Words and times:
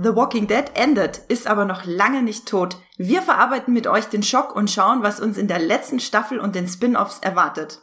The 0.00 0.14
Walking 0.14 0.46
Dead 0.46 0.70
endet, 0.74 1.22
ist 1.26 1.48
aber 1.48 1.64
noch 1.64 1.84
lange 1.84 2.22
nicht 2.22 2.46
tot. 2.46 2.76
Wir 2.98 3.20
verarbeiten 3.20 3.74
mit 3.74 3.88
euch 3.88 4.04
den 4.04 4.22
Schock 4.22 4.54
und 4.54 4.70
schauen, 4.70 5.02
was 5.02 5.18
uns 5.18 5.36
in 5.36 5.48
der 5.48 5.58
letzten 5.58 5.98
Staffel 5.98 6.38
und 6.38 6.54
den 6.54 6.68
Spin-offs 6.68 7.18
erwartet. 7.18 7.82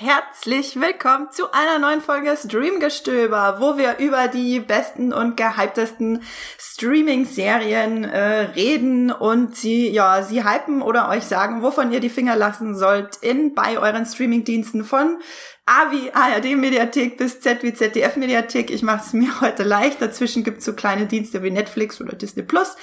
Herzlich 0.00 0.80
willkommen 0.80 1.30
zu 1.30 1.52
einer 1.52 1.78
neuen 1.78 2.00
Folge 2.00 2.34
Streamgestöber, 2.34 3.56
wo 3.60 3.76
wir 3.76 3.98
über 3.98 4.28
die 4.28 4.58
besten 4.58 5.12
und 5.12 5.36
gehyptesten 5.36 6.22
Streaming-Serien 6.58 8.04
äh, 8.04 8.20
reden 8.54 9.10
und 9.10 9.56
sie, 9.56 9.90
ja, 9.90 10.22
sie 10.22 10.42
hypen 10.42 10.80
oder 10.80 11.10
euch 11.10 11.24
sagen, 11.24 11.60
wovon 11.60 11.92
ihr 11.92 12.00
die 12.00 12.08
Finger 12.08 12.34
lassen 12.34 12.74
sollt 12.74 13.16
in 13.16 13.54
bei 13.54 13.78
euren 13.78 14.06
Streaming-Diensten 14.06 14.84
von 14.84 15.18
A 15.66 15.92
wie 15.92 16.12
ARD-Mediathek 16.12 17.16
bis 17.16 17.40
Z 17.40 17.62
wie 17.62 17.72
ZDF-Mediathek. 17.72 18.70
Ich 18.70 18.82
mache 18.82 19.04
es 19.06 19.12
mir 19.12 19.40
heute 19.40 19.62
leicht. 19.62 20.02
Dazwischen 20.02 20.42
gibt 20.42 20.58
es 20.58 20.64
so 20.64 20.72
kleine 20.72 21.06
Dienste 21.06 21.42
wie 21.42 21.50
Netflix 21.50 22.00
oder 22.00 22.16
Disney 22.16 22.42
Plus. 22.42 22.76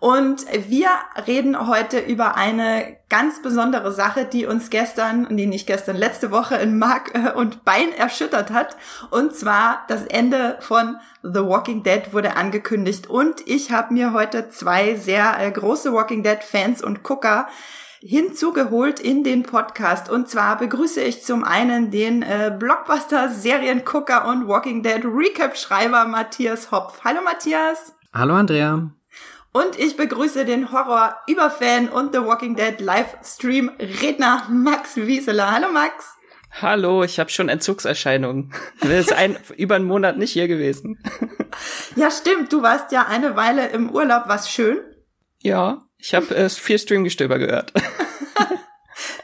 Und 0.00 0.44
wir 0.68 0.88
reden 1.26 1.68
heute 1.68 2.00
über 2.00 2.36
eine 2.36 2.96
ganz 3.08 3.40
besondere 3.42 3.92
Sache, 3.92 4.24
die 4.24 4.46
uns 4.46 4.70
gestern, 4.70 5.28
nee, 5.30 5.46
nicht 5.46 5.68
gestern, 5.68 5.96
letzte 5.96 6.32
Woche 6.32 6.56
in 6.56 6.78
Mark 6.78 7.12
äh, 7.14 7.30
und 7.30 7.64
Bein 7.64 7.92
erschüttert 7.92 8.50
hat. 8.50 8.76
Und 9.10 9.36
zwar 9.36 9.84
das 9.86 10.04
Ende 10.04 10.56
von 10.60 10.96
The 11.22 11.44
Walking 11.44 11.84
Dead 11.84 12.12
wurde 12.12 12.36
angekündigt. 12.36 13.08
Und 13.08 13.46
ich 13.46 13.70
habe 13.70 13.94
mir 13.94 14.12
heute 14.12 14.48
zwei 14.48 14.96
sehr 14.96 15.38
äh, 15.38 15.50
große 15.52 15.92
Walking 15.92 16.24
Dead-Fans 16.24 16.82
und 16.82 17.04
Gucker 17.04 17.46
hinzugeholt 18.02 18.98
in 19.00 19.22
den 19.22 19.44
Podcast. 19.44 20.10
Und 20.10 20.28
zwar 20.28 20.58
begrüße 20.58 21.00
ich 21.00 21.22
zum 21.22 21.44
einen 21.44 21.90
den 21.90 22.22
äh, 22.22 22.54
Blockbuster-Seriengucker 22.58 24.26
und 24.26 24.48
Walking 24.48 24.82
Dead 24.82 25.04
Recap-Schreiber 25.04 26.06
Matthias 26.06 26.72
Hopf. 26.72 27.00
Hallo 27.04 27.20
Matthias. 27.22 27.94
Hallo 28.12 28.34
Andrea. 28.34 28.90
Und 29.52 29.78
ich 29.78 29.96
begrüße 29.96 30.44
den 30.44 30.72
Horror-Überfan 30.72 31.88
und 31.88 32.12
The 32.12 32.22
Walking 32.22 32.56
Dead 32.56 32.80
Livestream-Redner 32.80 34.48
Max 34.50 34.96
Wieseler. 34.96 35.52
Hallo 35.52 35.70
Max. 35.72 36.16
Hallo, 36.60 37.04
ich 37.04 37.18
habe 37.20 37.30
schon 37.30 37.48
Entzugserscheinungen. 37.48 38.52
Das 38.80 38.90
ist 38.90 39.12
ein, 39.12 39.38
über 39.56 39.76
einen 39.76 39.84
Monat 39.84 40.18
nicht 40.18 40.32
hier 40.32 40.48
gewesen. 40.48 40.98
Ja, 41.96 42.10
stimmt. 42.10 42.52
Du 42.52 42.62
warst 42.62 42.92
ja 42.92 43.06
eine 43.06 43.36
Weile 43.36 43.68
im 43.68 43.90
Urlaub. 43.90 44.24
Was 44.26 44.50
schön? 44.50 44.78
Ja, 45.38 45.82
ich 46.02 46.14
habe 46.14 46.34
äh, 46.34 46.48
viel 46.48 46.78
Streamgestöber 46.78 47.38
gehört. 47.38 47.72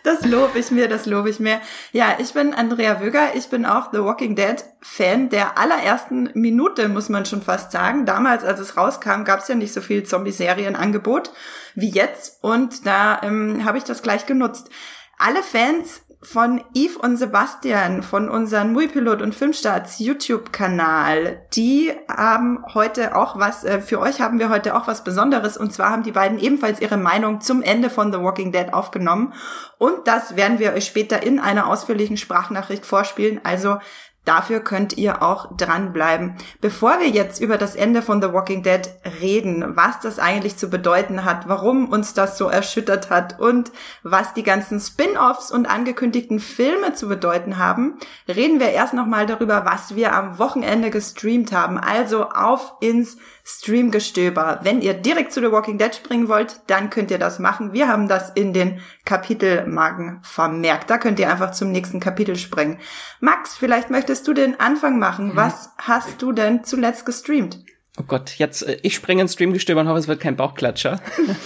Das 0.04 0.24
lobe 0.24 0.58
ich 0.58 0.70
mir, 0.70 0.88
das 0.88 1.04
lobe 1.04 1.28
ich 1.28 1.38
mir. 1.38 1.60
Ja, 1.92 2.16
ich 2.18 2.32
bin 2.32 2.54
Andrea 2.54 3.00
Wöger. 3.02 3.34
Ich 3.34 3.48
bin 3.48 3.66
auch 3.66 3.92
The 3.92 3.98
Walking 3.98 4.36
Dead 4.36 4.56
Fan 4.80 5.28
der 5.28 5.58
allerersten 5.58 6.30
Minute, 6.32 6.88
muss 6.88 7.10
man 7.10 7.26
schon 7.26 7.42
fast 7.42 7.72
sagen. 7.72 8.06
Damals, 8.06 8.42
als 8.42 8.58
es 8.58 8.78
rauskam, 8.78 9.24
gab 9.24 9.40
es 9.40 9.48
ja 9.48 9.54
nicht 9.54 9.74
so 9.74 9.82
viel 9.82 10.04
Zombie-Serien-Angebot 10.04 11.30
wie 11.74 11.90
jetzt. 11.90 12.42
Und 12.42 12.86
da 12.86 13.20
ähm, 13.22 13.66
habe 13.66 13.76
ich 13.76 13.84
das 13.84 14.02
gleich 14.02 14.24
genutzt. 14.24 14.70
Alle 15.18 15.42
Fans 15.42 16.00
von 16.20 16.64
Yves 16.74 16.97
und 16.97 17.16
Sebastian 17.16 18.02
von 18.02 18.28
unserem 18.28 18.72
Muipilot 18.72 19.22
und 19.22 19.36
Filmstarts 19.36 20.00
YouTube-Kanal. 20.00 21.42
Die 21.55 21.92
haben 22.08 22.64
heute 22.75 23.14
auch 23.14 23.38
was, 23.38 23.62
äh, 23.62 23.80
für 23.80 24.00
euch 24.00 24.20
haben 24.20 24.41
wir 24.41 24.48
heute 24.48 24.75
auch 24.77 24.88
was 24.88 25.05
Besonderes. 25.05 25.56
Und 25.56 25.72
zwar 25.72 25.91
haben 25.91 26.02
die 26.02 26.10
beiden 26.10 26.41
ebenfalls 26.41 26.80
ihre 26.80 26.97
Meinung 26.97 27.41
zum 27.41 27.62
Ende 27.62 27.88
von 27.88 28.12
The 28.12 28.19
Walking 28.19 28.50
Dead 28.50 28.72
aufgenommen. 28.72 29.33
Und 29.78 30.08
das 30.08 30.34
werden 30.34 30.58
wir 30.58 30.72
euch 30.72 30.86
später 30.86 31.22
in 31.22 31.38
einer 31.38 31.69
ausführlichen 31.69 32.16
Sprachnachricht 32.16 32.84
vorspielen. 32.84 33.41
Also 33.44 33.78
Dafür 34.28 34.61
könnt 34.61 34.99
ihr 34.99 35.22
auch 35.22 35.56
dranbleiben. 35.56 36.34
Bevor 36.61 37.00
wir 37.00 37.09
jetzt 37.09 37.41
über 37.41 37.56
das 37.56 37.75
Ende 37.75 38.03
von 38.03 38.21
The 38.21 38.34
Walking 38.34 38.62
Dead 38.62 38.83
reden, 39.22 39.75
was 39.75 40.00
das 40.00 40.19
eigentlich 40.19 40.59
zu 40.59 40.69
bedeuten 40.69 41.25
hat, 41.25 41.49
warum 41.49 41.89
uns 41.89 42.12
das 42.12 42.37
so 42.37 42.47
erschüttert 42.47 43.09
hat 43.09 43.41
und 43.41 43.72
was 44.03 44.34
die 44.34 44.43
ganzen 44.43 44.81
Spin-offs 44.81 45.50
und 45.50 45.65
angekündigten 45.65 46.41
Filme 46.41 46.93
zu 46.93 47.09
bedeuten 47.09 47.56
haben, 47.56 47.94
reden 48.28 48.61
wir 48.61 48.69
erst 48.69 48.93
nochmal 48.93 49.25
darüber, 49.25 49.65
was 49.65 49.94
wir 49.94 50.12
am 50.12 50.39
Wochenende 50.39 50.91
gestreamt 50.91 51.53
haben. 51.53 51.78
Also 51.78 52.28
auf 52.28 52.75
ins 52.81 53.16
Streamgestöber. 53.50 54.60
Wenn 54.62 54.82
ihr 54.82 54.92
direkt 54.92 55.32
zu 55.32 55.41
The 55.41 55.50
Walking 55.50 55.78
Dead 55.78 55.94
springen 55.94 56.28
wollt, 56.28 56.60
dann 56.66 56.91
könnt 56.91 57.10
ihr 57.10 57.19
das 57.19 57.38
machen. 57.38 57.72
Wir 57.72 57.88
haben 57.88 58.06
das 58.06 58.28
in 58.28 58.53
den 58.53 58.82
Kapitelmarken 59.06 60.20
vermerkt. 60.22 60.91
Da 60.91 60.98
könnt 60.98 61.19
ihr 61.19 61.31
einfach 61.31 61.53
zum 61.53 61.72
nächsten 61.72 61.98
Kapitel 61.98 62.36
springen. 62.36 62.78
Max, 63.20 63.56
vielleicht 63.56 63.88
möchtest 63.88 64.28
du 64.28 64.34
den 64.34 64.60
Anfang 64.60 64.98
machen. 64.98 65.34
Was 65.34 65.70
hast 65.78 66.20
du 66.20 66.32
denn 66.32 66.62
zuletzt 66.62 67.06
gestreamt? 67.06 67.64
Oh 68.00 68.04
Gott, 68.06 68.37
jetzt, 68.38 68.62
äh, 68.62 68.78
ich 68.82 68.94
springe 68.94 69.22
ins 69.22 69.32
Streamgestöber 69.32 69.81
und 69.81 69.88
hoffe, 69.88 69.99
es 69.99 70.06
wird 70.06 70.21
kein 70.21 70.37
Bauchklatscher. 70.37 71.00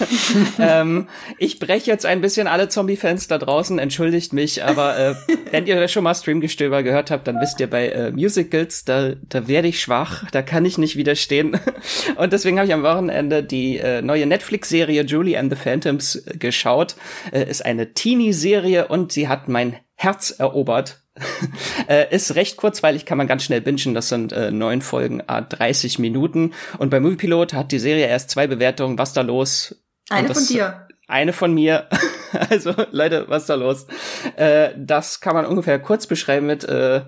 ähm, 0.59 1.07
ich 1.39 1.57
breche 1.57 1.89
jetzt 1.89 2.05
ein 2.05 2.21
bisschen 2.21 2.47
alle 2.47 2.69
Zombie-Fans 2.69 3.27
da 3.27 3.39
draußen, 3.39 3.79
entschuldigt 3.79 4.33
mich, 4.33 4.63
aber 4.63 4.97
äh, 4.97 5.15
wenn 5.51 5.65
ihr 5.65 5.87
schon 5.87 6.03
mal 6.03 6.13
Streamgestöber 6.13 6.83
gehört 6.83 7.09
habt, 7.09 7.27
dann 7.27 7.39
wisst 7.41 7.59
ihr, 7.59 7.67
bei 7.67 7.89
äh, 7.89 8.11
Musicals, 8.11 8.85
da, 8.85 9.13
da 9.29 9.47
werde 9.47 9.67
ich 9.67 9.79
schwach, 9.79 10.29
da 10.31 10.43
kann 10.43 10.65
ich 10.65 10.77
nicht 10.77 10.95
widerstehen. 10.95 11.59
und 12.17 12.33
deswegen 12.33 12.57
habe 12.57 12.67
ich 12.67 12.73
am 12.73 12.83
Wochenende 12.83 13.43
die 13.43 13.79
äh, 13.79 14.03
neue 14.03 14.27
Netflix-Serie 14.27 15.03
Julie 15.03 15.39
and 15.39 15.51
the 15.51 15.57
Phantoms 15.57 16.15
äh, 16.15 16.37
geschaut. 16.37 16.95
Äh, 17.31 17.49
ist 17.49 17.65
eine 17.65 17.93
Teenie-Serie 17.93 18.87
und 18.87 19.11
sie 19.11 19.27
hat 19.27 19.47
mein 19.47 19.77
Herz 19.95 20.31
erobert 20.31 21.02
äh, 21.87 22.13
ist 22.13 22.35
recht 22.35 22.57
kurzweilig, 22.57 23.05
kann 23.05 23.17
man 23.17 23.27
ganz 23.27 23.43
schnell 23.43 23.61
bingen. 23.61 23.93
Das 23.93 24.09
sind 24.09 24.31
äh, 24.31 24.51
neun 24.51 24.81
Folgen, 24.81 25.21
ah, 25.27 25.41
30 25.41 25.99
Minuten. 25.99 26.53
Und 26.77 26.89
bei 26.89 26.99
Moviepilot 26.99 27.53
hat 27.53 27.71
die 27.71 27.79
Serie 27.79 28.07
erst 28.07 28.31
zwei 28.31 28.47
Bewertungen. 28.47 28.97
Was 28.97 29.13
da 29.13 29.21
los? 29.21 29.75
Eine 30.09 30.29
das, 30.29 30.37
von 30.37 30.47
dir. 30.47 30.87
Eine 31.07 31.33
von 31.33 31.53
mir. 31.53 31.87
also, 32.49 32.73
Leute, 32.91 33.25
was 33.27 33.45
da 33.45 33.55
los? 33.55 33.87
Äh, 34.35 34.71
das 34.77 35.21
kann 35.21 35.35
man 35.35 35.45
ungefähr 35.45 35.79
kurz 35.79 36.07
beschreiben 36.07 36.47
mit 36.47 36.63
äh, 36.63 37.01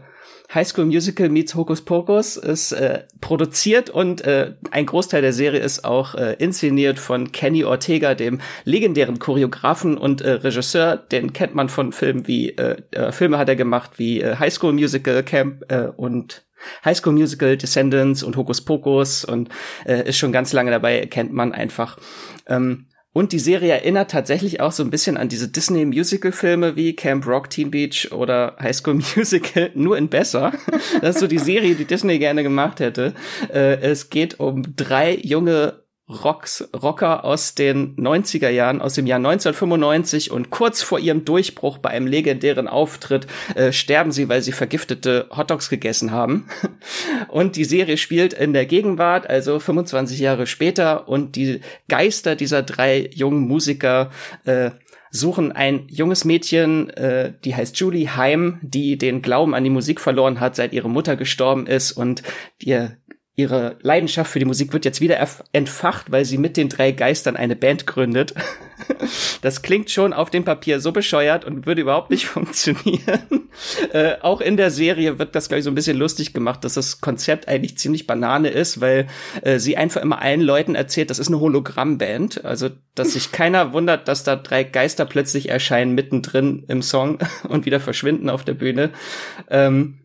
High 0.54 0.68
School 0.68 0.86
Musical 0.86 1.30
meets 1.30 1.56
Hocus 1.56 1.82
Pocus 1.82 2.38
ist 2.38 2.72
äh, 2.72 3.04
produziert 3.22 3.90
und 3.90 4.22
äh, 4.22 4.54
ein 4.72 4.86
Großteil 4.86 5.22
der 5.22 5.34
Serie 5.34 5.60
ist 5.60 5.84
auch 5.86 6.16
äh, 6.16 6.34
inszeniert 6.34 7.00
von 7.00 7.32
Kenny 7.32 7.64
Ortega, 7.64 8.16
dem 8.16 8.40
legendären 8.64 9.20
Choreografen 9.20 9.98
und 9.98 10.22
äh, 10.22 10.32
Regisseur. 10.32 10.98
Den 10.98 11.34
kennt 11.34 11.56
man 11.56 11.70
von 11.70 11.92
Filmen 11.92 12.28
wie 12.28 12.50
äh, 12.52 12.78
äh, 12.92 13.12
Filme 13.12 13.38
hat 13.38 13.50
er 13.50 13.56
gemacht 13.56 13.92
wie 13.98 14.22
äh, 14.22 14.36
High 14.38 14.54
School 14.54 14.74
Musical 14.74 15.24
Camp 15.24 15.64
äh, 15.70 15.88
und 15.96 16.44
High 16.84 16.98
School 16.98 17.14
Musical, 17.14 17.58
Descendants 17.58 18.24
und 18.24 18.38
Hocus 18.38 18.62
Pocus 18.62 19.26
und 19.26 19.50
äh, 19.86 20.08
ist 20.08 20.18
schon 20.18 20.32
ganz 20.32 20.54
lange 20.54 20.72
dabei, 20.72 21.06
kennt 21.06 21.34
man 21.34 21.54
einfach. 21.54 21.98
Ähm, 22.48 22.88
und 23.16 23.32
die 23.32 23.40
Serie 23.40 23.72
erinnert 23.72 24.12
tatsächlich 24.12 24.60
auch 24.60 24.74
so 24.74 24.84
ein 24.84 24.90
bisschen 24.90 25.16
an 25.16 25.30
diese 25.30 25.48
Disney-Musical-Filme 25.48 26.76
wie 26.76 26.98
Camp 26.98 27.26
Rock, 27.26 27.50
Teen 27.50 27.72
Beach 27.72 28.12
oder 28.12 28.58
High 28.60 28.76
School 28.76 28.96
Musical, 29.16 29.72
nur 29.74 29.98
in 29.98 30.10
besser. 30.10 30.52
Das 31.00 31.16
ist 31.16 31.22
so 31.22 31.28
die 31.28 31.38
Serie, 31.38 31.76
die 31.76 31.86
Disney 31.86 32.20
gerne 32.20 32.44
gemacht 32.44 32.82
hätte. 32.82 33.14
Äh, 33.54 33.78
es 33.80 34.10
geht 34.10 34.42
um 34.42 34.76
drei 34.76 35.16
junge 35.16 35.85
Rocks, 36.08 36.70
Rocker 36.72 37.26
aus 37.26 37.56
den 37.56 37.96
90er 37.96 38.50
Jahren, 38.50 38.80
aus 38.80 38.94
dem 38.94 39.08
Jahr 39.08 39.18
1995 39.18 40.30
und 40.30 40.52
kurz 40.52 40.84
vor 40.84 41.00
ihrem 41.00 41.26
Durchbruch 41.26 41.80
bei 41.80 41.90
einem 41.90 42.06
legendären 42.06 42.68
Auftritt 42.68 43.26
äh, 43.56 43.72
sterben 43.72 44.12
sie, 44.12 44.30
weil 44.30 44.44
sie 44.44 44.52
vergiftete 44.52 45.28
Hotdogs 45.36 45.68
gegessen 45.68 46.12
haben. 46.12 46.48
Und 47.28 47.56
die 47.56 47.66
Serie 47.66 47.98
spielt 47.98 48.34
in 48.34 48.54
der 48.54 48.66
Gegenwart, 48.66 49.28
also 49.30 49.60
25 49.60 50.20
Jahre 50.20 50.48
später 50.48 51.08
und 51.08 51.36
die 51.36 51.62
Geister 51.88 52.36
dieser 52.36 52.62
drei 52.62 53.10
jungen 53.14 53.48
Musiker 53.48 54.12
äh, 54.46 54.72
suchen 55.10 55.52
ein 55.52 55.88
junges 55.88 56.26
Mädchen, 56.26 56.90
äh, 56.92 57.34
die 57.44 57.56
heißt 57.56 57.78
Julie 57.78 58.16
Heim, 58.16 58.60
die 58.62 58.98
den 58.98 59.22
Glauben 59.22 59.56
an 59.56 59.64
die 59.64 59.70
Musik 59.70 60.00
verloren 60.00 60.40
hat, 60.40 60.56
seit 60.56 60.74
ihre 60.74 60.90
Mutter 60.90 61.16
gestorben 61.16 61.68
ist 61.68 61.94
und 61.94 62.24
ihr 62.62 62.98
ihre 63.36 63.78
Leidenschaft 63.82 64.32
für 64.32 64.40
die 64.40 64.46
Musik 64.46 64.72
wird 64.72 64.86
jetzt 64.86 65.02
wieder 65.02 65.18
entfacht, 65.52 66.12
weil 66.12 66.24
sie 66.24 66.38
mit 66.38 66.56
den 66.56 66.70
drei 66.70 66.92
Geistern 66.92 67.36
eine 67.36 67.56
Band 67.56 67.86
gründet. 67.88 68.34
Das 69.42 69.62
klingt 69.62 69.90
schon 69.90 70.12
auf 70.12 70.30
dem 70.30 70.44
Papier 70.44 70.82
so 70.82 70.92
bescheuert 70.92 71.46
und 71.46 71.66
würde 71.66 71.82
überhaupt 71.82 72.10
nicht 72.10 72.26
funktionieren. 72.26 73.50
Äh, 73.94 74.16
auch 74.22 74.42
in 74.42 74.58
der 74.58 74.70
Serie 74.70 75.18
wird 75.18 75.34
das, 75.34 75.48
glaube 75.48 75.60
ich, 75.60 75.64
so 75.64 75.72
ein 75.72 75.76
bisschen 75.76 75.98
lustig 75.98 76.34
gemacht, 76.34 76.64
dass 76.64 76.74
das 76.74 77.00
Konzept 77.00 77.48
eigentlich 77.48 77.78
ziemlich 77.78 78.06
Banane 78.06 78.50
ist, 78.50 78.82
weil 78.82 79.08
äh, 79.44 79.60
sie 79.60 79.78
einfach 79.78 80.02
immer 80.02 80.22
allen 80.22 80.42
Leuten 80.42 80.76
erzählt, 80.76 81.10
das 81.10 81.20
ist 81.20 81.28
eine 81.30 81.40
Hologrammband. 81.40 82.44
Also, 82.44 82.70
dass 82.96 83.14
sich 83.14 83.32
keiner 83.32 83.72
wundert, 83.72 84.08
dass 84.08 84.24
da 84.24 84.36
drei 84.36 84.64
Geister 84.64 85.06
plötzlich 85.06 85.48
erscheinen 85.50 85.94
mittendrin 85.94 86.66
im 86.68 86.82
Song 86.82 87.20
und 87.48 87.66
wieder 87.66 87.80
verschwinden 87.80 88.30
auf 88.30 88.44
der 88.44 88.56
Bühne. 88.56 88.90
Ähm, 89.50 90.00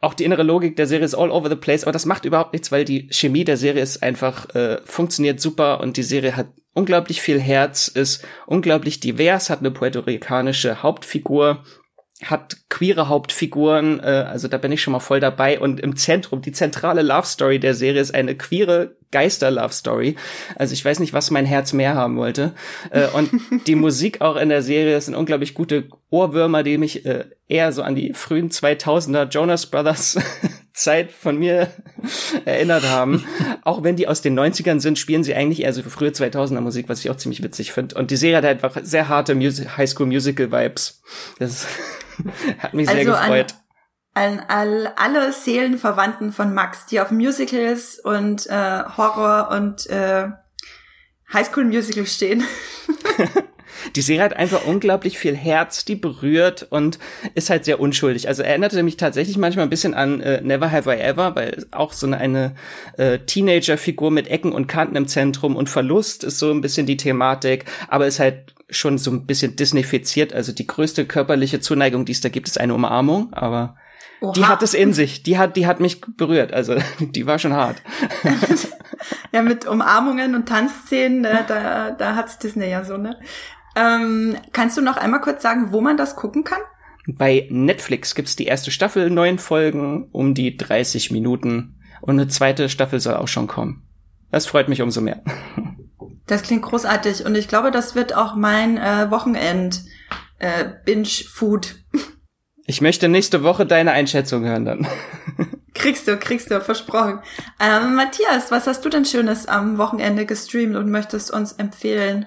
auch 0.00 0.14
die 0.14 0.24
innere 0.24 0.44
Logik 0.44 0.76
der 0.76 0.86
Serie 0.86 1.04
ist 1.04 1.14
all 1.14 1.30
over 1.30 1.48
the 1.48 1.56
place, 1.56 1.82
aber 1.82 1.92
das 1.92 2.06
macht 2.06 2.24
überhaupt 2.24 2.52
nichts, 2.52 2.70
weil 2.70 2.84
die 2.84 3.08
Chemie 3.10 3.44
der 3.44 3.56
Serie 3.56 3.82
ist 3.82 4.02
einfach 4.02 4.54
äh, 4.54 4.78
funktioniert 4.84 5.40
super 5.40 5.80
und 5.80 5.96
die 5.96 6.02
Serie 6.02 6.36
hat 6.36 6.48
unglaublich 6.72 7.20
viel 7.20 7.40
Herz, 7.40 7.88
ist 7.88 8.24
unglaublich 8.46 9.00
divers, 9.00 9.50
hat 9.50 9.58
eine 9.58 9.72
puerto-ricanische 9.72 10.82
Hauptfigur, 10.82 11.64
hat 12.24 12.58
queere 12.68 13.08
Hauptfiguren, 13.08 14.00
äh, 14.00 14.24
also 14.28 14.46
da 14.46 14.58
bin 14.58 14.70
ich 14.72 14.82
schon 14.82 14.92
mal 14.92 15.00
voll 15.00 15.20
dabei. 15.20 15.58
Und 15.58 15.80
im 15.80 15.96
Zentrum, 15.96 16.42
die 16.42 16.52
zentrale 16.52 17.02
Love 17.02 17.26
Story 17.26 17.58
der 17.58 17.74
Serie 17.74 18.00
ist 18.00 18.14
eine 18.14 18.36
queere 18.36 18.96
Geister-Love 19.10 19.72
Story. 19.72 20.16
Also 20.56 20.72
ich 20.72 20.84
weiß 20.84 21.00
nicht, 21.00 21.12
was 21.12 21.30
mein 21.30 21.46
Herz 21.46 21.72
mehr 21.72 21.94
haben 21.94 22.16
wollte. 22.16 22.52
Äh, 22.90 23.08
und 23.08 23.30
die 23.66 23.74
Musik 23.76 24.20
auch 24.20 24.36
in 24.36 24.48
der 24.48 24.62
Serie 24.62 25.00
sind 25.00 25.14
unglaublich 25.14 25.54
gute 25.54 25.88
Ohrwürmer, 26.10 26.62
die 26.62 26.78
mich 26.78 27.06
äh, 27.06 27.24
eher 27.48 27.72
so 27.72 27.82
an 27.82 27.94
die 27.94 28.12
frühen 28.12 28.50
2000er 28.50 29.28
Jonas 29.28 29.66
Brothers 29.66 30.18
Zeit 30.72 31.10
von 31.10 31.38
mir 31.38 31.68
erinnert 32.44 32.88
haben. 32.88 33.24
Auch 33.64 33.82
wenn 33.82 33.96
die 33.96 34.06
aus 34.06 34.22
den 34.22 34.38
90ern 34.38 34.80
sind, 34.80 34.98
spielen 34.98 35.24
sie 35.24 35.34
eigentlich 35.34 35.62
eher 35.62 35.72
so 35.72 35.82
für 35.82 35.90
frühe 35.90 36.10
2000er 36.10 36.60
Musik, 36.60 36.88
was 36.88 37.00
ich 37.00 37.10
auch 37.10 37.16
ziemlich 37.16 37.42
witzig 37.42 37.72
finde. 37.72 37.96
Und 37.96 38.12
die 38.12 38.16
Serie 38.16 38.36
hat 38.36 38.44
einfach 38.44 38.78
sehr 38.82 39.08
harte 39.08 39.34
Music 39.34 39.76
High 39.76 39.90
School 39.90 40.06
Musical 40.06 40.52
Vibes. 40.52 41.02
Das 41.40 41.66
Hat 42.58 42.74
mich 42.74 42.86
sehr 42.88 42.98
also 42.98 43.10
gefreut. 43.10 43.52
An, 43.52 43.67
an 44.18 44.88
alle 44.96 45.32
Seelenverwandten 45.32 46.32
von 46.32 46.52
Max, 46.52 46.86
die 46.86 47.00
auf 47.00 47.10
Musicals 47.10 48.00
und 48.00 48.46
äh, 48.46 48.82
Horror 48.96 49.50
und 49.52 49.88
äh, 49.88 50.28
Highschool 51.32 51.64
Musical 51.64 52.06
stehen. 52.06 52.42
die 53.96 54.02
Serie 54.02 54.22
hat 54.22 54.36
einfach 54.36 54.66
unglaublich 54.66 55.18
viel 55.18 55.36
Herz, 55.36 55.84
die 55.84 55.94
berührt 55.94 56.66
und 56.70 56.98
ist 57.34 57.48
halt 57.48 57.64
sehr 57.64 57.78
unschuldig. 57.78 58.28
Also 58.28 58.42
erinnerte 58.42 58.82
mich 58.82 58.96
tatsächlich 58.96 59.38
manchmal 59.38 59.66
ein 59.66 59.70
bisschen 59.70 59.94
an 59.94 60.20
äh, 60.20 60.40
Never 60.40 60.72
Have 60.72 60.92
I 60.92 60.98
Ever, 60.98 61.36
weil 61.36 61.66
auch 61.70 61.92
so 61.92 62.06
eine, 62.06 62.18
eine 62.18 62.54
äh, 62.96 63.18
Teenager-Figur 63.20 64.10
mit 64.10 64.28
Ecken 64.28 64.52
und 64.52 64.66
Kanten 64.66 64.96
im 64.96 65.06
Zentrum 65.06 65.54
und 65.54 65.68
Verlust 65.68 66.24
ist 66.24 66.38
so 66.38 66.50
ein 66.50 66.60
bisschen 66.60 66.86
die 66.86 66.96
Thematik, 66.96 67.66
aber 67.88 68.06
ist 68.06 68.20
halt 68.20 68.54
schon 68.70 68.98
so 68.98 69.10
ein 69.10 69.26
bisschen 69.26 69.56
disneyfiziert. 69.56 70.32
Also 70.32 70.52
die 70.52 70.66
größte 70.66 71.06
körperliche 71.06 71.60
Zuneigung, 71.60 72.04
die 72.04 72.12
es 72.12 72.20
da 72.20 72.28
gibt, 72.28 72.48
ist 72.48 72.60
eine 72.60 72.74
Umarmung, 72.74 73.32
aber 73.32 73.76
Oha. 74.20 74.32
die 74.32 74.44
hat 74.44 74.62
es 74.62 74.74
in 74.74 74.92
sich. 74.92 75.22
Die 75.22 75.38
hat, 75.38 75.56
die 75.56 75.66
hat 75.66 75.80
mich 75.80 76.00
berührt. 76.00 76.52
Also 76.52 76.76
die 77.00 77.26
war 77.26 77.38
schon 77.38 77.52
hart. 77.52 77.82
ja, 79.32 79.42
mit 79.42 79.66
Umarmungen 79.66 80.34
und 80.34 80.48
Tanzszenen, 80.48 81.22
da, 81.22 81.42
da, 81.42 81.90
da 81.92 82.16
hat's 82.16 82.38
Disney 82.38 82.68
ja 82.68 82.84
so, 82.84 82.96
ne? 82.96 83.18
Ähm, 83.76 84.36
kannst 84.52 84.76
du 84.76 84.82
noch 84.82 84.96
einmal 84.96 85.20
kurz 85.20 85.42
sagen, 85.42 85.68
wo 85.70 85.80
man 85.80 85.96
das 85.96 86.16
gucken 86.16 86.42
kann? 86.42 86.60
Bei 87.06 87.46
Netflix 87.50 88.14
gibt's 88.14 88.36
die 88.36 88.46
erste 88.46 88.70
Staffel, 88.70 89.08
neun 89.08 89.38
Folgen, 89.38 90.08
um 90.10 90.34
die 90.34 90.56
30 90.56 91.10
Minuten. 91.10 91.76
Und 92.00 92.18
eine 92.18 92.28
zweite 92.28 92.68
Staffel 92.68 93.00
soll 93.00 93.14
auch 93.14 93.28
schon 93.28 93.46
kommen. 93.46 93.82
Das 94.30 94.46
freut 94.46 94.68
mich 94.68 94.82
umso 94.82 95.00
mehr. 95.00 95.22
Das 96.26 96.42
klingt 96.42 96.60
großartig 96.60 97.24
und 97.24 97.34
ich 97.36 97.48
glaube, 97.48 97.70
das 97.70 97.94
wird 97.94 98.14
auch 98.14 98.36
mein 98.36 98.76
äh, 98.76 99.10
Wochenend 99.10 99.82
äh, 100.38 100.66
Binge 100.84 101.08
Food. 101.08 101.76
Ich 102.70 102.82
möchte 102.82 103.08
nächste 103.08 103.42
Woche 103.42 103.64
deine 103.64 103.92
Einschätzung 103.92 104.44
hören 104.44 104.66
dann. 104.66 104.86
Kriegst 105.74 106.06
du, 106.06 106.18
kriegst 106.18 106.50
du, 106.50 106.60
versprochen. 106.60 107.20
Ähm, 107.60 107.94
Matthias, 107.94 108.50
was 108.50 108.66
hast 108.66 108.84
du 108.84 108.90
denn 108.90 109.06
Schönes 109.06 109.46
am 109.46 109.78
Wochenende 109.78 110.26
gestreamt 110.26 110.76
und 110.76 110.90
möchtest 110.90 111.30
uns 111.30 111.52
empfehlen? 111.52 112.26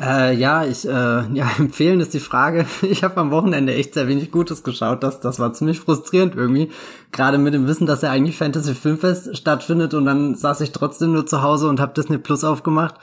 Äh, 0.00 0.34
ja, 0.34 0.64
ich, 0.64 0.84
äh, 0.84 0.90
ja, 1.32 1.48
empfehlen 1.58 2.00
ist 2.00 2.12
die 2.12 2.18
Frage. 2.18 2.66
Ich 2.82 3.04
habe 3.04 3.20
am 3.20 3.30
Wochenende 3.30 3.72
echt 3.72 3.94
sehr 3.94 4.08
wenig 4.08 4.32
Gutes 4.32 4.64
geschaut. 4.64 5.04
Das, 5.04 5.20
das 5.20 5.38
war 5.38 5.52
ziemlich 5.52 5.78
frustrierend 5.78 6.34
irgendwie. 6.34 6.72
Gerade 7.12 7.38
mit 7.38 7.54
dem 7.54 7.68
Wissen, 7.68 7.86
dass 7.86 8.02
ja 8.02 8.10
eigentlich 8.10 8.36
Fantasy 8.36 8.74
Filmfest 8.74 9.36
stattfindet 9.36 9.94
und 9.94 10.06
dann 10.06 10.34
saß 10.34 10.60
ich 10.62 10.72
trotzdem 10.72 11.12
nur 11.12 11.26
zu 11.26 11.42
Hause 11.42 11.68
und 11.68 11.78
habe 11.78 11.94
Disney 11.94 12.18
Plus 12.18 12.42
aufgemacht. 12.42 12.96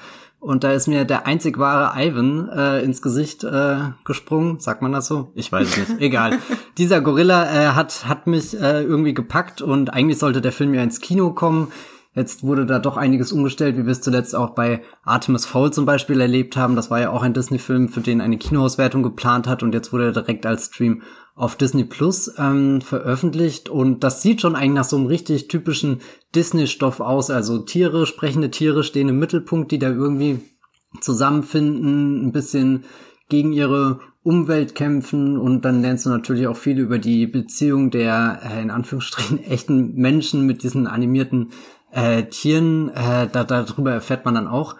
Und 0.45 0.63
da 0.63 0.73
ist 0.73 0.85
mir 0.85 1.05
der 1.05 1.25
einzig 1.25 1.57
wahre 1.57 1.99
Ivan 1.99 2.49
äh, 2.49 2.83
ins 2.83 3.01
Gesicht 3.01 3.43
äh, 3.43 3.77
gesprungen. 4.03 4.59
Sagt 4.59 4.83
man 4.83 4.91
das 4.91 5.07
so? 5.07 5.31
Ich 5.33 5.51
weiß 5.51 5.75
nicht. 5.75 5.99
Egal. 5.99 6.37
Dieser 6.77 7.01
Gorilla 7.01 7.45
äh, 7.45 7.67
hat, 7.69 8.07
hat 8.07 8.27
mich 8.27 8.53
äh, 8.53 8.83
irgendwie 8.83 9.15
gepackt 9.15 9.63
und 9.63 9.91
eigentlich 9.91 10.19
sollte 10.19 10.41
der 10.41 10.51
Film 10.51 10.75
ja 10.75 10.83
ins 10.83 10.99
Kino 11.01 11.31
kommen. 11.31 11.71
Jetzt 12.13 12.43
wurde 12.43 12.67
da 12.67 12.77
doch 12.77 12.95
einiges 12.95 13.31
umgestellt, 13.31 13.75
wie 13.75 13.85
wir 13.85 13.91
es 13.91 14.01
zuletzt 14.01 14.35
auch 14.35 14.51
bei 14.51 14.83
Artemis 15.03 15.47
Fowl 15.47 15.73
zum 15.73 15.87
Beispiel 15.87 16.21
erlebt 16.21 16.57
haben. 16.57 16.75
Das 16.75 16.91
war 16.91 17.01
ja 17.01 17.09
auch 17.09 17.23
ein 17.23 17.33
Disney-Film, 17.33 17.89
für 17.89 18.01
den 18.01 18.21
eine 18.21 18.37
Kinoauswertung 18.37 19.01
geplant 19.01 19.47
hat 19.47 19.63
und 19.63 19.73
jetzt 19.73 19.91
wurde 19.93 20.05
er 20.05 20.11
direkt 20.11 20.45
als 20.45 20.67
Stream 20.67 21.01
auf 21.33 21.57
Disney 21.57 21.83
Plus 21.83 22.33
ähm, 22.37 22.81
veröffentlicht 22.81 23.67
und 23.67 24.03
das 24.05 24.21
sieht 24.21 24.39
schon 24.41 24.55
eigentlich 24.55 24.75
nach 24.75 24.85
so 24.85 24.95
einem 24.95 25.07
richtig 25.07 25.49
typischen 25.49 25.99
Disney-Stoff 26.35 26.99
aus. 26.99 27.29
Also 27.29 27.59
Tiere, 27.59 28.05
sprechende 28.05 28.51
Tiere 28.51 28.83
stehen 28.83 29.09
im 29.09 29.19
Mittelpunkt, 29.19 29.71
die 29.71 29.79
da 29.79 29.89
irgendwie 29.89 30.39
zusammenfinden, 31.01 32.25
ein 32.25 32.31
bisschen 32.31 32.83
gegen 33.29 33.53
ihre 33.53 33.99
Umwelt 34.23 34.75
kämpfen 34.75 35.37
und 35.37 35.65
dann 35.65 35.81
lernst 35.81 36.05
du 36.05 36.09
natürlich 36.09 36.47
auch 36.47 36.57
viel 36.57 36.79
über 36.79 36.97
die 36.97 37.27
Beziehung 37.27 37.91
der 37.91 38.39
äh, 38.43 38.61
in 38.61 38.71
Anführungsstrichen 38.71 39.43
echten 39.43 39.95
Menschen 39.95 40.45
mit 40.45 40.63
diesen 40.63 40.87
animierten 40.87 41.51
äh, 41.91 42.23
Tieren, 42.23 42.89
äh, 42.89 43.27
da, 43.31 43.43
darüber 43.43 43.91
erfährt 43.91 44.25
man 44.25 44.35
dann 44.35 44.47
auch 44.47 44.75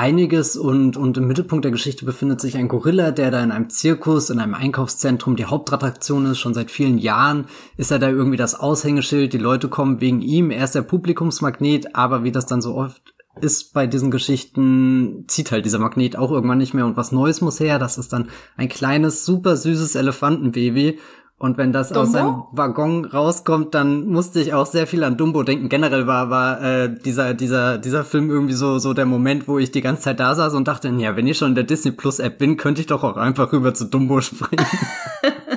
einiges 0.00 0.56
und, 0.56 0.96
und 0.96 1.18
im 1.18 1.26
Mittelpunkt 1.26 1.62
der 1.62 1.72
Geschichte 1.72 2.06
befindet 2.06 2.40
sich 2.40 2.56
ein 2.56 2.68
Gorilla, 2.68 3.10
der 3.10 3.30
da 3.30 3.42
in 3.44 3.50
einem 3.50 3.68
Zirkus, 3.68 4.30
in 4.30 4.40
einem 4.40 4.54
Einkaufszentrum 4.54 5.36
die 5.36 5.44
Hauptattraktion 5.44 6.24
ist. 6.24 6.38
Schon 6.38 6.54
seit 6.54 6.70
vielen 6.70 6.96
Jahren 6.96 7.44
ist 7.76 7.90
er 7.90 7.98
da 7.98 8.08
irgendwie 8.08 8.38
das 8.38 8.58
Aushängeschild. 8.58 9.34
Die 9.34 9.38
Leute 9.38 9.68
kommen 9.68 10.00
wegen 10.00 10.22
ihm. 10.22 10.50
Er 10.50 10.64
ist 10.64 10.74
der 10.74 10.82
Publikumsmagnet, 10.82 11.94
aber 11.94 12.24
wie 12.24 12.32
das 12.32 12.46
dann 12.46 12.62
so 12.62 12.76
oft 12.76 13.14
ist 13.42 13.74
bei 13.74 13.86
diesen 13.86 14.10
Geschichten, 14.10 15.24
zieht 15.28 15.52
halt 15.52 15.66
dieser 15.66 15.78
Magnet 15.78 16.16
auch 16.16 16.30
irgendwann 16.30 16.58
nicht 16.58 16.72
mehr 16.72 16.86
und 16.86 16.96
was 16.96 17.12
Neues 17.12 17.42
muss 17.42 17.60
her. 17.60 17.78
Das 17.78 17.98
ist 17.98 18.14
dann 18.14 18.30
ein 18.56 18.70
kleines, 18.70 19.26
super 19.26 19.54
süßes 19.54 19.96
Elefantenbaby 19.96 20.98
und 21.40 21.56
wenn 21.56 21.72
das 21.72 21.88
Dumbo? 21.88 22.02
aus 22.02 22.12
seinem 22.12 22.42
Waggon 22.52 23.06
rauskommt, 23.06 23.74
dann 23.74 24.06
musste 24.06 24.40
ich 24.40 24.52
auch 24.52 24.66
sehr 24.66 24.86
viel 24.86 25.02
an 25.02 25.16
Dumbo 25.16 25.42
denken. 25.42 25.70
Generell 25.70 26.06
war 26.06 26.28
war 26.28 26.62
äh, 26.62 26.94
dieser 26.94 27.32
dieser 27.32 27.78
dieser 27.78 28.04
Film 28.04 28.28
irgendwie 28.28 28.52
so 28.52 28.78
so 28.78 28.92
der 28.92 29.06
Moment, 29.06 29.48
wo 29.48 29.58
ich 29.58 29.72
die 29.72 29.80
ganze 29.80 30.02
Zeit 30.02 30.20
da 30.20 30.34
saß 30.34 30.52
und 30.52 30.68
dachte, 30.68 30.90
ja, 30.98 31.16
wenn 31.16 31.26
ich 31.26 31.38
schon 31.38 31.48
in 31.48 31.54
der 31.54 31.64
Disney 31.64 31.92
Plus 31.92 32.18
App 32.18 32.36
bin, 32.36 32.58
könnte 32.58 32.82
ich 32.82 32.88
doch 32.88 33.02
auch 33.04 33.16
einfach 33.16 33.54
rüber 33.54 33.72
zu 33.72 33.86
Dumbo 33.86 34.20
springen. 34.20 34.66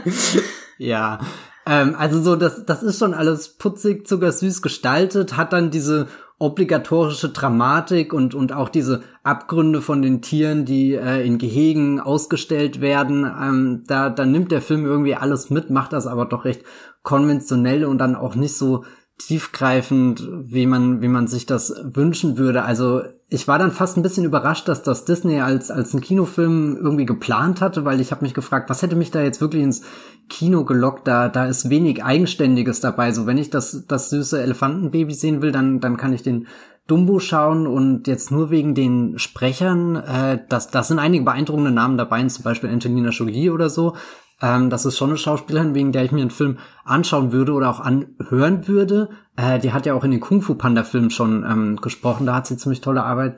ja, 0.78 1.20
ähm, 1.66 1.96
also 1.98 2.22
so 2.22 2.38
das 2.38 2.66
das 2.66 2.82
ist 2.82 2.98
schon 2.98 3.14
alles 3.14 3.50
putzig, 3.50 4.08
zuckersüß 4.08 4.62
gestaltet, 4.62 5.36
hat 5.36 5.52
dann 5.52 5.70
diese 5.70 6.08
obligatorische 6.44 7.30
Dramatik 7.30 8.12
und, 8.12 8.36
und 8.36 8.52
auch 8.52 8.68
diese 8.68 9.02
Abgründe 9.24 9.82
von 9.82 10.02
den 10.02 10.22
Tieren, 10.22 10.66
die 10.66 10.94
äh, 10.94 11.26
in 11.26 11.38
Gehegen 11.38 12.02
ausgestellt 12.02 12.82
werden, 12.82 13.24
ähm, 13.24 13.84
da, 13.88 14.10
da 14.10 14.26
nimmt 14.26 14.52
der 14.52 14.62
Film 14.62 14.86
irgendwie 14.86 15.16
alles 15.16 15.50
mit, 15.50 15.70
macht 15.70 15.94
das 15.94 16.06
aber 16.06 16.26
doch 16.26 16.44
recht 16.44 16.64
konventionell 17.02 17.86
und 17.86 17.98
dann 17.98 18.16
auch 18.16 18.36
nicht 18.36 18.58
so 18.58 18.84
tiefgreifend, 19.20 20.28
wie 20.44 20.66
man, 20.66 21.02
wie 21.02 21.08
man 21.08 21.28
sich 21.28 21.46
das 21.46 21.74
wünschen 21.82 22.38
würde. 22.38 22.64
Also 22.64 23.04
ich 23.34 23.48
war 23.48 23.58
dann 23.58 23.72
fast 23.72 23.98
ein 23.98 24.04
bisschen 24.04 24.26
überrascht, 24.26 24.68
dass 24.68 24.84
das 24.84 25.06
Disney 25.06 25.42
als, 25.42 25.72
als 25.72 25.96
ein 25.96 26.02
Kinofilm 26.02 26.78
irgendwie 26.78 27.08
geplant 27.08 27.62
hatte, 27.62 27.84
weil 27.84 28.00
ich 28.00 28.12
habe 28.12 28.24
mich 28.24 28.36
gefragt, 28.36 28.70
was 28.70 28.84
hätte 28.84 28.96
mich 28.96 29.10
da 29.10 29.24
jetzt 29.24 29.42
wirklich 29.42 29.64
ins 29.64 29.82
Kino 30.30 30.66
gelockt? 30.66 31.08
Da, 31.08 31.30
da 31.30 31.48
ist 31.48 31.72
wenig 31.72 32.04
Eigenständiges 32.04 32.80
dabei. 32.80 33.12
So, 33.12 33.26
wenn 33.26 33.40
ich 33.40 33.50
das, 33.50 33.86
das 33.88 34.12
süße 34.12 34.40
Elefantenbaby 34.40 35.16
sehen 35.16 35.42
will, 35.42 35.52
dann, 35.52 35.80
dann 35.80 35.98
kann 35.98 36.14
ich 36.14 36.22
den 36.22 36.46
Dumbo 36.86 37.18
schauen 37.18 37.66
und 37.66 38.08
jetzt 38.08 38.30
nur 38.30 38.52
wegen 38.52 38.76
den 38.76 39.18
Sprechern, 39.18 39.96
äh, 39.96 40.40
das, 40.48 40.68
das 40.68 40.90
sind 40.90 41.00
einige 41.00 41.24
beeindruckende 41.24 41.72
Namen 41.72 41.98
dabei, 41.98 42.24
zum 42.28 42.44
Beispiel 42.44 42.70
Angelina 42.70 43.10
Jolie 43.10 43.50
oder 43.50 43.70
so, 43.70 43.96
ähm, 44.44 44.70
das 44.70 44.86
ist 44.86 44.98
schon 44.98 45.10
eine 45.10 45.18
Schauspielerin, 45.18 45.74
wegen 45.74 45.94
der 45.94 46.04
ich 46.04 46.12
mir 46.12 46.20
einen 46.20 46.30
Film 46.30 46.58
anschauen 46.84 47.32
würde 47.32 47.54
oder 47.54 47.70
auch 47.70 47.80
anhören 47.80 48.68
würde. 48.68 49.10
Äh, 49.38 49.60
die 49.60 49.72
hat 49.72 49.86
ja 49.86 49.94
auch 49.94 50.04
in 50.04 50.12
den 50.12 50.20
Kung 50.20 50.42
Fu 50.42 50.56
Panda 50.56 50.84
Filmen 50.84 51.12
schon 51.12 51.46
ähm, 51.50 51.78
gesprochen. 51.78 52.26
Da 52.26 52.36
hat 52.36 52.48
sie 52.48 52.58
ziemlich 52.58 52.82
tolle 52.82 53.04
Arbeit 53.04 53.38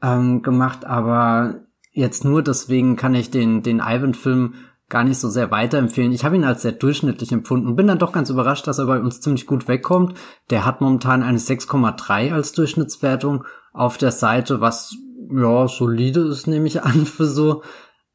ähm, 0.00 0.42
gemacht. 0.42 0.84
Aber 0.84 1.56
jetzt 1.90 2.24
nur 2.24 2.40
deswegen 2.40 2.94
kann 2.94 3.16
ich 3.16 3.32
den, 3.32 3.64
den 3.64 3.80
Ivan-Film 3.80 4.54
gar 4.88 5.02
nicht 5.02 5.18
so 5.18 5.28
sehr 5.28 5.50
weiterempfehlen. 5.50 6.12
Ich 6.12 6.24
habe 6.24 6.36
ihn 6.36 6.44
als 6.44 6.62
sehr 6.62 6.72
durchschnittlich 6.72 7.32
empfunden 7.32 7.66
und 7.66 7.74
bin 7.74 7.88
dann 7.88 7.98
doch 7.98 8.12
ganz 8.12 8.30
überrascht, 8.30 8.68
dass 8.68 8.78
er 8.78 8.86
bei 8.86 9.00
uns 9.00 9.20
ziemlich 9.20 9.46
gut 9.46 9.66
wegkommt. 9.66 10.16
Der 10.50 10.64
hat 10.64 10.80
momentan 10.80 11.24
eine 11.24 11.38
6,3 11.38 12.32
als 12.32 12.52
Durchschnittswertung 12.52 13.44
auf 13.72 13.98
der 13.98 14.12
Seite, 14.12 14.60
was 14.60 14.94
ja 15.32 15.66
solide 15.66 16.20
ist, 16.20 16.46
nehme 16.46 16.68
ich 16.68 16.82
an, 16.84 17.06
für 17.06 17.26
so 17.26 17.62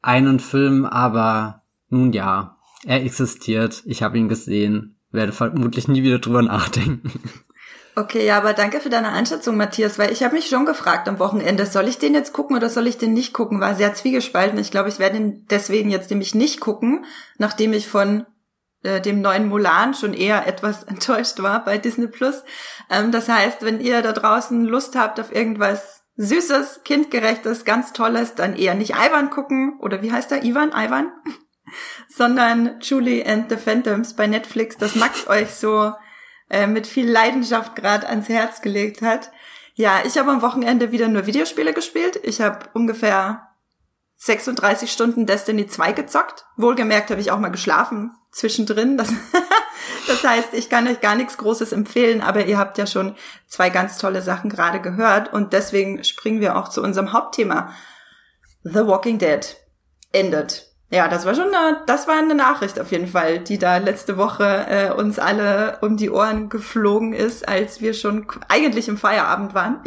einen 0.00 0.40
Film, 0.40 0.86
aber 0.86 1.59
nun 1.90 2.12
ja, 2.12 2.56
er 2.84 3.02
existiert, 3.02 3.82
ich 3.84 4.02
habe 4.02 4.18
ihn 4.18 4.28
gesehen, 4.28 4.96
werde 5.10 5.32
vermutlich 5.32 5.88
nie 5.88 6.02
wieder 6.02 6.18
drüber 6.18 6.42
nachdenken. 6.42 7.12
Okay, 7.96 8.24
ja, 8.24 8.38
aber 8.38 8.52
danke 8.52 8.80
für 8.80 8.88
deine 8.88 9.10
Einschätzung, 9.10 9.56
Matthias, 9.56 9.98
weil 9.98 10.12
ich 10.12 10.22
habe 10.22 10.36
mich 10.36 10.48
schon 10.48 10.64
gefragt 10.64 11.08
am 11.08 11.18
Wochenende, 11.18 11.66
soll 11.66 11.88
ich 11.88 11.98
den 11.98 12.14
jetzt 12.14 12.32
gucken 12.32 12.56
oder 12.56 12.70
soll 12.70 12.86
ich 12.86 12.98
den 12.98 13.12
nicht 13.12 13.32
gucken? 13.32 13.60
War 13.60 13.74
sehr 13.74 13.94
zwiegespalten. 13.94 14.58
Ich 14.58 14.70
glaube, 14.70 14.88
ich 14.88 14.98
werde 15.00 15.16
ihn 15.16 15.46
deswegen 15.50 15.90
jetzt 15.90 16.08
nämlich 16.10 16.34
nicht 16.34 16.60
gucken, 16.60 17.04
nachdem 17.36 17.72
ich 17.72 17.88
von 17.88 18.26
äh, 18.84 19.00
dem 19.00 19.20
neuen 19.20 19.48
Mulan 19.48 19.94
schon 19.94 20.14
eher 20.14 20.46
etwas 20.46 20.84
enttäuscht 20.84 21.42
war 21.42 21.64
bei 21.64 21.78
Disney 21.78 22.06
Plus. 22.06 22.44
Ähm, 22.88 23.10
das 23.10 23.28
heißt, 23.28 23.62
wenn 23.62 23.80
ihr 23.80 24.02
da 24.02 24.12
draußen 24.12 24.64
Lust 24.64 24.96
habt 24.96 25.18
auf 25.18 25.34
irgendwas 25.34 26.04
Süßes, 26.16 26.82
kindgerechtes, 26.84 27.64
ganz 27.64 27.92
Tolles, 27.92 28.34
dann 28.34 28.54
eher 28.54 28.74
nicht 28.74 28.94
Ivan 28.94 29.30
gucken 29.30 29.78
oder 29.80 30.00
wie 30.00 30.12
heißt 30.12 30.30
er? 30.32 30.44
Ivan? 30.44 30.70
Ivan? 30.70 31.10
Sondern 32.08 32.80
Julie 32.80 33.24
and 33.24 33.50
the 33.50 33.56
Phantoms 33.56 34.14
bei 34.14 34.26
Netflix, 34.26 34.76
das 34.76 34.94
Max 34.94 35.26
euch 35.28 35.50
so 35.50 35.92
äh, 36.50 36.66
mit 36.66 36.86
viel 36.86 37.08
Leidenschaft 37.08 37.76
gerade 37.76 38.08
ans 38.08 38.28
Herz 38.28 38.62
gelegt 38.62 39.02
hat. 39.02 39.30
Ja, 39.74 40.00
ich 40.04 40.18
habe 40.18 40.30
am 40.30 40.42
Wochenende 40.42 40.92
wieder 40.92 41.08
nur 41.08 41.26
Videospiele 41.26 41.72
gespielt. 41.72 42.20
Ich 42.22 42.40
habe 42.40 42.68
ungefähr 42.74 43.48
36 44.16 44.92
Stunden 44.92 45.24
Destiny 45.24 45.66
2 45.66 45.92
gezockt. 45.92 46.44
Wohlgemerkt 46.56 47.10
habe 47.10 47.20
ich 47.20 47.30
auch 47.30 47.38
mal 47.38 47.48
geschlafen 47.48 48.12
zwischendrin. 48.32 48.96
Das, 48.98 49.08
das 50.06 50.22
heißt, 50.22 50.54
ich 50.54 50.68
kann 50.68 50.86
euch 50.86 51.00
gar 51.00 51.14
nichts 51.14 51.38
Großes 51.38 51.72
empfehlen, 51.72 52.20
aber 52.20 52.44
ihr 52.44 52.58
habt 52.58 52.78
ja 52.78 52.86
schon 52.86 53.16
zwei 53.46 53.70
ganz 53.70 53.98
tolle 53.98 54.22
Sachen 54.22 54.50
gerade 54.50 54.80
gehört 54.80 55.32
und 55.32 55.52
deswegen 55.52 56.04
springen 56.04 56.40
wir 56.40 56.56
auch 56.56 56.68
zu 56.68 56.82
unserem 56.82 57.12
Hauptthema. 57.12 57.74
The 58.62 58.86
Walking 58.86 59.18
Dead 59.18 59.56
endet. 60.12 60.69
Ja, 60.92 61.06
das 61.06 61.24
war 61.24 61.36
schon 61.36 61.54
eine, 61.54 61.82
das 61.86 62.08
war 62.08 62.18
eine 62.18 62.34
Nachricht 62.34 62.80
auf 62.80 62.90
jeden 62.90 63.06
Fall, 63.06 63.38
die 63.38 63.58
da 63.58 63.76
letzte 63.76 64.16
Woche 64.16 64.66
äh, 64.68 64.90
uns 64.92 65.20
alle 65.20 65.78
um 65.82 65.96
die 65.96 66.10
Ohren 66.10 66.48
geflogen 66.48 67.12
ist, 67.12 67.48
als 67.48 67.80
wir 67.80 67.94
schon 67.94 68.26
eigentlich 68.48 68.88
im 68.88 68.98
Feierabend 68.98 69.54
waren. 69.54 69.80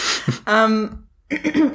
ähm, 0.46 1.08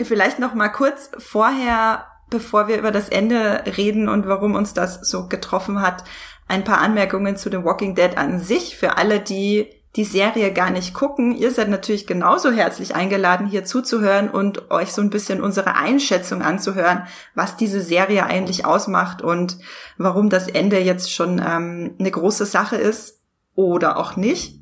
vielleicht 0.03 0.37
noch 0.37 0.53
mal 0.53 0.69
kurz 0.69 1.09
vorher, 1.17 2.05
bevor 2.29 2.67
wir 2.67 2.77
über 2.77 2.91
das 2.91 3.09
Ende 3.09 3.63
reden 3.75 4.07
und 4.07 4.27
warum 4.27 4.53
uns 4.53 4.75
das 4.75 5.01
so 5.01 5.27
getroffen 5.27 5.81
hat, 5.81 6.03
ein 6.47 6.63
paar 6.63 6.79
Anmerkungen 6.79 7.37
zu 7.37 7.49
The 7.49 7.63
Walking 7.63 7.95
Dead 7.95 8.17
an 8.17 8.39
sich 8.39 8.77
für 8.77 8.97
alle, 8.97 9.19
die 9.19 9.67
die 9.95 10.03
Serie 10.03 10.51
gar 10.51 10.71
nicht 10.71 10.93
gucken. 10.93 11.31
Ihr 11.31 11.51
seid 11.51 11.69
natürlich 11.69 12.05
genauso 12.05 12.51
herzlich 12.51 12.95
eingeladen, 12.95 13.47
hier 13.47 13.63
zuzuhören 13.63 14.29
und 14.29 14.69
euch 14.69 14.91
so 14.91 15.01
ein 15.01 15.09
bisschen 15.09 15.41
unsere 15.41 15.75
Einschätzung 15.75 16.41
anzuhören, 16.41 17.03
was 17.33 17.55
diese 17.55 17.81
Serie 17.81 18.25
eigentlich 18.25 18.65
ausmacht 18.65 19.21
und 19.21 19.57
warum 19.97 20.29
das 20.29 20.47
Ende 20.47 20.79
jetzt 20.79 21.13
schon 21.13 21.39
ähm, 21.39 21.95
eine 21.97 22.11
große 22.11 22.45
Sache 22.45 22.75
ist 22.75 23.21
oder 23.55 23.97
auch 23.97 24.17
nicht. 24.17 24.59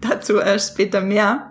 Dazu 0.00 0.38
äh, 0.38 0.58
später 0.58 1.02
mehr. 1.02 1.50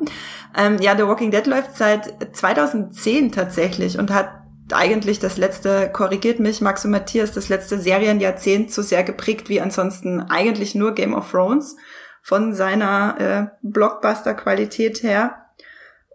Ähm, 0.58 0.78
ja, 0.82 0.96
The 0.98 1.04
Walking 1.04 1.32
Dead 1.32 1.46
läuft 1.46 1.78
seit 1.78 2.36
2010 2.36 3.32
tatsächlich 3.32 4.00
und 4.00 4.12
hat 4.12 4.30
eigentlich 4.74 5.20
das 5.20 5.38
letzte, 5.38 5.90
korrigiert 5.92 6.40
mich 6.40 6.62
Max 6.62 6.86
und 6.86 6.92
Matthias, 6.92 7.34
das 7.34 7.50
letzte 7.50 7.78
Serienjahrzehnt 7.78 8.72
so 8.72 8.82
sehr 8.82 9.04
geprägt 9.04 9.50
wie 9.50 9.62
ansonsten 9.62 10.22
eigentlich 10.22 10.75
nur 10.75 10.94
Game 10.94 11.13
of 11.13 11.30
Thrones 11.30 11.75
von 12.22 12.54
seiner 12.54 13.16
äh, 13.20 13.58
Blockbuster-Qualität 13.62 15.04
her. 15.04 15.38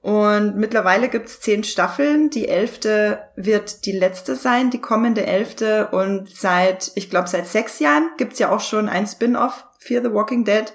Und 0.07 0.57
mittlerweile 0.57 1.09
gibt's 1.09 1.41
zehn 1.41 1.65
Staffeln. 1.65 2.31
Die 2.31 2.47
elfte 2.47 3.19
wird 3.35 3.87
die 3.87 3.93
letzte 3.93 4.37
sein, 4.37 4.71
die 4.71 4.81
kommende 4.81 5.27
elfte. 5.27 5.89
Und 5.89 6.31
seit, 6.31 6.93
ich 6.95 7.11
glaube, 7.11 7.29
seit 7.29 7.49
sechs 7.49 7.81
Jahren 7.81 8.11
gibt's 8.17 8.39
ja 8.39 8.51
auch 8.51 8.61
schon 8.61 8.89
ein 8.89 9.09
Spin-off, 9.09 9.67
Fear 9.81 10.03
the 10.05 10.13
Walking 10.13 10.45
Dead, 10.45 10.73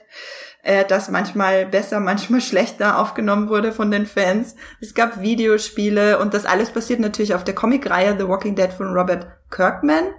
äh, 0.64 0.84
das 0.86 1.10
manchmal 1.10 1.66
besser, 1.66 2.02
manchmal 2.02 2.42
schlechter 2.42 3.00
aufgenommen 3.00 3.48
wurde 3.48 3.72
von 3.72 3.90
den 3.90 4.06
Fans. 4.06 4.56
Es 4.82 4.94
gab 4.94 5.22
Videospiele 5.22 6.20
und 6.20 6.34
das 6.34 6.46
alles 6.46 6.72
basiert 6.72 7.00
natürlich 7.00 7.34
auf 7.34 7.46
der 7.46 7.56
Comicreihe 7.56 8.18
The 8.18 8.28
Walking 8.28 8.56
Dead 8.56 8.74
von 8.74 8.94
Robert 8.94 9.28
Kirkman, 9.50 10.10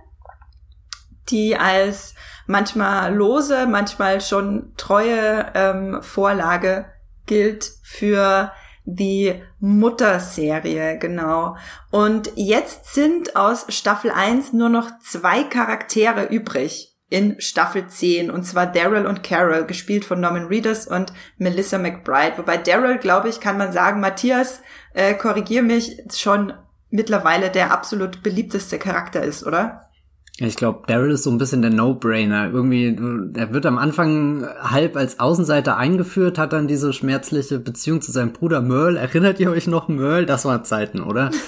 die 1.31 1.57
als 1.57 2.15
manchmal 2.47 3.15
lose, 3.15 3.67
manchmal 3.67 4.21
schon 4.21 4.73
treue 4.77 5.53
ähm, 5.55 6.03
Vorlage 6.03 6.87
gilt 7.27 7.71
für 7.83 8.53
die 8.85 9.41
Mutterserie, 9.61 10.99
genau. 10.99 11.57
Und 11.91 12.33
jetzt 12.35 12.93
sind 12.95 13.37
aus 13.37 13.67
Staffel 13.69 14.11
1 14.11 14.53
nur 14.53 14.69
noch 14.69 14.91
zwei 15.01 15.45
Charaktere 15.45 16.25
übrig 16.25 16.93
in 17.09 17.41
Staffel 17.41 17.87
10, 17.87 18.31
und 18.31 18.45
zwar 18.45 18.67
Daryl 18.67 19.07
und 19.07 19.23
Carol, 19.23 19.67
gespielt 19.67 20.05
von 20.05 20.19
Norman 20.19 20.47
Reedus 20.47 20.87
und 20.87 21.13
Melissa 21.37 21.77
McBride. 21.77 22.39
Wobei 22.39 22.57
Daryl, 22.57 22.99
glaube 22.99 23.29
ich, 23.29 23.39
kann 23.39 23.59
man 23.59 23.71
sagen, 23.71 24.01
Matthias, 24.01 24.63
äh, 24.95 25.15
korrigier 25.15 25.63
mich, 25.63 25.99
schon 26.15 26.55
mittlerweile 26.89 27.51
der 27.51 27.71
absolut 27.71 28.23
beliebteste 28.23 28.79
Charakter 28.79 29.23
ist, 29.23 29.45
oder? 29.45 29.91
Ich 30.39 30.57
glaube, 30.57 30.83
Daryl 30.87 31.13
ist 31.13 31.25
so 31.25 31.31
ein 31.31 31.39
bisschen 31.39 31.63
der 31.63 31.71
No-Brainer. 31.71 32.51
Irgendwie, 32.51 32.97
er 33.35 33.53
wird 33.53 33.67
am 33.67 33.79
Anfang 33.79 34.47
halb 34.61 34.97
als 34.97 35.21
Außenseiter 35.21 35.77
eingeführt, 35.77 36.39
hat 36.39 36.53
dann 36.53 36.69
diese 36.69 36.93
schmerzliche 36.93 37.59
Beziehung 37.59 38.01
zu 38.01 38.13
seinem 38.13 38.33
Bruder 38.33 38.63
Merle. 38.63 38.99
Erinnert 38.99 39.41
ihr 39.41 39.51
euch 39.51 39.67
noch 39.67 39.89
Merle? 39.89 40.27
Das 40.27 40.45
war 40.45 40.65
Zeiten, 40.65 41.01
oder? 41.01 41.31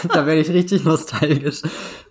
da 0.08 0.26
werde 0.26 0.40
ich 0.40 0.50
richtig 0.50 0.84
nostalgisch, 0.84 1.62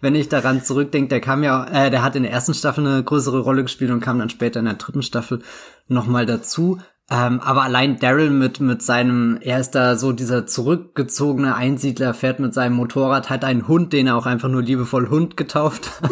wenn 0.01 0.15
ich 0.15 0.29
daran 0.29 0.63
zurückdenke. 0.63 1.09
Der 1.09 1.21
kam 1.21 1.43
ja, 1.43 1.65
äh, 1.65 1.89
der 1.89 2.03
hat 2.03 2.15
in 2.15 2.23
der 2.23 2.31
ersten 2.31 2.53
Staffel 2.53 2.85
eine 2.85 3.03
größere 3.03 3.39
Rolle 3.39 3.63
gespielt 3.63 3.91
und 3.91 4.01
kam 4.01 4.19
dann 4.19 4.29
später 4.29 4.59
in 4.59 4.65
der 4.65 4.75
dritten 4.75 5.03
Staffel 5.03 5.41
nochmal 5.87 6.25
dazu. 6.25 6.79
Ähm, 7.11 7.39
aber 7.39 7.63
allein 7.63 7.97
Daryl 7.97 8.29
mit, 8.29 8.59
mit 8.59 8.83
seinem, 8.83 9.39
er 9.41 9.59
ist 9.59 9.71
da 9.71 9.95
so 9.95 10.11
dieser 10.11 10.45
zurückgezogene 10.45 11.55
Einsiedler, 11.55 12.13
fährt 12.13 12.39
mit 12.39 12.53
seinem 12.53 12.75
Motorrad, 12.75 13.31
hat 13.31 13.43
einen 13.43 13.67
Hund, 13.67 13.93
den 13.93 14.05
er 14.07 14.15
auch 14.15 14.27
einfach 14.27 14.49
nur 14.49 14.61
liebevoll 14.61 15.09
Hund 15.09 15.35
getauft 15.35 15.89
hat, 16.01 16.11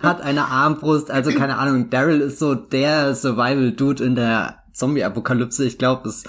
hat 0.02 0.20
eine 0.20 0.46
Armbrust, 0.46 1.10
also 1.10 1.30
keine 1.32 1.56
Ahnung, 1.56 1.88
Daryl 1.88 2.20
ist 2.20 2.38
so 2.38 2.54
der 2.54 3.14
Survival-Dude 3.14 4.04
in 4.04 4.14
der 4.14 4.62
Zombie-Apokalypse. 4.72 5.64
Ich 5.64 5.78
glaube, 5.78 6.08
es, 6.10 6.24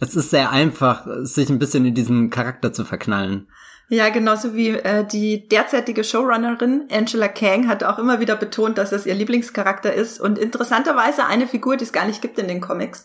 es 0.00 0.16
ist 0.16 0.30
sehr 0.30 0.50
einfach, 0.50 1.06
sich 1.22 1.48
ein 1.50 1.60
bisschen 1.60 1.86
in 1.86 1.94
diesen 1.94 2.30
Charakter 2.30 2.72
zu 2.72 2.84
verknallen. 2.84 3.46
Ja, 3.88 4.08
genauso 4.08 4.54
wie 4.54 4.70
äh, 4.70 5.04
die 5.04 5.46
derzeitige 5.46 6.04
Showrunnerin 6.04 6.88
Angela 6.90 7.28
Kang 7.28 7.68
hat 7.68 7.84
auch 7.84 7.98
immer 7.98 8.18
wieder 8.18 8.34
betont, 8.34 8.78
dass 8.78 8.90
das 8.90 9.04
ihr 9.04 9.14
Lieblingscharakter 9.14 9.92
ist 9.92 10.20
und 10.20 10.38
interessanterweise 10.38 11.26
eine 11.26 11.46
Figur, 11.46 11.76
die 11.76 11.84
es 11.84 11.92
gar 11.92 12.06
nicht 12.06 12.22
gibt 12.22 12.38
in 12.38 12.48
den 12.48 12.62
Comics. 12.62 13.04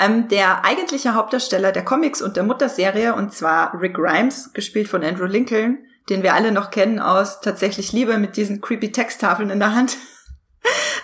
Ähm, 0.00 0.28
der 0.28 0.64
eigentliche 0.64 1.14
Hauptdarsteller 1.14 1.72
der 1.72 1.84
Comics 1.84 2.22
und 2.22 2.36
der 2.36 2.44
Mutterserie, 2.44 3.14
und 3.14 3.34
zwar 3.34 3.80
Rick 3.80 3.94
Grimes, 3.94 4.52
gespielt 4.52 4.86
von 4.86 5.02
Andrew 5.02 5.26
Lincoln, 5.26 5.78
den 6.08 6.22
wir 6.22 6.34
alle 6.34 6.52
noch 6.52 6.70
kennen 6.70 7.00
aus 7.00 7.40
tatsächlich 7.40 7.92
Liebe 7.92 8.16
mit 8.16 8.36
diesen 8.36 8.60
creepy 8.60 8.92
Texttafeln 8.92 9.50
in 9.50 9.58
der 9.58 9.74
Hand. 9.74 9.96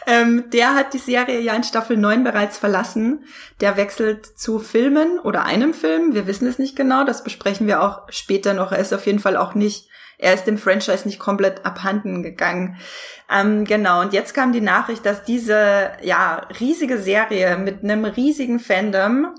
Ähm, 0.07 0.51
der 0.51 0.75
hat 0.75 0.95
die 0.95 0.99
Serie 0.99 1.41
ja 1.41 1.55
in 1.55 1.65
Staffel 1.65 1.97
9 1.97 2.23
bereits 2.23 2.59
verlassen. 2.59 3.25
Der 3.61 3.77
wechselt 3.77 4.27
zu 4.39 4.61
Filmen 4.61 5.19
oder 5.19 5.45
einem 5.45 5.75
Film. 5.75 6.15
Wir 6.15 6.27
wissen 6.27 6.47
es 6.47 6.59
nicht 6.59 6.77
genau. 6.77 7.05
Das 7.05 7.25
besprechen 7.25 7.67
wir 7.67 7.83
auch 7.83 8.03
später 8.09 8.55
noch. 8.55 8.71
Er 8.71 8.79
ist 8.79 8.95
auf 8.95 9.07
jeden 9.07 9.19
Fall 9.19 9.37
auch 9.37 9.55
nicht, 9.55 9.89
er 10.19 10.33
ist 10.33 10.45
dem 10.45 10.59
Franchise 10.59 11.07
nicht 11.07 11.19
komplett 11.19 11.67
abhanden 11.67 12.23
gegangen. 12.23 12.77
Ähm, 13.31 13.65
genau. 13.65 14.01
Und 14.01 14.13
jetzt 14.13 14.33
kam 14.33 14.53
die 14.53 14.61
Nachricht, 14.61 15.05
dass 15.05 15.25
diese, 15.25 15.91
ja, 16.03 16.47
riesige 16.61 16.99
Serie 16.99 17.59
mit 17.59 17.83
einem 17.83 18.05
riesigen 18.05 18.61
Fandom 18.61 19.35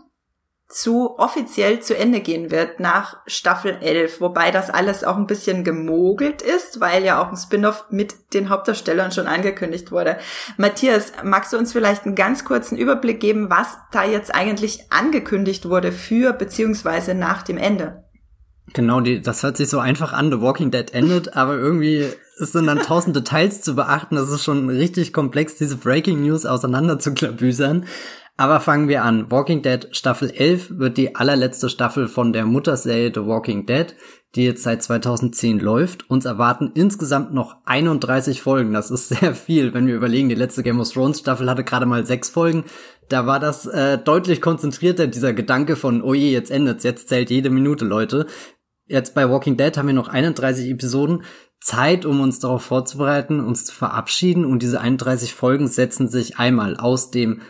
zu 0.70 1.18
offiziell 1.18 1.80
zu 1.80 1.98
Ende 1.98 2.20
gehen 2.20 2.52
wird 2.52 2.82
nach 2.82 3.18
Staffel 3.26 3.78
11, 3.80 4.20
wobei 4.20 4.52
das 4.52 4.70
alles 4.70 5.06
auch 5.06 5.16
ein 5.16 5.28
bisschen 5.28 5.64
gemogelt 5.64 6.42
ist, 6.42 6.82
weil 6.82 7.06
ja 7.06 7.22
auch 7.22 7.30
ein 7.30 7.38
Spin-off 7.38 7.86
mit 7.90 8.34
den 8.34 8.50
Hauptdarstellern 8.50 9.14
schon 9.14 9.28
angekündigt 9.28 9.92
wurde. 9.92 10.18
Matthias, 10.58 11.14
magst 11.24 11.54
du 11.54 11.58
uns 11.58 11.72
vielleicht 11.72 12.06
einen 12.06 12.16
ganz 12.16 12.44
kurzen 12.44 12.78
Überblick 12.78 13.22
geben, 13.22 13.50
was 13.50 13.78
da 13.94 14.04
jetzt 14.04 14.36
eigentlich 14.36 14.92
angekündigt 14.92 15.70
wurde 15.70 15.94
für 15.94 16.34
beziehungsweise 16.34 17.14
nach 17.14 17.44
dem 17.44 17.58
Ende? 17.58 18.04
Genau, 18.74 19.00
die, 19.00 19.22
das 19.22 19.44
hört 19.44 19.56
sich 19.56 19.70
so 19.70 19.80
einfach 19.80 20.12
an, 20.12 20.30
The 20.30 20.42
Walking 20.42 20.72
Dead 20.72 20.94
endet, 20.94 21.38
aber 21.38 21.56
irgendwie 21.56 22.08
sind 22.36 22.68
dann 22.68 22.80
tausend 22.80 23.16
Details 23.16 23.62
zu 23.62 23.76
beachten. 23.76 24.16
Das 24.16 24.30
ist 24.30 24.44
schon 24.44 24.70
richtig 24.70 25.14
komplex, 25.14 25.56
diese 25.56 25.78
Breaking 25.78 26.22
News 26.22 26.46
auseinander 26.46 27.00
zu 27.00 27.14
klabüsern. 27.14 27.86
Aber 28.40 28.60
fangen 28.60 28.88
wir 28.88 29.04
an. 29.04 29.32
Walking 29.32 29.64
Dead 29.64 29.88
Staffel 29.92 30.30
11 30.30 30.78
wird 30.78 30.98
die 30.98 31.16
allerletzte 31.16 31.70
Staffel 31.70 32.08
von 32.08 32.34
der 32.34 32.46
Mutterserie 32.46 33.12
The 33.12 33.26
Walking 33.26 33.66
Dead, 33.66 33.96
die 34.36 34.46
jetzt 34.46 34.62
seit 34.62 34.84
2010 34.84 35.60
läuft. 35.60 36.08
Uns 36.08 36.26
erwarten 36.26 36.72
insgesamt 36.76 37.34
noch 37.34 37.56
31 37.66 38.44
Folgen. 38.44 38.74
Das 38.74 38.92
ist 38.92 39.10
sehr 39.10 39.34
viel, 39.34 39.74
wenn 39.74 39.88
wir 39.88 39.96
überlegen, 39.96 40.30
die 40.30 40.36
letzte 40.36 40.62
Game 40.62 40.80
of 40.80 40.92
Thrones 40.92 41.20
Staffel 41.20 41.50
hatte 41.50 41.64
gerade 41.64 41.88
mal 41.88 42.06
sechs 42.06 42.30
Folgen. 42.30 42.64
Da 43.10 43.26
war 43.26 43.40
das 43.40 43.66
äh, 43.66 43.98
deutlich 43.98 44.40
konzentrierter, 44.40 45.08
dieser 45.08 45.34
Gedanke 45.34 45.76
von, 45.76 46.04
oh 46.04 46.14
je, 46.14 46.32
jetzt 46.32 46.52
endet's, 46.52 46.84
jetzt 46.84 47.10
zählt 47.10 47.32
jede 47.32 47.50
Minute, 47.50 47.86
Leute. 47.86 48.28
Jetzt 48.86 49.16
bei 49.16 49.28
Walking 49.28 49.58
Dead 49.58 49.76
haben 49.76 49.88
wir 49.88 49.96
noch 49.96 50.10
31 50.10 50.70
Episoden. 50.70 51.24
Zeit, 51.60 52.06
um 52.06 52.22
uns 52.22 52.40
darauf 52.40 52.62
vorzubereiten, 52.62 53.40
uns 53.40 53.66
zu 53.66 53.74
verabschieden. 53.74 54.46
Und 54.46 54.62
diese 54.62 54.80
31 54.80 55.34
Folgen 55.34 55.68
setzen 55.68 56.08
sich 56.08 56.38
einmal 56.38 56.78
aus 56.78 57.10
dem 57.10 57.42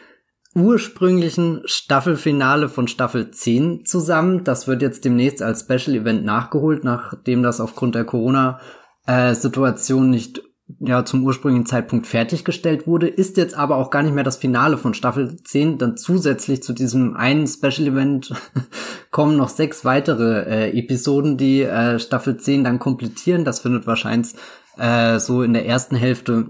ursprünglichen 0.58 1.62
Staffelfinale 1.66 2.68
von 2.68 2.88
Staffel 2.88 3.30
10 3.32 3.86
zusammen. 3.86 4.44
Das 4.44 4.68
wird 4.68 4.82
jetzt 4.82 5.06
demnächst 5.06 5.44
als 5.44 5.62
Special 5.62 5.96
Event 5.96 6.26
nachgeholt, 6.26 6.84
nachdem 6.84 7.44
das 7.44 7.62
aufgrund 7.62 7.96
der 7.96 8.06
Corona-Situation 8.06 10.10
nicht 10.10 10.42
ja 10.80 11.06
zum 11.06 11.24
ursprünglichen 11.24 11.66
Zeitpunkt 11.66 12.08
fertiggestellt 12.08 12.88
wurde, 12.88 13.08
ist 13.08 13.38
jetzt 13.38 13.56
aber 13.56 13.78
auch 13.78 13.90
gar 13.90 14.04
nicht 14.04 14.14
mehr 14.14 14.26
das 14.26 14.38
Finale 14.38 14.78
von 14.78 14.94
Staffel 14.94 15.42
10. 15.42 15.78
Dann 15.78 15.96
zusätzlich 15.96 16.62
zu 16.62 16.74
diesem 16.74 17.16
einen 17.16 17.48
Special 17.48 17.88
Event 17.88 18.34
kommen 19.12 19.38
noch 19.38 19.50
sechs 19.50 19.86
weitere 19.86 20.44
äh, 20.44 20.78
Episoden, 20.78 21.38
die 21.38 21.62
äh, 21.62 22.00
Staffel 22.00 22.38
10 22.38 22.64
dann 22.64 22.80
komplettieren. 22.80 23.46
Das 23.46 23.60
findet 23.60 23.88
wahrscheinlich 23.88 24.34
äh, 24.78 25.20
so 25.20 25.44
in 25.44 25.54
der 25.54 25.66
ersten 25.66 25.96
Hälfte 25.96 26.50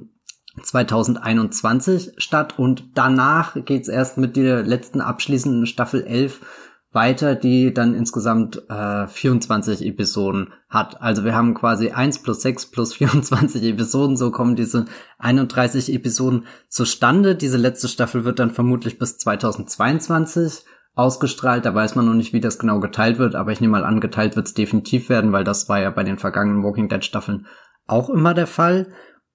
2021 0.61 2.13
statt 2.17 2.57
und 2.57 2.85
danach 2.95 3.55
geht's 3.65 3.87
erst 3.87 4.17
mit 4.17 4.35
der 4.35 4.63
letzten 4.63 5.01
abschließenden 5.01 5.65
Staffel 5.65 6.03
11 6.03 6.41
weiter, 6.93 7.35
die 7.35 7.73
dann 7.73 7.93
insgesamt 7.93 8.63
äh, 8.69 9.07
24 9.07 9.85
Episoden 9.85 10.53
hat. 10.69 11.01
Also 11.01 11.23
wir 11.23 11.35
haben 11.35 11.53
quasi 11.53 11.91
1 11.91 12.23
plus 12.23 12.41
6 12.41 12.71
plus 12.71 12.93
24 12.95 13.63
Episoden, 13.63 14.17
so 14.17 14.31
kommen 14.31 14.55
diese 14.55 14.85
31 15.19 15.93
Episoden 15.93 16.45
zustande. 16.69 17.35
Diese 17.35 17.57
letzte 17.57 17.87
Staffel 17.87 18.25
wird 18.25 18.39
dann 18.39 18.51
vermutlich 18.51 18.97
bis 18.97 19.17
2022 19.17 20.63
ausgestrahlt. 20.95 21.65
Da 21.65 21.75
weiß 21.75 21.95
man 21.95 22.05
noch 22.05 22.15
nicht, 22.15 22.33
wie 22.33 22.41
das 22.41 22.57
genau 22.57 22.79
geteilt 22.79 23.19
wird, 23.19 23.35
aber 23.35 23.51
ich 23.51 23.61
nehme 23.61 23.73
mal 23.73 23.85
an, 23.85 23.99
geteilt 23.99 24.35
wird 24.35 24.47
es 24.47 24.53
definitiv 24.53 25.09
werden, 25.09 25.31
weil 25.31 25.43
das 25.43 25.69
war 25.69 25.79
ja 25.79 25.91
bei 25.91 26.03
den 26.03 26.17
vergangenen 26.17 26.63
Walking 26.63 26.89
Dead 26.89 27.03
Staffeln 27.05 27.45
auch 27.85 28.09
immer 28.09 28.33
der 28.33 28.47
Fall. 28.47 28.87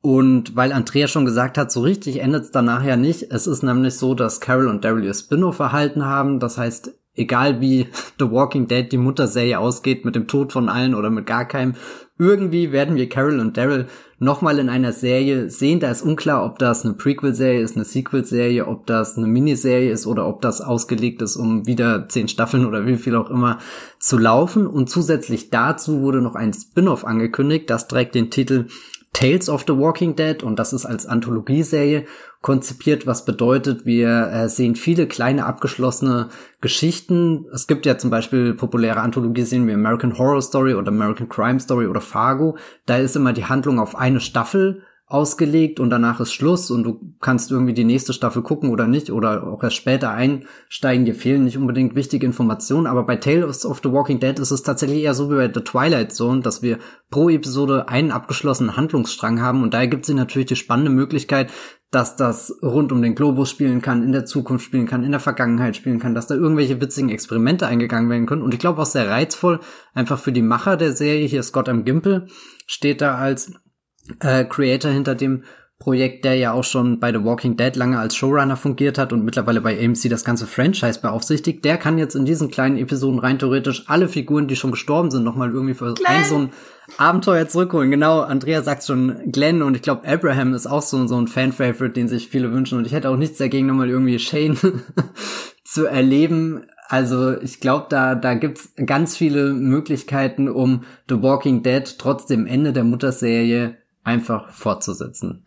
Und 0.03 0.57
weil 0.57 0.73
Andrea 0.73 1.07
schon 1.07 1.25
gesagt 1.25 1.57
hat, 1.57 1.71
so 1.71 1.81
richtig 1.81 2.21
endet 2.21 2.45
es 2.45 2.51
danach 2.51 2.85
ja 2.85 2.97
nicht. 2.97 3.31
Es 3.31 3.47
ist 3.47 3.63
nämlich 3.63 3.95
so, 3.95 4.15
dass 4.15 4.41
Carol 4.41 4.67
und 4.67 4.85
Daryl 4.85 5.05
ihr 5.05 5.15
Spin-off 5.15 5.61
erhalten 5.61 6.05
haben. 6.05 6.41
Das 6.41 6.59
heißt, 6.59 6.93
egal 7.15 7.61
wie 7.61 7.87
The 8.19 8.29
Walking 8.29 8.67
Dead 8.67 8.91
die 8.91 8.99
Mutterserie 8.99 9.61
ausgeht, 9.61 10.05
mit 10.05 10.17
dem 10.17 10.27
Tod 10.27 10.53
von 10.53 10.69
allen 10.69 10.97
oder 10.97 11.09
mit 11.09 11.27
gar 11.27 11.47
keinem, 11.47 11.75
irgendwie 12.19 12.73
werden 12.73 12.97
wir 12.97 13.09
Carol 13.09 13.39
und 13.39 13.57
Daryl 13.57 13.87
nochmal 14.19 14.59
in 14.59 14.69
einer 14.69 14.93
Serie 14.93 15.51
sehen. 15.51 15.79
Da 15.79 15.93
ist 15.93 16.03
unklar, 16.03 16.45
ob 16.45 16.59
das 16.59 16.85
eine 16.85 16.95
Prequel-Serie 16.95 17.61
ist, 17.61 17.77
eine 17.77 17.85
Sequel-Serie, 17.85 18.67
ob 18.67 18.87
das 18.87 19.17
eine 19.17 19.29
Miniserie 19.29 19.93
ist 19.93 20.09
oder 20.09 20.27
ob 20.27 20.41
das 20.41 20.61
ausgelegt 20.61 21.23
ist, 21.23 21.37
um 21.37 21.65
wieder 21.67 22.09
zehn 22.09 22.27
Staffeln 22.27 22.67
oder 22.67 22.87
wie 22.87 22.97
viel 22.97 23.15
auch 23.15 23.31
immer 23.31 23.59
zu 24.01 24.19
laufen. 24.19 24.67
Und 24.67 24.91
zusätzlich 24.91 25.51
dazu 25.51 26.01
wurde 26.01 26.23
noch 26.23 26.35
ein 26.35 26.53
Spin-off 26.53 27.05
angekündigt. 27.05 27.71
Das 27.71 27.87
trägt 27.87 28.17
den 28.17 28.31
Titel 28.31 28.67
Tales 29.13 29.51
of 29.51 29.65
the 29.67 29.77
Walking 29.77 30.17
Dead 30.17 30.43
und 30.43 30.59
das 30.59 30.73
ist 30.73 30.87
als 30.87 31.07
Anthologieserie 31.07 32.07
konzipiert, 32.41 33.07
was 33.07 33.25
bedeutet, 33.25 33.85
wir 33.85 34.31
äh, 34.33 34.49
sehen 34.49 34.75
viele 34.75 35.07
kleine 35.07 35.45
abgeschlossene 35.45 36.31
Geschichten. 36.61 37.47
Es 37.53 37.67
gibt 37.67 37.85
ja 37.87 37.99
zum 37.99 38.11
Beispiel 38.11 38.55
populäre 38.55 39.01
Anthologieserien 39.01 39.69
wie 39.69 39.75
American 39.75 40.17
Horror 40.19 40.43
Story 40.43 40.75
oder 40.75 40.89
American 40.89 41.29
Crime 41.29 41.61
Story 41.61 41.87
oder 41.87 42.01
Fargo. 42.01 42.57
Da 42.87 42.97
ist 42.97 43.15
immer 43.15 43.33
die 43.33 43.45
Handlung 43.45 43.79
auf 43.79 43.97
eine 43.97 44.21
Staffel 44.21 44.83
ausgelegt 45.13 45.81
und 45.81 45.91
danach 45.91 46.21
ist 46.21 46.33
Schluss 46.33 46.71
und 46.71 46.85
du 46.85 47.15
kannst 47.21 47.51
irgendwie 47.51 47.75
die 47.75 47.85
nächste 47.85 48.13
Staffel 48.13 48.43
gucken 48.43 48.71
oder 48.71 48.87
nicht 48.87 49.11
oder 49.11 49.47
auch 49.47 49.63
erst 49.63 49.77
später 49.77 50.11
einsteigen. 50.11 51.05
Dir 51.05 51.15
fehlen 51.15 51.45
nicht 51.45 51.59
unbedingt 51.59 51.95
wichtige 51.95 52.27
Informationen, 52.27 52.87
aber 52.87 53.05
bei 53.05 53.17
Tales 53.17 53.67
of 53.67 53.81
the 53.83 53.93
Walking 53.93 54.21
Dead 54.21 54.39
ist 54.39 54.51
es 54.51 54.63
tatsächlich 54.63 55.03
eher 55.03 55.15
so 55.15 55.31
wie 55.31 55.37
bei 55.37 55.51
The 55.53 55.61
Twilight 55.61 56.13
Zone, 56.13 56.41
dass 56.41 56.63
wir 56.63 56.79
pro 57.11 57.29
Episode 57.29 57.89
einen 57.89 58.11
abgeschlossenen 58.11 58.77
Handlungsstrang 58.77 59.41
haben 59.41 59.63
und 59.63 59.75
daher 59.75 59.89
gibt 59.89 60.09
es 60.09 60.15
natürlich 60.15 60.49
die 60.49 60.57
spannende 60.57 60.91
Möglichkeit, 60.91 61.51
dass 61.93 62.17
das 62.17 62.59
rund 62.63 62.91
um 62.91 63.03
den 63.03 63.15
Globus 63.15 63.51
spielen 63.51 63.83
kann, 63.83 64.03
in 64.03 64.13
der 64.13 64.25
Zukunft 64.25 64.65
spielen 64.65 64.87
kann, 64.87 65.05
in 65.05 65.11
der 65.11 65.21
Vergangenheit 65.21 65.77
spielen 65.77 65.99
kann, 65.99 66.15
dass 66.15 66.27
da 66.27 66.35
irgendwelche 66.35 66.81
witzigen 66.81 67.11
Experimente 67.11 67.67
eingegangen 67.67 68.09
werden 68.09 68.25
können. 68.25 68.41
Und 68.41 68.55
ich 68.55 68.61
glaube 68.61 68.81
auch 68.81 68.87
sehr 68.87 69.11
reizvoll, 69.11 69.61
einfach 69.93 70.19
für 70.19 70.33
die 70.33 70.41
Macher 70.41 70.79
der 70.79 70.93
Serie, 70.93 71.27
hier 71.27 71.43
Scott 71.43 71.69
M. 71.69 71.85
Gimple, 71.85 72.29
steht 72.67 73.03
da 73.03 73.17
als 73.17 73.53
äh, 74.21 74.45
Creator 74.45 74.91
hinter 74.91 75.15
dem 75.15 75.45
Projekt, 75.83 76.25
der 76.25 76.37
ja 76.37 76.53
auch 76.53 76.63
schon 76.63 77.01
bei 77.01 77.11
The 77.11 77.25
Walking 77.25 77.57
Dead 77.57 77.75
lange 77.75 77.99
als 77.99 78.15
Showrunner 78.15 78.57
fungiert 78.57 78.99
hat 78.99 79.13
und 79.13 79.25
mittlerweile 79.25 79.61
bei 79.61 79.77
AMC 79.85 80.09
das 80.09 80.25
ganze 80.25 80.47
Franchise 80.47 81.01
beaufsichtigt, 81.01 81.65
der 81.65 81.77
kann 81.77 81.99
jetzt 81.99 82.15
in 82.15 82.25
diesen 82.25 82.53
kleinen 82.53 82.79
Episoden 82.79 83.19
rein 83.19 83.41
theoretisch 83.41 83.85
alle 83.89 84.09
Figuren, 84.09 84.47
die 84.47 84.55
schon 84.55 84.71
gestorben 84.71 85.11
sind, 85.11 85.25
nochmal 85.25 85.51
irgendwie 85.51 85.75
für 85.75 85.95
Glenn. 85.95 86.19
ein 86.19 86.25
so 86.25 86.39
ein 86.39 86.51
Abenteuer 86.99 87.49
zurückholen. 87.49 87.91
Genau, 87.91 88.21
Andrea 88.21 88.63
sagt 88.63 88.85
schon 88.85 89.33
Glenn 89.33 89.61
und 89.61 89.75
ich 89.75 89.83
glaube 89.83 90.07
Abraham 90.07 90.55
ist 90.55 90.69
auch 90.69 90.83
so, 90.83 91.05
so 91.09 91.21
ein 91.21 91.27
Fan-Favorite, 91.27 91.95
den 91.95 92.07
sich 92.07 92.29
viele 92.29 92.53
wünschen 92.53 92.79
und 92.79 92.87
ich 92.87 92.93
hätte 92.93 93.11
auch 93.11 93.17
nichts 93.17 93.39
dagegen, 93.39 93.67
nochmal 93.67 93.91
irgendwie 93.91 94.21
Shane 94.21 94.57
zu 95.65 95.87
erleben. 95.87 96.63
Also 96.89 97.37
ich 97.41 97.59
glaube, 97.59 97.87
da, 97.89 98.15
da 98.15 98.35
gibt's 98.35 98.73
ganz 98.87 99.17
viele 99.17 99.53
Möglichkeiten, 99.53 100.49
um 100.49 100.85
The 101.09 101.21
Walking 101.23 101.65
Dead 101.65 101.99
trotz 101.99 102.27
dem 102.27 102.47
Ende 102.47 102.73
der 102.73 102.85
Mutterserie 102.85 103.82
einfach 104.05 104.51
fortzusetzen. 104.51 105.45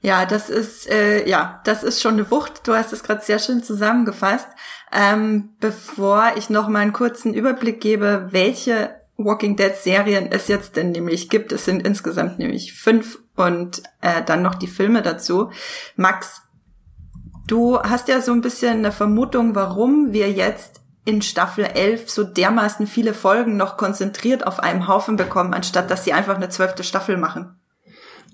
Ja, 0.00 0.26
das 0.26 0.50
ist 0.50 0.90
äh, 0.90 1.28
ja, 1.28 1.60
das 1.64 1.84
ist 1.84 2.02
schon 2.02 2.14
eine 2.14 2.30
Wucht. 2.30 2.66
Du 2.66 2.74
hast 2.74 2.92
es 2.92 3.04
gerade 3.04 3.22
sehr 3.22 3.38
schön 3.38 3.62
zusammengefasst. 3.62 4.48
Ähm, 4.90 5.50
bevor 5.60 6.32
ich 6.36 6.50
noch 6.50 6.68
mal 6.68 6.80
einen 6.80 6.92
kurzen 6.92 7.32
Überblick 7.34 7.80
gebe, 7.80 8.28
welche 8.30 8.96
Walking 9.16 9.56
Dead 9.56 9.74
Serien 9.76 10.30
es 10.32 10.48
jetzt 10.48 10.76
denn 10.76 10.90
nämlich 10.90 11.30
gibt, 11.30 11.52
es 11.52 11.64
sind 11.64 11.86
insgesamt 11.86 12.38
nämlich 12.38 12.74
fünf 12.74 13.20
und 13.36 13.82
äh, 14.00 14.22
dann 14.24 14.42
noch 14.42 14.56
die 14.56 14.66
Filme 14.66 15.02
dazu. 15.02 15.50
Max, 15.94 16.42
du 17.46 17.78
hast 17.80 18.08
ja 18.08 18.20
so 18.20 18.32
ein 18.32 18.40
bisschen 18.40 18.78
eine 18.78 18.92
Vermutung, 18.92 19.54
warum 19.54 20.12
wir 20.12 20.30
jetzt 20.32 20.80
in 21.04 21.22
Staffel 21.22 21.64
11 21.64 22.10
so 22.10 22.24
dermaßen 22.24 22.86
viele 22.86 23.14
Folgen 23.14 23.56
noch 23.56 23.76
konzentriert 23.76 24.46
auf 24.46 24.60
einem 24.60 24.88
Haufen 24.88 25.16
bekommen, 25.16 25.54
anstatt 25.54 25.90
dass 25.90 26.04
sie 26.04 26.12
einfach 26.12 26.36
eine 26.36 26.48
zwölfte 26.48 26.84
Staffel 26.84 27.16
machen. 27.16 27.56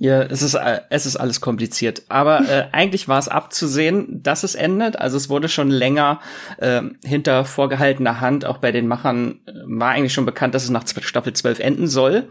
Ja, 0.01 0.23
es 0.23 0.43
ist, 0.43 0.55
äh, 0.55 0.81
es 0.91 1.07
ist 1.07 1.17
alles 1.17 1.41
kompliziert. 1.41 2.03
Aber 2.09 2.49
äh, 2.49 2.69
eigentlich 2.71 3.09
war 3.09 3.19
es 3.19 3.29
abzusehen, 3.29 4.23
dass 4.23 4.45
es 4.45 4.55
endet. 4.55 4.97
Also 4.97 5.17
es 5.17 5.29
wurde 5.29 5.49
schon 5.49 5.71
länger 5.71 6.21
äh, 6.59 6.83
hinter 7.05 7.45
vorgehaltener 7.45 8.21
Hand, 8.21 8.45
auch 8.45 8.59
bei 8.59 8.71
den 8.71 8.87
Machern, 8.87 9.41
äh, 9.47 9.53
war 9.67 9.91
eigentlich 9.91 10.13
schon 10.13 10.27
bekannt, 10.27 10.55
dass 10.55 10.65
es 10.65 10.71
nach 10.71 10.85
Staffel 10.87 11.33
12 11.33 11.59
enden 11.59 11.89
soll. 11.89 12.29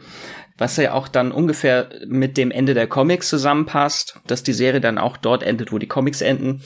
Was 0.58 0.77
ja 0.77 0.93
auch 0.93 1.08
dann 1.08 1.32
ungefähr 1.32 1.89
mit 2.08 2.38
dem 2.38 2.51
Ende 2.51 2.73
der 2.73 2.88
Comics 2.88 3.30
zusammenpasst, 3.30 4.19
dass 4.27 4.43
die 4.43 4.53
Serie 4.53 4.82
dann 4.82 4.97
auch 4.97 5.17
dort 5.17 5.43
endet, 5.43 5.71
wo 5.71 5.77
die 5.77 5.88
Comics 5.88 6.21
enden. 6.21 6.63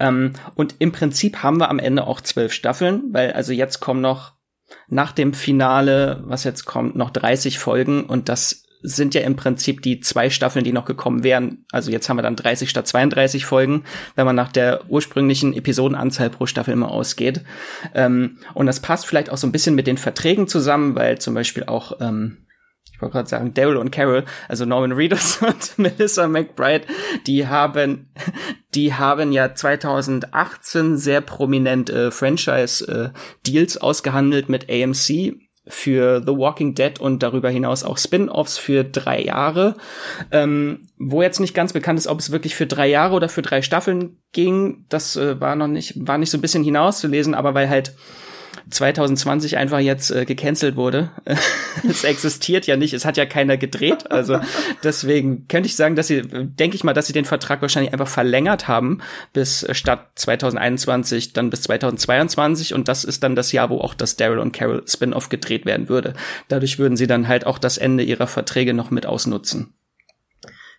Ähm, 0.00 0.32
und 0.56 0.74
im 0.80 0.90
Prinzip 0.90 1.42
haben 1.44 1.58
wir 1.58 1.70
am 1.70 1.78
Ende 1.78 2.06
auch 2.06 2.20
zwölf 2.20 2.52
Staffeln, 2.52 3.04
weil 3.12 3.32
also 3.32 3.52
jetzt 3.52 3.78
kommen 3.80 4.00
noch 4.00 4.32
nach 4.88 5.12
dem 5.12 5.32
Finale, 5.32 6.22
was 6.26 6.44
jetzt 6.44 6.64
kommt, 6.64 6.96
noch 6.96 7.10
30 7.10 7.58
Folgen 7.58 8.04
und 8.04 8.28
das 8.28 8.64
sind 8.82 9.14
ja 9.14 9.22
im 9.22 9.36
Prinzip 9.36 9.82
die 9.82 10.00
zwei 10.00 10.30
Staffeln, 10.30 10.64
die 10.64 10.72
noch 10.72 10.84
gekommen 10.84 11.24
wären. 11.24 11.64
Also 11.70 11.90
jetzt 11.90 12.08
haben 12.08 12.18
wir 12.18 12.22
dann 12.22 12.36
30 12.36 12.68
statt 12.68 12.86
32 12.86 13.46
Folgen, 13.46 13.84
wenn 14.16 14.26
man 14.26 14.36
nach 14.36 14.52
der 14.52 14.90
ursprünglichen 14.90 15.54
Episodenanzahl 15.54 16.30
pro 16.30 16.46
Staffel 16.46 16.72
immer 16.72 16.90
ausgeht. 16.90 17.42
Ähm, 17.94 18.38
und 18.54 18.66
das 18.66 18.80
passt 18.80 19.06
vielleicht 19.06 19.30
auch 19.30 19.36
so 19.36 19.46
ein 19.46 19.52
bisschen 19.52 19.74
mit 19.74 19.86
den 19.86 19.98
Verträgen 19.98 20.48
zusammen, 20.48 20.94
weil 20.94 21.18
zum 21.18 21.34
Beispiel 21.34 21.64
auch 21.64 22.00
ähm, 22.00 22.38
ich 22.94 23.00
wollte 23.00 23.14
gerade 23.14 23.28
sagen, 23.28 23.54
Daryl 23.54 23.78
und 23.78 23.90
Carol, 23.90 24.24
also 24.48 24.64
Norman 24.64 24.92
Reedus 24.92 25.38
und 25.42 25.76
Melissa 25.76 26.28
McBride, 26.28 26.86
die 27.26 27.48
haben, 27.48 28.10
die 28.74 28.94
haben 28.94 29.32
ja 29.32 29.54
2018 29.54 30.96
sehr 30.96 31.20
prominent 31.20 31.90
äh, 31.90 32.12
Franchise-Deals 32.12 33.76
äh, 33.76 33.80
ausgehandelt 33.80 34.48
mit 34.48 34.70
AMC 34.70 35.34
für 35.66 36.20
The 36.20 36.36
Walking 36.36 36.74
Dead 36.74 37.00
und 37.00 37.22
darüber 37.22 37.48
hinaus 37.48 37.84
auch 37.84 37.96
Spin-offs 37.96 38.58
für 38.58 38.82
drei 38.84 39.22
Jahre, 39.22 39.76
ähm, 40.32 40.88
wo 40.98 41.22
jetzt 41.22 41.38
nicht 41.38 41.54
ganz 41.54 41.72
bekannt 41.72 41.98
ist, 41.98 42.08
ob 42.08 42.18
es 42.18 42.32
wirklich 42.32 42.56
für 42.56 42.66
drei 42.66 42.88
Jahre 42.88 43.14
oder 43.14 43.28
für 43.28 43.42
drei 43.42 43.62
Staffeln 43.62 44.18
ging. 44.32 44.84
Das 44.88 45.16
äh, 45.16 45.40
war 45.40 45.54
noch 45.54 45.68
nicht, 45.68 45.94
war 46.06 46.18
nicht 46.18 46.30
so 46.30 46.38
ein 46.38 46.40
bisschen 46.42 46.64
hinauszulesen, 46.64 47.34
aber 47.34 47.54
weil 47.54 47.68
halt 47.68 47.94
2020 48.70 49.56
einfach 49.56 49.78
jetzt 49.78 50.10
äh, 50.10 50.24
gecancelt 50.24 50.76
wurde. 50.76 51.10
es 51.88 52.04
existiert 52.04 52.66
ja 52.66 52.76
nicht, 52.76 52.94
es 52.94 53.04
hat 53.04 53.16
ja 53.16 53.26
keiner 53.26 53.56
gedreht. 53.56 54.10
Also 54.10 54.40
deswegen 54.82 55.48
könnte 55.48 55.66
ich 55.66 55.76
sagen, 55.76 55.96
dass 55.96 56.06
sie, 56.06 56.22
denke 56.22 56.76
ich 56.76 56.84
mal, 56.84 56.92
dass 56.92 57.06
sie 57.06 57.12
den 57.12 57.24
Vertrag 57.24 57.62
wahrscheinlich 57.62 57.92
einfach 57.92 58.08
verlängert 58.08 58.68
haben 58.68 59.00
bis 59.32 59.62
äh, 59.62 59.74
statt 59.74 60.10
2021 60.16 61.32
dann 61.32 61.50
bis 61.50 61.62
2022 61.62 62.74
und 62.74 62.88
das 62.88 63.04
ist 63.04 63.22
dann 63.22 63.36
das 63.36 63.52
Jahr, 63.52 63.70
wo 63.70 63.78
auch 63.78 63.94
das 63.94 64.16
Daryl 64.16 64.38
und 64.38 64.52
Carol 64.52 64.84
Spin-off 64.86 65.28
gedreht 65.28 65.66
werden 65.66 65.88
würde. 65.88 66.14
Dadurch 66.48 66.78
würden 66.78 66.96
sie 66.96 67.06
dann 67.06 67.28
halt 67.28 67.46
auch 67.46 67.58
das 67.58 67.78
Ende 67.78 68.04
ihrer 68.04 68.26
Verträge 68.26 68.74
noch 68.74 68.90
mit 68.90 69.06
ausnutzen. 69.06 69.74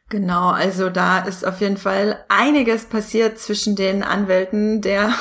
Genau, 0.10 0.50
also 0.50 0.90
da 0.92 1.20
ist 1.20 1.46
auf 1.46 1.60
jeden 1.60 1.78
Fall 1.78 2.24
einiges 2.30 2.86
passiert 2.86 3.40
zwischen 3.40 3.76
den 3.76 4.04
Anwälten 4.04 4.82
der, 4.82 5.12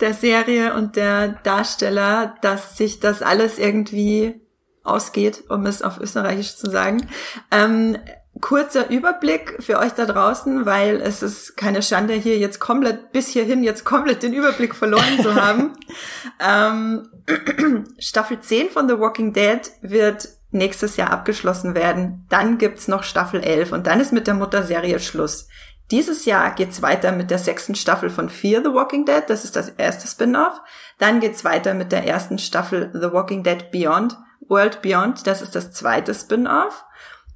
der 0.00 0.14
Serie 0.14 0.74
und 0.74 0.96
der 0.96 1.28
Darsteller, 1.28 2.36
dass 2.42 2.76
sich 2.76 3.00
das 3.00 3.22
alles 3.22 3.58
irgendwie 3.58 4.40
ausgeht, 4.84 5.44
um 5.48 5.66
es 5.66 5.82
auf 5.82 6.00
Österreichisch 6.00 6.56
zu 6.56 6.70
sagen. 6.70 7.08
Ähm, 7.50 7.98
kurzer 8.40 8.90
Überblick 8.90 9.56
für 9.60 9.78
euch 9.78 9.92
da 9.92 10.06
draußen, 10.06 10.64
weil 10.66 11.00
es 11.00 11.22
ist 11.22 11.56
keine 11.56 11.82
Schande, 11.82 12.14
hier 12.14 12.38
jetzt 12.38 12.60
komplett 12.60 13.12
bis 13.12 13.28
hierhin 13.28 13.62
jetzt 13.62 13.84
komplett 13.84 14.22
den 14.22 14.32
Überblick 14.32 14.74
verloren 14.74 15.20
zu 15.22 15.34
haben. 15.34 15.72
ähm, 16.40 17.08
Staffel 17.98 18.40
10 18.40 18.70
von 18.70 18.88
The 18.88 18.98
Walking 18.98 19.32
Dead 19.32 19.60
wird 19.82 20.28
nächstes 20.50 20.96
Jahr 20.96 21.10
abgeschlossen 21.10 21.74
werden. 21.74 22.26
Dann 22.30 22.58
gibt's 22.58 22.88
noch 22.88 23.02
Staffel 23.02 23.42
11 23.42 23.72
und 23.72 23.86
dann 23.86 24.00
ist 24.00 24.12
mit 24.12 24.26
der 24.26 24.34
Mutterserie 24.34 24.98
Schluss. 24.98 25.48
Dieses 25.90 26.26
Jahr 26.26 26.54
geht's 26.54 26.82
weiter 26.82 27.12
mit 27.12 27.30
der 27.30 27.38
sechsten 27.38 27.74
Staffel 27.74 28.10
von 28.10 28.28
Fear 28.28 28.62
the 28.62 28.72
Walking 28.72 29.06
Dead. 29.06 29.22
Das 29.26 29.44
ist 29.44 29.56
das 29.56 29.70
erste 29.70 30.06
Spin-off. 30.06 30.60
Dann 30.98 31.20
geht's 31.20 31.44
weiter 31.44 31.72
mit 31.74 31.92
der 31.92 32.06
ersten 32.06 32.38
Staffel 32.38 32.90
The 32.92 33.12
Walking 33.12 33.42
Dead 33.42 33.70
Beyond, 33.70 34.18
World 34.48 34.82
Beyond. 34.82 35.26
Das 35.26 35.40
ist 35.40 35.54
das 35.54 35.72
zweite 35.72 36.14
Spin-off. 36.14 36.84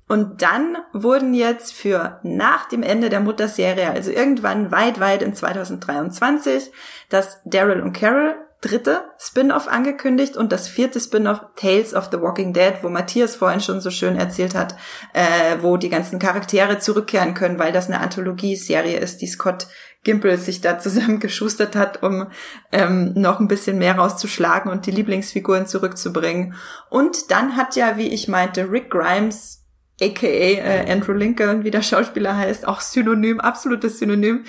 Und 0.07 0.43
dann 0.43 0.77
wurden 0.93 1.33
jetzt 1.33 1.73
für 1.73 2.21
nach 2.23 2.69
dem 2.69 2.83
Ende 2.83 3.09
der 3.09 3.21
Mutterserie, 3.21 3.91
also 3.91 4.11
irgendwann 4.11 4.71
weit, 4.71 5.01
weit 5.01 5.23
in 5.23 5.35
2023, 5.35 6.71
das 7.09 7.41
Daryl 7.47 7.81
und 7.81 7.95
Carol 7.95 8.35
dritte 8.63 9.05
Spin-off 9.19 9.69
angekündigt 9.69 10.37
und 10.37 10.53
das 10.53 10.69
vierte 10.69 11.01
Spin-off 11.01 11.41
Tales 11.57 11.95
of 11.95 12.09
the 12.11 12.21
Walking 12.21 12.53
Dead, 12.55 12.75
wo 12.83 12.89
Matthias 12.89 13.37
vorhin 13.37 13.61
schon 13.61 13.81
so 13.81 13.91
schön 13.91 14.17
erzählt 14.17 14.55
hat, 14.55 14.77
äh, 15.13 15.57
wo 15.61 15.77
die 15.77 15.91
ganzen 15.91 16.19
Charaktere 16.19 16.79
zurückkehren 16.79 17.35
können, 17.35 17.59
weil 17.59 17.73
das 17.73 17.89
eine 17.89 18.01
Anthologie-Serie 18.01 18.99
ist, 18.99 19.21
die 19.21 19.27
Scott 19.27 19.67
Gimple 20.05 20.39
sich 20.39 20.61
da 20.61 20.79
zusammengeschustert 20.79 21.75
hat, 21.77 22.03
um 22.03 22.29
ähm, 22.71 23.13
noch 23.15 23.41
ein 23.41 23.49
bisschen 23.49 23.79
mehr 23.79 23.97
rauszuschlagen 23.97 24.71
und 24.71 24.87
die 24.87 24.93
Lieblingsfiguren 24.93 25.67
zurückzubringen. 25.67 26.55
Und 26.89 27.33
dann 27.33 27.57
hat 27.57 27.75
ja, 27.75 27.97
wie 27.97 28.09
ich 28.09 28.29
meinte, 28.29 28.71
Rick 28.71 28.91
Grimes 28.91 29.65
aka 30.01 30.27
äh, 30.27 30.91
Andrew 30.91 31.13
Lincoln, 31.13 31.65
wie 31.65 31.71
der 31.71 31.83
Schauspieler 31.83 32.37
heißt, 32.37 32.67
auch 32.67 32.81
Synonym, 32.81 33.41
absolutes 33.41 33.99
Synonym, 33.99 34.45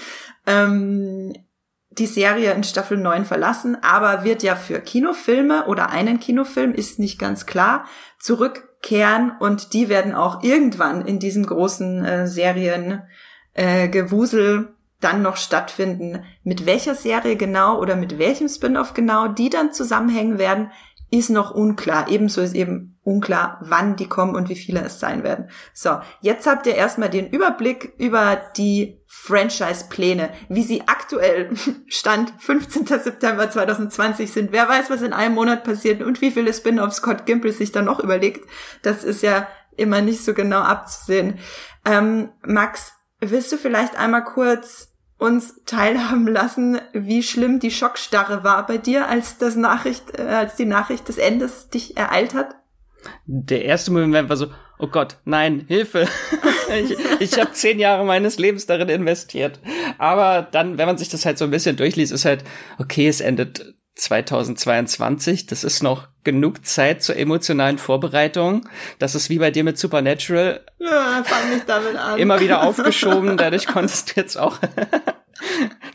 ähm, 0.46 1.34
die 1.98 2.08
Serie 2.08 2.54
in 2.54 2.64
Staffel 2.64 2.98
9 2.98 3.26
verlassen, 3.26 3.78
aber 3.82 4.24
wird 4.24 4.44
ja 4.44 4.56
für 4.56 4.80
Kinofilme 4.80 5.66
oder 5.68 5.90
einen 5.90 6.20
Kinofilm, 6.20 6.74
ist 6.74 7.00
nicht 7.00 7.20
ganz 7.20 7.46
klar, 7.46 7.86
zurückkehren 8.20 9.34
und 9.40 9.74
die 9.74 9.90
werden 9.90 10.14
auch 10.14 10.44
irgendwann 10.44 11.06
in 11.06 11.20
diesem 11.20 11.46
großen 11.46 12.06
äh, 12.06 12.28
Seriengewusel 12.28 14.60
äh, 14.60 14.64
dann 15.00 15.22
noch 15.22 15.38
stattfinden. 15.38 16.24
Mit 16.44 16.66
welcher 16.66 16.96
Serie 16.96 17.36
genau 17.36 17.80
oder 17.80 17.96
mit 17.96 18.18
welchem 18.18 18.48
Spin-off 18.48 18.94
genau 18.94 19.28
die 19.28 19.50
dann 19.50 19.74
zusammenhängen 19.74 20.40
werden, 20.40 20.72
ist 21.14 21.30
noch 21.30 21.52
unklar. 21.52 22.08
Ebenso 22.10 22.42
ist 22.42 22.56
eben 22.56 22.98
unklar, 23.04 23.60
wann 23.62 23.96
die 23.96 24.08
kommen 24.08 24.36
und 24.36 24.50
wie 24.50 24.56
viele 24.56 24.82
es 24.82 25.00
sein 25.00 25.24
werden. 25.24 25.50
So, 25.72 26.00
jetzt 26.22 26.48
habt 26.48 26.66
ihr 26.66 26.74
erstmal 26.74 27.10
den 27.10 27.30
Überblick 27.30 27.94
über 28.00 28.42
die 28.58 29.00
Franchise-Pläne, 29.06 30.32
wie 30.50 30.64
sie 30.64 30.88
aktuell 30.88 31.52
Stand 31.88 32.34
15. 32.40 32.88
September 32.88 33.48
2020 33.48 34.32
sind. 34.32 34.52
Wer 34.52 34.68
weiß, 34.68 34.90
was 34.90 35.04
in 35.04 35.14
einem 35.14 35.36
Monat 35.36 35.64
passiert 35.64 36.02
und 36.02 36.20
wie 36.22 36.32
viele 36.32 36.52
Spin-offs 36.52 36.98
Scott 36.98 37.28
Gimple 37.28 37.52
sich 37.52 37.72
dann 37.72 37.86
noch 37.86 38.00
überlegt. 38.00 38.50
Das 38.82 39.04
ist 39.04 39.22
ja 39.22 39.48
immer 39.78 40.02
nicht 40.02 40.26
so 40.26 40.34
genau 40.34 40.62
abzusehen. 40.62 41.38
Ähm, 41.86 42.30
Max, 42.44 42.94
willst 43.20 43.52
du 43.52 43.58
vielleicht 43.58 44.00
einmal 44.00 44.24
kurz 44.24 44.93
uns 45.24 45.62
teilhaben 45.66 46.28
lassen, 46.28 46.80
wie 46.92 47.24
schlimm 47.24 47.60
die 47.60 47.72
Schockstarre 47.72 48.44
war 48.44 48.68
bei 48.68 48.78
dir, 48.78 49.08
als 49.08 49.38
das 49.38 49.56
Nachricht, 49.56 50.20
äh, 50.20 50.24
als 50.24 50.56
die 50.56 50.66
Nachricht 50.66 51.08
des 51.08 51.18
Endes 51.18 51.70
dich 51.70 51.96
ereilt 51.96 52.34
hat? 52.34 52.56
Der 53.26 53.64
erste 53.64 53.92
Moment 53.92 54.30
war 54.30 54.38
so, 54.38 54.48
oh 54.80 54.88
Gott, 54.88 55.18
nein, 55.24 55.64
Hilfe. 55.68 56.08
ich 56.74 56.98
ich 57.20 57.40
habe 57.40 57.54
zehn 57.54 57.80
Jahre 57.80 58.06
meines 58.06 58.38
Lebens 58.38 58.66
darin 58.66 58.90
investiert. 58.90 59.60
Aber 59.98 60.48
dann, 60.52 60.78
wenn 60.78 60.88
man 60.88 60.98
sich 60.98 61.10
das 61.10 61.26
halt 61.26 61.38
so 61.38 61.46
ein 61.46 61.52
bisschen 61.52 61.78
durchliest, 61.78 62.12
ist 62.12 62.26
halt, 62.26 62.44
okay, 62.78 63.08
es 63.08 63.22
endet 63.22 63.74
2022. 63.96 65.46
Das 65.48 65.64
ist 65.64 65.84
noch 65.84 66.08
genug 66.24 66.66
Zeit 66.66 67.04
zur 67.04 67.16
emotionalen 67.16 67.78
Vorbereitung. 67.78 68.68
Das 69.00 69.16
ist 69.16 69.30
wie 69.30 69.40
bei 69.40 69.52
dir 69.52 69.64
mit 69.64 69.78
Supernatural. 69.78 70.66
Ja, 70.80 71.24
fang 71.24 71.54
nicht 71.54 71.68
damit 71.68 71.96
an. 71.96 72.18
Immer 72.18 72.40
wieder 72.40 72.64
aufgeschoben. 72.68 73.38
Dadurch 73.38 73.68
konntest 73.68 74.12
du 74.16 74.22
jetzt 74.22 74.38
auch. 74.38 74.60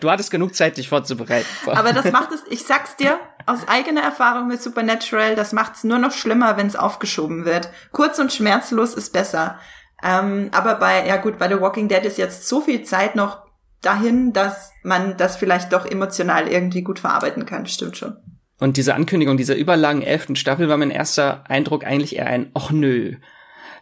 Du 0.01 0.11
hattest 0.11 0.31
genug 0.31 0.55
Zeit, 0.55 0.77
dich 0.77 0.89
vorzubereiten. 0.89 1.47
So. 1.65 1.73
Aber 1.73 1.93
das 1.93 2.11
macht 2.13 2.33
es, 2.33 2.43
ich 2.51 2.65
sag's 2.65 2.97
dir, 2.97 3.19
aus 3.47 3.67
eigener 3.67 4.03
Erfahrung 4.03 4.49
mit 4.49 4.63
Supernatural, 4.63 5.35
das 5.35 5.53
macht's 5.53 5.85
nur 5.85 5.99
noch 5.99 6.13
schlimmer, 6.13 6.57
wenn 6.57 6.67
es 6.67 6.77
aufgeschoben 6.77 7.45
wird. 7.45 7.71
Kurz 7.93 8.19
und 8.19 8.33
schmerzlos 8.33 8.95
ist 8.95 9.13
besser. 9.13 9.59
Ähm, 10.03 10.51
aber 10.53 10.77
bei, 10.77 11.07
ja 11.07 11.17
gut, 11.17 11.39
bei 11.39 11.49
The 11.49 11.61
Walking 11.61 11.89
Dead 11.89 12.05
ist 12.05 12.19
jetzt 12.19 12.49
so 12.49 12.61
viel 12.61 12.83
Zeit 12.83 13.17
noch 13.17 13.49
dahin, 13.83 14.33
dass 14.33 14.73
man 14.83 15.17
das 15.17 15.37
vielleicht 15.37 15.73
doch 15.73 15.87
emotional 15.87 16.49
irgendwie 16.49 16.83
gut 16.83 16.99
verarbeiten 16.99 17.47
kann. 17.47 17.67
Stimmt 17.67 17.97
schon. 17.97 18.17
Und 18.61 18.77
diese 18.77 18.95
Ankündigung 18.95 19.37
dieser 19.37 19.57
überlangen 19.57 20.03
elften 20.03 20.37
Staffel 20.37 20.69
war 20.69 20.77
mein 20.77 20.91
erster 20.91 21.45
Eindruck 21.49 21.85
eigentlich 21.85 22.17
eher 22.17 22.27
ein, 22.27 22.51
ach 22.55 22.71
nö. 22.71 23.17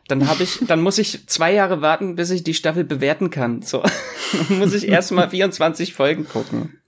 Dann 0.09 0.29
habe 0.29 0.43
ich, 0.43 0.59
dann 0.67 0.81
muss 0.81 0.99
ich 0.99 1.27
zwei 1.27 1.53
Jahre 1.53 1.83
warten, 1.83 2.15
bis 2.15 2.31
ich 2.31 2.45
die 2.45 2.55
Staffel 2.55 2.85
bewerten 2.85 3.31
kann. 3.31 3.63
So 3.63 3.83
muss 4.49 4.73
ich 4.75 4.89
erstmal 4.89 5.31
24 5.31 5.95
Folgen 5.95 6.29
gucken. 6.29 6.81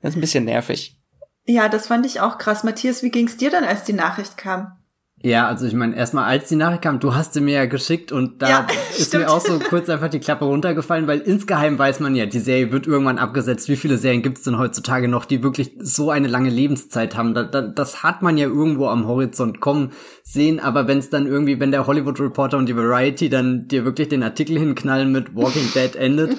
Das 0.00 0.10
ist 0.10 0.16
ein 0.16 0.20
bisschen 0.20 0.44
nervig. 0.44 0.96
Ja, 1.44 1.68
das 1.68 1.88
fand 1.88 2.06
ich 2.06 2.20
auch 2.20 2.38
krass. 2.38 2.64
Matthias, 2.64 3.02
wie 3.02 3.10
ging's 3.10 3.36
dir 3.36 3.50
dann, 3.50 3.64
als 3.64 3.84
die 3.84 3.92
Nachricht 3.92 4.36
kam? 4.36 4.79
Ja, 5.22 5.48
also 5.48 5.66
ich 5.66 5.74
meine, 5.74 5.94
erstmal 5.96 6.24
als 6.24 6.48
die 6.48 6.56
Nachricht 6.56 6.80
kam, 6.80 6.98
du 6.98 7.14
hast 7.14 7.34
sie 7.34 7.42
mir 7.42 7.54
ja 7.54 7.66
geschickt 7.66 8.10
und 8.10 8.40
da 8.40 8.48
ja, 8.48 8.66
ist 8.96 9.08
stimmt. 9.08 9.24
mir 9.24 9.30
auch 9.30 9.40
so 9.40 9.58
kurz 9.58 9.90
einfach 9.90 10.08
die 10.08 10.18
Klappe 10.18 10.46
runtergefallen, 10.46 11.06
weil 11.06 11.18
insgeheim 11.18 11.78
weiß 11.78 12.00
man 12.00 12.14
ja, 12.14 12.24
die 12.24 12.38
Serie 12.38 12.72
wird 12.72 12.86
irgendwann 12.86 13.18
abgesetzt. 13.18 13.68
Wie 13.68 13.76
viele 13.76 13.98
Serien 13.98 14.22
gibt 14.22 14.38
es 14.38 14.44
denn 14.44 14.56
heutzutage 14.56 15.08
noch, 15.08 15.26
die 15.26 15.42
wirklich 15.42 15.72
so 15.78 16.10
eine 16.10 16.26
lange 16.26 16.48
Lebenszeit 16.48 17.18
haben? 17.18 17.34
Da, 17.34 17.42
da, 17.42 17.60
das 17.60 18.02
hat 18.02 18.22
man 18.22 18.38
ja 18.38 18.46
irgendwo 18.46 18.86
am 18.86 19.06
Horizont 19.06 19.60
kommen 19.60 19.92
sehen, 20.22 20.58
aber 20.58 20.88
wenn 20.88 20.98
es 20.98 21.10
dann 21.10 21.26
irgendwie, 21.26 21.60
wenn 21.60 21.70
der 21.70 21.86
Hollywood 21.86 22.18
Reporter 22.18 22.56
und 22.56 22.66
die 22.66 22.76
Variety 22.76 23.28
dann 23.28 23.68
dir 23.68 23.84
wirklich 23.84 24.08
den 24.08 24.22
Artikel 24.22 24.58
hinknallen 24.58 25.12
mit 25.12 25.36
Walking 25.36 25.70
Dead 25.74 25.96
endet, 25.96 26.38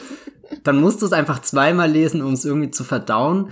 dann 0.64 0.82
musst 0.82 1.04
du 1.04 1.06
es 1.06 1.14
einfach 1.14 1.40
zweimal 1.44 1.92
lesen, 1.92 2.24
um 2.24 2.34
es 2.34 2.46
irgendwie 2.46 2.72
zu 2.72 2.84
verdauen. 2.84 3.52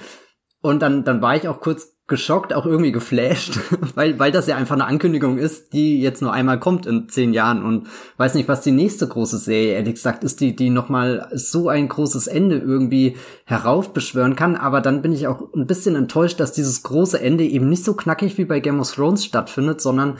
Und 0.61 0.81
dann, 0.81 1.03
dann 1.03 1.21
war 1.21 1.35
ich 1.35 1.47
auch 1.47 1.61
kurz 1.61 1.98
geschockt, 2.09 2.53
auch 2.53 2.65
irgendwie 2.65 2.91
geflasht, 2.91 3.59
weil, 3.95 4.19
weil 4.19 4.31
das 4.31 4.47
ja 4.47 4.57
einfach 4.57 4.75
eine 4.75 4.85
Ankündigung 4.85 5.37
ist, 5.37 5.71
die 5.71 6.01
jetzt 6.01 6.21
nur 6.21 6.33
einmal 6.33 6.59
kommt 6.59 6.85
in 6.85 7.07
zehn 7.07 7.33
Jahren 7.33 7.63
und 7.63 7.87
weiß 8.17 8.33
nicht, 8.33 8.49
was 8.49 8.61
die 8.61 8.71
nächste 8.71 9.07
große 9.07 9.37
Serie, 9.37 9.75
ehrlich 9.75 9.95
gesagt, 9.95 10.23
ist, 10.23 10.41
die, 10.41 10.55
die 10.55 10.69
nochmal 10.69 11.29
so 11.33 11.69
ein 11.69 11.87
großes 11.87 12.27
Ende 12.27 12.57
irgendwie 12.57 13.15
heraufbeschwören 13.45 14.35
kann. 14.35 14.57
Aber 14.57 14.81
dann 14.81 15.01
bin 15.01 15.13
ich 15.13 15.27
auch 15.27 15.53
ein 15.53 15.67
bisschen 15.67 15.95
enttäuscht, 15.95 16.39
dass 16.39 16.51
dieses 16.51 16.83
große 16.83 17.21
Ende 17.21 17.45
eben 17.45 17.69
nicht 17.69 17.85
so 17.85 17.93
knackig 17.93 18.37
wie 18.37 18.45
bei 18.45 18.59
Game 18.59 18.79
of 18.79 18.91
Thrones 18.91 19.23
stattfindet, 19.23 19.79
sondern 19.79 20.17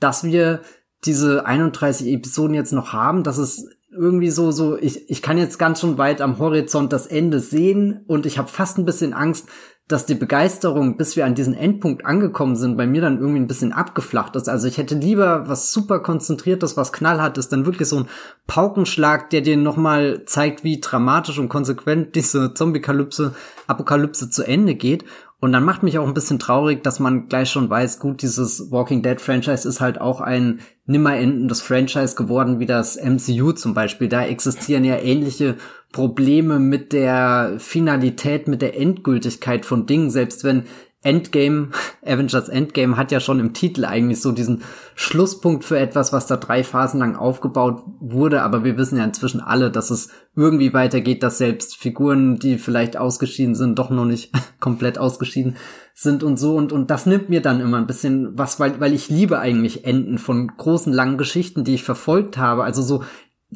dass 0.00 0.24
wir 0.24 0.60
diese 1.04 1.46
31 1.46 2.08
Episoden 2.08 2.54
jetzt 2.54 2.72
noch 2.72 2.92
haben, 2.92 3.24
dass 3.24 3.38
es 3.38 3.68
irgendwie 3.94 4.30
so, 4.30 4.50
so, 4.50 4.78
ich, 4.78 5.10
ich 5.10 5.20
kann 5.20 5.36
jetzt 5.36 5.58
ganz 5.58 5.80
schon 5.80 5.98
weit 5.98 6.20
am 6.20 6.38
Horizont 6.38 6.92
das 6.92 7.06
Ende 7.06 7.40
sehen 7.40 8.04
und 8.06 8.24
ich 8.24 8.38
habe 8.38 8.48
fast 8.48 8.78
ein 8.78 8.86
bisschen 8.86 9.12
Angst, 9.12 9.48
dass 9.92 10.06
die 10.06 10.14
Begeisterung, 10.14 10.96
bis 10.96 11.16
wir 11.16 11.26
an 11.26 11.34
diesen 11.34 11.54
Endpunkt 11.54 12.06
angekommen 12.06 12.56
sind, 12.56 12.76
bei 12.76 12.86
mir 12.86 13.02
dann 13.02 13.18
irgendwie 13.18 13.40
ein 13.40 13.46
bisschen 13.46 13.72
abgeflacht 13.72 14.34
ist. 14.36 14.48
Also 14.48 14.66
ich 14.66 14.78
hätte 14.78 14.94
lieber 14.94 15.48
was 15.48 15.70
super 15.70 16.00
konzentriertes, 16.00 16.76
was 16.76 16.92
knallhart 16.92 17.36
ist, 17.38 17.52
dann 17.52 17.66
wirklich 17.66 17.88
so 17.88 17.98
ein 17.98 18.08
Paukenschlag, 18.46 19.30
der 19.30 19.42
dir 19.42 19.56
nochmal 19.56 20.22
zeigt, 20.24 20.64
wie 20.64 20.80
dramatisch 20.80 21.38
und 21.38 21.48
konsequent 21.48 22.14
diese 22.14 22.54
Zombie-Kalypse, 22.54 23.34
Apokalypse 23.66 24.30
zu 24.30 24.42
Ende 24.42 24.74
geht. 24.74 25.04
Und 25.40 25.52
dann 25.52 25.64
macht 25.64 25.82
mich 25.82 25.98
auch 25.98 26.06
ein 26.06 26.14
bisschen 26.14 26.38
traurig, 26.38 26.82
dass 26.84 27.00
man 27.00 27.28
gleich 27.28 27.50
schon 27.50 27.68
weiß, 27.68 27.98
gut, 27.98 28.22
dieses 28.22 28.70
Walking 28.70 29.02
Dead 29.02 29.20
Franchise 29.20 29.68
ist 29.68 29.80
halt 29.80 30.00
auch 30.00 30.20
ein 30.20 30.60
nimmer 30.92 31.16
endendes 31.16 31.60
Franchise 31.60 32.14
geworden 32.14 32.60
wie 32.60 32.66
das 32.66 32.96
MCU 32.96 33.52
zum 33.52 33.74
Beispiel. 33.74 34.08
Da 34.08 34.24
existieren 34.24 34.84
ja 34.84 34.96
ähnliche 34.98 35.56
Probleme 35.90 36.60
mit 36.60 36.92
der 36.92 37.56
Finalität, 37.58 38.46
mit 38.46 38.62
der 38.62 38.78
Endgültigkeit 38.78 39.66
von 39.66 39.86
Dingen, 39.86 40.10
selbst 40.10 40.44
wenn 40.44 40.64
Endgame, 41.02 41.68
Avengers 42.06 42.48
Endgame 42.48 42.96
hat 42.96 43.12
ja 43.12 43.20
schon 43.20 43.40
im 43.40 43.52
Titel 43.52 43.84
eigentlich 43.84 44.20
so 44.20 44.32
diesen 44.32 44.62
Schlusspunkt 44.94 45.64
für 45.64 45.78
etwas, 45.78 46.12
was 46.12 46.26
da 46.26 46.36
drei 46.36 46.64
Phasen 46.64 47.00
lang 47.00 47.16
aufgebaut 47.16 47.82
wurde, 48.00 48.42
aber 48.42 48.64
wir 48.64 48.76
wissen 48.76 48.98
ja 48.98 49.04
inzwischen 49.04 49.40
alle, 49.40 49.70
dass 49.70 49.90
es 49.90 50.10
irgendwie 50.36 50.72
weitergeht, 50.72 51.22
dass 51.22 51.38
selbst 51.38 51.76
Figuren, 51.76 52.38
die 52.38 52.58
vielleicht 52.58 52.96
ausgeschieden 52.96 53.54
sind, 53.54 53.78
doch 53.78 53.90
noch 53.90 54.04
nicht 54.04 54.32
komplett 54.60 54.98
ausgeschieden 54.98 55.56
sind 55.94 56.22
und 56.22 56.38
so. 56.38 56.56
Und, 56.56 56.72
und 56.72 56.90
das 56.90 57.06
nimmt 57.06 57.28
mir 57.28 57.42
dann 57.42 57.60
immer 57.60 57.76
ein 57.76 57.86
bisschen 57.86 58.38
was, 58.38 58.60
weil, 58.60 58.80
weil 58.80 58.94
ich 58.94 59.08
liebe 59.08 59.38
eigentlich 59.38 59.84
Enden 59.84 60.18
von 60.18 60.48
großen, 60.56 60.92
langen 60.92 61.18
Geschichten, 61.18 61.64
die 61.64 61.74
ich 61.74 61.84
verfolgt 61.84 62.38
habe, 62.38 62.64
also 62.64 62.82
so 62.82 63.04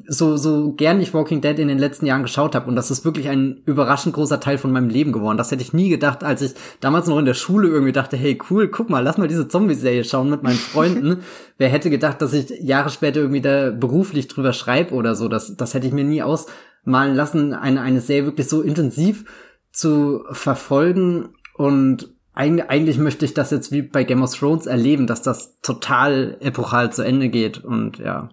so, 0.07 0.37
so 0.37 0.73
gern 0.73 1.01
ich 1.01 1.15
Walking 1.15 1.41
Dead 1.41 1.59
in 1.59 1.69
den 1.69 1.79
letzten 1.79 2.07
Jahren 2.07 2.23
geschaut 2.23 2.55
habe. 2.55 2.69
Und 2.69 2.77
das 2.77 2.91
ist 2.91 3.05
wirklich 3.05 3.29
ein 3.29 3.63
überraschend 3.65 4.15
großer 4.15 4.41
Teil 4.41 4.59
von 4.59 4.73
meinem 4.73 4.89
Leben 4.89 5.13
geworden. 5.13 5.39
Das 5.39 5.51
hätte 5.51 5.63
ich 5.63 5.73
nie 5.73 5.89
gedacht, 5.89 6.23
als 6.23 6.43
ich 6.43 6.53
damals 6.81 7.07
noch 7.07 7.19
in 7.19 7.25
der 7.25 7.35
Schule 7.35 7.69
irgendwie 7.69 7.93
dachte, 7.93 8.17
hey 8.17 8.39
cool, 8.51 8.69
guck 8.69 8.91
mal, 8.91 9.03
lass 9.03 9.19
mal 9.19 9.29
diese 9.29 9.49
Zombie-Serie 9.49 10.05
schauen 10.05 10.31
mit 10.31 10.43
meinen 10.43 10.59
Freunden. 10.59 11.23
Wer 11.59 11.69
hätte 11.69 11.91
gedacht, 11.91 12.21
dass 12.21 12.33
ich 12.33 12.51
Jahre 12.61 12.91
später 12.91 13.21
irgendwie 13.21 13.41
da 13.41 13.71
beruflich 13.71 14.29
drüber 14.29 14.53
schreibe 14.53 14.95
oder 14.95 15.15
so. 15.15 15.29
Das, 15.29 15.57
das 15.57 15.75
hätte 15.75 15.87
ich 15.87 15.93
mir 15.93 16.05
nie 16.05 16.23
ausmalen 16.23 17.15
lassen, 17.15 17.55
eine, 17.55 17.81
eine 17.81 18.01
Serie 18.01 18.27
wirklich 18.27 18.49
so 18.49 18.61
intensiv 18.63 19.25
zu 19.73 20.25
verfolgen. 20.31 21.31
Und 21.55 22.11
eigentlich, 22.35 22.69
eigentlich 22.69 22.99
möchte 22.99 23.25
ich 23.25 23.33
das 23.33 23.51
jetzt 23.51 23.73
wie 23.73 23.83
bei 23.83 24.05
Game 24.05 24.23
of 24.23 24.35
Thrones 24.35 24.67
erleben, 24.67 25.07
dass 25.07 25.23
das 25.23 25.59
total 25.63 26.37
epochal 26.41 26.93
zu 26.93 27.03
Ende 27.03 27.31
geht 27.31 27.65
und 27.65 27.99
ja. 27.99 28.29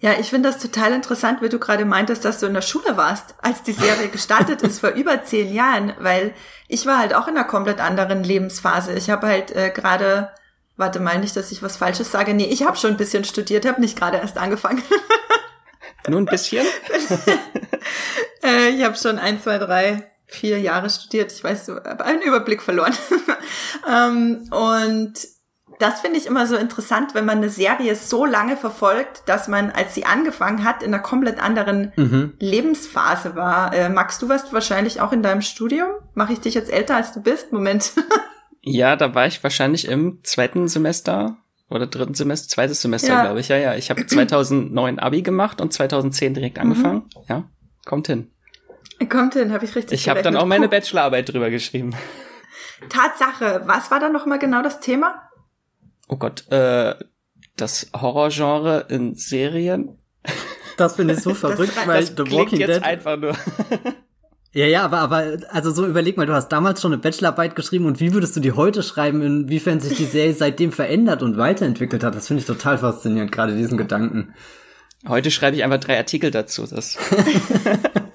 Ja, 0.00 0.14
ich 0.18 0.30
finde 0.30 0.48
das 0.48 0.60
total 0.60 0.92
interessant, 0.92 1.42
wie 1.42 1.50
du 1.50 1.58
gerade 1.58 1.84
meintest, 1.84 2.24
dass 2.24 2.40
du 2.40 2.46
in 2.46 2.54
der 2.54 2.62
Schule 2.62 2.96
warst, 2.96 3.34
als 3.42 3.62
die 3.62 3.72
Serie 3.72 4.08
gestartet 4.08 4.62
ist, 4.62 4.80
vor 4.80 4.90
über 4.94 5.24
zehn 5.24 5.52
Jahren, 5.52 5.92
weil 5.98 6.34
ich 6.68 6.86
war 6.86 6.98
halt 6.98 7.14
auch 7.14 7.28
in 7.28 7.36
einer 7.36 7.46
komplett 7.46 7.80
anderen 7.80 8.24
Lebensphase. 8.24 8.94
Ich 8.94 9.10
habe 9.10 9.26
halt 9.26 9.50
äh, 9.54 9.70
gerade, 9.70 10.30
warte 10.76 11.00
mal 11.00 11.18
nicht, 11.18 11.36
dass 11.36 11.52
ich 11.52 11.62
was 11.62 11.76
Falsches 11.76 12.10
sage. 12.10 12.32
Nee, 12.32 12.46
ich 12.46 12.64
habe 12.64 12.78
schon 12.78 12.92
ein 12.92 12.96
bisschen 12.96 13.24
studiert, 13.24 13.66
habe 13.66 13.80
nicht 13.80 13.98
gerade 13.98 14.16
erst 14.16 14.38
angefangen. 14.38 14.82
Nur 16.08 16.18
ein 16.18 16.24
bisschen? 16.24 16.66
äh, 18.42 18.70
ich 18.70 18.82
habe 18.82 18.96
schon 18.96 19.18
ein, 19.18 19.40
zwei, 19.40 19.58
drei, 19.58 20.10
vier 20.26 20.58
Jahre 20.60 20.88
studiert. 20.88 21.30
Ich 21.30 21.44
weiß, 21.44 21.68
habe 21.68 22.04
einen 22.06 22.22
Überblick 22.22 22.62
verloren. 22.62 22.94
ähm, 23.86 24.48
und 24.50 25.12
das 25.80 26.00
finde 26.00 26.18
ich 26.18 26.26
immer 26.26 26.46
so 26.46 26.56
interessant, 26.56 27.14
wenn 27.14 27.24
man 27.24 27.38
eine 27.38 27.48
Serie 27.48 27.96
so 27.96 28.26
lange 28.26 28.56
verfolgt, 28.56 29.22
dass 29.26 29.48
man, 29.48 29.70
als 29.70 29.94
sie 29.94 30.04
angefangen 30.04 30.62
hat, 30.62 30.82
in 30.82 30.92
einer 30.92 31.02
komplett 31.02 31.42
anderen 31.42 31.92
mhm. 31.96 32.34
Lebensphase 32.38 33.34
war. 33.34 33.74
Äh, 33.74 33.88
Max, 33.88 34.18
du 34.18 34.28
warst 34.28 34.52
wahrscheinlich 34.52 35.00
auch 35.00 35.12
in 35.12 35.22
deinem 35.22 35.42
Studium. 35.42 35.88
Mache 36.14 36.34
ich 36.34 36.40
dich 36.40 36.54
jetzt 36.54 36.70
älter, 36.70 36.96
als 36.96 37.12
du 37.12 37.22
bist? 37.22 37.52
Moment. 37.52 37.92
ja, 38.60 38.94
da 38.94 39.14
war 39.14 39.26
ich 39.26 39.42
wahrscheinlich 39.42 39.88
im 39.88 40.20
zweiten 40.22 40.68
Semester 40.68 41.38
oder 41.70 41.86
dritten 41.86 42.14
Semester, 42.14 42.48
zweites 42.48 42.82
Semester, 42.82 43.08
ja. 43.08 43.22
glaube 43.22 43.40
ich. 43.40 43.48
Ja, 43.48 43.56
ja. 43.56 43.74
Ich 43.74 43.88
habe 43.88 44.04
2009 44.04 44.98
Abi 44.98 45.22
gemacht 45.22 45.62
und 45.62 45.72
2010 45.72 46.34
direkt 46.34 46.56
mhm. 46.58 46.62
angefangen. 46.62 46.96
Mhm. 46.96 47.22
Ja, 47.28 47.44
kommt 47.86 48.06
hin. 48.06 48.30
Kommt 49.08 49.32
hin, 49.32 49.50
habe 49.52 49.64
ich 49.64 49.74
richtig 49.74 49.98
Ich 49.98 50.08
habe 50.10 50.20
dann 50.20 50.36
auch 50.36 50.44
meine 50.44 50.68
Bachelorarbeit 50.68 51.32
drüber 51.32 51.48
geschrieben. 51.48 51.94
Tatsache, 52.90 53.62
was 53.64 53.90
war 53.90 53.98
dann 53.98 54.12
noch 54.12 54.26
mal 54.26 54.38
genau 54.38 54.62
das 54.62 54.80
Thema? 54.80 55.29
Oh 56.10 56.16
Gott, 56.16 56.50
äh, 56.50 56.96
das 57.56 57.88
Horrorgenre 57.94 58.86
in 58.88 59.14
Serien. 59.14 59.96
Das 60.76 60.96
finde 60.96 61.14
ich 61.14 61.20
so 61.20 61.34
verrückt, 61.34 61.76
das, 61.76 61.86
weil 61.86 62.00
das 62.00 62.14
The 62.16 62.32
Walking 62.32 62.58
jetzt 62.58 62.76
Dead 62.76 62.82
einfach 62.82 63.16
nur. 63.16 63.34
Ja, 64.52 64.66
ja, 64.66 64.82
aber, 64.82 64.98
aber, 64.98 65.36
also 65.50 65.70
so 65.70 65.86
überleg 65.86 66.16
mal, 66.16 66.26
du 66.26 66.32
hast 66.32 66.48
damals 66.48 66.80
schon 66.80 66.92
eine 66.92 67.00
Bachelorarbeit 67.00 67.54
geschrieben 67.54 67.86
und 67.86 68.00
wie 68.00 68.12
würdest 68.12 68.34
du 68.34 68.40
die 68.40 68.50
heute 68.50 68.82
schreiben, 68.82 69.22
inwiefern 69.22 69.78
sich 69.78 69.96
die 69.96 70.06
Serie 70.06 70.34
seitdem 70.34 70.72
verändert 70.72 71.22
und 71.22 71.36
weiterentwickelt 71.36 72.02
hat? 72.02 72.16
Das 72.16 72.26
finde 72.26 72.40
ich 72.40 72.48
total 72.48 72.76
faszinierend, 72.78 73.30
gerade 73.30 73.54
diesen 73.54 73.78
Gedanken. 73.78 74.34
Heute 75.06 75.30
schreibe 75.30 75.54
ich 75.54 75.62
einfach 75.62 75.78
drei 75.78 75.96
Artikel 75.98 76.32
dazu. 76.32 76.66
Das 76.66 76.98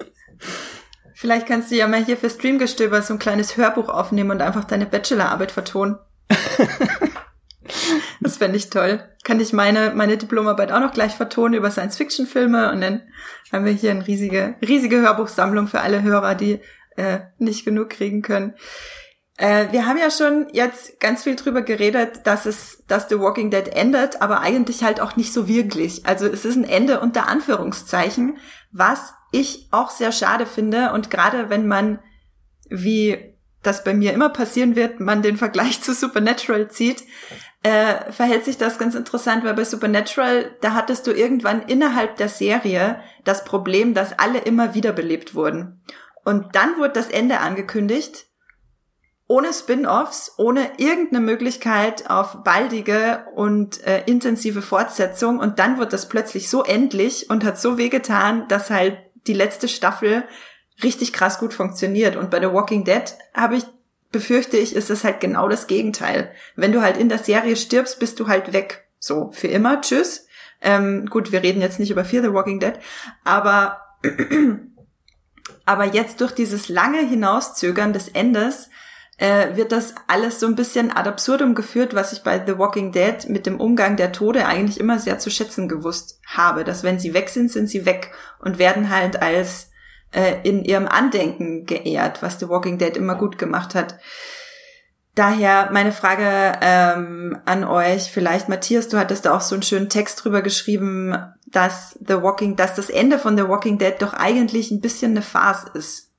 Vielleicht 1.14 1.46
kannst 1.46 1.70
du 1.70 1.76
ja 1.76 1.88
mal 1.88 2.04
hier 2.04 2.18
für 2.18 2.28
Streamgestöber 2.28 3.00
so 3.00 3.14
ein 3.14 3.18
kleines 3.18 3.56
Hörbuch 3.56 3.88
aufnehmen 3.88 4.32
und 4.32 4.42
einfach 4.42 4.64
deine 4.64 4.84
Bachelorarbeit 4.84 5.52
vertonen. 5.52 5.96
Das 8.20 8.38
fände 8.38 8.56
ich 8.56 8.70
toll. 8.70 9.04
Kann 9.24 9.40
ich 9.40 9.52
meine, 9.52 9.92
meine 9.94 10.16
Diplomarbeit 10.16 10.72
auch 10.72 10.80
noch 10.80 10.92
gleich 10.92 11.14
vertonen 11.14 11.54
über 11.54 11.70
Science-Fiction-Filme 11.70 12.72
und 12.72 12.80
dann 12.80 13.02
haben 13.52 13.64
wir 13.64 13.72
hier 13.72 13.90
eine 13.90 14.06
riesige, 14.06 14.56
riesige 14.66 15.00
Hörbuchsammlung 15.00 15.68
für 15.68 15.80
alle 15.80 16.02
Hörer, 16.02 16.34
die 16.34 16.60
äh, 16.96 17.20
nicht 17.38 17.64
genug 17.64 17.90
kriegen 17.90 18.22
können. 18.22 18.54
Äh, 19.36 19.66
wir 19.70 19.86
haben 19.86 19.98
ja 19.98 20.10
schon 20.10 20.48
jetzt 20.52 20.98
ganz 20.98 21.24
viel 21.24 21.36
drüber 21.36 21.62
geredet, 21.62 22.20
dass 22.26 22.46
es, 22.46 22.84
dass 22.86 23.08
The 23.08 23.18
Walking 23.18 23.50
Dead 23.50 23.68
endet, 23.68 24.22
aber 24.22 24.40
eigentlich 24.40 24.82
halt 24.82 25.00
auch 25.00 25.16
nicht 25.16 25.32
so 25.32 25.46
wirklich. 25.46 26.06
Also 26.06 26.26
es 26.26 26.44
ist 26.44 26.56
ein 26.56 26.64
Ende 26.64 27.00
unter 27.00 27.28
Anführungszeichen, 27.28 28.38
was 28.72 29.12
ich 29.32 29.68
auch 29.72 29.90
sehr 29.90 30.12
schade 30.12 30.46
finde 30.46 30.92
und 30.92 31.10
gerade 31.10 31.50
wenn 31.50 31.66
man 31.66 31.98
wie 32.68 33.36
das 33.62 33.84
bei 33.84 33.94
mir 33.94 34.12
immer 34.12 34.28
passieren 34.28 34.76
wird, 34.76 35.00
man 35.00 35.22
den 35.22 35.36
Vergleich 35.36 35.82
zu 35.82 35.92
Supernatural 35.92 36.70
zieht, 36.70 37.04
äh, 37.66 38.12
verhält 38.12 38.44
sich 38.44 38.58
das 38.58 38.78
ganz 38.78 38.94
interessant, 38.94 39.42
weil 39.42 39.54
bei 39.54 39.64
Supernatural, 39.64 40.54
da 40.60 40.74
hattest 40.74 41.04
du 41.08 41.10
irgendwann 41.10 41.62
innerhalb 41.62 42.14
der 42.14 42.28
Serie 42.28 43.00
das 43.24 43.44
Problem, 43.44 43.92
dass 43.92 44.16
alle 44.16 44.38
immer 44.38 44.74
wiederbelebt 44.74 45.34
wurden. 45.34 45.82
Und 46.24 46.54
dann 46.54 46.78
wurde 46.78 46.92
das 46.92 47.08
Ende 47.08 47.40
angekündigt, 47.40 48.26
ohne 49.26 49.52
Spin-offs, 49.52 50.34
ohne 50.38 50.70
irgendeine 50.76 51.24
Möglichkeit 51.24 52.08
auf 52.08 52.44
baldige 52.44 53.24
und 53.34 53.84
äh, 53.84 54.04
intensive 54.06 54.62
Fortsetzung. 54.62 55.40
Und 55.40 55.58
dann 55.58 55.78
wird 55.78 55.92
das 55.92 56.08
plötzlich 56.08 56.48
so 56.48 56.62
endlich 56.62 57.28
und 57.30 57.44
hat 57.44 57.58
so 57.58 57.78
wehgetan, 57.78 58.46
dass 58.46 58.70
halt 58.70 58.96
die 59.26 59.34
letzte 59.34 59.66
Staffel 59.66 60.22
richtig 60.84 61.12
krass 61.12 61.40
gut 61.40 61.52
funktioniert. 61.52 62.14
Und 62.14 62.30
bei 62.30 62.38
The 62.38 62.52
Walking 62.52 62.84
Dead 62.84 63.02
habe 63.34 63.56
ich 63.56 63.64
befürchte 64.16 64.56
ich, 64.56 64.74
ist 64.74 64.88
es 64.88 65.04
halt 65.04 65.20
genau 65.20 65.46
das 65.46 65.66
Gegenteil. 65.66 66.32
Wenn 66.54 66.72
du 66.72 66.80
halt 66.80 66.96
in 66.96 67.10
der 67.10 67.18
Serie 67.18 67.54
stirbst, 67.54 67.98
bist 67.98 68.18
du 68.18 68.28
halt 68.28 68.54
weg. 68.54 68.88
So, 68.98 69.30
für 69.30 69.48
immer, 69.48 69.82
tschüss. 69.82 70.26
Ähm, 70.62 71.04
gut, 71.10 71.32
wir 71.32 71.42
reden 71.42 71.60
jetzt 71.60 71.78
nicht 71.78 71.90
über 71.90 72.06
Fear 72.06 72.22
the 72.22 72.32
Walking 72.32 72.58
Dead, 72.58 72.72
aber, 73.24 73.82
aber 75.66 75.84
jetzt 75.84 76.22
durch 76.22 76.32
dieses 76.32 76.70
lange 76.70 77.00
Hinauszögern 77.00 77.92
des 77.92 78.08
Endes 78.08 78.70
äh, 79.18 79.54
wird 79.54 79.70
das 79.70 79.94
alles 80.06 80.40
so 80.40 80.46
ein 80.46 80.56
bisschen 80.56 80.90
ad 80.90 81.06
absurdum 81.10 81.54
geführt, 81.54 81.94
was 81.94 82.14
ich 82.14 82.22
bei 82.22 82.42
The 82.44 82.56
Walking 82.56 82.90
Dead 82.90 83.28
mit 83.28 83.44
dem 83.44 83.60
Umgang 83.60 83.96
der 83.96 84.12
Tode 84.12 84.46
eigentlich 84.46 84.80
immer 84.80 84.98
sehr 84.98 85.18
zu 85.18 85.30
schätzen 85.30 85.68
gewusst 85.68 86.20
habe, 86.26 86.64
dass 86.64 86.84
wenn 86.84 86.98
sie 86.98 87.12
weg 87.12 87.28
sind, 87.28 87.52
sind 87.52 87.68
sie 87.68 87.84
weg 87.84 88.12
und 88.38 88.58
werden 88.58 88.88
halt 88.88 89.20
als 89.20 89.72
äh, 90.12 90.36
in 90.42 90.64
ihrem 90.64 90.86
Andenken 90.86 91.66
geehrt, 91.66 92.22
was 92.22 92.38
The 92.38 92.48
Walking 92.48 92.78
Dead 92.78 92.96
immer 92.96 93.16
gut 93.16 93.38
gemacht 93.38 93.74
hat. 93.74 93.98
Daher 95.14 95.70
meine 95.72 95.92
Frage 95.92 96.58
ähm, 96.60 97.38
an 97.46 97.64
euch, 97.64 98.10
vielleicht 98.10 98.50
Matthias, 98.50 98.88
du 98.88 98.98
hattest 98.98 99.24
da 99.24 99.34
auch 99.34 99.40
so 99.40 99.54
einen 99.54 99.62
schönen 99.62 99.88
Text 99.88 100.22
drüber 100.22 100.42
geschrieben, 100.42 101.16
dass 101.46 101.98
The 102.06 102.22
Walking, 102.22 102.56
dass 102.56 102.74
das 102.74 102.90
Ende 102.90 103.18
von 103.18 103.36
The 103.36 103.48
Walking 103.48 103.78
Dead 103.78 103.94
doch 103.98 104.12
eigentlich 104.12 104.70
ein 104.70 104.82
bisschen 104.82 105.12
eine 105.12 105.22
Farce 105.22 105.64
ist. 105.72 106.12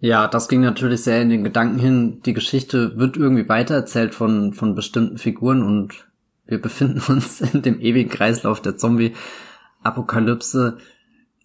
Ja, 0.00 0.28
das 0.28 0.48
ging 0.48 0.60
natürlich 0.60 1.02
sehr 1.02 1.22
in 1.22 1.30
den 1.30 1.44
Gedanken 1.44 1.78
hin. 1.78 2.20
Die 2.26 2.34
Geschichte 2.34 2.98
wird 2.98 3.16
irgendwie 3.16 3.48
weitererzählt 3.48 4.14
von, 4.14 4.52
von 4.52 4.74
bestimmten 4.74 5.16
Figuren 5.16 5.62
und 5.62 6.06
wir 6.46 6.60
befinden 6.60 7.00
uns 7.12 7.40
in 7.40 7.62
dem 7.62 7.80
ewigen 7.80 8.10
Kreislauf 8.10 8.60
der 8.60 8.76
Zombie-Apokalypse. 8.76 10.76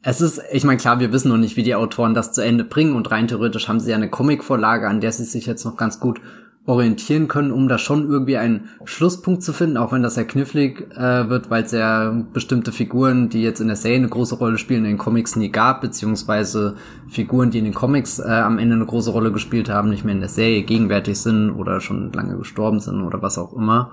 Es 0.01 0.21
ist, 0.21 0.41
ich 0.51 0.63
meine, 0.63 0.77
klar, 0.77 0.99
wir 0.99 1.11
wissen 1.11 1.29
noch 1.29 1.37
nicht, 1.37 1.57
wie 1.57 1.63
die 1.63 1.75
Autoren 1.75 2.13
das 2.13 2.31
zu 2.31 2.41
Ende 2.41 2.63
bringen 2.63 2.95
und 2.95 3.11
rein 3.11 3.27
theoretisch 3.27 3.67
haben 3.67 3.81
sie 3.81 3.89
ja 3.89 3.97
eine 3.97 4.09
Comicvorlage, 4.09 4.87
an 4.87 5.01
der 5.01 5.11
sie 5.11 5.25
sich 5.25 5.45
jetzt 5.45 5.65
noch 5.65 5.75
ganz 5.75 5.99
gut 5.99 6.21
orientieren 6.65 7.27
können, 7.27 7.51
um 7.51 7.67
da 7.67 7.77
schon 7.77 8.07
irgendwie 8.07 8.37
einen 8.37 8.69
Schlusspunkt 8.85 9.41
zu 9.41 9.53
finden, 9.53 9.75
auch 9.75 9.91
wenn 9.91 10.03
das 10.03 10.13
sehr 10.13 10.27
knifflig 10.27 10.81
äh, 10.95 11.27
wird, 11.27 11.49
weil 11.49 11.63
es 11.63 11.71
ja 11.71 12.11
bestimmte 12.31 12.71
Figuren, 12.71 13.29
die 13.29 13.41
jetzt 13.41 13.59
in 13.59 13.67
der 13.67 13.75
Serie 13.75 13.97
eine 13.97 14.09
große 14.09 14.35
Rolle 14.35 14.57
spielen, 14.57 14.85
in 14.85 14.91
den 14.91 14.97
Comics 14.99 15.35
nie 15.35 15.49
gab, 15.49 15.81
beziehungsweise 15.81 16.75
Figuren, 17.09 17.49
die 17.49 17.57
in 17.57 17.65
den 17.65 17.73
Comics 17.73 18.19
äh, 18.19 18.29
am 18.29 18.59
Ende 18.59 18.75
eine 18.75 18.85
große 18.85 19.09
Rolle 19.09 19.31
gespielt 19.31 19.67
haben, 19.67 19.89
nicht 19.89 20.05
mehr 20.05 20.13
in 20.13 20.21
der 20.21 20.29
Serie 20.29 20.61
gegenwärtig 20.61 21.19
sind 21.19 21.51
oder 21.51 21.81
schon 21.81 22.13
lange 22.13 22.37
gestorben 22.37 22.79
sind 22.79 23.01
oder 23.01 23.21
was 23.21 23.39
auch 23.39 23.53
immer. 23.53 23.91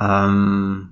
Ähm, 0.00 0.89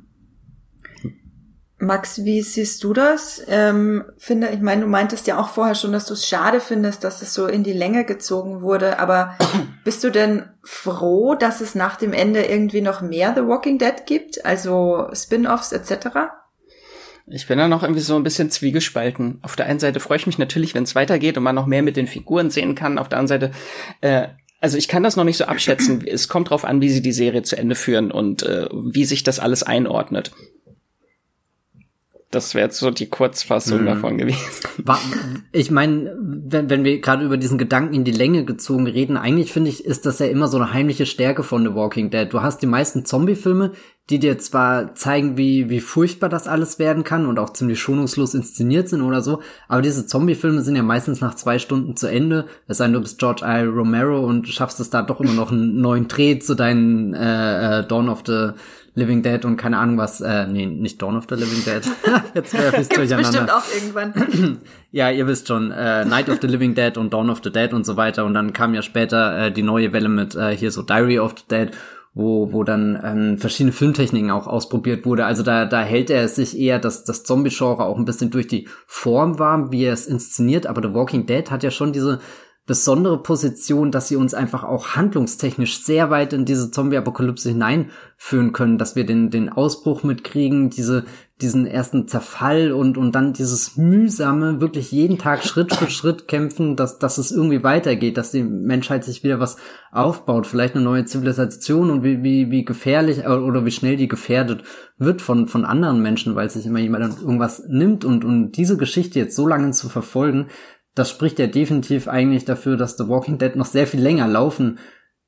Max, 1.80 2.24
wie 2.24 2.42
siehst 2.42 2.82
du 2.82 2.92
das? 2.92 3.40
Ähm, 3.46 4.04
finde, 4.16 4.48
ich 4.48 4.60
meine, 4.60 4.82
du 4.82 4.88
meintest 4.88 5.28
ja 5.28 5.40
auch 5.40 5.48
vorher 5.48 5.76
schon, 5.76 5.92
dass 5.92 6.06
du 6.06 6.14
es 6.14 6.26
schade 6.26 6.60
findest, 6.60 7.04
dass 7.04 7.22
es 7.22 7.34
so 7.34 7.46
in 7.46 7.62
die 7.62 7.72
Länge 7.72 8.04
gezogen 8.04 8.62
wurde. 8.62 8.98
Aber 8.98 9.36
bist 9.84 10.02
du 10.02 10.10
denn 10.10 10.42
froh, 10.64 11.36
dass 11.36 11.60
es 11.60 11.76
nach 11.76 11.94
dem 11.94 12.12
Ende 12.12 12.42
irgendwie 12.42 12.80
noch 12.80 13.00
mehr 13.00 13.32
The 13.34 13.46
Walking 13.46 13.78
Dead 13.78 13.94
gibt, 14.06 14.44
also 14.44 15.08
Spin-offs 15.12 15.70
etc.? 15.70 16.08
Ich 17.28 17.46
bin 17.46 17.58
da 17.58 17.68
noch 17.68 17.82
irgendwie 17.82 18.00
so 18.00 18.16
ein 18.16 18.24
bisschen 18.24 18.50
zwiegespalten. 18.50 19.38
Auf 19.42 19.54
der 19.54 19.66
einen 19.66 19.78
Seite 19.78 20.00
freue 20.00 20.16
ich 20.16 20.26
mich 20.26 20.38
natürlich, 20.38 20.74
wenn 20.74 20.82
es 20.82 20.96
weitergeht 20.96 21.36
und 21.36 21.44
man 21.44 21.54
noch 21.54 21.66
mehr 21.66 21.82
mit 21.82 21.96
den 21.96 22.06
Figuren 22.08 22.50
sehen 22.50 22.74
kann. 22.74 22.98
Auf 22.98 23.08
der 23.08 23.18
anderen 23.18 23.40
Seite 23.40 23.50
äh, 24.00 24.28
also 24.60 24.76
ich 24.76 24.88
kann 24.88 25.04
das 25.04 25.14
noch 25.14 25.22
nicht 25.22 25.36
so 25.36 25.44
abschätzen. 25.44 26.04
es 26.06 26.26
kommt 26.26 26.50
drauf 26.50 26.64
an, 26.64 26.80
wie 26.80 26.88
sie 26.88 27.02
die 27.02 27.12
Serie 27.12 27.42
zu 27.42 27.56
Ende 27.56 27.76
führen 27.76 28.10
und 28.10 28.42
äh, 28.42 28.66
wie 28.72 29.04
sich 29.04 29.22
das 29.22 29.38
alles 29.38 29.62
einordnet. 29.62 30.32
Das 32.30 32.54
wäre 32.54 32.66
jetzt 32.66 32.78
so 32.78 32.90
die 32.90 33.08
Kurzfassung 33.08 33.82
mhm. 33.82 33.86
davon 33.86 34.18
gewesen. 34.18 34.38
Ich 35.50 35.70
meine, 35.70 36.14
wenn, 36.20 36.70
wenn 36.70 36.84
wir 36.84 37.00
gerade 37.00 37.24
über 37.24 37.36
diesen 37.36 37.58
Gedanken 37.58 37.94
in 37.94 38.04
die 38.04 38.12
Länge 38.12 38.44
gezogen 38.44 38.86
reden, 38.86 39.16
eigentlich 39.16 39.52
finde 39.52 39.70
ich, 39.70 39.84
ist 39.84 40.06
das 40.06 40.18
ja 40.18 40.26
immer 40.26 40.46
so 40.46 40.56
eine 40.58 40.72
heimliche 40.72 41.06
Stärke 41.06 41.42
von 41.42 41.64
The 41.64 41.74
Walking 41.74 42.10
Dead. 42.10 42.30
Du 42.30 42.42
hast 42.42 42.60
die 42.62 42.66
meisten 42.66 43.04
Zombie-Filme, 43.04 43.72
die 44.10 44.18
dir 44.18 44.38
zwar 44.38 44.94
zeigen, 44.94 45.36
wie, 45.36 45.68
wie 45.68 45.80
furchtbar 45.80 46.28
das 46.28 46.46
alles 46.46 46.78
werden 46.78 47.02
kann 47.02 47.26
und 47.26 47.38
auch 47.38 47.52
ziemlich 47.52 47.80
schonungslos 47.80 48.34
inszeniert 48.34 48.88
sind 48.88 49.02
oder 49.02 49.20
so, 49.20 49.40
aber 49.66 49.82
diese 49.82 50.06
Zombie-Filme 50.06 50.62
sind 50.62 50.76
ja 50.76 50.82
meistens 50.82 51.20
nach 51.20 51.34
zwei 51.34 51.58
Stunden 51.58 51.96
zu 51.96 52.06
Ende. 52.06 52.46
Es 52.66 52.78
sei 52.78 52.84
denn, 52.84 52.94
du 52.94 53.00
bist 53.00 53.18
George 53.18 53.42
I. 53.44 53.64
Romero 53.64 54.20
und 54.20 54.48
schaffst 54.48 54.80
es 54.80 54.90
da 54.90 55.02
doch 55.02 55.20
immer 55.20 55.34
noch 55.34 55.50
einen 55.50 55.80
neuen 55.80 56.08
Dreh 56.08 56.38
zu 56.38 56.54
deinen 56.54 57.14
äh, 57.14 57.80
äh, 57.80 57.86
Dawn 57.86 58.08
of 58.08 58.22
the 58.26 58.50
Living 58.98 59.22
Dead 59.22 59.44
und 59.44 59.56
keine 59.56 59.78
Ahnung 59.78 59.96
was, 59.96 60.20
äh, 60.20 60.46
nee, 60.46 60.66
nicht 60.66 61.00
Dawn 61.00 61.16
of 61.16 61.24
the 61.28 61.34
Living 61.34 61.64
Dead. 61.64 61.82
Jetzt 62.34 62.52
wäre 62.58 62.76
es 62.76 62.88
durcheinander. 62.88 63.28
bestimmt 63.28 63.52
auch 63.52 63.62
irgendwann. 63.74 64.58
ja, 64.92 65.10
ihr 65.10 65.26
wisst 65.26 65.48
schon, 65.48 65.70
äh, 65.70 66.04
Night 66.04 66.28
of 66.28 66.38
the 66.40 66.46
Living 66.46 66.74
Dead 66.74 66.96
und 66.96 67.12
Dawn 67.12 67.30
of 67.30 67.40
the 67.42 67.50
Dead 67.50 67.72
und 67.72 67.86
so 67.86 67.96
weiter 67.96 68.24
und 68.24 68.34
dann 68.34 68.52
kam 68.52 68.74
ja 68.74 68.82
später 68.82 69.46
äh, 69.46 69.52
die 69.52 69.62
neue 69.62 69.92
Welle 69.92 70.08
mit 70.08 70.34
äh, 70.34 70.56
hier 70.56 70.70
so 70.70 70.82
Diary 70.82 71.18
of 71.18 71.34
the 71.38 71.44
Dead 71.48 71.70
wo, 72.18 72.52
wo 72.52 72.64
dann 72.64 72.98
ähm, 73.02 73.38
verschiedene 73.38 73.72
Filmtechniken 73.72 74.32
auch 74.32 74.48
ausprobiert 74.48 75.06
wurde. 75.06 75.24
Also 75.24 75.44
da, 75.44 75.66
da 75.66 75.82
hält 75.82 76.10
er 76.10 76.26
sich 76.26 76.58
eher 76.58 76.80
das, 76.80 77.04
das 77.04 77.22
Zombie-Genre 77.22 77.84
auch 77.84 77.96
ein 77.96 78.04
bisschen 78.04 78.30
durch 78.30 78.48
die 78.48 78.66
Form 78.86 79.38
warm, 79.38 79.70
wie 79.70 79.84
er 79.84 79.92
es 79.92 80.08
inszeniert. 80.08 80.66
Aber 80.66 80.82
The 80.82 80.94
Walking 80.94 81.26
Dead 81.26 81.48
hat 81.48 81.62
ja 81.62 81.70
schon 81.70 81.92
diese 81.92 82.18
besondere 82.68 83.22
Position, 83.22 83.90
dass 83.90 84.08
sie 84.08 84.16
uns 84.16 84.34
einfach 84.34 84.62
auch 84.62 84.88
handlungstechnisch 84.88 85.82
sehr 85.82 86.10
weit 86.10 86.34
in 86.34 86.44
diese 86.44 86.70
Zombie-Apokalypse 86.70 87.48
hineinführen 87.48 88.52
können, 88.52 88.76
dass 88.76 88.94
wir 88.94 89.06
den, 89.06 89.30
den 89.30 89.48
Ausbruch 89.48 90.02
mitkriegen, 90.02 90.68
diese, 90.68 91.06
diesen 91.40 91.66
ersten 91.66 92.08
Zerfall 92.08 92.72
und, 92.72 92.98
und 92.98 93.14
dann 93.14 93.32
dieses 93.32 93.78
mühsame, 93.78 94.60
wirklich 94.60 94.92
jeden 94.92 95.16
Tag 95.16 95.44
Schritt 95.44 95.74
für 95.74 95.88
Schritt 95.88 96.28
kämpfen, 96.28 96.76
dass, 96.76 96.98
dass 96.98 97.16
es 97.16 97.30
irgendwie 97.30 97.64
weitergeht, 97.64 98.18
dass 98.18 98.32
die 98.32 98.42
Menschheit 98.42 99.02
sich 99.02 99.24
wieder 99.24 99.40
was 99.40 99.56
aufbaut, 99.90 100.46
vielleicht 100.46 100.74
eine 100.74 100.84
neue 100.84 101.06
Zivilisation 101.06 101.90
und 101.90 102.02
wie, 102.02 102.22
wie, 102.22 102.50
wie 102.50 102.66
gefährlich 102.66 103.26
oder 103.26 103.64
wie 103.64 103.70
schnell 103.70 103.96
die 103.96 104.08
gefährdet 104.08 104.62
wird 104.98 105.22
von, 105.22 105.48
von 105.48 105.64
anderen 105.64 106.02
Menschen, 106.02 106.34
weil 106.34 106.50
sich 106.50 106.66
immer 106.66 106.80
jemand 106.80 107.18
irgendwas 107.22 107.64
nimmt 107.66 108.04
und, 108.04 108.26
und 108.26 108.52
diese 108.52 108.76
Geschichte 108.76 109.18
jetzt 109.18 109.36
so 109.36 109.46
lange 109.46 109.70
zu 109.70 109.88
verfolgen, 109.88 110.48
das 110.98 111.10
spricht 111.10 111.38
ja 111.38 111.46
definitiv 111.46 112.08
eigentlich 112.08 112.44
dafür, 112.44 112.76
dass 112.76 112.96
The 112.96 113.08
Walking 113.08 113.38
Dead 113.38 113.54
noch 113.56 113.66
sehr 113.66 113.86
viel 113.86 114.00
länger 114.00 114.26
laufen 114.26 114.78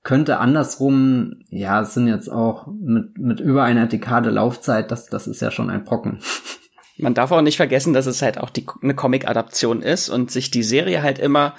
könnte. 0.03 0.39
Andersrum, 0.39 1.35
ja, 1.51 1.81
es 1.83 1.95
sind 1.95 2.09
jetzt 2.09 2.31
auch 2.31 2.67
mit, 2.67 3.19
mit 3.19 3.41
über 3.41 3.65
einer 3.65 3.87
Dekade 3.87 4.31
Laufzeit, 4.31 4.91
das, 4.91 5.07
das 5.07 5.27
ist 5.27 5.41
ja 5.41 5.51
schon 5.51 5.71
ein 5.71 5.85
Brocken. 5.85 6.21
Man 6.99 7.15
darf 7.15 7.33
auch 7.33 7.41
nicht 7.41 7.57
vergessen, 7.57 7.95
dass 7.95 8.07
es 8.07 8.21
halt 8.21 8.39
auch 8.39 8.51
die, 8.51 8.67
eine 8.83 8.95
Comic-Adaption 8.95 9.83
ist 9.83 10.09
und 10.09 10.31
sich 10.31 10.51
die 10.51 10.63
Serie 10.63 11.03
halt 11.03 11.19
immer 11.19 11.55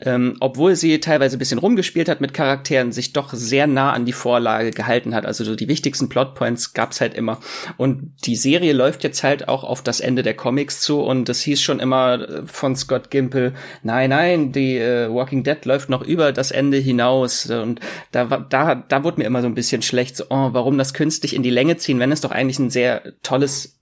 ähm, 0.00 0.36
obwohl 0.40 0.76
sie 0.76 1.00
teilweise 1.00 1.36
ein 1.36 1.38
bisschen 1.38 1.58
rumgespielt 1.58 2.08
hat 2.08 2.20
mit 2.20 2.34
Charakteren, 2.34 2.92
sich 2.92 3.12
doch 3.12 3.32
sehr 3.32 3.66
nah 3.66 3.92
an 3.92 4.04
die 4.04 4.12
Vorlage 4.12 4.70
gehalten 4.70 5.14
hat. 5.14 5.26
Also 5.26 5.44
so 5.44 5.54
die 5.54 5.68
wichtigsten 5.68 6.08
Plotpoints 6.08 6.72
gab's 6.72 7.00
halt 7.00 7.14
immer. 7.14 7.40
Und 7.76 8.12
die 8.26 8.36
Serie 8.36 8.72
läuft 8.72 9.04
jetzt 9.04 9.22
halt 9.22 9.48
auch 9.48 9.64
auf 9.64 9.82
das 9.82 10.00
Ende 10.00 10.22
der 10.22 10.34
Comics 10.34 10.80
zu 10.80 11.00
und 11.00 11.28
es 11.28 11.42
hieß 11.42 11.60
schon 11.60 11.80
immer 11.80 12.20
äh, 12.20 12.42
von 12.46 12.76
Scott 12.76 13.10
Gimple, 13.10 13.54
nein, 13.82 14.10
nein, 14.10 14.52
die 14.52 14.78
äh, 14.78 15.12
Walking 15.12 15.44
Dead 15.44 15.64
läuft 15.64 15.88
noch 15.88 16.02
über 16.02 16.32
das 16.32 16.50
Ende 16.50 16.78
hinaus. 16.78 17.50
Und 17.50 17.80
da, 18.10 18.24
da, 18.24 18.74
da 18.74 19.04
wurde 19.04 19.20
mir 19.20 19.26
immer 19.26 19.42
so 19.42 19.46
ein 19.46 19.54
bisschen 19.54 19.82
schlecht, 19.82 20.16
so, 20.16 20.24
oh, 20.30 20.50
warum 20.52 20.78
das 20.78 20.94
künstlich 20.94 21.34
in 21.34 21.42
die 21.42 21.50
Länge 21.50 21.76
ziehen, 21.76 21.98
wenn 21.98 22.12
es 22.12 22.20
doch 22.20 22.30
eigentlich 22.30 22.58
ein 22.58 22.70
sehr 22.70 23.02
tolles 23.22 23.80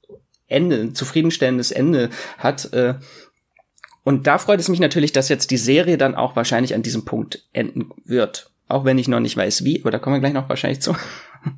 Ende, 0.50 0.76
ein 0.80 0.94
zufriedenstellendes 0.94 1.70
Ende 1.70 2.10
hat. 2.38 2.72
Äh, 2.72 2.94
und 4.04 4.26
da 4.26 4.38
freut 4.38 4.60
es 4.60 4.68
mich 4.68 4.80
natürlich, 4.80 5.12
dass 5.12 5.28
jetzt 5.28 5.50
die 5.50 5.56
Serie 5.56 5.98
dann 5.98 6.14
auch 6.14 6.36
wahrscheinlich 6.36 6.74
an 6.74 6.82
diesem 6.82 7.04
Punkt 7.04 7.46
enden 7.52 7.90
wird. 8.04 8.50
Auch 8.68 8.84
wenn 8.84 8.98
ich 8.98 9.08
noch 9.08 9.20
nicht 9.20 9.36
weiß, 9.36 9.64
wie, 9.64 9.80
aber 9.80 9.90
da 9.90 9.98
kommen 9.98 10.16
wir 10.16 10.20
gleich 10.20 10.32
noch 10.32 10.48
wahrscheinlich 10.48 10.80
zu. 10.80 10.94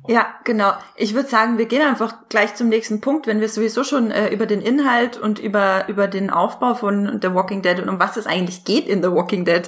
Ja, 0.07 0.27
genau. 0.45 0.71
Ich 0.95 1.13
würde 1.13 1.27
sagen, 1.27 1.57
wir 1.57 1.65
gehen 1.65 1.81
einfach 1.81 2.29
gleich 2.29 2.55
zum 2.55 2.69
nächsten 2.69 3.01
Punkt, 3.01 3.27
wenn 3.27 3.41
wir 3.41 3.49
sowieso 3.49 3.83
schon 3.83 4.11
äh, 4.11 4.29
über 4.29 4.45
den 4.45 4.61
Inhalt 4.61 5.17
und 5.17 5.39
über, 5.39 5.89
über 5.89 6.07
den 6.07 6.29
Aufbau 6.29 6.73
von 6.73 7.19
The 7.21 7.33
Walking 7.33 7.61
Dead 7.61 7.79
und 7.79 7.89
um 7.89 7.99
was 7.99 8.15
es 8.15 8.25
eigentlich 8.25 8.63
geht 8.63 8.87
in 8.87 9.03
The 9.03 9.11
Walking 9.11 9.43
Dead 9.43 9.63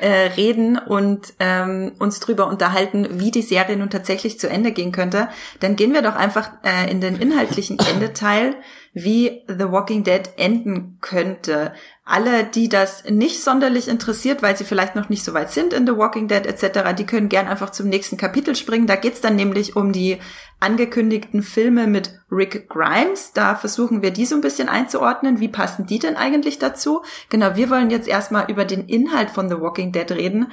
äh, 0.00 0.08
reden 0.38 0.78
und 0.78 1.34
ähm, 1.38 1.92
uns 1.98 2.18
drüber 2.20 2.46
unterhalten, 2.46 3.06
wie 3.20 3.30
die 3.30 3.42
Serie 3.42 3.76
nun 3.76 3.90
tatsächlich 3.90 4.40
zu 4.40 4.48
Ende 4.48 4.72
gehen 4.72 4.90
könnte. 4.90 5.28
Dann 5.60 5.76
gehen 5.76 5.92
wir 5.92 6.00
doch 6.00 6.16
einfach 6.16 6.50
äh, 6.64 6.90
in 6.90 7.02
den 7.02 7.16
inhaltlichen 7.16 7.78
Endeteil, 7.92 8.56
wie 9.02 9.42
The 9.48 9.70
Walking 9.70 10.04
Dead 10.04 10.22
enden 10.36 10.98
könnte 11.00 11.72
alle, 12.08 12.44
die 12.44 12.70
das 12.70 13.04
nicht 13.04 13.44
sonderlich 13.44 13.86
interessiert, 13.86 14.42
weil 14.42 14.56
sie 14.56 14.64
vielleicht 14.64 14.96
noch 14.96 15.10
nicht 15.10 15.22
so 15.22 15.34
weit 15.34 15.50
sind 15.50 15.74
in 15.74 15.86
The 15.86 15.96
Walking 15.96 16.26
Dead 16.26 16.46
etc., 16.46 16.94
die 16.96 17.04
können 17.04 17.28
gern 17.28 17.46
einfach 17.46 17.68
zum 17.68 17.88
nächsten 17.88 18.16
Kapitel 18.16 18.56
springen. 18.56 18.86
Da 18.86 18.96
geht's 18.96 19.20
dann 19.20 19.36
nämlich 19.36 19.76
um 19.76 19.92
die 19.92 20.16
angekündigten 20.58 21.42
Filme 21.42 21.86
mit 21.86 22.18
Rick 22.32 22.70
Grimes. 22.70 23.34
Da 23.34 23.56
versuchen 23.56 24.00
wir 24.00 24.10
die 24.10 24.24
so 24.24 24.36
ein 24.36 24.40
bisschen 24.40 24.70
einzuordnen. 24.70 25.38
Wie 25.38 25.48
passen 25.48 25.84
die 25.84 25.98
denn 25.98 26.16
eigentlich 26.16 26.58
dazu? 26.58 27.02
Genau, 27.28 27.56
wir 27.56 27.68
wollen 27.68 27.90
jetzt 27.90 28.08
erstmal 28.08 28.50
über 28.50 28.64
den 28.64 28.86
Inhalt 28.88 29.28
von 29.28 29.50
The 29.50 29.60
Walking 29.60 29.92
Dead 29.92 30.10
reden. 30.10 30.50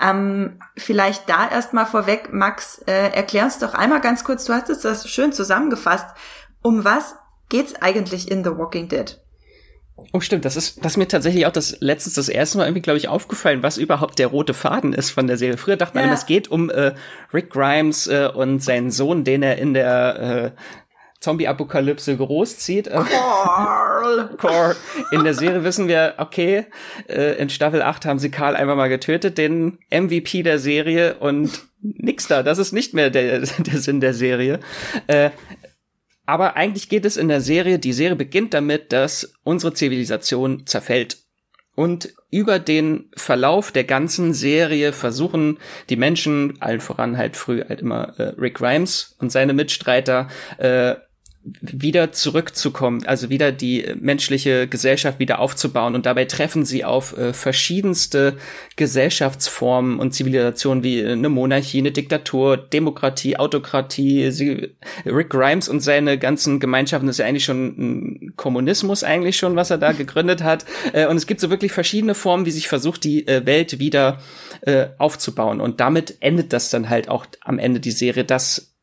Ähm, 0.00 0.58
vielleicht 0.76 1.28
da 1.28 1.48
erstmal 1.48 1.86
vorweg, 1.86 2.32
Max, 2.32 2.82
äh, 2.86 3.12
erklär 3.12 3.44
uns 3.44 3.60
doch 3.60 3.74
einmal 3.74 4.00
ganz 4.00 4.24
kurz, 4.24 4.44
du 4.44 4.52
hast 4.52 4.70
es 4.70 4.80
das 4.80 5.08
schön 5.08 5.32
zusammengefasst. 5.32 6.08
Um 6.62 6.84
was 6.84 7.14
geht's 7.48 7.74
eigentlich 7.80 8.30
in 8.30 8.44
The 8.44 8.50
Walking 8.50 8.88
Dead? 8.88 9.18
Oh, 10.12 10.20
stimmt. 10.20 10.44
Das 10.44 10.56
ist, 10.56 10.84
das 10.84 10.92
ist 10.92 10.96
mir 10.98 11.08
tatsächlich 11.08 11.46
auch 11.46 11.52
das 11.52 11.78
letztes, 11.80 12.14
das 12.14 12.28
erste 12.28 12.58
Mal 12.58 12.64
irgendwie, 12.64 12.82
glaube 12.82 12.98
ich, 12.98 13.08
aufgefallen, 13.08 13.62
was 13.62 13.78
überhaupt 13.78 14.18
der 14.18 14.26
rote 14.26 14.52
Faden 14.52 14.92
ist 14.92 15.10
von 15.10 15.26
der 15.26 15.38
Serie. 15.38 15.56
Früher 15.56 15.76
dachte 15.76 15.96
man, 15.96 16.06
ja. 16.06 16.12
es 16.12 16.26
geht 16.26 16.48
um 16.48 16.68
äh, 16.68 16.92
Rick 17.32 17.50
Grimes 17.50 18.06
äh, 18.06 18.28
und 18.32 18.62
seinen 18.62 18.90
Sohn, 18.90 19.24
den 19.24 19.42
er 19.42 19.56
in 19.56 19.72
der 19.72 20.52
äh, 20.54 20.60
Zombie-Apokalypse 21.20 22.14
großzieht. 22.14 22.90
Carl. 22.90 24.30
Carl. 24.38 24.76
In 25.12 25.24
der 25.24 25.32
Serie 25.32 25.64
wissen 25.64 25.88
wir, 25.88 26.14
okay, 26.18 26.66
äh, 27.08 27.38
in 27.38 27.48
Staffel 27.48 27.80
8 27.80 28.04
haben 28.04 28.18
sie 28.18 28.30
Carl 28.30 28.54
einfach 28.54 28.76
mal 28.76 28.90
getötet, 28.90 29.38
den 29.38 29.78
MVP 29.90 30.42
der 30.42 30.58
Serie 30.58 31.14
und 31.14 31.64
nix 31.80 32.28
da. 32.28 32.42
Das 32.42 32.58
ist 32.58 32.72
nicht 32.72 32.92
mehr 32.92 33.08
der, 33.08 33.40
der 33.40 33.78
Sinn 33.78 34.00
der 34.00 34.12
Serie. 34.12 34.60
Aber 36.26 36.56
eigentlich 36.56 36.88
geht 36.88 37.04
es 37.04 37.16
in 37.16 37.28
der 37.28 37.40
Serie, 37.40 37.78
die 37.78 37.92
Serie 37.92 38.16
beginnt 38.16 38.52
damit, 38.52 38.92
dass 38.92 39.32
unsere 39.44 39.72
Zivilisation 39.72 40.66
zerfällt. 40.66 41.18
Und 41.76 42.14
über 42.30 42.58
den 42.58 43.10
Verlauf 43.16 43.70
der 43.70 43.84
ganzen 43.84 44.34
Serie 44.34 44.92
versuchen 44.92 45.58
die 45.90 45.96
Menschen, 45.96 46.54
allen 46.60 46.80
voran 46.80 47.16
halt 47.16 47.36
früh 47.36 47.62
halt 47.62 47.80
immer 47.80 48.18
äh, 48.18 48.34
Rick 48.38 48.54
Grimes 48.54 49.14
und 49.20 49.30
seine 49.30 49.52
Mitstreiter, 49.52 50.28
äh, 50.58 50.96
wieder 51.60 52.12
zurückzukommen, 52.12 53.06
also 53.06 53.30
wieder 53.30 53.52
die 53.52 53.94
menschliche 54.00 54.66
Gesellschaft 54.66 55.18
wieder 55.20 55.38
aufzubauen. 55.38 55.94
Und 55.94 56.04
dabei 56.04 56.24
treffen 56.24 56.64
sie 56.64 56.84
auf 56.84 57.16
äh, 57.16 57.32
verschiedenste 57.32 58.36
Gesellschaftsformen 58.74 60.00
und 60.00 60.12
Zivilisationen 60.12 60.82
wie 60.82 61.00
äh, 61.00 61.12
eine 61.12 61.28
Monarchie, 61.28 61.78
eine 61.78 61.92
Diktatur, 61.92 62.56
Demokratie, 62.56 63.36
Autokratie. 63.36 64.30
Sie, 64.32 64.74
Rick 65.04 65.30
Grimes 65.30 65.68
und 65.68 65.80
seine 65.80 66.18
ganzen 66.18 66.58
Gemeinschaften, 66.58 67.06
das 67.06 67.16
ist 67.16 67.20
ja 67.20 67.26
eigentlich 67.26 67.44
schon 67.44 67.66
ein 67.66 68.32
Kommunismus 68.36 69.04
eigentlich 69.04 69.36
schon, 69.36 69.54
was 69.54 69.70
er 69.70 69.78
da 69.78 69.92
gegründet 69.92 70.42
hat. 70.42 70.64
Äh, 70.92 71.06
und 71.06 71.16
es 71.16 71.26
gibt 71.26 71.40
so 71.40 71.50
wirklich 71.50 71.72
verschiedene 71.72 72.14
Formen, 72.14 72.44
wie 72.46 72.50
sich 72.50 72.66
versucht, 72.66 73.04
die 73.04 73.26
äh, 73.28 73.46
Welt 73.46 73.78
wieder 73.78 74.18
äh, 74.62 74.86
aufzubauen. 74.98 75.60
Und 75.60 75.80
damit 75.80 76.16
endet 76.20 76.52
das 76.52 76.70
dann 76.70 76.88
halt 76.88 77.08
auch 77.08 77.26
am 77.42 77.58
Ende 77.58 77.78
die 77.78 77.92
Serie, 77.92 78.24
dass 78.24 78.75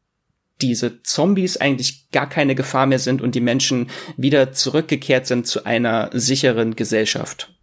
diese 0.62 1.02
Zombies 1.04 1.58
eigentlich 1.58 2.10
gar 2.12 2.30
keine 2.30 2.56
Gefahr 2.56 2.86
mehr 2.86 3.00
sind 3.00 3.22
und 3.22 3.36
die 3.36 3.42
Menschen 3.42 3.90
wieder 4.18 4.54
zurückgekehrt 4.54 5.28
sind 5.28 5.48
zu 5.48 5.66
einer 5.66 6.10
sicheren 6.14 6.76
Gesellschaft. 6.76 7.54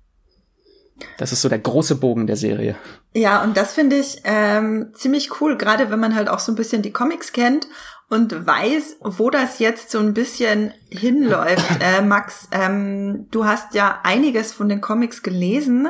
Das 1.19 1.33
ist 1.33 1.41
so 1.41 1.49
der 1.49 1.59
große 1.59 1.97
Bogen 1.97 2.27
der 2.27 2.37
Serie. 2.37 2.77
Ja, 3.15 3.43
und 3.43 3.57
das 3.57 3.73
finde 3.73 3.97
ich 3.97 4.21
ähm, 4.25 4.93
ziemlich 4.95 5.41
cool, 5.41 5.57
gerade 5.57 5.91
wenn 5.91 6.01
man 6.01 6.15
halt 6.15 6.29
auch 6.29 6.39
so 6.39 6.53
ein 6.53 6.57
bisschen 6.57 6.83
die 6.83 6.93
Comics 6.93 7.33
kennt 7.33 7.67
und 8.09 8.47
weiß, 8.47 8.99
wo 9.01 9.31
das 9.31 9.59
jetzt 9.61 9.91
so 9.91 9.99
ein 9.99 10.15
bisschen 10.15 10.75
hinläuft. 10.91 11.65
Äh, 11.81 12.03
Max, 12.03 12.49
ähm, 12.53 13.29
du 13.31 13.47
hast 13.47 13.75
ja 13.75 14.01
einiges 14.03 14.53
von 14.53 14.69
den 14.69 14.81
Comics 14.81 15.23
gelesen. 15.23 15.89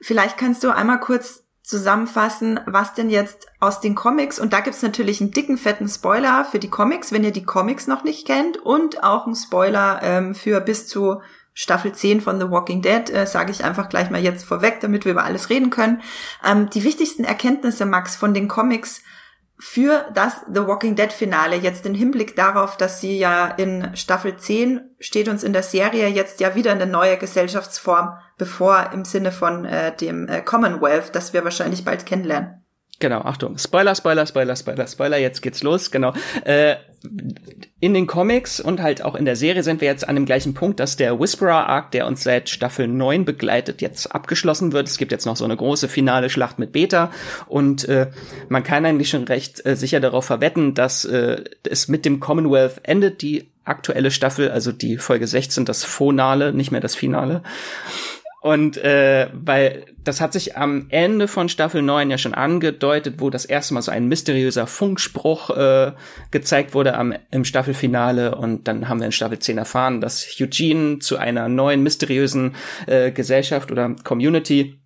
Vielleicht 0.00 0.36
kannst 0.36 0.64
du 0.64 0.74
einmal 0.74 0.98
kurz 0.98 1.44
zusammenfassen, 1.70 2.60
was 2.66 2.92
denn 2.92 3.08
jetzt 3.08 3.46
aus 3.60 3.80
den 3.80 3.94
Comics, 3.94 4.38
und 4.38 4.52
da 4.52 4.60
gibt's 4.60 4.82
natürlich 4.82 5.20
einen 5.20 5.30
dicken, 5.30 5.56
fetten 5.56 5.88
Spoiler 5.88 6.44
für 6.44 6.58
die 6.58 6.68
Comics, 6.68 7.12
wenn 7.12 7.24
ihr 7.24 7.30
die 7.30 7.44
Comics 7.44 7.86
noch 7.86 8.04
nicht 8.04 8.26
kennt, 8.26 8.58
und 8.58 9.02
auch 9.02 9.24
einen 9.24 9.36
Spoiler 9.36 10.00
ähm, 10.02 10.34
für 10.34 10.60
bis 10.60 10.86
zu 10.86 11.22
Staffel 11.54 11.92
10 11.92 12.20
von 12.20 12.38
The 12.38 12.50
Walking 12.50 12.82
Dead, 12.82 13.08
äh, 13.10 13.26
sage 13.26 13.52
ich 13.52 13.64
einfach 13.64 13.88
gleich 13.88 14.10
mal 14.10 14.22
jetzt 14.22 14.44
vorweg, 14.44 14.80
damit 14.80 15.04
wir 15.04 15.12
über 15.12 15.24
alles 15.24 15.48
reden 15.48 15.70
können. 15.70 16.02
Ähm, 16.44 16.68
die 16.70 16.84
wichtigsten 16.84 17.24
Erkenntnisse, 17.24 17.86
Max, 17.86 18.16
von 18.16 18.34
den 18.34 18.48
Comics 18.48 19.02
für 19.58 20.06
das 20.14 20.40
The 20.52 20.66
Walking 20.66 20.96
Dead 20.96 21.12
Finale, 21.12 21.56
jetzt 21.56 21.84
im 21.84 21.94
Hinblick 21.94 22.34
darauf, 22.34 22.78
dass 22.78 23.00
sie 23.00 23.18
ja 23.18 23.46
in 23.46 23.94
Staffel 23.94 24.36
10 24.36 24.80
steht 24.98 25.28
uns 25.28 25.44
in 25.44 25.52
der 25.52 25.62
Serie 25.62 26.08
jetzt 26.08 26.40
ja 26.40 26.54
wieder 26.54 26.72
eine 26.72 26.86
neue 26.86 27.18
Gesellschaftsform 27.18 28.14
bevor 28.40 28.90
im 28.94 29.04
Sinne 29.04 29.32
von 29.32 29.66
äh, 29.66 29.94
dem 29.94 30.26
äh, 30.26 30.40
Commonwealth, 30.40 31.14
das 31.14 31.34
wir 31.34 31.44
wahrscheinlich 31.44 31.84
bald 31.84 32.06
kennenlernen. 32.06 32.64
Genau, 32.98 33.20
Achtung. 33.20 33.56
Spoiler, 33.58 33.94
Spoiler, 33.94 34.26
Spoiler, 34.26 34.56
Spoiler, 34.56 34.86
Spoiler, 34.86 35.18
jetzt 35.18 35.42
geht's 35.42 35.62
los, 35.62 35.90
genau. 35.90 36.12
Äh, 36.44 36.76
in 37.80 37.94
den 37.94 38.06
Comics 38.06 38.60
und 38.60 38.80
halt 38.82 39.02
auch 39.02 39.14
in 39.14 39.24
der 39.24 39.36
Serie 39.36 39.62
sind 39.62 39.80
wir 39.80 39.88
jetzt 39.88 40.06
an 40.06 40.14
dem 40.14 40.26
gleichen 40.26 40.52
Punkt, 40.54 40.80
dass 40.80 40.96
der 40.96 41.18
Whisperer-Arc, 41.18 41.90
der 41.92 42.06
uns 42.06 42.22
seit 42.22 42.48
Staffel 42.50 42.88
9 42.88 43.24
begleitet, 43.24 43.80
jetzt 43.80 44.14
abgeschlossen 44.14 44.72
wird. 44.72 44.88
Es 44.88 44.98
gibt 44.98 45.12
jetzt 45.12 45.24
noch 45.24 45.36
so 45.36 45.44
eine 45.44 45.56
große 45.56 45.88
finale 45.88 46.28
Schlacht 46.28 46.58
mit 46.58 46.72
Beta 46.72 47.10
und 47.46 47.88
äh, 47.88 48.10
man 48.48 48.62
kann 48.62 48.84
eigentlich 48.84 49.10
schon 49.10 49.24
recht 49.24 49.64
äh, 49.64 49.76
sicher 49.76 50.00
darauf 50.00 50.26
verwetten, 50.26 50.74
dass 50.74 51.04
äh, 51.06 51.44
es 51.68 51.88
mit 51.88 52.04
dem 52.04 52.20
Commonwealth 52.20 52.80
endet, 52.84 53.22
die 53.22 53.50
aktuelle 53.64 54.10
Staffel, 54.10 54.50
also 54.50 54.72
die 54.72 54.98
Folge 54.98 55.26
16, 55.26 55.64
das 55.64 55.84
Finale, 55.84 56.52
nicht 56.52 56.70
mehr 56.70 56.80
das 56.80 56.94
Finale. 56.94 57.42
Und 58.40 58.78
äh, 58.78 59.28
weil 59.34 59.84
das 60.02 60.22
hat 60.22 60.32
sich 60.32 60.56
am 60.56 60.86
Ende 60.88 61.28
von 61.28 61.50
Staffel 61.50 61.82
9 61.82 62.10
ja 62.10 62.16
schon 62.16 62.32
angedeutet, 62.32 63.16
wo 63.18 63.28
das 63.28 63.44
erste 63.44 63.74
Mal 63.74 63.82
so 63.82 63.90
ein 63.90 64.08
mysteriöser 64.08 64.66
Funkspruch 64.66 65.50
äh, 65.50 65.92
gezeigt 66.30 66.72
wurde 66.72 66.96
am, 66.96 67.14
im 67.30 67.44
Staffelfinale. 67.44 68.34
Und 68.34 68.66
dann 68.66 68.88
haben 68.88 69.00
wir 69.00 69.06
in 69.06 69.12
Staffel 69.12 69.38
10 69.38 69.58
erfahren, 69.58 70.00
dass 70.00 70.26
Eugene 70.40 71.00
zu 71.00 71.18
einer 71.18 71.48
neuen 71.48 71.82
mysteriösen 71.82 72.54
äh, 72.86 73.12
Gesellschaft 73.12 73.70
oder 73.70 73.94
Community 74.04 74.79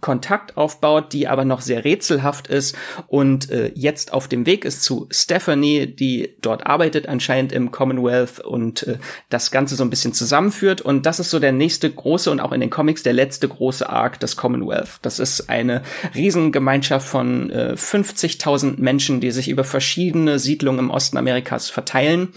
Kontakt 0.00 0.56
aufbaut, 0.56 1.12
die 1.12 1.28
aber 1.28 1.44
noch 1.44 1.60
sehr 1.60 1.84
rätselhaft 1.84 2.48
ist 2.48 2.76
und 3.06 3.50
äh, 3.50 3.72
jetzt 3.74 4.12
auf 4.12 4.28
dem 4.28 4.46
Weg 4.46 4.64
ist 4.64 4.82
zu 4.82 5.06
Stephanie, 5.10 5.86
die 5.86 6.36
dort 6.40 6.66
arbeitet 6.66 7.08
anscheinend 7.08 7.52
im 7.52 7.70
Commonwealth 7.70 8.40
und 8.40 8.84
äh, 8.84 8.98
das 9.28 9.50
Ganze 9.50 9.76
so 9.76 9.84
ein 9.84 9.90
bisschen 9.90 10.12
zusammenführt. 10.12 10.80
Und 10.80 11.06
das 11.06 11.20
ist 11.20 11.30
so 11.30 11.38
der 11.38 11.52
nächste 11.52 11.90
große 11.90 12.30
und 12.30 12.40
auch 12.40 12.52
in 12.52 12.60
den 12.60 12.70
Comics 12.70 13.02
der 13.02 13.12
letzte 13.12 13.48
große 13.48 13.88
Arc 13.88 14.20
des 14.20 14.36
Commonwealth. 14.36 14.98
Das 15.02 15.18
ist 15.18 15.48
eine 15.48 15.82
Riesengemeinschaft 16.14 17.06
von 17.06 17.50
äh, 17.50 17.74
50.000 17.76 18.74
Menschen, 18.78 19.20
die 19.20 19.30
sich 19.30 19.48
über 19.48 19.64
verschiedene 19.64 20.38
Siedlungen 20.38 20.80
im 20.80 20.90
Osten 20.90 21.16
Amerikas 21.16 21.70
verteilen. 21.70 22.28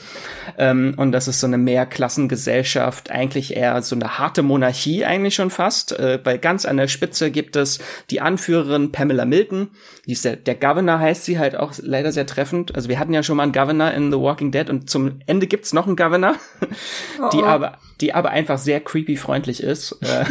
Ähm, 0.57 0.93
und 0.97 1.11
das 1.11 1.27
ist 1.27 1.39
so 1.39 1.47
eine 1.47 1.57
Mehrklassengesellschaft, 1.57 3.11
eigentlich 3.11 3.55
eher 3.55 3.81
so 3.81 3.95
eine 3.95 4.17
harte 4.17 4.43
Monarchie 4.43 5.05
eigentlich 5.05 5.35
schon 5.35 5.49
fast, 5.49 5.97
äh, 5.97 6.19
weil 6.23 6.37
ganz 6.37 6.65
an 6.65 6.77
der 6.77 6.87
Spitze 6.87 7.31
gibt 7.31 7.48
es 7.55 7.79
die 8.09 8.21
Anführerin 8.21 8.91
Pamela 8.91 9.25
Milton. 9.25 9.69
Die 10.05 10.13
ist 10.13 10.25
der, 10.25 10.35
der 10.35 10.55
Governor 10.55 10.99
heißt 10.99 11.25
sie 11.25 11.39
halt 11.39 11.55
auch 11.55 11.73
leider 11.81 12.11
sehr 12.11 12.25
treffend. 12.25 12.75
Also 12.75 12.89
wir 12.89 12.99
hatten 12.99 13.13
ja 13.13 13.23
schon 13.23 13.37
mal 13.37 13.43
einen 13.43 13.51
Governor 13.51 13.91
in 13.91 14.11
The 14.11 14.19
Walking 14.19 14.51
Dead 14.51 14.69
und 14.69 14.89
zum 14.89 15.19
Ende 15.25 15.47
gibt's 15.47 15.73
noch 15.73 15.87
einen 15.87 15.95
Governor, 15.95 16.35
oh, 17.21 17.29
die 17.33 17.43
aber 17.43 17.77
die 18.01 18.13
aber 18.13 18.29
einfach 18.29 18.57
sehr 18.57 18.79
creepy 18.79 19.17
freundlich 19.17 19.61
ist 19.61 19.97
äh, 20.01 20.25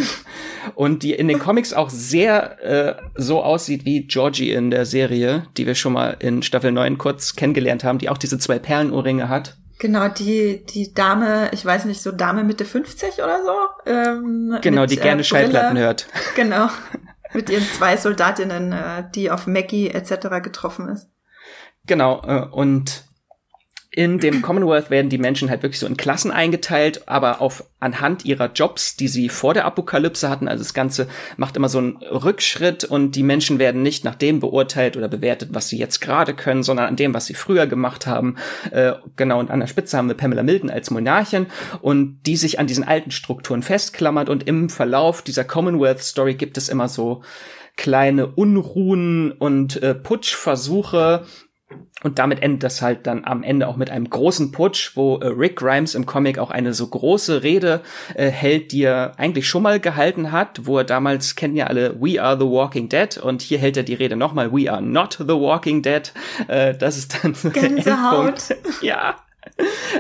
und 0.75 1.03
die 1.03 1.13
in 1.13 1.29
den 1.29 1.39
Comics 1.39 1.75
auch 1.75 1.91
sehr 1.91 2.63
äh, 2.63 2.95
so 3.15 3.43
aussieht 3.43 3.85
wie 3.85 4.07
Georgie 4.07 4.53
in 4.53 4.71
der 4.71 4.87
Serie, 4.87 5.47
die 5.57 5.67
wir 5.67 5.75
schon 5.75 5.93
mal 5.93 6.17
in 6.19 6.43
Staffel 6.43 6.73
9 6.73 6.99
kurz 6.99 7.37
kennengelernt 7.37 7.85
haben, 7.85 7.99
die 7.99 8.09
auch 8.09 8.19
diese 8.19 8.39
zwei 8.39 8.59
Perlenohrringe 8.59 9.29
hat. 9.29 9.57
Genau, 9.79 10.09
die, 10.09 10.65
die 10.67 10.93
Dame, 10.93 11.51
ich 11.53 11.65
weiß 11.65 11.85
nicht, 11.85 12.03
so 12.03 12.11
Dame 12.11 12.43
Mitte 12.43 12.65
50 12.65 13.19
oder 13.19 13.39
so. 13.45 13.91
Ähm, 13.91 14.59
genau, 14.61 14.83
mit, 14.83 14.91
die 14.91 14.97
gerne 14.97 15.21
äh, 15.21 15.25
Schallplatten 15.25 15.79
hört. 15.79 16.09
Genau, 16.35 16.69
mit 17.35 17.51
ihren 17.51 17.65
zwei 17.65 17.97
Soldatinnen, 17.97 18.73
äh, 18.73 19.05
die 19.15 19.31
auf 19.31 19.47
Maggie 19.47 19.91
etc. 19.91 20.43
getroffen 20.43 20.89
ist. 20.89 21.09
Genau, 21.87 22.23
äh, 22.23 22.47
und 22.51 23.08
in 23.91 24.19
dem 24.19 24.43
Commonwealth 24.43 24.91
werden 24.91 25.09
die 25.09 25.17
Menschen 25.17 25.49
halt 25.49 25.63
wirklich 25.63 25.81
so 25.81 25.87
in 25.87 25.97
Klassen 25.97 26.31
eingeteilt, 26.31 27.09
aber 27.09 27.41
auf 27.41 27.65
anhand 27.81 28.25
ihrer 28.27 28.53
Jobs, 28.53 28.97
die 28.97 29.09
sie 29.09 29.31
vor 29.31 29.55
der 29.55 29.65
Apokalypse 29.65 30.29
hatten. 30.29 30.47
Also 30.47 30.63
das 30.63 30.75
Ganze 30.75 31.09
macht 31.39 31.57
immer 31.57 31.71
so 31.71 31.79
einen 31.79 31.97
Rückschritt 31.97 32.85
und 32.85 33.13
die 33.13 33.23
Menschen 33.23 33.59
werden 33.59 33.83
nicht 33.83 34.05
nach 34.05 34.15
dem 34.15 34.41
beurteilt 34.41 34.99
oder 34.99 35.09
bewertet, 35.09 35.51
was 35.53 35.69
sie 35.69 35.79
jetzt 35.79 36.01
gerade 36.01 36.35
können, 36.35 36.63
sondern 36.63 36.87
an 36.87 36.97
dem, 36.97 37.15
was 37.15 37.27
sie 37.27 37.35
früher 37.35 37.67
gemacht 37.67 38.07
haben. 38.07 38.37
Äh, 38.73 38.93
genau, 39.17 39.41
und 39.41 39.51
an 39.51 39.61
der 39.61 39.69
Spitze 39.69 39.97
haben 39.97 40.09
wir 40.09 40.17
Pamela 40.17 40.43
Milton 40.43 40.71
als 40.71 40.91
Monarchin 40.91 41.47
und 41.81 42.21
die 42.27 42.37
sich 42.37 42.59
an 42.59 42.67
diesen 42.67 42.85
alten 42.85 43.11
Strukturen 43.11 43.63
festklammert 43.63 44.29
und 44.29 44.47
im 44.47 44.69
Verlauf 44.69 45.23
dieser 45.23 45.45
Commonwealth 45.45 46.03
Story 46.03 46.35
gibt 46.35 46.59
es 46.59 46.69
immer 46.69 46.89
so 46.89 47.23
kleine 47.79 48.27
Unruhen 48.27 49.33
und 49.33 49.83
äh, 49.83 49.95
Putschversuche, 49.95 51.25
und 52.03 52.19
damit 52.19 52.43
endet 52.43 52.63
das 52.63 52.81
halt 52.81 53.07
dann 53.07 53.25
am 53.25 53.43
Ende 53.43 53.67
auch 53.67 53.77
mit 53.77 53.91
einem 53.91 54.09
großen 54.09 54.53
Putsch, 54.53 54.93
wo 54.95 55.17
äh, 55.17 55.27
Rick 55.27 55.57
Grimes 55.57 55.95
im 55.95 56.07
Comic 56.07 56.39
auch 56.39 56.51
eine 56.51 56.73
so 56.73 56.87
große 56.87 57.43
Rede 57.43 57.83
äh, 58.15 58.31
hält, 58.31 58.73
die 58.73 58.85
er 58.85 59.19
eigentlich 59.19 59.49
schon 59.49 59.65
mal 59.65 59.81
gehalten 59.81 60.31
hat, 60.31 60.61
wo 60.67 60.79
er 60.79 60.85
damals 60.85 61.35
kennen 61.35 61.57
ja 61.57 61.67
alle 61.67 62.01
We 62.01 62.23
are 62.23 62.39
the 62.39 62.47
Walking 62.47 62.89
Dead 62.89 63.19
und 63.19 63.43
hier 63.43 63.59
hält 63.59 63.77
er 63.77 63.83
die 63.83 63.95
Rede 63.95 64.17
nochmal 64.17 64.53
We 64.53 64.71
are 64.71 64.81
not 64.81 65.19
the 65.19 65.27
Walking 65.35 65.83
Dead. 65.83 66.13
Äh, 66.47 66.75
das 66.75 66.99
ist 66.99 67.23
dann 67.23 67.35
so 67.35 67.51
Gänsehaut. 67.51 68.57
ja. 68.81 69.17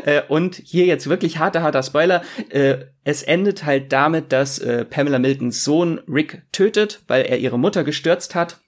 Äh, 0.04 0.22
und 0.28 0.56
hier 0.56 0.86
jetzt 0.86 1.08
wirklich 1.08 1.38
harter, 1.38 1.62
harter 1.62 1.82
Spoiler. 1.82 2.22
Äh, 2.50 2.78
es 3.02 3.24
endet 3.24 3.64
halt 3.64 3.92
damit, 3.92 4.32
dass 4.32 4.58
äh, 4.58 4.84
Pamela 4.84 5.18
Miltons 5.18 5.64
Sohn 5.64 6.00
Rick 6.08 6.42
tötet, 6.52 7.02
weil 7.08 7.24
er 7.24 7.38
ihre 7.38 7.58
Mutter 7.58 7.82
gestürzt 7.82 8.34
hat. 8.34 8.60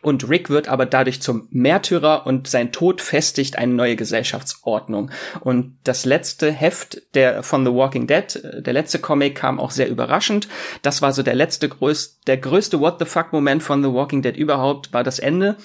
Und 0.00 0.28
Rick 0.28 0.50
wird 0.50 0.68
aber 0.68 0.86
dadurch 0.86 1.20
zum 1.20 1.48
Märtyrer 1.50 2.26
und 2.26 2.48
sein 2.48 2.72
Tod 2.72 3.00
festigt 3.00 3.58
eine 3.58 3.74
neue 3.74 3.96
Gesellschaftsordnung. 3.96 5.10
Und 5.40 5.78
das 5.84 6.04
letzte 6.04 6.52
Heft 6.52 7.02
der 7.14 7.42
von 7.42 7.64
The 7.64 7.72
Walking 7.72 8.06
Dead, 8.06 8.36
äh, 8.36 8.62
der 8.62 8.72
letzte 8.72 8.98
Comic 8.98 9.36
kam 9.36 9.58
auch 9.58 9.70
sehr 9.70 9.88
überraschend. 9.88 10.48
Das 10.82 11.02
war 11.02 11.12
so 11.12 11.22
der 11.22 11.34
letzte 11.34 11.68
größte, 11.68 12.16
der 12.26 12.36
größte 12.36 12.80
What 12.80 12.98
the 12.98 13.04
fuck 13.04 13.32
Moment 13.32 13.62
von 13.62 13.82
The 13.82 13.92
Walking 13.92 14.22
Dead 14.22 14.36
überhaupt, 14.36 14.92
war 14.92 15.04
das 15.04 15.18
Ende 15.18 15.56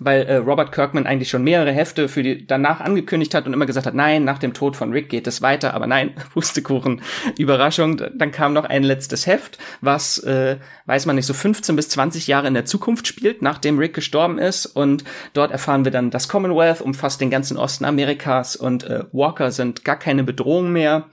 weil 0.00 0.22
äh, 0.22 0.36
Robert 0.36 0.72
Kirkman 0.72 1.06
eigentlich 1.06 1.30
schon 1.30 1.44
mehrere 1.44 1.72
Hefte 1.72 2.08
für 2.08 2.22
die 2.22 2.46
danach 2.46 2.80
angekündigt 2.80 3.34
hat 3.34 3.46
und 3.46 3.52
immer 3.52 3.66
gesagt 3.66 3.86
hat, 3.86 3.94
nein, 3.94 4.24
nach 4.24 4.38
dem 4.38 4.54
Tod 4.54 4.76
von 4.76 4.92
Rick 4.92 5.08
geht 5.08 5.26
es 5.26 5.42
weiter, 5.42 5.74
aber 5.74 5.86
nein, 5.86 6.14
Pustekuchen, 6.32 7.02
Überraschung. 7.38 8.00
Dann 8.14 8.32
kam 8.32 8.52
noch 8.52 8.64
ein 8.64 8.82
letztes 8.82 9.26
Heft, 9.26 9.58
was, 9.80 10.18
äh, 10.18 10.56
weiß 10.86 11.06
man 11.06 11.16
nicht, 11.16 11.26
so 11.26 11.34
15 11.34 11.76
bis 11.76 11.88
20 11.90 12.26
Jahre 12.26 12.48
in 12.48 12.54
der 12.54 12.64
Zukunft 12.64 13.06
spielt, 13.06 13.42
nachdem 13.42 13.78
Rick 13.78 13.94
gestorben 13.94 14.38
ist. 14.38 14.66
Und 14.66 15.04
dort 15.34 15.52
erfahren 15.52 15.84
wir 15.84 15.92
dann, 15.92 16.10
das 16.10 16.28
Commonwealth 16.28 16.80
umfasst 16.80 17.20
den 17.20 17.30
ganzen 17.30 17.56
Osten 17.56 17.84
Amerikas 17.84 18.56
und 18.56 18.84
äh, 18.84 19.04
Walker 19.12 19.50
sind 19.50 19.84
gar 19.84 19.98
keine 19.98 20.24
Bedrohung 20.24 20.72
mehr. 20.72 21.06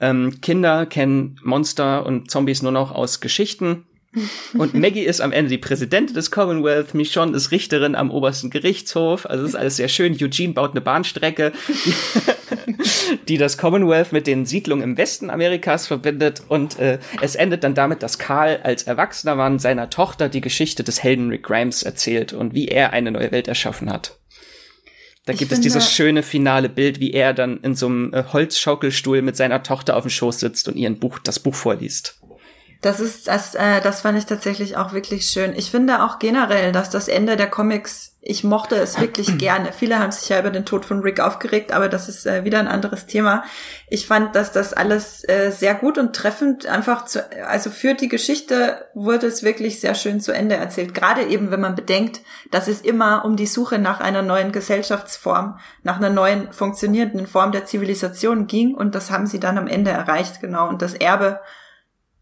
Ähm, 0.00 0.40
Kinder 0.40 0.86
kennen 0.86 1.38
Monster 1.42 2.06
und 2.06 2.30
Zombies 2.30 2.62
nur 2.62 2.72
noch 2.72 2.92
aus 2.92 3.20
Geschichten. 3.20 3.86
Und 4.54 4.74
Maggie 4.74 5.04
ist 5.04 5.20
am 5.20 5.30
Ende 5.30 5.50
die 5.50 5.58
Präsidentin 5.58 6.14
des 6.14 6.32
Commonwealth, 6.32 6.94
Michonne 6.94 7.36
ist 7.36 7.52
Richterin 7.52 7.94
am 7.94 8.10
obersten 8.10 8.50
Gerichtshof. 8.50 9.24
Also 9.24 9.44
es 9.44 9.50
ist 9.50 9.54
alles 9.54 9.76
sehr 9.76 9.88
schön. 9.88 10.16
Eugene 10.20 10.52
baut 10.52 10.72
eine 10.72 10.80
Bahnstrecke, 10.80 11.52
die, 11.84 11.94
die 13.28 13.38
das 13.38 13.56
Commonwealth 13.56 14.12
mit 14.12 14.26
den 14.26 14.46
Siedlungen 14.46 14.82
im 14.82 14.98
Westen 14.98 15.30
Amerikas 15.30 15.86
verbindet. 15.86 16.42
Und 16.48 16.78
äh, 16.80 16.98
es 17.20 17.36
endet 17.36 17.62
dann 17.62 17.74
damit, 17.74 18.02
dass 18.02 18.18
Karl 18.18 18.60
als 18.64 18.82
erwachsener 18.82 19.36
Mann 19.36 19.60
seiner 19.60 19.90
Tochter 19.90 20.28
die 20.28 20.40
Geschichte 20.40 20.82
des 20.82 21.02
Helden 21.04 21.30
Rick 21.30 21.44
Grimes 21.44 21.84
erzählt 21.84 22.32
und 22.32 22.52
wie 22.52 22.66
er 22.66 22.92
eine 22.92 23.12
neue 23.12 23.30
Welt 23.30 23.46
erschaffen 23.46 23.92
hat. 23.92 24.18
Da 25.26 25.34
gibt 25.34 25.52
es 25.52 25.60
dieses 25.60 25.92
schöne 25.92 26.24
finale 26.24 26.68
Bild, 26.68 26.98
wie 26.98 27.12
er 27.12 27.32
dann 27.32 27.58
in 27.58 27.76
so 27.76 27.86
einem 27.86 28.12
äh, 28.12 28.24
Holzschaukelstuhl 28.32 29.22
mit 29.22 29.36
seiner 29.36 29.62
Tochter 29.62 29.96
auf 29.96 30.02
dem 30.02 30.10
Schoß 30.10 30.40
sitzt 30.40 30.66
und 30.66 30.76
ihr 30.76 30.90
Buch, 30.90 31.20
das 31.20 31.38
Buch 31.38 31.54
vorliest. 31.54 32.20
Das 32.80 32.98
ist, 32.98 33.28
das, 33.28 33.54
äh, 33.54 33.82
das 33.82 34.00
fand 34.00 34.16
ich 34.16 34.24
tatsächlich 34.24 34.78
auch 34.78 34.94
wirklich 34.94 35.28
schön. 35.28 35.52
Ich 35.54 35.70
finde 35.70 36.02
auch 36.02 36.18
generell, 36.18 36.72
dass 36.72 36.88
das 36.88 37.08
Ende 37.08 37.36
der 37.36 37.50
Comics, 37.50 38.16
ich 38.22 38.42
mochte 38.42 38.76
es 38.76 38.98
wirklich 38.98 39.36
gerne. 39.38 39.74
Viele 39.74 39.98
haben 39.98 40.12
sich 40.12 40.30
ja 40.30 40.40
über 40.40 40.48
den 40.48 40.64
Tod 40.64 40.86
von 40.86 41.00
Rick 41.00 41.20
aufgeregt, 41.20 41.72
aber 41.72 41.90
das 41.90 42.08
ist 42.08 42.24
äh, 42.26 42.42
wieder 42.44 42.58
ein 42.58 42.68
anderes 42.68 43.04
Thema. 43.04 43.44
Ich 43.90 44.06
fand, 44.06 44.34
dass 44.34 44.52
das 44.52 44.72
alles 44.72 45.28
äh, 45.28 45.50
sehr 45.50 45.74
gut 45.74 45.98
und 45.98 46.16
treffend 46.16 46.64
einfach 46.64 47.04
zu, 47.04 47.22
also 47.46 47.68
für 47.68 47.92
die 47.92 48.08
Geschichte 48.08 48.86
wurde 48.94 49.26
es 49.26 49.42
wirklich 49.42 49.80
sehr 49.80 49.94
schön 49.94 50.18
zu 50.18 50.32
Ende 50.32 50.54
erzählt. 50.54 50.94
Gerade 50.94 51.24
eben, 51.24 51.50
wenn 51.50 51.60
man 51.60 51.74
bedenkt, 51.74 52.22
dass 52.50 52.66
es 52.66 52.80
immer 52.80 53.26
um 53.26 53.36
die 53.36 53.46
Suche 53.46 53.78
nach 53.78 54.00
einer 54.00 54.22
neuen 54.22 54.52
Gesellschaftsform, 54.52 55.58
nach 55.82 55.98
einer 55.98 56.10
neuen 56.10 56.50
funktionierenden 56.50 57.26
Form 57.26 57.52
der 57.52 57.66
Zivilisation 57.66 58.46
ging 58.46 58.74
und 58.74 58.94
das 58.94 59.10
haben 59.10 59.26
sie 59.26 59.38
dann 59.38 59.58
am 59.58 59.66
Ende 59.66 59.90
erreicht, 59.90 60.40
genau. 60.40 60.66
Und 60.66 60.80
das 60.80 60.94
Erbe 60.94 61.40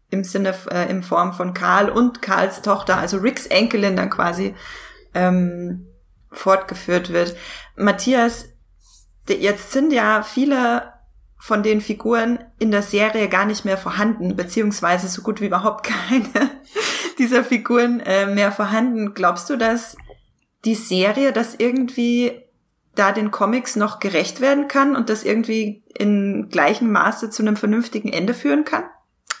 im 0.09 0.23
Sinne, 0.23 0.55
äh, 0.71 0.89
in 0.89 1.03
Form 1.03 1.33
von 1.33 1.53
Karl 1.53 1.89
und 1.89 2.21
Karls 2.21 2.61
Tochter, 2.61 2.97
also 2.97 3.17
Ricks 3.17 3.45
Enkelin 3.45 3.95
dann 3.95 4.09
quasi 4.09 4.55
ähm, 5.13 5.87
fortgeführt 6.31 7.11
wird. 7.11 7.35
Matthias, 7.75 8.49
jetzt 9.27 9.71
sind 9.71 9.93
ja 9.93 10.23
viele 10.23 10.93
von 11.37 11.63
den 11.63 11.79
Figuren 11.79 12.39
in 12.59 12.71
der 12.71 12.81
Serie 12.81 13.29
gar 13.29 13.45
nicht 13.45 13.63
mehr 13.63 13.77
vorhanden, 13.77 14.35
beziehungsweise 14.35 15.07
so 15.07 15.21
gut 15.21 15.39
wie 15.41 15.47
überhaupt 15.47 15.85
keine 15.87 16.51
dieser 17.17 17.43
Figuren 17.43 17.99
äh, 18.01 18.25
mehr 18.27 18.51
vorhanden. 18.51 19.13
Glaubst 19.13 19.49
du, 19.49 19.57
dass 19.57 19.97
die 20.65 20.75
Serie 20.75 21.31
das 21.31 21.55
irgendwie 21.55 22.41
da 22.95 23.11
den 23.11 23.31
Comics 23.31 23.75
noch 23.75 23.99
gerecht 23.99 24.41
werden 24.41 24.67
kann 24.67 24.95
und 24.95 25.09
das 25.09 25.23
irgendwie 25.23 25.83
in 25.97 26.49
gleichem 26.49 26.91
Maße 26.91 27.29
zu 27.29 27.43
einem 27.43 27.55
vernünftigen 27.55 28.11
Ende 28.11 28.33
führen 28.33 28.65
kann? 28.65 28.83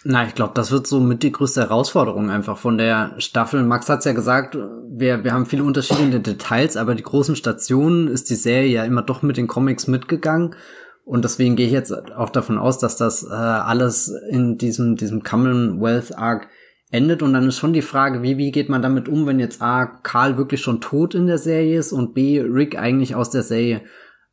Na, 0.05 0.25
ich 0.25 0.33
glaube, 0.33 0.53
das 0.55 0.71
wird 0.71 0.87
so 0.87 1.01
mit 1.01 1.23
die 1.23 1.31
größte 1.31 1.61
Herausforderung 1.61 2.29
einfach 2.29 2.57
von 2.57 2.77
der 2.77 3.15
Staffel. 3.17 3.63
Max 3.63 3.89
hat's 3.89 4.05
ja 4.05 4.13
gesagt, 4.13 4.55
wir, 4.55 5.25
wir 5.25 5.33
haben 5.33 5.45
viele 5.45 5.63
den 5.71 6.23
Details, 6.23 6.77
aber 6.77 6.95
die 6.95 7.03
großen 7.03 7.35
Stationen 7.35 8.07
ist 8.07 8.29
die 8.29 8.35
Serie 8.35 8.69
ja 8.71 8.85
immer 8.85 9.01
doch 9.01 9.23
mit 9.23 9.35
den 9.35 9.47
Comics 9.47 9.87
mitgegangen. 9.87 10.55
Und 11.03 11.25
deswegen 11.25 11.55
gehe 11.55 11.65
ich 11.65 11.73
jetzt 11.73 11.91
auch 11.91 12.29
davon 12.29 12.57
aus, 12.57 12.77
dass 12.77 12.95
das 12.95 13.23
äh, 13.23 13.33
alles 13.33 14.13
in 14.29 14.57
diesem, 14.57 14.95
diesem 14.95 15.23
Commonwealth 15.23 16.17
Arc 16.17 16.47
endet. 16.91 17.21
Und 17.21 17.33
dann 17.33 17.47
ist 17.47 17.57
schon 17.57 17.73
die 17.73 17.81
Frage, 17.81 18.21
wie, 18.21 18.37
wie 18.37 18.51
geht 18.51 18.69
man 18.69 18.81
damit 18.81 19.09
um, 19.09 19.25
wenn 19.25 19.39
jetzt 19.39 19.61
A, 19.61 19.85
Karl 19.85 20.37
wirklich 20.37 20.61
schon 20.61 20.79
tot 20.79 21.13
in 21.13 21.27
der 21.27 21.39
Serie 21.39 21.77
ist 21.77 21.91
und 21.91 22.13
B, 22.13 22.39
Rick 22.39 22.77
eigentlich 22.77 23.15
aus 23.15 23.31
der 23.31 23.43
Serie 23.43 23.81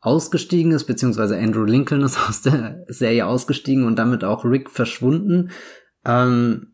ausgestiegen 0.06 0.70
ist, 0.70 0.84
beziehungsweise 0.84 1.36
Andrew 1.36 1.64
Lincoln 1.64 2.02
ist 2.02 2.18
aus 2.28 2.42
der 2.42 2.84
Serie 2.86 3.26
ausgestiegen 3.26 3.84
und 3.84 3.98
damit 3.98 4.22
auch 4.22 4.44
Rick 4.44 4.70
verschwunden. 4.70 5.50
Ähm, 6.04 6.68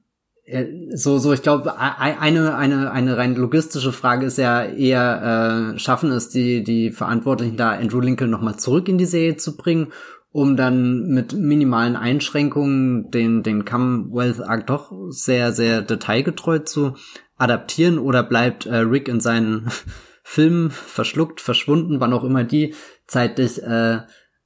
so, 0.92 1.18
so, 1.18 1.32
ich 1.32 1.40
glaube, 1.42 1.78
eine, 1.78 2.56
eine, 2.56 2.90
eine 2.90 3.16
rein 3.16 3.36
logistische 3.36 3.92
Frage 3.92 4.26
ist 4.26 4.36
ja 4.38 4.62
eher, 4.64 5.72
äh, 5.74 5.78
schaffen 5.78 6.10
es 6.10 6.28
die, 6.28 6.62
die 6.62 6.90
Verantwortlichen 6.90 7.56
da, 7.56 7.70
Andrew 7.70 8.00
Lincoln 8.00 8.30
nochmal 8.30 8.58
zurück 8.58 8.88
in 8.88 8.98
die 8.98 9.06
Serie 9.06 9.36
zu 9.36 9.56
bringen, 9.56 9.92
um 10.30 10.56
dann 10.56 11.08
mit 11.08 11.32
minimalen 11.32 11.96
Einschränkungen 11.96 13.10
den, 13.10 13.42
den 13.42 13.64
Commonwealth 13.64 14.42
Arc 14.42 14.66
doch 14.66 14.92
sehr, 15.08 15.52
sehr 15.52 15.80
detailgetreu 15.80 16.58
zu 16.58 16.96
adaptieren 17.38 17.98
oder 17.98 18.22
bleibt 18.22 18.66
äh, 18.66 18.76
Rick 18.76 19.08
in 19.08 19.20
seinen 19.20 19.70
Filmen 20.22 20.70
verschluckt, 20.70 21.40
verschwunden, 21.40 22.00
wann 22.00 22.12
auch 22.12 22.24
immer 22.24 22.44
die 22.44 22.74
zeitlich 23.12 23.62
äh, 23.62 24.00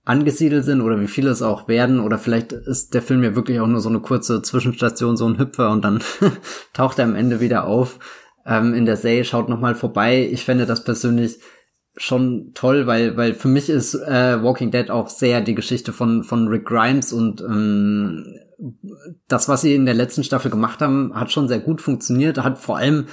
angesiedelt 0.04 0.64
sind 0.64 0.82
oder 0.82 1.00
wie 1.00 1.08
viele 1.08 1.30
es 1.30 1.42
auch 1.42 1.66
werden 1.68 2.00
oder 2.00 2.18
vielleicht 2.18 2.52
ist 2.52 2.94
der 2.94 3.02
Film 3.02 3.22
ja 3.24 3.34
wirklich 3.34 3.60
auch 3.60 3.66
nur 3.66 3.80
so 3.80 3.88
eine 3.88 4.00
kurze 4.00 4.42
Zwischenstation, 4.42 5.16
so 5.16 5.26
ein 5.28 5.38
Hüpfer 5.38 5.70
und 5.70 5.84
dann 5.84 6.00
taucht 6.72 6.98
er 6.98 7.06
am 7.06 7.16
Ende 7.16 7.40
wieder 7.40 7.64
auf 7.66 7.98
ähm, 8.46 8.74
in 8.74 8.86
der 8.86 8.96
Serie, 8.96 9.24
schaut 9.24 9.48
nochmal 9.48 9.74
vorbei. 9.74 10.28
Ich 10.30 10.44
fände 10.44 10.66
das 10.66 10.84
persönlich 10.84 11.40
schon 11.96 12.52
toll, 12.54 12.86
weil 12.86 13.16
weil 13.16 13.34
für 13.34 13.48
mich 13.48 13.68
ist 13.68 13.94
äh, 13.94 14.42
Walking 14.42 14.70
Dead 14.70 14.90
auch 14.90 15.08
sehr 15.08 15.40
die 15.40 15.54
Geschichte 15.54 15.92
von 15.92 16.22
von 16.22 16.46
Rick 16.48 16.66
Grimes 16.66 17.12
und 17.12 17.40
ähm, 17.40 18.36
das, 19.28 19.48
was 19.48 19.62
sie 19.62 19.74
in 19.74 19.86
der 19.86 19.94
letzten 19.94 20.24
Staffel 20.24 20.50
gemacht 20.50 20.80
haben, 20.80 21.12
hat 21.14 21.32
schon 21.32 21.48
sehr 21.48 21.58
gut 21.58 21.80
funktioniert, 21.80 22.38
hat 22.38 22.58
vor 22.58 22.78
allem 22.78 23.06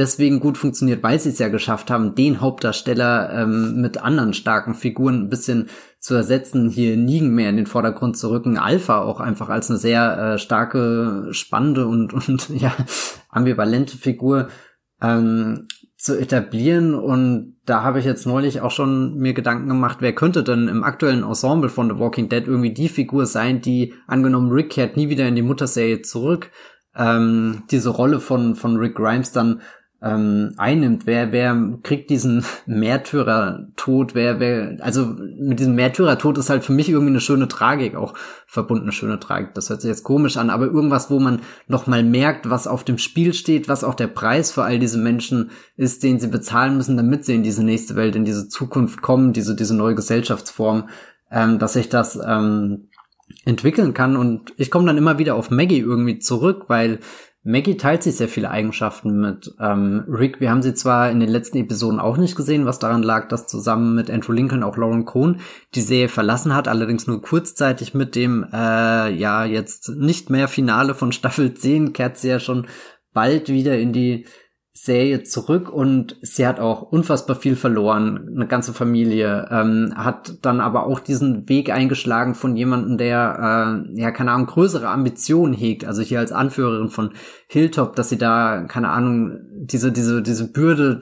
deswegen 0.00 0.40
gut 0.40 0.58
funktioniert, 0.58 1.02
weil 1.02 1.20
sie 1.20 1.28
es 1.28 1.38
ja 1.38 1.48
geschafft 1.48 1.90
haben, 1.90 2.14
den 2.14 2.40
Hauptdarsteller 2.40 3.42
ähm, 3.42 3.80
mit 3.80 4.02
anderen 4.02 4.32
starken 4.32 4.74
Figuren 4.74 5.22
ein 5.22 5.28
bisschen 5.28 5.68
zu 6.00 6.14
ersetzen, 6.14 6.70
hier 6.70 6.96
Nigen 6.96 7.34
mehr 7.34 7.50
in 7.50 7.56
den 7.56 7.66
Vordergrund 7.66 8.16
zu 8.16 8.30
rücken, 8.30 8.56
Alpha 8.56 9.02
auch 9.02 9.20
einfach 9.20 9.50
als 9.50 9.70
eine 9.70 9.78
sehr 9.78 10.18
äh, 10.18 10.38
starke, 10.38 11.28
spannende 11.32 11.86
und, 11.86 12.12
und 12.28 12.48
ja, 12.48 12.74
ambivalente 13.28 13.98
Figur 13.98 14.48
ähm, 15.02 15.68
zu 15.98 16.18
etablieren. 16.18 16.94
Und 16.94 17.58
da 17.66 17.82
habe 17.82 17.98
ich 17.98 18.06
jetzt 18.06 18.26
neulich 18.26 18.62
auch 18.62 18.70
schon 18.70 19.18
mir 19.18 19.34
Gedanken 19.34 19.68
gemacht, 19.68 19.98
wer 20.00 20.14
könnte 20.14 20.42
denn 20.42 20.66
im 20.66 20.82
aktuellen 20.82 21.22
Ensemble 21.22 21.68
von 21.68 21.90
The 21.90 21.98
Walking 21.98 22.30
Dead 22.30 22.46
irgendwie 22.46 22.72
die 22.72 22.88
Figur 22.88 23.26
sein, 23.26 23.60
die 23.60 23.92
angenommen 24.06 24.50
Rick 24.50 24.70
kehrt 24.70 24.96
nie 24.96 25.10
wieder 25.10 25.28
in 25.28 25.36
die 25.36 25.42
Mutterserie 25.42 26.00
zurück, 26.00 26.50
ähm, 26.96 27.64
diese 27.70 27.90
Rolle 27.90 28.18
von, 28.18 28.56
von 28.56 28.78
Rick 28.78 28.94
Grimes 28.94 29.32
dann 29.32 29.60
ähm, 30.02 30.54
einnimmt. 30.56 31.06
Wer, 31.06 31.30
wer 31.30 31.78
kriegt 31.82 32.08
diesen 32.08 32.44
Märtyrertod? 32.66 34.14
Wer, 34.14 34.40
wer, 34.40 34.78
also 34.80 35.06
mit 35.06 35.60
diesem 35.60 35.74
Märtyrertod 35.74 36.38
ist 36.38 36.48
halt 36.48 36.64
für 36.64 36.72
mich 36.72 36.88
irgendwie 36.88 37.10
eine 37.10 37.20
schöne 37.20 37.48
Tragik 37.48 37.96
auch 37.96 38.14
verbunden, 38.46 38.84
eine 38.84 38.92
schöne 38.92 39.20
Tragik. 39.20 39.54
Das 39.54 39.68
hört 39.68 39.82
sich 39.82 39.88
jetzt 39.88 40.04
komisch 40.04 40.38
an, 40.38 40.48
aber 40.48 40.66
irgendwas, 40.66 41.10
wo 41.10 41.20
man 41.20 41.40
nochmal 41.68 42.02
merkt, 42.02 42.48
was 42.48 42.66
auf 42.66 42.82
dem 42.82 42.96
Spiel 42.96 43.34
steht, 43.34 43.68
was 43.68 43.84
auch 43.84 43.94
der 43.94 44.08
Preis 44.08 44.52
für 44.52 44.62
all 44.62 44.78
diese 44.78 44.98
Menschen 44.98 45.50
ist, 45.76 46.02
den 46.02 46.18
sie 46.18 46.28
bezahlen 46.28 46.76
müssen, 46.76 46.96
damit 46.96 47.26
sie 47.26 47.34
in 47.34 47.42
diese 47.42 47.64
nächste 47.64 47.94
Welt, 47.94 48.16
in 48.16 48.24
diese 48.24 48.48
Zukunft 48.48 49.02
kommen, 49.02 49.34
diese, 49.34 49.54
diese 49.54 49.76
neue 49.76 49.94
Gesellschaftsform, 49.94 50.88
ähm, 51.30 51.58
dass 51.58 51.74
sich 51.74 51.90
das 51.90 52.18
ähm, 52.26 52.88
entwickeln 53.44 53.94
kann. 53.94 54.16
Und 54.16 54.54
ich 54.56 54.70
komme 54.70 54.86
dann 54.86 54.98
immer 54.98 55.18
wieder 55.18 55.34
auf 55.34 55.50
Maggie 55.50 55.78
irgendwie 55.78 56.18
zurück, 56.18 56.64
weil 56.68 57.00
Maggie 57.42 57.78
teilt 57.78 58.02
sich 58.02 58.16
sehr 58.16 58.28
viele 58.28 58.50
Eigenschaften 58.50 59.18
mit 59.18 59.54
ähm, 59.58 60.04
Rick. 60.06 60.40
Wir 60.40 60.50
haben 60.50 60.60
sie 60.60 60.74
zwar 60.74 61.10
in 61.10 61.20
den 61.20 61.30
letzten 61.30 61.56
Episoden 61.56 61.98
auch 61.98 62.18
nicht 62.18 62.36
gesehen, 62.36 62.66
was 62.66 62.78
daran 62.78 63.02
lag, 63.02 63.28
dass 63.28 63.46
zusammen 63.46 63.94
mit 63.94 64.10
Andrew 64.10 64.32
Lincoln 64.32 64.62
auch 64.62 64.76
Lauren 64.76 65.06
Cohn 65.06 65.40
die 65.74 65.80
Serie 65.80 66.08
verlassen 66.08 66.54
hat, 66.54 66.68
allerdings 66.68 67.06
nur 67.06 67.22
kurzzeitig 67.22 67.94
mit 67.94 68.14
dem 68.14 68.44
äh, 68.52 69.10
ja 69.10 69.46
jetzt 69.46 69.88
nicht 69.88 70.28
mehr 70.28 70.48
Finale 70.48 70.94
von 70.94 71.12
Staffel 71.12 71.54
10 71.54 71.94
kehrt 71.94 72.18
sie 72.18 72.28
ja 72.28 72.40
schon 72.40 72.66
bald 73.14 73.48
wieder 73.48 73.78
in 73.78 73.94
die 73.94 74.26
Serie 74.72 75.24
zurück 75.24 75.68
und 75.68 76.16
sie 76.22 76.46
hat 76.46 76.60
auch 76.60 76.82
unfassbar 76.82 77.34
viel 77.34 77.56
verloren, 77.56 78.30
eine 78.34 78.46
ganze 78.46 78.72
Familie, 78.72 79.48
ähm, 79.50 79.92
hat 79.96 80.38
dann 80.42 80.60
aber 80.60 80.86
auch 80.86 81.00
diesen 81.00 81.48
Weg 81.48 81.70
eingeschlagen 81.70 82.34
von 82.34 82.56
jemandem, 82.56 82.96
der, 82.96 83.84
äh, 83.94 84.00
ja, 84.00 84.12
keine 84.12 84.30
Ahnung, 84.30 84.46
größere 84.46 84.88
Ambitionen 84.88 85.54
hegt, 85.54 85.84
also 85.84 86.02
hier 86.02 86.20
als 86.20 86.30
Anführerin 86.30 86.88
von 86.88 87.10
Hilltop, 87.48 87.96
dass 87.96 88.10
sie 88.10 88.18
da, 88.18 88.62
keine 88.68 88.90
Ahnung, 88.90 89.40
diese, 89.52 89.90
diese, 89.90 90.22
diese 90.22 90.52
Bürde 90.52 90.96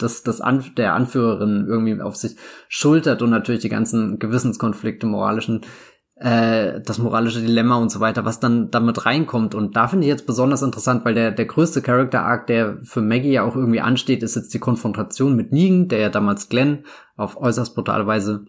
des, 0.00 0.22
des 0.22 0.40
An 0.40 0.64
der 0.78 0.94
Anführerin 0.94 1.66
irgendwie 1.68 2.00
auf 2.00 2.16
sich 2.16 2.36
schultert 2.68 3.20
und 3.20 3.30
natürlich 3.30 3.60
die 3.60 3.68
ganzen 3.68 4.18
Gewissenskonflikte, 4.18 5.06
moralischen 5.06 5.60
äh, 6.20 6.80
das 6.82 6.98
moralische 6.98 7.40
Dilemma 7.40 7.76
und 7.76 7.90
so 7.90 7.98
weiter, 8.00 8.24
was 8.24 8.40
dann 8.40 8.70
damit 8.70 9.06
reinkommt. 9.06 9.54
Und 9.54 9.74
da 9.74 9.88
finde 9.88 10.06
ich 10.06 10.10
jetzt 10.10 10.26
besonders 10.26 10.62
interessant, 10.62 11.04
weil 11.04 11.14
der, 11.14 11.30
der 11.30 11.46
größte 11.46 11.80
Character 11.80 12.22
Arc, 12.22 12.46
der 12.46 12.78
für 12.82 13.00
Maggie 13.00 13.32
ja 13.32 13.42
auch 13.42 13.56
irgendwie 13.56 13.80
ansteht, 13.80 14.22
ist 14.22 14.36
jetzt 14.36 14.52
die 14.52 14.58
Konfrontation 14.58 15.34
mit 15.34 15.50
Negan, 15.52 15.88
der 15.88 15.98
ja 15.98 16.08
damals 16.10 16.50
Glenn 16.50 16.84
auf 17.16 17.40
äußerst 17.40 17.74
brutale 17.74 18.06
Weise 18.06 18.44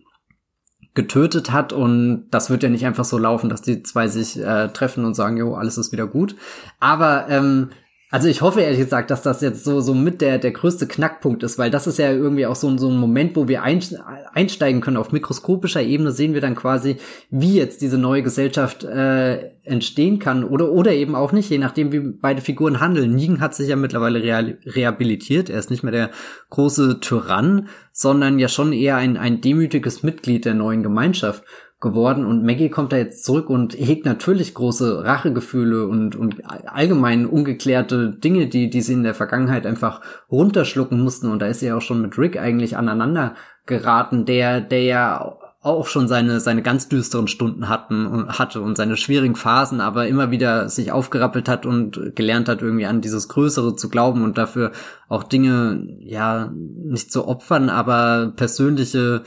getötet 0.94 1.54
hat 1.54 1.72
und 1.72 2.28
das 2.32 2.50
wird 2.50 2.64
ja 2.64 2.70
nicht 2.70 2.86
einfach 2.86 3.06
so 3.06 3.18
laufen, 3.18 3.50
dass 3.50 3.62
die 3.62 3.82
zwei 3.82 4.10
sich 4.10 4.38
äh, 4.38 4.68
treffen 4.68 5.06
und 5.06 5.14
sagen, 5.14 5.38
jo, 5.38 5.56
alles 5.56 5.78
ist 5.78 5.94
wieder 5.94 6.06
gut. 6.06 6.36
Aber 6.82 7.28
ähm, 7.30 7.70
also 8.12 8.28
ich 8.28 8.42
hoffe 8.42 8.60
ehrlich 8.60 8.80
gesagt, 8.80 9.10
dass 9.10 9.22
das 9.22 9.40
jetzt 9.40 9.64
so, 9.64 9.80
so 9.80 9.94
mit 9.94 10.20
der, 10.20 10.38
der 10.38 10.52
größte 10.52 10.86
Knackpunkt 10.86 11.44
ist, 11.44 11.58
weil 11.58 11.72
das 11.72 11.88
ist 11.88 11.98
ja 11.98 12.12
irgendwie 12.12 12.46
auch 12.46 12.58
so, 12.58 12.78
so 12.78 12.90
ein 12.90 12.98
Moment, 12.98 13.38
wo 13.38 13.48
wir 13.48 13.64
einsteigen 13.64 14.82
können. 14.82 14.98
Auf 14.98 15.14
mikroskopischer 15.14 15.82
Ebene 15.82 16.12
sehen 16.12 16.34
wir 16.34 16.42
dann 16.42 16.56
quasi, 16.56 16.98
wie 17.30 17.56
jetzt 17.56 17.82
diese 17.82 17.98
neue 17.98 18.22
Gesellschaft 18.22 18.84
äh, 18.84 19.52
entstehen 19.64 20.20
kann 20.20 20.44
oder, 20.44 20.74
oder 20.74 20.92
eben 20.92 21.16
auch 21.16 21.32
nicht, 21.32 21.50
je 21.50 21.58
nachdem, 21.58 21.94
wie 21.94 22.00
beide 22.00 22.42
Figuren 22.42 22.82
handeln. 22.82 23.16
Negan 23.16 23.40
hat 23.40 23.56
sich 23.56 23.70
ja 23.70 23.78
mittlerweile 23.78 24.22
rehabilitiert. 24.66 25.50
Er 25.50 25.60
ist 25.60 25.72
nicht 25.72 25.84
mehr 25.84 25.94
der 25.94 26.12
große 26.50 27.00
Tyrann, 27.00 27.70
sondern 27.94 28.40
ja 28.40 28.50
schon 28.50 28.74
eher 28.74 28.98
ein, 28.98 29.16
ein 29.16 29.40
demütiges 29.40 30.04
Mitglied 30.04 30.44
der 30.44 30.54
neuen 30.54 30.84
Gemeinschaft 30.84 31.46
geworden. 31.82 32.26
Und 32.26 32.46
Maggie 32.46 32.70
kommt 32.70 32.94
da 32.94 32.98
jetzt 32.98 33.26
zurück 33.26 33.50
und 33.50 33.74
hegt 33.74 34.06
natürlich 34.06 34.54
große 34.54 35.04
Rachegefühle 35.04 35.88
und, 35.88 36.16
und 36.16 36.42
allgemein 36.46 37.26
ungeklärte 37.26 38.12
Dinge, 38.12 38.48
die, 38.48 38.70
die 38.70 38.82
sie 38.82 38.94
in 38.94 39.04
der 39.04 39.16
Vergangenheit 39.16 39.66
einfach 39.66 40.02
runterschlucken 40.32 41.02
mussten. 41.02 41.30
Und 41.30 41.42
da 41.42 41.48
ist 41.48 41.60
sie 41.60 41.68
ja 41.68 41.76
auch 41.76 41.82
schon 41.82 42.02
mit 42.02 42.18
Rick 42.18 42.40
eigentlich 42.40 42.78
aneinander 42.78 43.36
geraten, 43.66 44.26
der, 44.26 44.62
der 44.62 44.84
ja 44.84 45.38
auch 45.64 45.86
schon 45.86 46.08
seine, 46.08 46.40
seine 46.40 46.64
ganz 46.64 46.90
düsteren 46.90 47.28
Stunden 47.28 47.70
hatten 47.70 48.08
und 48.08 48.40
hatte 48.40 48.62
und 48.62 48.78
seine 48.78 48.98
schwierigen 48.98 49.36
Phasen, 49.36 49.80
aber 49.80 50.08
immer 50.08 50.32
wieder 50.32 50.70
sich 50.70 50.92
aufgerappelt 50.92 51.48
hat 51.48 51.68
und 51.68 52.16
gelernt 52.16 52.50
hat, 52.50 52.64
irgendwie 52.64 52.88
an 52.88 53.02
dieses 53.02 53.28
Größere 53.28 53.76
zu 53.76 53.90
glauben 53.90 54.24
und 54.24 54.40
dafür 54.40 54.72
auch 55.08 55.24
Dinge, 55.24 55.86
ja, 56.00 56.52
nicht 56.52 57.12
zu 57.12 57.28
opfern, 57.28 57.70
aber 57.70 58.34
persönliche 58.36 59.22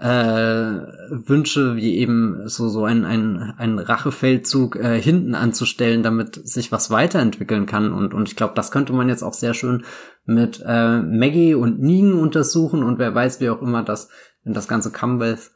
äh, 0.00 0.06
Wünsche, 0.06 1.76
wie 1.76 1.96
eben 1.96 2.46
so, 2.46 2.68
so 2.68 2.84
ein, 2.84 3.04
ein, 3.04 3.54
ein 3.56 3.78
Rachefeldzug 3.78 4.76
äh, 4.76 5.00
hinten 5.00 5.34
anzustellen, 5.34 6.02
damit 6.02 6.36
sich 6.46 6.70
was 6.70 6.90
weiterentwickeln 6.90 7.66
kann. 7.66 7.92
Und, 7.92 8.14
und 8.14 8.28
ich 8.28 8.36
glaube, 8.36 8.54
das 8.54 8.70
könnte 8.70 8.92
man 8.92 9.08
jetzt 9.08 9.22
auch 9.22 9.34
sehr 9.34 9.54
schön 9.54 9.84
mit 10.24 10.62
äh, 10.64 11.00
Maggie 11.00 11.54
und 11.54 11.80
Negan 11.80 12.12
untersuchen 12.12 12.82
und 12.82 12.98
wer 12.98 13.14
weiß, 13.14 13.40
wie 13.40 13.50
auch 13.50 13.62
immer 13.62 13.82
das 13.82 14.08
in 14.44 14.54
das 14.54 14.68
ganze 14.68 14.92
Commonwealth 14.92 15.50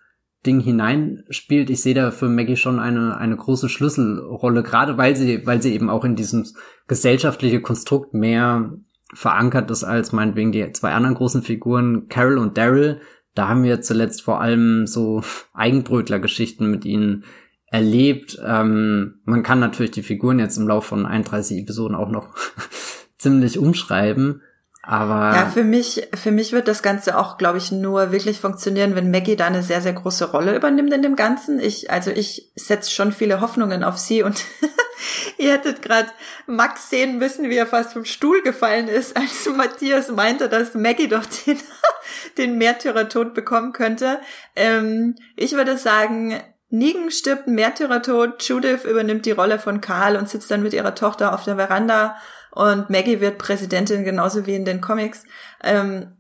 Ding 0.45 0.59
hineinspielt. 0.59 1.71
Ich 1.71 1.83
sehe 1.83 1.95
da 1.95 2.11
für 2.11 2.29
Maggie 2.29 2.57
schon 2.57 2.81
eine, 2.81 3.17
eine 3.17 3.37
große 3.37 3.69
Schlüsselrolle, 3.69 4.65
gerade 4.65 4.99
weil 4.99 5.15
sie, 5.15 5.47
weil 5.47 5.63
sie 5.63 5.73
eben 5.73 5.89
auch 5.89 6.05
in 6.05 6.17
diesem 6.17 6.47
gesellschaftliche 6.89 7.61
Konstrukt 7.61 8.13
mehr 8.13 8.73
verankert 9.15 9.71
ist 9.71 9.85
als 9.85 10.13
meinetwegen 10.13 10.53
die 10.53 10.73
zwei 10.73 10.93
anderen 10.93 11.15
großen 11.15 11.43
Figuren, 11.43 12.09
Carol 12.09 12.39
und 12.39 12.59
Daryl, 12.59 13.01
da 13.35 13.49
haben 13.49 13.63
wir 13.63 13.81
zuletzt 13.81 14.23
vor 14.23 14.41
allem 14.41 14.87
so 14.87 15.23
Eigenbrötler-Geschichten 15.55 16.71
mit 16.71 16.85
ihnen 16.85 17.25
erlebt. 17.67 18.39
Ähm, 18.45 19.21
man 19.25 19.43
kann 19.43 19.61
natürlich 19.61 19.93
die 19.93 20.03
Figuren 20.03 20.39
jetzt 20.39 20.59
im 20.59 20.69
Laufe 20.69 20.89
von 20.89 21.07
31 21.07 21.59
Episoden 21.59 21.97
auch 21.97 22.11
noch 22.11 22.35
ziemlich 23.19 23.59
umschreiben. 23.59 24.43
Aber 24.85 25.37
ja, 25.37 25.47
für 25.47 25.63
mich, 25.63 26.09
für 26.13 26.33
mich 26.33 26.53
wird 26.53 26.67
das 26.67 26.83
Ganze 26.83 27.17
auch, 27.17 27.39
glaube 27.39 27.59
ich, 27.59 27.71
nur 27.71 28.11
wirklich 28.11 28.41
funktionieren, 28.41 28.97
wenn 28.97 29.13
Maggie 29.13 29.37
da 29.37 29.47
eine 29.47 29.63
sehr, 29.63 29.81
sehr 29.81 29.93
große 29.93 30.33
Rolle 30.33 30.57
übernimmt 30.57 30.93
in 30.93 31.03
dem 31.03 31.15
Ganzen. 31.15 31.61
Ich, 31.61 31.91
also 31.91 32.11
ich 32.11 32.51
setze 32.57 32.91
schon 32.91 33.13
viele 33.13 33.41
Hoffnungen 33.41 33.85
auf 33.85 33.97
sie 33.97 34.25
und 34.25 34.45
Ihr 35.39 35.53
hättet 35.53 35.83
gerade 35.83 36.09
Max 36.47 36.91
sehen 36.91 37.19
müssen, 37.19 37.49
wie 37.51 37.57
er 37.57 37.67
fast 37.67 37.93
vom 37.93 38.05
Stuhl 38.05 38.43
gefallen 38.43 38.89
ist, 38.89 39.17
als 39.17 39.49
Matthias 39.57 40.09
meinte, 40.09 40.49
dass 40.49 40.75
Maggie 40.75 41.09
doch 41.09 41.25
den, 41.25 41.59
den 42.39 42.59
Märtyrertod 42.59 43.35
bekommen 43.35 43.73
könnte. 43.73 44.21
Ähm, 44.57 45.17
ich 45.37 45.53
würde 45.53 45.77
sagen, 45.77 46.41
Negan 46.71 47.11
stirbt 47.11 47.47
ein 47.47 47.55
Märtyrertod, 47.55 48.43
Judith 48.43 48.85
übernimmt 48.85 49.27
die 49.27 49.33
Rolle 49.33 49.59
von 49.59 49.81
Karl 49.81 50.17
und 50.17 50.29
sitzt 50.29 50.51
dann 50.51 50.63
mit 50.63 50.73
ihrer 50.73 50.95
Tochter 50.95 51.35
auf 51.35 51.45
der 51.45 51.57
Veranda 51.57 52.17
und 52.51 52.91
Maggie 52.91 53.21
wird 53.21 53.39
Präsidentin, 53.39 54.05
genauso 54.05 54.47
wie 54.47 54.55
in 54.55 54.65
den 54.65 54.81
Comics. 54.81 55.25
Ähm, 55.63 56.17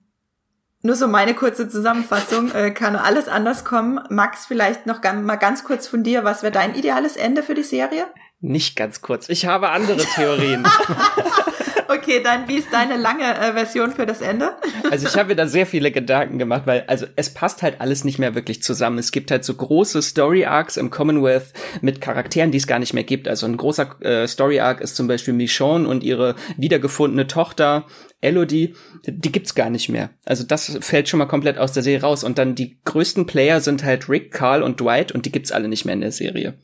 nur 0.80 0.96
so 0.96 1.06
meine 1.06 1.34
kurze 1.34 1.68
Zusammenfassung, 1.68 2.52
äh, 2.52 2.70
kann 2.72 2.96
alles 2.96 3.28
anders 3.28 3.64
kommen. 3.64 4.00
Max, 4.08 4.46
vielleicht 4.46 4.86
noch 4.86 5.00
mal 5.02 5.36
ganz 5.36 5.62
kurz 5.62 5.86
von 5.86 6.02
dir, 6.02 6.24
was 6.24 6.42
wäre 6.42 6.52
dein 6.52 6.74
ideales 6.74 7.16
Ende 7.16 7.42
für 7.42 7.54
die 7.54 7.62
Serie? 7.62 8.06
Nicht 8.40 8.76
ganz 8.76 9.00
kurz. 9.00 9.28
Ich 9.28 9.46
habe 9.46 9.68
andere 9.68 9.98
Theorien. 9.98 10.66
okay, 11.92 12.20
dann 12.22 12.48
wie 12.48 12.56
ist 12.56 12.72
deine 12.72 12.96
lange 12.96 13.24
äh, 13.24 13.52
Version 13.52 13.92
für 13.92 14.06
das 14.06 14.20
Ende? 14.20 14.56
also 14.90 15.06
ich 15.06 15.16
habe 15.16 15.30
mir 15.30 15.36
da 15.36 15.46
sehr 15.46 15.66
viele 15.66 15.90
Gedanken 15.90 16.38
gemacht, 16.38 16.62
weil 16.66 16.84
also 16.86 17.06
es 17.16 17.32
passt 17.32 17.62
halt 17.62 17.80
alles 17.80 18.04
nicht 18.04 18.18
mehr 18.18 18.34
wirklich 18.34 18.62
zusammen. 18.62 18.98
Es 18.98 19.12
gibt 19.12 19.30
halt 19.30 19.44
so 19.44 19.54
große 19.54 20.02
Story 20.02 20.44
Arcs 20.44 20.76
im 20.76 20.90
Commonwealth 20.90 21.52
mit 21.80 22.00
Charakteren, 22.00 22.50
die 22.50 22.58
es 22.58 22.66
gar 22.66 22.78
nicht 22.78 22.94
mehr 22.94 23.04
gibt. 23.04 23.28
Also 23.28 23.46
ein 23.46 23.56
großer 23.56 24.02
äh, 24.02 24.26
Story 24.26 24.60
Arc 24.60 24.80
ist 24.80 24.96
zum 24.96 25.06
Beispiel 25.06 25.34
Michonne 25.34 25.86
und 25.86 26.02
ihre 26.02 26.34
wiedergefundene 26.56 27.26
Tochter 27.26 27.86
Elodie, 28.20 28.74
die 29.04 29.32
gibt's 29.32 29.54
gar 29.54 29.68
nicht 29.68 29.88
mehr. 29.88 30.10
Also 30.24 30.44
das 30.44 30.78
fällt 30.80 31.08
schon 31.08 31.18
mal 31.18 31.26
komplett 31.26 31.58
aus 31.58 31.72
der 31.72 31.82
Serie 31.82 32.02
raus. 32.02 32.24
Und 32.24 32.38
dann 32.38 32.54
die 32.54 32.78
größten 32.84 33.26
Player 33.26 33.60
sind 33.60 33.84
halt 33.84 34.08
Rick, 34.08 34.32
Carl 34.32 34.62
und 34.62 34.80
Dwight 34.80 35.12
und 35.12 35.26
die 35.26 35.32
gibt's 35.32 35.52
alle 35.52 35.68
nicht 35.68 35.84
mehr 35.84 35.94
in 35.94 36.00
der 36.00 36.12
Serie. 36.12 36.54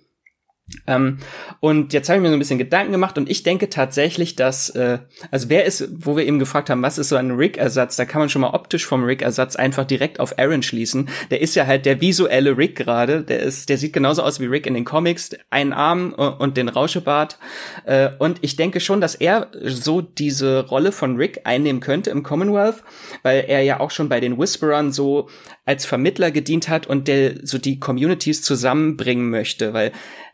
Ähm, 0.86 1.18
und 1.60 1.92
jetzt 1.92 2.08
habe 2.08 2.18
ich 2.18 2.22
mir 2.22 2.28
so 2.28 2.34
ein 2.34 2.38
bisschen 2.38 2.58
Gedanken 2.58 2.92
gemacht 2.92 3.16
und 3.16 3.30
ich 3.30 3.42
denke 3.42 3.68
tatsächlich, 3.70 4.36
dass, 4.36 4.70
äh, 4.70 4.98
also 5.30 5.48
wer 5.48 5.64
ist, 5.64 5.88
wo 5.92 6.16
wir 6.16 6.26
eben 6.26 6.38
gefragt 6.38 6.68
haben, 6.68 6.82
was 6.82 6.98
ist 6.98 7.08
so 7.08 7.16
ein 7.16 7.30
Rick-Ersatz, 7.30 7.96
da 7.96 8.04
kann 8.04 8.20
man 8.20 8.28
schon 8.28 8.42
mal 8.42 8.50
optisch 8.50 8.86
vom 8.86 9.04
Rick-Ersatz 9.04 9.56
einfach 9.56 9.84
direkt 9.84 10.20
auf 10.20 10.38
Aaron 10.38 10.62
schließen. 10.62 11.08
Der 11.30 11.40
ist 11.40 11.54
ja 11.54 11.66
halt 11.66 11.86
der 11.86 12.00
visuelle 12.00 12.56
Rick 12.56 12.76
gerade, 12.76 13.22
der 13.22 13.40
ist, 13.40 13.68
der 13.68 13.78
sieht 13.78 13.92
genauso 13.92 14.22
aus 14.22 14.40
wie 14.40 14.46
Rick 14.46 14.66
in 14.66 14.74
den 14.74 14.84
Comics, 14.84 15.30
einen 15.50 15.72
Arm 15.72 16.12
und 16.12 16.56
den 16.56 16.68
Rauschebart. 16.68 17.38
Äh, 17.84 18.10
und 18.18 18.38
ich 18.42 18.56
denke 18.56 18.80
schon, 18.80 19.00
dass 19.00 19.14
er 19.14 19.48
so 19.62 20.00
diese 20.02 20.66
Rolle 20.66 20.92
von 20.92 21.16
Rick 21.16 21.40
einnehmen 21.44 21.80
könnte 21.80 22.10
im 22.10 22.22
Commonwealth, 22.22 22.82
weil 23.22 23.44
er 23.48 23.62
ja 23.62 23.80
auch 23.80 23.90
schon 23.90 24.08
bei 24.08 24.20
den 24.20 24.38
Whisperern 24.38 24.92
so 24.92 25.28
als 25.64 25.86
Vermittler 25.86 26.30
gedient 26.30 26.68
hat 26.68 26.86
und 26.86 27.08
der 27.08 27.46
so 27.46 27.58
die 27.58 27.78
Communities 27.78 28.42
zusammenbringen 28.42 29.30
möchte, 29.30 29.72
weil 29.72 29.92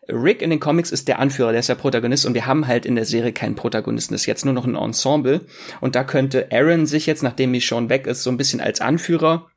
Rick 0.09 0.43
in 0.43 0.51
den 0.51 0.61
Comics 0.61 0.91
ist 0.91 1.09
der 1.09 1.19
Anführer, 1.19 1.51
der 1.53 1.61
ist 1.61 1.69
der 1.69 1.75
Protagonist 1.75 2.27
und 2.27 2.35
wir 2.35 2.47
haben 2.47 2.67
halt 2.67 2.85
in 2.87 2.95
der 2.95 3.05
Serie 3.05 3.33
keinen 3.33 3.55
Protagonisten, 3.55 4.15
ist 4.15 4.27
jetzt 4.27 4.45
nur 4.45 4.55
noch 4.55 4.67
ein 4.67 4.77
Ensemble. 4.77 5.41
Und 5.81 5.95
da 5.95 6.05
könnte 6.05 6.49
Aaron 6.53 6.87
sich 6.87 7.07
jetzt, 7.07 7.23
nachdem 7.23 7.53
Michonne 7.53 7.89
weg 7.89 8.07
ist, 8.07 8.23
so 8.23 8.31
ein 8.31 8.37
bisschen 8.37 8.61
als 8.61 8.81
Anführer 8.81 9.49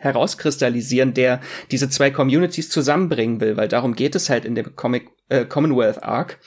herauskristallisieren, 0.00 1.14
der 1.14 1.40
diese 1.70 1.88
zwei 1.88 2.10
Communities 2.10 2.68
zusammenbringen 2.68 3.40
will, 3.40 3.56
weil 3.56 3.68
darum 3.68 3.94
geht 3.94 4.14
es 4.14 4.28
halt 4.28 4.44
in 4.44 4.54
dem 4.54 4.74
Comic 4.74 5.10
äh, 5.28 5.44
Commonwealth 5.44 6.02
Arc. 6.02 6.38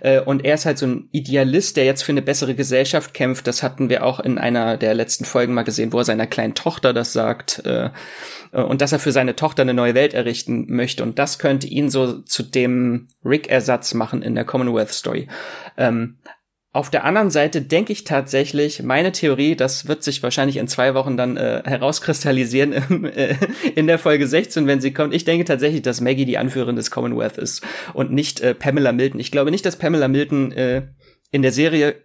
Äh, 0.00 0.20
und 0.20 0.44
er 0.44 0.54
ist 0.54 0.66
halt 0.66 0.78
so 0.78 0.86
ein 0.86 1.08
Idealist, 1.12 1.76
der 1.76 1.84
jetzt 1.84 2.02
für 2.02 2.12
eine 2.12 2.22
bessere 2.22 2.54
Gesellschaft 2.54 3.14
kämpft. 3.14 3.46
Das 3.46 3.62
hatten 3.62 3.88
wir 3.88 4.04
auch 4.04 4.20
in 4.20 4.36
einer 4.38 4.76
der 4.76 4.94
letzten 4.94 5.24
Folgen 5.24 5.54
mal 5.54 5.62
gesehen, 5.62 5.92
wo 5.92 5.98
er 5.98 6.04
seiner 6.04 6.26
kleinen 6.26 6.54
Tochter 6.54 6.92
das 6.92 7.12
sagt. 7.12 7.64
Äh, 7.64 7.90
äh, 8.52 8.62
und 8.62 8.82
dass 8.82 8.92
er 8.92 8.98
für 8.98 9.12
seine 9.12 9.36
Tochter 9.36 9.62
eine 9.62 9.74
neue 9.74 9.94
Welt 9.94 10.14
errichten 10.14 10.66
möchte. 10.68 11.02
Und 11.02 11.18
das 11.18 11.38
könnte 11.38 11.66
ihn 11.66 11.90
so 11.90 12.20
zu 12.20 12.42
dem 12.42 13.08
Rick-Ersatz 13.24 13.94
machen 13.94 14.22
in 14.22 14.34
der 14.34 14.44
Commonwealth 14.44 14.92
Story. 14.92 15.28
Ähm, 15.76 16.16
auf 16.74 16.88
der 16.88 17.04
anderen 17.04 17.30
Seite 17.30 17.60
denke 17.60 17.92
ich 17.92 18.04
tatsächlich, 18.04 18.82
meine 18.82 19.12
Theorie, 19.12 19.56
das 19.56 19.88
wird 19.88 20.02
sich 20.02 20.22
wahrscheinlich 20.22 20.56
in 20.56 20.68
zwei 20.68 20.94
Wochen 20.94 21.18
dann 21.18 21.36
äh, 21.36 21.62
herauskristallisieren 21.66 22.72
im, 22.88 23.04
äh, 23.04 23.36
in 23.74 23.86
der 23.86 23.98
Folge 23.98 24.26
16, 24.26 24.66
wenn 24.66 24.80
sie 24.80 24.94
kommt. 24.94 25.12
Ich 25.12 25.24
denke 25.24 25.44
tatsächlich, 25.44 25.82
dass 25.82 26.00
Maggie 26.00 26.24
die 26.24 26.38
Anführerin 26.38 26.76
des 26.76 26.90
Commonwealth 26.90 27.36
ist 27.36 27.62
und 27.92 28.10
nicht 28.10 28.40
äh, 28.40 28.54
Pamela 28.54 28.92
Milton. 28.92 29.20
Ich 29.20 29.30
glaube 29.30 29.50
nicht, 29.50 29.66
dass 29.66 29.76
Pamela 29.76 30.08
Milton 30.08 30.52
äh, 30.52 30.88
in 31.30 31.42
der 31.42 31.52
Serie 31.52 31.96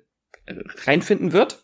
reinfinden 0.86 1.32
wird 1.32 1.64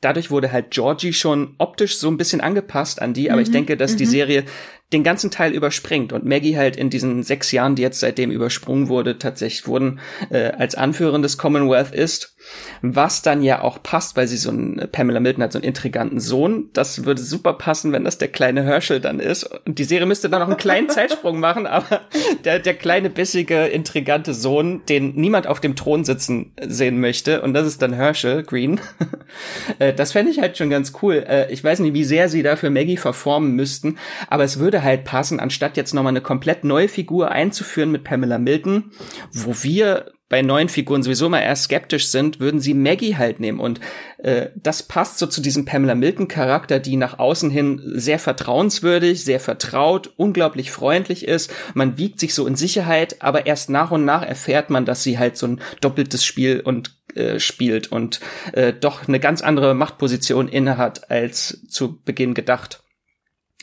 dadurch 0.00 0.30
wurde 0.30 0.52
halt 0.52 0.70
Georgie 0.70 1.12
schon 1.12 1.54
optisch 1.58 1.96
so 1.96 2.08
ein 2.08 2.16
bisschen 2.16 2.40
angepasst 2.40 3.00
an 3.00 3.14
die, 3.14 3.30
aber 3.30 3.40
mhm, 3.40 3.46
ich 3.46 3.50
denke, 3.50 3.76
dass 3.76 3.96
die 3.96 4.04
mhm. 4.06 4.10
Serie 4.10 4.44
den 4.92 5.02
ganzen 5.02 5.30
Teil 5.32 5.52
überspringt 5.52 6.12
und 6.12 6.24
Maggie 6.24 6.56
halt 6.56 6.76
in 6.76 6.90
diesen 6.90 7.24
sechs 7.24 7.50
Jahren, 7.50 7.74
die 7.74 7.82
jetzt 7.82 7.98
seitdem 7.98 8.30
übersprungen 8.30 8.88
wurde, 8.88 9.18
tatsächlich 9.18 9.66
wurden, 9.66 9.98
äh, 10.30 10.52
als 10.52 10.76
Anführerin 10.76 11.22
des 11.22 11.38
Commonwealth 11.38 11.92
ist, 11.92 12.36
was 12.82 13.22
dann 13.22 13.42
ja 13.42 13.62
auch 13.62 13.82
passt, 13.82 14.16
weil 14.16 14.28
sie 14.28 14.36
so 14.36 14.50
ein, 14.50 14.78
äh, 14.78 14.86
Pamela 14.86 15.20
Milton 15.20 15.42
hat 15.42 15.52
so 15.52 15.58
einen 15.58 15.66
intriganten 15.66 16.20
Sohn, 16.20 16.70
das 16.72 17.04
würde 17.04 17.20
super 17.20 17.54
passen, 17.54 17.92
wenn 17.92 18.04
das 18.04 18.18
der 18.18 18.28
kleine 18.28 18.62
Herschel 18.62 19.00
dann 19.00 19.18
ist. 19.18 19.44
Und 19.66 19.78
die 19.78 19.84
Serie 19.84 20.06
müsste 20.06 20.28
dann 20.28 20.40
noch 20.40 20.48
einen 20.48 20.56
kleinen 20.56 20.88
Zeitsprung 20.88 21.40
machen, 21.40 21.66
aber 21.66 22.02
der, 22.44 22.60
der 22.60 22.74
kleine, 22.74 23.10
bissige, 23.10 23.66
intrigante 23.66 24.34
Sohn, 24.34 24.82
den 24.88 25.14
niemand 25.14 25.46
auf 25.46 25.60
dem 25.60 25.76
Thron 25.76 26.04
sitzen 26.04 26.52
sehen 26.64 27.00
möchte. 27.00 27.42
Und 27.42 27.54
das 27.54 27.66
ist 27.66 27.82
dann 27.82 27.92
Herschel 27.92 28.44
Green, 28.44 28.80
äh, 29.78 29.92
das 29.92 30.12
fände 30.12 30.30
ich 30.30 30.40
halt 30.40 30.56
schon 30.56 30.70
ganz 30.70 30.92
cool. 31.02 31.24
Äh, 31.28 31.52
ich 31.52 31.62
weiß 31.62 31.80
nicht, 31.80 31.94
wie 31.94 32.04
sehr 32.04 32.28
sie 32.28 32.42
dafür 32.42 32.70
Maggie 32.70 32.96
verformen 32.96 33.52
müssten, 33.52 33.98
aber 34.28 34.44
es 34.44 34.58
würde 34.58 34.75
würde 34.76 34.84
halt 34.84 35.04
passen, 35.04 35.40
anstatt 35.40 35.78
jetzt 35.78 35.94
nochmal 35.94 36.12
eine 36.12 36.20
komplett 36.20 36.62
neue 36.62 36.88
Figur 36.88 37.30
einzuführen 37.30 37.90
mit 37.90 38.04
Pamela 38.04 38.38
Milton, 38.38 38.92
wo 39.32 39.54
wir 39.62 40.12
bei 40.28 40.42
neuen 40.42 40.68
Figuren 40.68 41.02
sowieso 41.02 41.30
mal 41.30 41.40
eher 41.40 41.56
skeptisch 41.56 42.08
sind, 42.08 42.40
würden 42.40 42.60
sie 42.60 42.74
Maggie 42.74 43.16
halt 43.16 43.40
nehmen. 43.40 43.58
Und 43.58 43.80
äh, 44.18 44.48
das 44.56 44.82
passt 44.82 45.18
so 45.18 45.26
zu 45.26 45.40
diesem 45.40 45.64
Pamela 45.64 45.94
Milton-Charakter, 45.94 46.78
die 46.78 46.96
nach 46.96 47.18
außen 47.18 47.48
hin 47.48 47.80
sehr 47.94 48.18
vertrauenswürdig, 48.18 49.24
sehr 49.24 49.40
vertraut, 49.40 50.12
unglaublich 50.16 50.72
freundlich 50.72 51.26
ist. 51.26 51.50
Man 51.74 51.96
wiegt 51.96 52.20
sich 52.20 52.34
so 52.34 52.46
in 52.46 52.56
Sicherheit, 52.56 53.22
aber 53.22 53.46
erst 53.46 53.70
nach 53.70 53.92
und 53.92 54.04
nach 54.04 54.22
erfährt 54.22 54.68
man, 54.68 54.84
dass 54.84 55.02
sie 55.02 55.18
halt 55.18 55.38
so 55.38 55.46
ein 55.46 55.60
doppeltes 55.80 56.24
Spiel 56.24 56.60
und 56.60 56.96
äh, 57.14 57.38
spielt 57.38 57.90
und 57.92 58.20
äh, 58.52 58.74
doch 58.74 59.08
eine 59.08 59.20
ganz 59.20 59.40
andere 59.40 59.74
Machtposition 59.74 60.48
innehat 60.48 61.10
als 61.10 61.66
zu 61.68 61.98
Beginn 62.04 62.34
gedacht. 62.34 62.82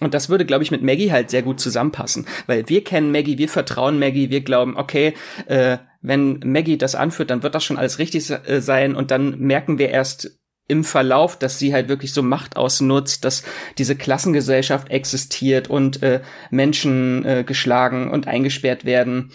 Und 0.02 0.14
das 0.14 0.30
würde, 0.30 0.46
glaube 0.46 0.64
ich, 0.64 0.72
mit 0.72 0.82
Maggie 0.82 1.12
halt 1.12 1.30
sehr 1.30 1.44
gut 1.44 1.60
zusammenpassen, 1.60 2.26
weil 2.48 2.68
wir 2.68 2.84
kennen 2.84 3.12
Maggie, 3.12 3.38
wir 3.38 3.50
vertrauen 3.50 4.00
Maggie, 4.00 4.32
wir 4.32 4.41
glauben, 4.41 4.76
okay, 4.76 5.14
äh, 5.46 5.78
wenn 6.02 6.39
Maggie 6.44 6.78
das 6.78 6.96
anführt, 6.96 7.30
dann 7.30 7.44
wird 7.44 7.56
das 7.56 7.64
schon 7.64 7.78
alles 7.78 8.00
richtig 8.00 8.30
äh, 8.30 8.60
sein. 8.60 8.96
Und 8.96 9.12
dann 9.12 9.39
merken 9.39 9.78
wir 9.78 9.89
erst 9.89 10.39
im 10.68 10.84
Verlauf, 10.84 11.38
dass 11.38 11.60
sie 11.60 11.74
halt 11.74 11.89
wirklich 11.89 12.14
so 12.14 12.24
Macht 12.24 12.56
ausnutzt, 12.56 13.26
dass 13.26 13.44
diese 13.78 13.96
Klassengesellschaft 13.96 14.89
existiert 14.89 15.70
und 15.70 16.02
äh, 16.02 16.22
Menschen 16.52 17.26
äh, 17.26 17.44
geschlagen 17.44 18.10
und 18.10 18.28
eingesperrt 18.28 18.86
werden. 18.86 19.32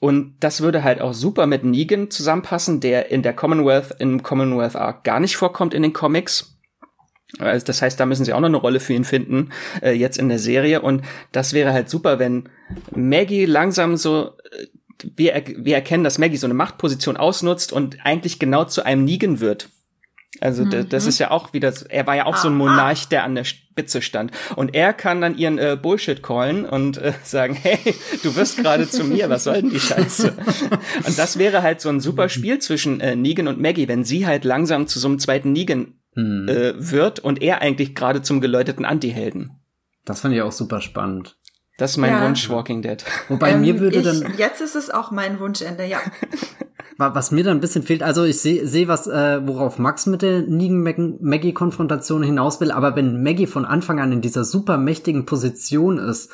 Und 0.00 0.36
das 0.40 0.60
würde 0.60 0.84
halt 0.84 1.00
auch 1.00 1.14
super 1.14 1.46
mit 1.46 1.64
Negan 1.64 2.10
zusammenpassen, 2.10 2.80
der 2.80 3.10
in 3.10 3.22
der 3.22 3.32
Commonwealth, 3.32 3.96
im 3.98 4.22
Commonwealth 4.22 4.76
Arc 4.76 5.02
gar 5.02 5.18
nicht 5.18 5.36
vorkommt 5.36 5.72
in 5.72 5.82
den 5.82 5.94
Comics 5.94 6.55
also 7.38 7.66
das 7.66 7.82
heißt, 7.82 7.98
da 7.98 8.06
müssen 8.06 8.24
sie 8.24 8.32
auch 8.32 8.40
noch 8.40 8.48
eine 8.48 8.56
Rolle 8.56 8.80
für 8.80 8.92
ihn 8.92 9.04
finden, 9.04 9.50
äh, 9.82 9.92
jetzt 9.92 10.18
in 10.18 10.28
der 10.28 10.38
Serie. 10.38 10.80
Und 10.80 11.02
das 11.32 11.52
wäre 11.52 11.72
halt 11.72 11.88
super, 11.88 12.18
wenn 12.18 12.48
Maggie 12.94 13.46
langsam 13.46 13.96
so, 13.96 14.32
äh, 14.52 14.66
wir, 15.16 15.34
er 15.34 15.42
wir 15.46 15.74
erkennen, 15.74 16.04
dass 16.04 16.18
Maggie 16.18 16.36
so 16.36 16.46
eine 16.46 16.54
Machtposition 16.54 17.16
ausnutzt 17.16 17.72
und 17.72 17.98
eigentlich 18.04 18.38
genau 18.38 18.64
zu 18.64 18.84
einem 18.84 19.04
Negan 19.04 19.40
wird. 19.40 19.68
Also 20.40 20.64
mhm. 20.64 20.88
das 20.88 21.06
ist 21.06 21.18
ja 21.18 21.30
auch 21.30 21.52
wieder, 21.52 21.72
er 21.88 22.06
war 22.06 22.14
ja 22.14 22.26
auch 22.26 22.34
ah, 22.34 22.38
so 22.38 22.48
ein 22.48 22.54
ah, 22.54 22.58
Monarch, 22.58 23.04
ah. 23.04 23.08
der 23.10 23.24
an 23.24 23.34
der 23.34 23.44
Spitze 23.44 24.02
stand. 24.02 24.32
Und 24.54 24.74
er 24.74 24.92
kann 24.92 25.20
dann 25.20 25.36
ihren 25.36 25.58
äh, 25.58 25.78
Bullshit 25.80 26.22
callen 26.22 26.64
und 26.64 26.98
äh, 26.98 27.12
sagen, 27.22 27.54
hey, 27.60 27.78
du 28.22 28.36
wirst 28.36 28.58
gerade 28.58 28.88
zu 28.88 29.04
mir, 29.04 29.28
was 29.28 29.44
soll 29.44 29.62
denn 29.62 29.70
die 29.70 29.80
Scheiße? 29.80 30.32
und 31.06 31.18
das 31.18 31.38
wäre 31.38 31.62
halt 31.62 31.80
so 31.80 31.88
ein 31.88 32.00
super 32.00 32.28
Spiel 32.28 32.58
zwischen 32.58 33.00
äh, 33.00 33.16
Negan 33.16 33.48
und 33.48 33.60
Maggie, 33.60 33.88
wenn 33.88 34.04
sie 34.04 34.26
halt 34.26 34.44
langsam 34.44 34.86
zu 34.86 34.98
so 34.98 35.08
einem 35.08 35.18
zweiten 35.18 35.52
Negan 35.52 35.94
hm. 36.16 36.48
äh, 36.48 36.74
wird 36.76 37.20
und 37.20 37.40
er 37.40 37.62
eigentlich 37.62 37.94
gerade 37.94 38.22
zum 38.22 38.40
geläuteten 38.40 38.84
Anti-Helden. 38.84 39.52
Das 40.04 40.20
fand 40.20 40.34
ich 40.34 40.42
auch 40.42 40.52
super 40.52 40.80
spannend. 40.80 41.36
Das 41.78 41.92
ist 41.92 41.96
mein 41.98 42.12
ja. 42.12 42.24
Wunsch, 42.24 42.48
Walking 42.48 42.80
Dead. 42.82 43.04
Wobei 43.28 43.50
ähm, 43.50 43.60
mir 43.60 43.78
würde 43.78 43.98
ich, 43.98 44.04
dann. 44.04 44.34
Jetzt 44.38 44.60
ist 44.62 44.76
es 44.76 44.90
auch 44.90 45.10
mein 45.10 45.38
Wunschende, 45.38 45.84
ja. 45.84 45.98
Was 46.98 47.30
mir 47.30 47.44
dann 47.44 47.58
ein 47.58 47.60
bisschen 47.60 47.82
fehlt, 47.82 48.02
also 48.02 48.24
ich 48.24 48.40
sehe, 48.40 48.66
seh, 48.66 48.88
was, 48.88 49.06
äh, 49.06 49.46
worauf 49.46 49.78
Max 49.78 50.06
mit 50.06 50.22
der 50.22 50.40
Negan-Maggie-Konfrontation 50.40 52.22
hinaus 52.22 52.58
will, 52.62 52.70
aber 52.70 52.96
wenn 52.96 53.22
Maggie 53.22 53.46
von 53.46 53.66
Anfang 53.66 54.00
an 54.00 54.12
in 54.12 54.22
dieser 54.22 54.44
super 54.44 54.78
mächtigen 54.78 55.26
Position 55.26 55.98
ist, 55.98 56.30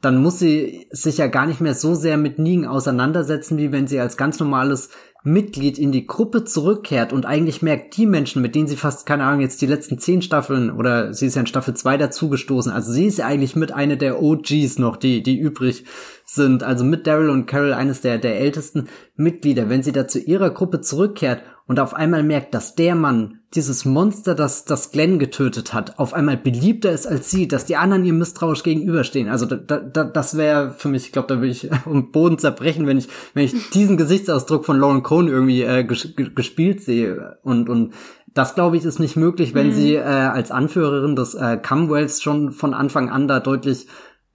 dann 0.00 0.20
muss 0.20 0.40
sie 0.40 0.88
sich 0.90 1.18
ja 1.18 1.28
gar 1.28 1.46
nicht 1.46 1.60
mehr 1.60 1.74
so 1.74 1.94
sehr 1.94 2.16
mit 2.16 2.40
Negan 2.40 2.66
auseinandersetzen, 2.66 3.56
wie 3.58 3.70
wenn 3.70 3.86
sie 3.86 4.00
als 4.00 4.16
ganz 4.16 4.40
normales 4.40 4.90
Mitglied 5.22 5.78
in 5.78 5.92
die 5.92 6.06
Gruppe 6.06 6.44
zurückkehrt 6.44 7.12
und 7.12 7.26
eigentlich 7.26 7.60
merkt, 7.60 7.96
die 7.96 8.06
Menschen, 8.06 8.40
mit 8.40 8.54
denen 8.54 8.68
sie 8.68 8.76
fast, 8.76 9.04
keine 9.04 9.24
Ahnung, 9.24 9.40
jetzt 9.40 9.60
die 9.60 9.66
letzten 9.66 9.98
zehn 9.98 10.22
Staffeln 10.22 10.70
oder 10.70 11.12
sie 11.12 11.26
ist 11.26 11.34
ja 11.34 11.40
in 11.40 11.46
Staffel 11.46 11.74
zwei 11.74 11.96
dazugestoßen, 11.98 12.72
also 12.72 12.90
sie 12.92 13.06
ist 13.06 13.18
ja 13.18 13.26
eigentlich 13.26 13.54
mit 13.54 13.72
einer 13.72 13.96
der 13.96 14.22
OGs 14.22 14.78
noch, 14.78 14.96
die, 14.96 15.22
die 15.22 15.38
übrig 15.38 15.84
sind, 16.24 16.62
also 16.62 16.84
mit 16.84 17.06
Daryl 17.06 17.28
und 17.28 17.46
Carol 17.46 17.74
eines 17.74 18.00
der, 18.00 18.18
der 18.18 18.40
ältesten 18.40 18.88
Mitglieder, 19.16 19.68
wenn 19.68 19.82
sie 19.82 19.92
da 19.92 20.08
zu 20.08 20.18
ihrer 20.18 20.50
Gruppe 20.50 20.80
zurückkehrt 20.80 21.42
und 21.70 21.78
auf 21.78 21.94
einmal 21.94 22.24
merkt, 22.24 22.52
dass 22.52 22.74
der 22.74 22.96
Mann, 22.96 23.42
dieses 23.54 23.84
Monster, 23.84 24.34
das, 24.34 24.64
das 24.64 24.90
Glenn 24.90 25.20
getötet 25.20 25.72
hat, 25.72 26.00
auf 26.00 26.14
einmal 26.14 26.36
beliebter 26.36 26.90
ist 26.90 27.06
als 27.06 27.30
sie, 27.30 27.46
dass 27.46 27.64
die 27.64 27.76
anderen 27.76 28.04
ihr 28.04 28.12
misstrauisch 28.12 28.64
gegenüberstehen. 28.64 29.28
Also 29.28 29.46
da, 29.46 29.78
da, 29.78 30.02
das 30.02 30.36
wäre 30.36 30.72
für 30.72 30.88
mich, 30.88 31.06
ich 31.06 31.12
glaube, 31.12 31.28
da 31.28 31.36
würde 31.36 31.52
ich 31.52 31.70
um 31.86 32.10
Boden 32.10 32.38
zerbrechen, 32.38 32.88
wenn 32.88 32.98
ich, 32.98 33.06
wenn 33.34 33.44
ich 33.44 33.70
diesen 33.70 33.96
Gesichtsausdruck 33.96 34.66
von 34.66 34.80
Lauren 34.80 35.04
Cohn 35.04 35.28
irgendwie 35.28 35.62
äh, 35.62 35.84
ges 35.84 36.08
gespielt 36.34 36.82
sehe. 36.82 37.38
Und, 37.44 37.68
und 37.68 37.94
das, 38.34 38.56
glaube 38.56 38.76
ich, 38.76 38.84
ist 38.84 38.98
nicht 38.98 39.14
möglich, 39.14 39.54
wenn 39.54 39.68
mhm. 39.68 39.72
sie 39.72 39.94
äh, 39.94 40.00
als 40.00 40.50
Anführerin 40.50 41.14
des 41.14 41.34
äh, 41.36 41.56
Commonwealths 41.56 42.20
schon 42.20 42.50
von 42.50 42.74
Anfang 42.74 43.10
an 43.10 43.28
da 43.28 43.38
deutlich 43.38 43.86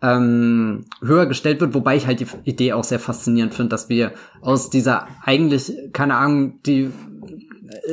ähm, 0.01 0.85
höher 1.01 1.25
gestellt 1.25 1.61
wird, 1.61 1.73
wobei 1.73 1.95
ich 1.95 2.05
halt 2.05 2.19
die 2.19 2.27
Idee 2.43 2.73
auch 2.73 2.83
sehr 2.83 2.99
faszinierend 2.99 3.53
finde, 3.53 3.69
dass 3.69 3.89
wir 3.89 4.13
aus 4.41 4.69
dieser 4.69 5.07
eigentlich, 5.23 5.73
keine 5.93 6.15
Ahnung, 6.15 6.61
die 6.63 6.91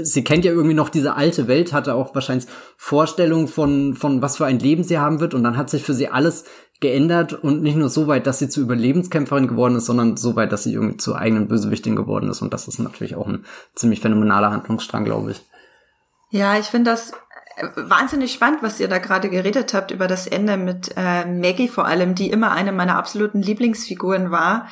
sie 0.02 0.24
kennt 0.24 0.44
ja 0.44 0.52
irgendwie 0.52 0.74
noch 0.74 0.88
diese 0.88 1.14
alte 1.14 1.48
Welt, 1.48 1.72
hatte 1.72 1.94
auch 1.94 2.14
wahrscheinlich 2.14 2.48
Vorstellungen 2.76 3.48
von, 3.48 3.94
von 3.94 4.22
was 4.22 4.36
für 4.36 4.46
ein 4.46 4.58
Leben 4.58 4.84
sie 4.84 4.98
haben 4.98 5.20
wird. 5.20 5.34
Und 5.34 5.44
dann 5.44 5.56
hat 5.56 5.70
sich 5.70 5.84
für 5.84 5.94
sie 5.94 6.08
alles 6.08 6.44
geändert 6.80 7.32
und 7.32 7.62
nicht 7.62 7.76
nur 7.76 7.88
so 7.88 8.08
weit, 8.08 8.26
dass 8.26 8.38
sie 8.38 8.48
zu 8.48 8.60
Überlebenskämpferin 8.60 9.46
geworden 9.46 9.76
ist, 9.76 9.86
sondern 9.86 10.16
so 10.16 10.36
weit, 10.36 10.52
dass 10.52 10.64
sie 10.64 10.74
irgendwie 10.74 10.96
zur 10.96 11.16
eigenen 11.16 11.48
Bösewichtin 11.48 11.96
geworden 11.96 12.28
ist. 12.28 12.42
Und 12.42 12.52
das 12.52 12.68
ist 12.68 12.78
natürlich 12.78 13.14
auch 13.14 13.26
ein 13.26 13.44
ziemlich 13.74 14.00
phänomenaler 14.00 14.50
Handlungsstrang, 14.50 15.04
glaube 15.04 15.30
ich. 15.30 15.42
Ja, 16.30 16.58
ich 16.58 16.66
finde 16.66 16.90
das 16.90 17.12
wahnsinnig 17.76 18.32
spannend, 18.32 18.62
was 18.62 18.80
ihr 18.80 18.88
da 18.88 18.98
gerade 18.98 19.28
geredet 19.28 19.74
habt 19.74 19.90
über 19.90 20.08
das 20.08 20.26
Ende 20.26 20.56
mit 20.56 20.92
äh, 20.96 21.24
Maggie 21.26 21.68
vor 21.68 21.86
allem, 21.86 22.14
die 22.14 22.30
immer 22.30 22.52
eine 22.52 22.72
meiner 22.72 22.96
absoluten 22.96 23.42
Lieblingsfiguren 23.42 24.30
war 24.30 24.66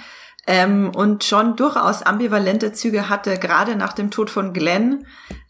ähm, 0.47 0.93
und 0.95 1.25
schon 1.25 1.57
durchaus 1.57 2.03
ambivalente 2.03 2.73
Züge 2.73 3.09
hatte, 3.09 3.39
gerade 3.39 3.77
nach 3.77 3.93
dem 3.93 4.11
Tod 4.11 4.31
von 4.31 4.53
Glenn. 4.53 5.07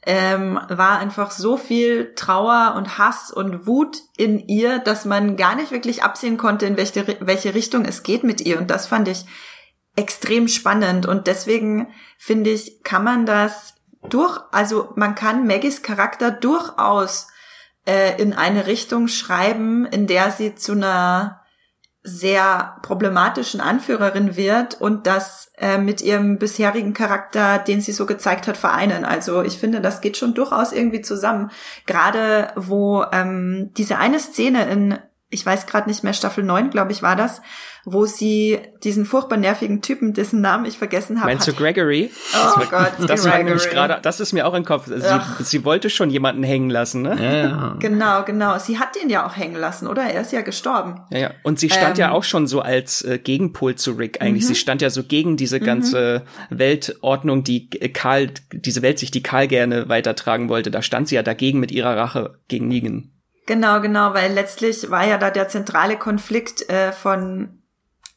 Ähm, 0.06 0.58
war 0.68 0.98
einfach 0.98 1.30
so 1.30 1.58
viel 1.58 2.14
Trauer 2.14 2.74
und 2.76 2.96
Hass 2.96 3.30
und 3.30 3.66
Wut 3.66 3.98
in 4.16 4.38
ihr, 4.38 4.78
dass 4.78 5.04
man 5.04 5.36
gar 5.36 5.54
nicht 5.54 5.72
wirklich 5.72 6.02
absehen 6.02 6.38
konnte, 6.38 6.64
in 6.64 6.78
welche, 6.78 7.06
welche 7.20 7.54
Richtung 7.54 7.84
es 7.84 8.02
geht 8.02 8.24
mit 8.24 8.40
ihr. 8.40 8.58
Und 8.58 8.70
das 8.70 8.86
fand 8.86 9.08
ich 9.08 9.26
extrem 9.96 10.48
spannend. 10.48 11.06
Und 11.06 11.26
deswegen 11.26 11.88
finde 12.16 12.50
ich, 12.50 12.82
kann 12.82 13.04
man 13.04 13.26
das 13.26 13.74
durch, 14.08 14.40
also 14.52 14.92
man 14.96 15.14
kann 15.14 15.46
Maggies 15.46 15.82
Charakter 15.82 16.30
durchaus 16.30 17.28
äh, 17.86 18.20
in 18.20 18.32
eine 18.32 18.66
Richtung 18.66 19.08
schreiben, 19.08 19.84
in 19.84 20.06
der 20.06 20.30
sie 20.30 20.54
zu 20.54 20.72
einer 20.72 21.39
sehr 22.02 22.76
problematischen 22.82 23.60
Anführerin 23.60 24.34
wird 24.36 24.80
und 24.80 25.06
das 25.06 25.52
äh, 25.58 25.76
mit 25.76 26.00
ihrem 26.00 26.38
bisherigen 26.38 26.94
Charakter, 26.94 27.58
den 27.58 27.82
sie 27.82 27.92
so 27.92 28.06
gezeigt 28.06 28.48
hat, 28.48 28.56
vereinen. 28.56 29.04
Also 29.04 29.42
ich 29.42 29.58
finde, 29.58 29.82
das 29.82 30.00
geht 30.00 30.16
schon 30.16 30.32
durchaus 30.32 30.72
irgendwie 30.72 31.02
zusammen. 31.02 31.50
Gerade 31.86 32.52
wo 32.56 33.04
ähm, 33.12 33.70
diese 33.76 33.98
eine 33.98 34.18
Szene 34.18 34.70
in, 34.70 34.98
ich 35.32 35.46
weiß 35.46 35.66
gerade 35.66 35.88
nicht 35.88 36.02
mehr, 36.02 36.12
Staffel 36.12 36.42
9, 36.42 36.70
glaube 36.70 36.90
ich, 36.90 37.02
war 37.02 37.14
das, 37.14 37.40
wo 37.84 38.04
sie 38.04 38.58
diesen 38.82 39.04
furchtbar 39.06 39.36
nervigen 39.36 39.80
Typen, 39.80 40.12
dessen 40.12 40.40
Namen 40.40 40.64
ich 40.64 40.76
vergessen 40.76 41.20
habe. 41.20 41.30
Meinst 41.30 41.46
du 41.46 41.52
Gregory? 41.52 42.10
Oh 42.34 42.58
das 42.58 42.70
Gott, 42.70 42.92
das 43.08 43.24
war 43.24 43.38
nämlich 43.38 43.70
gerade, 43.70 44.00
das 44.02 44.18
ist 44.18 44.32
mir 44.32 44.44
auch 44.44 44.54
im 44.54 44.64
Kopf. 44.64 44.86
Sie, 44.86 45.44
sie, 45.44 45.64
wollte 45.64 45.88
schon 45.88 46.10
jemanden 46.10 46.42
hängen 46.42 46.68
lassen, 46.68 47.02
ne? 47.02 47.16
Ja, 47.16 47.32
ja. 47.32 47.76
Genau, 47.78 48.24
genau. 48.24 48.58
Sie 48.58 48.80
hat 48.80 49.00
ihn 49.00 49.08
ja 49.08 49.24
auch 49.24 49.36
hängen 49.36 49.54
lassen, 49.54 49.86
oder? 49.86 50.02
Er 50.02 50.20
ist 50.20 50.32
ja 50.32 50.40
gestorben. 50.40 51.00
Ja, 51.10 51.18
ja. 51.18 51.30
Und 51.44 51.60
sie 51.60 51.70
stand 51.70 51.96
ähm, 51.96 52.00
ja 52.00 52.10
auch 52.10 52.24
schon 52.24 52.48
so 52.48 52.60
als 52.60 53.02
äh, 53.02 53.18
Gegenpol 53.18 53.76
zu 53.76 53.92
Rick 53.92 54.20
eigentlich. 54.20 54.44
Mhm. 54.44 54.48
Sie 54.48 54.56
stand 54.56 54.82
ja 54.82 54.90
so 54.90 55.04
gegen 55.04 55.36
diese 55.36 55.60
mhm. 55.60 55.64
ganze 55.64 56.24
mhm. 56.50 56.58
Weltordnung, 56.58 57.44
die 57.44 57.70
Karl, 57.70 58.32
diese 58.52 58.82
Welt 58.82 58.98
sich 58.98 59.12
die 59.12 59.22
Karl 59.22 59.46
gerne 59.46 59.88
weitertragen 59.88 60.48
wollte. 60.48 60.72
Da 60.72 60.82
stand 60.82 61.06
sie 61.06 61.14
ja 61.14 61.22
dagegen 61.22 61.60
mit 61.60 61.70
ihrer 61.70 61.96
Rache 61.96 62.38
gegen 62.48 62.66
Negan. 62.66 63.12
Genau, 63.50 63.80
genau, 63.80 64.14
weil 64.14 64.32
letztlich 64.32 64.92
war 64.92 65.04
ja 65.04 65.18
da 65.18 65.28
der 65.28 65.48
zentrale 65.48 65.96
Konflikt 65.96 66.70
äh, 66.70 66.92
von 66.92 67.58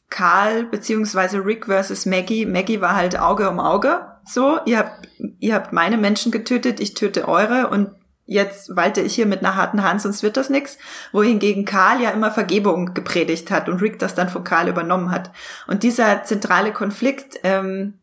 Karl 0.08 0.62
beziehungsweise 0.62 1.44
Rick 1.44 1.66
versus 1.66 2.06
Maggie. 2.06 2.46
Maggie 2.46 2.80
war 2.80 2.94
halt 2.94 3.18
Auge 3.18 3.50
um 3.50 3.58
Auge. 3.58 4.06
So, 4.24 4.60
ihr 4.64 4.78
habt, 4.78 5.08
ihr 5.40 5.56
habt 5.56 5.72
meine 5.72 5.96
Menschen 5.96 6.30
getötet, 6.30 6.78
ich 6.78 6.94
töte 6.94 7.26
eure 7.26 7.66
und 7.70 7.90
jetzt 8.26 8.76
walte 8.76 9.00
ich 9.00 9.16
hier 9.16 9.26
mit 9.26 9.40
einer 9.40 9.56
harten 9.56 9.82
Hand, 9.82 10.02
sonst 10.02 10.22
wird 10.22 10.36
das 10.36 10.50
nix. 10.50 10.78
Wohingegen 11.10 11.64
Karl 11.64 12.00
ja 12.00 12.10
immer 12.10 12.30
Vergebung 12.30 12.94
gepredigt 12.94 13.50
hat 13.50 13.68
und 13.68 13.82
Rick 13.82 13.98
das 13.98 14.14
dann 14.14 14.28
von 14.28 14.44
Karl 14.44 14.68
übernommen 14.68 15.10
hat. 15.10 15.32
Und 15.66 15.82
dieser 15.82 16.22
zentrale 16.22 16.72
Konflikt, 16.72 17.40
ähm, 17.42 17.94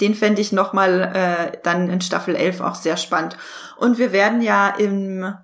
den 0.00 0.14
fände 0.14 0.40
ich 0.40 0.52
nochmal 0.52 1.12
äh, 1.14 1.58
dann 1.62 1.90
in 1.90 2.00
Staffel 2.00 2.34
11 2.34 2.62
auch 2.62 2.76
sehr 2.76 2.96
spannend. 2.96 3.36
Und 3.76 3.98
wir 3.98 4.10
werden 4.12 4.40
ja 4.40 4.68
im 4.70 5.34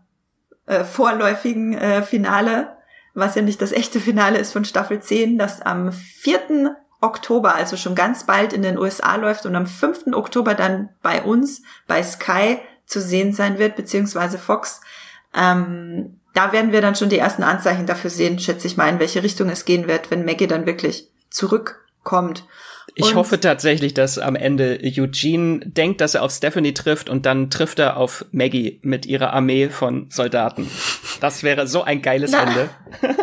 äh, 0.67 0.85
vorläufigen 0.85 1.77
äh, 1.77 2.03
Finale 2.03 2.75
was 3.15 3.37
ja 3.37 3.43
nicht 3.43 3.62
das 3.62 3.73
echte 3.73 4.01
Finale 4.01 4.39
ist 4.39 4.53
von 4.53 4.65
Staffel 4.65 5.01
10, 5.01 5.39
das 5.39 5.62
am 5.62 5.93
4. 5.93 6.77
Oktober, 7.01 7.55
also 7.55 7.77
schon 7.77 7.95
ganz 7.95 8.25
bald 8.25 8.53
in 8.53 8.62
den 8.62 8.79
USA 8.79 9.17
läuft 9.17 9.47
und 9.47 9.55
am 9.55 9.67
5. 9.67 10.12
Oktober 10.12 10.55
dann 10.55 10.89
bei 11.03 11.23
uns, 11.23 11.62
bei 11.87 12.03
Sky 12.03 12.59
zu 12.87 13.01
sehen 13.01 13.33
sein 13.33 13.59
wird, 13.59 13.77
beziehungsweise 13.77 14.39
Fox. 14.39 14.81
Ähm, 15.35 16.21
da 16.33 16.53
werden 16.53 16.73
wir 16.73 16.81
dann 16.81 16.97
schon 16.97 17.09
die 17.09 17.19
ersten 17.19 17.45
Anzeichen 17.45 17.87
dafür 17.87 18.11
sehen, 18.11 18.39
schätze 18.39 18.67
ich 18.67 18.77
mal, 18.77 18.89
in 18.89 18.99
welche 18.99 19.23
Richtung 19.23 19.49
es 19.49 19.65
gehen 19.65 19.87
wird, 19.87 20.11
wenn 20.11 20.25
Maggie 20.25 20.47
dann 20.47 20.67
wirklich 20.67 21.09
zurückkommt. 22.05 22.45
Ich 22.97 23.07
und 23.07 23.15
hoffe 23.17 23.41
tatsächlich, 23.41 23.93
dass 23.93 24.19
am 24.19 24.37
Ende 24.37 24.79
Eugene 24.81 25.61
denkt, 25.65 26.01
dass 26.01 26.15
er 26.15 26.23
auf 26.23 26.31
Stephanie 26.31 26.75
trifft 26.75 27.09
und 27.09 27.27
dann 27.27 27.51
trifft 27.51 27.81
er 27.81 27.97
auf 27.97 28.25
Maggie 28.31 28.79
mit 28.83 29.05
ihrer 29.07 29.33
Armee 29.33 29.69
von 29.69 30.07
Soldaten. 30.11 30.71
Das 31.21 31.43
wäre 31.43 31.67
so 31.67 31.83
ein 31.83 32.03
geiles 32.03 32.31
Na, 32.31 32.43
Ende. 32.45 32.71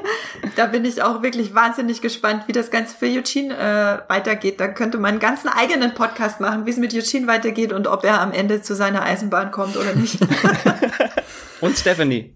da 0.57 0.65
bin 0.65 0.83
ich 0.83 1.01
auch 1.03 1.23
wirklich 1.23 1.55
wahnsinnig 1.55 2.01
gespannt, 2.01 2.43
wie 2.47 2.51
das 2.51 2.69
Ganze 2.69 2.97
für 2.97 3.05
Eugene 3.05 3.55
äh, 3.55 4.09
weitergeht. 4.09 4.59
Da 4.59 4.67
könnte 4.67 4.97
man 4.97 5.11
einen 5.11 5.19
ganzen 5.19 5.47
eigenen 5.47 5.93
Podcast 5.93 6.41
machen, 6.41 6.65
wie 6.65 6.71
es 6.71 6.77
mit 6.77 6.93
Eugene 6.93 7.27
weitergeht 7.27 7.71
und 7.71 7.87
ob 7.87 8.03
er 8.03 8.19
am 8.19 8.33
Ende 8.33 8.61
zu 8.61 8.75
seiner 8.75 9.03
Eisenbahn 9.03 9.51
kommt 9.51 9.77
oder 9.77 9.95
nicht. 9.95 10.19
und 11.61 11.77
Stephanie. 11.77 12.35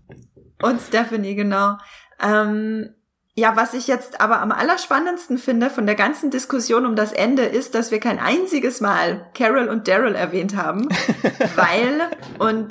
Und 0.62 0.80
Stephanie, 0.80 1.36
genau. 1.36 1.78
Ähm, 2.24 2.92
ja, 3.38 3.58
was 3.58 3.74
ich 3.74 3.88
jetzt 3.88 4.22
aber 4.22 4.42
am 4.42 4.52
allerspannendsten 4.52 5.38
finde 5.38 5.70
von 5.70 5.86
der 5.86 5.96
ganzen 5.96 6.32
Diskussion 6.32 6.86
um 6.86 6.96
das 6.96 7.12
Ende 7.12 7.44
ist, 7.44 7.76
dass 7.76 7.92
wir 7.92 8.00
kein 8.00 8.18
einziges 8.18 8.80
Mal 8.80 9.30
Carol 9.34 9.68
und 9.68 9.90
Daryl 9.90 10.16
erwähnt 10.16 10.56
haben, 10.56 10.88
weil, 11.56 12.02
und 12.40 12.70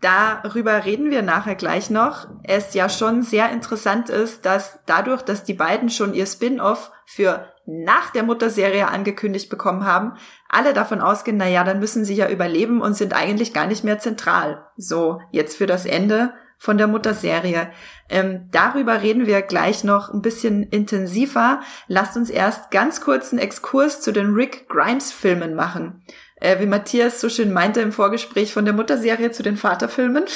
darüber 0.00 0.84
reden 0.84 1.10
wir 1.10 1.22
nachher 1.22 1.56
gleich 1.56 1.90
noch, 1.90 2.28
es 2.44 2.74
ja 2.74 2.88
schon 2.88 3.22
sehr 3.22 3.50
interessant 3.50 4.08
ist, 4.08 4.46
dass 4.46 4.78
dadurch, 4.86 5.22
dass 5.22 5.42
die 5.42 5.54
beiden 5.54 5.90
schon 5.90 6.14
ihr 6.14 6.26
Spin-off 6.26 6.92
für 7.04 7.48
nach 7.66 8.10
der 8.10 8.22
Mutterserie 8.22 8.88
angekündigt 8.88 9.48
bekommen 9.48 9.84
haben, 9.84 10.14
alle 10.48 10.74
davon 10.74 11.00
ausgehen, 11.00 11.36
na 11.36 11.48
ja, 11.48 11.64
dann 11.64 11.80
müssen 11.80 12.04
sie 12.04 12.14
ja 12.14 12.28
überleben 12.28 12.80
und 12.80 12.94
sind 12.94 13.14
eigentlich 13.14 13.52
gar 13.52 13.66
nicht 13.66 13.84
mehr 13.84 13.98
zentral. 13.98 14.64
So, 14.76 15.20
jetzt 15.30 15.56
für 15.56 15.66
das 15.66 15.86
Ende 15.86 16.34
von 16.62 16.78
der 16.78 16.86
Mutterserie. 16.86 17.72
Ähm, 18.08 18.46
darüber 18.52 19.02
reden 19.02 19.26
wir 19.26 19.42
gleich 19.42 19.82
noch 19.82 20.14
ein 20.14 20.22
bisschen 20.22 20.62
intensiver. 20.62 21.60
Lasst 21.88 22.16
uns 22.16 22.30
erst 22.30 22.70
ganz 22.70 23.00
kurz 23.00 23.32
einen 23.32 23.40
Exkurs 23.40 24.00
zu 24.00 24.12
den 24.12 24.32
Rick 24.32 24.68
Grimes 24.68 25.10
Filmen 25.10 25.56
machen. 25.56 26.04
Äh, 26.36 26.60
wie 26.60 26.66
Matthias 26.66 27.20
so 27.20 27.28
schön 27.28 27.52
meinte 27.52 27.80
im 27.80 27.90
Vorgespräch 27.90 28.52
von 28.52 28.64
der 28.64 28.74
Mutterserie 28.74 29.32
zu 29.32 29.42
den 29.42 29.56
Vaterfilmen. 29.56 30.26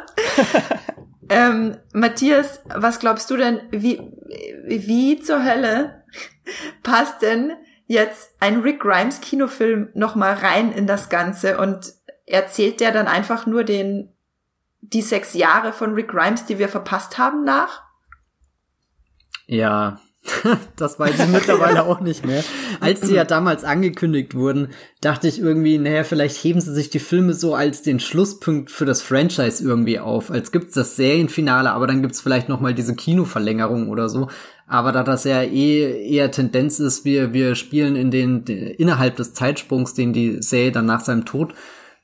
ähm, 1.28 1.76
Matthias, 1.92 2.62
was 2.74 2.98
glaubst 2.98 3.30
du 3.30 3.36
denn, 3.36 3.60
wie, 3.70 4.00
wie 4.64 5.20
zur 5.20 5.44
Hölle 5.44 6.02
passt 6.82 7.20
denn 7.20 7.52
jetzt 7.86 8.30
ein 8.40 8.60
Rick 8.60 8.80
Grimes 8.80 9.20
Kinofilm 9.20 9.90
nochmal 9.92 10.32
rein 10.32 10.72
in 10.72 10.86
das 10.86 11.10
Ganze 11.10 11.58
und 11.58 11.92
erzählt 12.24 12.80
der 12.80 12.90
dann 12.90 13.06
einfach 13.06 13.44
nur 13.44 13.64
den 13.64 14.13
die 14.92 15.02
sechs 15.02 15.34
Jahre 15.34 15.72
von 15.72 15.94
Rick 15.94 16.08
Grimes, 16.08 16.46
die 16.46 16.58
wir 16.58 16.68
verpasst 16.68 17.18
haben, 17.18 17.44
nach? 17.44 17.82
Ja. 19.46 20.00
das 20.76 20.98
weiß 20.98 21.18
ich 21.18 21.28
mittlerweile 21.28 21.82
auch 21.86 22.00
nicht 22.00 22.24
mehr. 22.24 22.42
Als 22.80 23.02
die 23.02 23.12
ja 23.12 23.24
damals 23.24 23.62
angekündigt 23.62 24.34
wurden, 24.34 24.68
dachte 25.02 25.28
ich 25.28 25.38
irgendwie, 25.38 25.76
naja, 25.76 26.02
vielleicht 26.02 26.42
heben 26.42 26.62
sie 26.62 26.72
sich 26.72 26.88
die 26.88 26.98
Filme 26.98 27.34
so 27.34 27.54
als 27.54 27.82
den 27.82 28.00
Schlusspunkt 28.00 28.70
für 28.70 28.86
das 28.86 29.02
Franchise 29.02 29.62
irgendwie 29.62 29.98
auf. 29.98 30.30
Als 30.30 30.50
gibt's 30.50 30.74
das 30.74 30.96
Serienfinale, 30.96 31.70
aber 31.70 31.86
dann 31.86 32.00
gibt's 32.00 32.22
vielleicht 32.22 32.48
noch 32.48 32.60
mal 32.60 32.72
diese 32.72 32.94
Kinoverlängerung 32.94 33.90
oder 33.90 34.08
so. 34.08 34.28
Aber 34.66 34.92
da 34.92 35.02
das 35.02 35.24
ja 35.24 35.42
eh 35.42 36.08
eher 36.08 36.30
Tendenz 36.30 36.78
ist, 36.80 37.04
wir, 37.04 37.34
wir 37.34 37.54
spielen 37.54 37.94
in 37.94 38.10
den, 38.10 38.44
innerhalb 38.44 39.16
des 39.16 39.34
Zeitsprungs, 39.34 39.92
den 39.92 40.14
die 40.14 40.40
Serie 40.42 40.72
dann 40.72 40.86
nach 40.86 41.00
seinem 41.00 41.26
Tod 41.26 41.52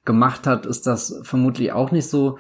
gemacht 0.05 0.47
hat, 0.47 0.67
ist 0.67 0.87
das 0.87 1.21
vermutlich 1.23 1.73
auch 1.73 1.91
nicht 1.91 2.09
so 2.09 2.39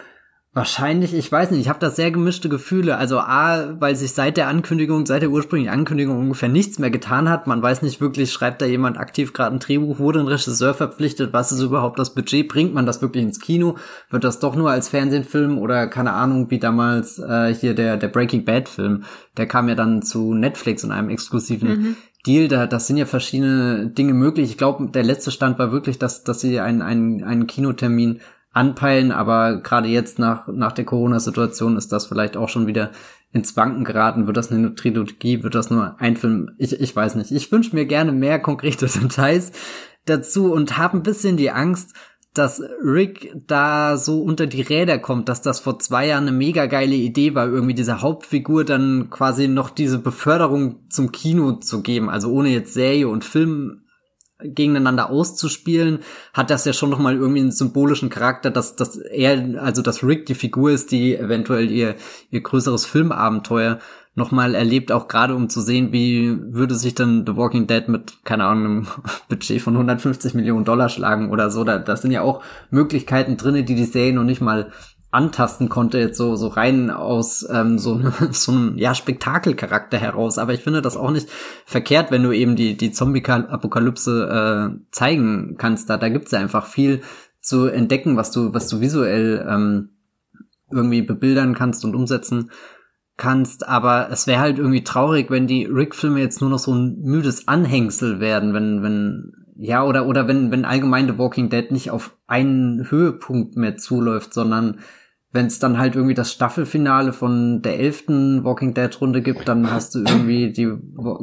Wahrscheinlich, 0.52 1.14
ich 1.14 1.30
weiß 1.30 1.52
nicht, 1.52 1.60
ich 1.60 1.68
habe 1.68 1.78
da 1.78 1.90
sehr 1.90 2.10
gemischte 2.10 2.48
Gefühle. 2.48 2.96
Also 2.96 3.20
A, 3.20 3.76
weil 3.78 3.94
sich 3.94 4.12
seit 4.14 4.36
der 4.36 4.48
Ankündigung, 4.48 5.06
seit 5.06 5.22
der 5.22 5.30
ursprünglichen 5.30 5.72
Ankündigung 5.72 6.18
ungefähr 6.18 6.48
nichts 6.48 6.80
mehr 6.80 6.90
getan 6.90 7.28
hat. 7.28 7.46
Man 7.46 7.62
weiß 7.62 7.82
nicht 7.82 8.00
wirklich, 8.00 8.32
schreibt 8.32 8.60
da 8.60 8.66
jemand 8.66 8.98
aktiv 8.98 9.32
gerade 9.32 9.54
ein 9.54 9.60
Drehbuch, 9.60 10.00
wurde 10.00 10.18
ein 10.18 10.26
Regisseur 10.26 10.74
verpflichtet, 10.74 11.32
was 11.32 11.52
ist 11.52 11.60
überhaupt 11.60 12.00
das 12.00 12.16
Budget, 12.16 12.48
bringt 12.48 12.74
man 12.74 12.84
das 12.84 13.00
wirklich 13.00 13.22
ins 13.22 13.38
Kino, 13.38 13.76
wird 14.10 14.24
das 14.24 14.40
doch 14.40 14.56
nur 14.56 14.72
als 14.72 14.88
Fernsehfilm 14.88 15.56
oder 15.56 15.86
keine 15.86 16.14
Ahnung, 16.14 16.50
wie 16.50 16.58
damals 16.58 17.20
äh, 17.20 17.54
hier 17.54 17.74
der, 17.74 17.96
der 17.96 18.08
Breaking 18.08 18.44
Bad 18.44 18.68
Film, 18.68 19.04
der 19.36 19.46
kam 19.46 19.68
ja 19.68 19.76
dann 19.76 20.02
zu 20.02 20.34
Netflix 20.34 20.82
in 20.82 20.90
einem 20.90 21.10
exklusiven 21.10 21.68
mhm. 21.68 21.96
Deal, 22.26 22.48
da, 22.48 22.66
das 22.66 22.88
sind 22.88 22.96
ja 22.96 23.06
verschiedene 23.06 23.86
Dinge 23.86 24.14
möglich. 24.14 24.50
Ich 24.50 24.58
glaube, 24.58 24.90
der 24.90 25.04
letzte 25.04 25.30
Stand 25.30 25.60
war 25.60 25.70
wirklich, 25.70 25.98
dass, 25.98 26.24
dass 26.24 26.40
sie 26.40 26.58
einen, 26.58 26.82
einen, 26.82 27.22
einen 27.22 27.46
Kinotermin 27.46 28.20
anpeilen, 28.52 29.12
aber 29.12 29.60
gerade 29.60 29.88
jetzt 29.88 30.18
nach, 30.18 30.48
nach 30.48 30.72
der 30.72 30.84
Corona-Situation 30.84 31.76
ist 31.76 31.92
das 31.92 32.06
vielleicht 32.06 32.36
auch 32.36 32.48
schon 32.48 32.66
wieder 32.66 32.90
ins 33.32 33.56
Wanken 33.56 33.84
geraten. 33.84 34.26
Wird 34.26 34.36
das 34.36 34.50
eine 34.50 34.74
Trilogie? 34.74 35.42
Wird 35.42 35.54
das 35.54 35.70
nur 35.70 36.00
ein 36.00 36.16
Film? 36.16 36.50
Ich, 36.58 36.72
ich 36.72 36.94
weiß 36.94 37.14
nicht. 37.14 37.30
Ich 37.30 37.52
wünsche 37.52 37.74
mir 37.76 37.86
gerne 37.86 38.12
mehr 38.12 38.40
konkrete 38.40 38.86
Details 39.00 39.52
dazu 40.04 40.52
und 40.52 40.78
habe 40.78 40.98
ein 40.98 41.02
bisschen 41.02 41.36
die 41.36 41.50
Angst, 41.50 41.94
dass 42.34 42.62
Rick 42.84 43.32
da 43.46 43.96
so 43.96 44.22
unter 44.22 44.46
die 44.46 44.62
Räder 44.62 44.98
kommt, 44.98 45.28
dass 45.28 45.42
das 45.42 45.58
vor 45.58 45.80
zwei 45.80 46.06
Jahren 46.06 46.28
eine 46.28 46.36
mega 46.36 46.66
geile 46.66 46.94
Idee 46.94 47.34
war, 47.34 47.48
irgendwie 47.48 47.74
dieser 47.74 48.02
Hauptfigur 48.02 48.64
dann 48.64 49.10
quasi 49.10 49.48
noch 49.48 49.70
diese 49.70 49.98
Beförderung 49.98 50.88
zum 50.90 51.10
Kino 51.10 51.54
zu 51.54 51.82
geben, 51.82 52.08
also 52.08 52.30
ohne 52.30 52.50
jetzt 52.50 52.72
Serie 52.72 53.08
und 53.08 53.24
Film 53.24 53.82
gegeneinander 54.42 55.10
auszuspielen, 55.10 56.00
hat 56.32 56.50
das 56.50 56.64
ja 56.64 56.72
schon 56.72 56.90
nochmal 56.90 57.16
irgendwie 57.16 57.40
einen 57.40 57.52
symbolischen 57.52 58.10
Charakter, 58.10 58.50
dass, 58.50 58.76
dass 58.76 58.96
er, 58.96 59.62
also 59.62 59.82
dass 59.82 60.04
Rick 60.04 60.26
die 60.26 60.34
Figur 60.34 60.70
ist, 60.70 60.92
die 60.92 61.16
eventuell 61.16 61.70
ihr, 61.70 61.96
ihr 62.30 62.40
größeres 62.42 62.86
Filmabenteuer 62.86 63.78
nochmal 64.14 64.54
erlebt, 64.54 64.92
auch 64.92 65.08
gerade 65.08 65.34
um 65.34 65.48
zu 65.48 65.60
sehen, 65.60 65.92
wie 65.92 66.36
würde 66.40 66.74
sich 66.74 66.94
dann 66.94 67.24
The 67.26 67.36
Walking 67.36 67.66
Dead 67.66 67.88
mit, 67.88 68.24
keine 68.24 68.44
Ahnung, 68.44 68.64
einem 68.64 68.86
Budget 69.28 69.62
von 69.62 69.74
150 69.74 70.34
Millionen 70.34 70.64
Dollar 70.64 70.88
schlagen 70.88 71.30
oder 71.30 71.50
so. 71.50 71.64
Da, 71.64 71.78
das 71.78 72.02
sind 72.02 72.10
ja 72.10 72.22
auch 72.22 72.42
Möglichkeiten 72.70 73.36
drinne, 73.36 73.62
die 73.64 73.74
die 73.74 73.84
Serie 73.84 74.12
noch 74.12 74.24
nicht 74.24 74.40
mal 74.40 74.72
antasten 75.10 75.68
konnte, 75.68 75.98
jetzt 75.98 76.16
so, 76.16 76.36
so 76.36 76.48
rein 76.48 76.90
aus 76.90 77.46
ähm, 77.50 77.78
so, 77.78 77.96
ne, 77.96 78.12
so 78.30 78.52
einem 78.52 78.78
ja, 78.78 78.94
Spektakelcharakter 78.94 79.98
heraus. 79.98 80.38
Aber 80.38 80.54
ich 80.54 80.62
finde 80.62 80.82
das 80.82 80.96
auch 80.96 81.10
nicht 81.10 81.28
verkehrt, 81.64 82.10
wenn 82.10 82.22
du 82.22 82.32
eben 82.32 82.56
die, 82.56 82.76
die 82.76 82.92
Zombie-Apokalypse 82.92 84.72
äh, 84.72 84.80
zeigen 84.92 85.56
kannst. 85.58 85.90
Da, 85.90 85.96
da 85.96 86.08
gibt's 86.08 86.32
ja 86.32 86.38
einfach 86.38 86.66
viel 86.66 87.02
zu 87.40 87.66
entdecken, 87.66 88.16
was 88.16 88.30
du, 88.30 88.52
was 88.54 88.68
du 88.68 88.80
visuell 88.80 89.46
ähm, 89.48 89.90
irgendwie 90.70 91.02
bebildern 91.02 91.54
kannst 91.54 91.84
und 91.84 91.94
umsetzen 91.94 92.50
kannst, 93.20 93.68
aber 93.68 94.08
es 94.10 94.26
wäre 94.26 94.40
halt 94.40 94.58
irgendwie 94.58 94.82
traurig, 94.82 95.30
wenn 95.30 95.46
die 95.46 95.66
Rick-Filme 95.66 96.20
jetzt 96.20 96.40
nur 96.40 96.48
noch 96.48 96.58
so 96.58 96.72
ein 96.72 97.00
müdes 97.02 97.48
Anhängsel 97.48 98.18
werden, 98.18 98.54
wenn, 98.54 98.82
wenn, 98.82 99.32
ja, 99.56 99.84
oder, 99.84 100.06
oder 100.06 100.26
wenn, 100.26 100.50
wenn 100.50 100.64
allgemein 100.64 101.06
The 101.06 101.18
Walking 101.18 101.50
Dead 101.50 101.70
nicht 101.70 101.90
auf 101.90 102.16
einen 102.26 102.90
Höhepunkt 102.90 103.56
mehr 103.56 103.76
zuläuft, 103.76 104.32
sondern 104.32 104.78
wenn 105.32 105.46
es 105.46 105.60
dann 105.60 105.78
halt 105.78 105.94
irgendwie 105.94 106.14
das 106.14 106.32
Staffelfinale 106.32 107.12
von 107.12 107.62
der 107.62 107.78
elften 107.78 108.42
Walking 108.42 108.74
Dead 108.74 109.00
Runde 109.00 109.22
gibt, 109.22 109.46
dann 109.46 109.70
hast 109.70 109.94
du 109.94 110.00
irgendwie 110.00 110.52
die 110.52 110.72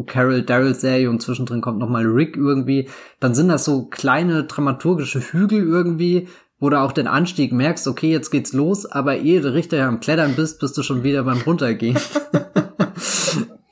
Carol 0.05 0.43
Daryl 0.43 0.73
Serie 0.73 1.09
und 1.09 1.21
zwischendrin 1.21 1.61
kommt 1.61 1.79
noch 1.79 1.89
mal 1.89 2.05
Rick 2.05 2.37
irgendwie, 2.37 2.87
dann 3.19 3.35
sind 3.35 3.49
das 3.49 3.65
so 3.65 3.85
kleine 3.85 4.45
dramaturgische 4.45 5.19
Hügel 5.19 5.61
irgendwie, 5.61 6.27
wo 6.59 6.69
du 6.69 6.79
auch 6.79 6.93
den 6.93 7.07
Anstieg 7.07 7.51
merkst, 7.51 7.87
okay, 7.87 8.11
jetzt 8.11 8.31
geht's 8.31 8.53
los, 8.53 8.85
aber 8.85 9.17
ehe 9.17 9.41
du 9.41 9.53
richtig 9.53 9.81
am 9.81 9.99
Klettern 9.99 10.35
bist, 10.35 10.59
bist 10.59 10.77
du 10.77 10.83
schon 10.83 11.03
wieder 11.03 11.23
beim 11.23 11.41
Runtergehen. 11.41 11.97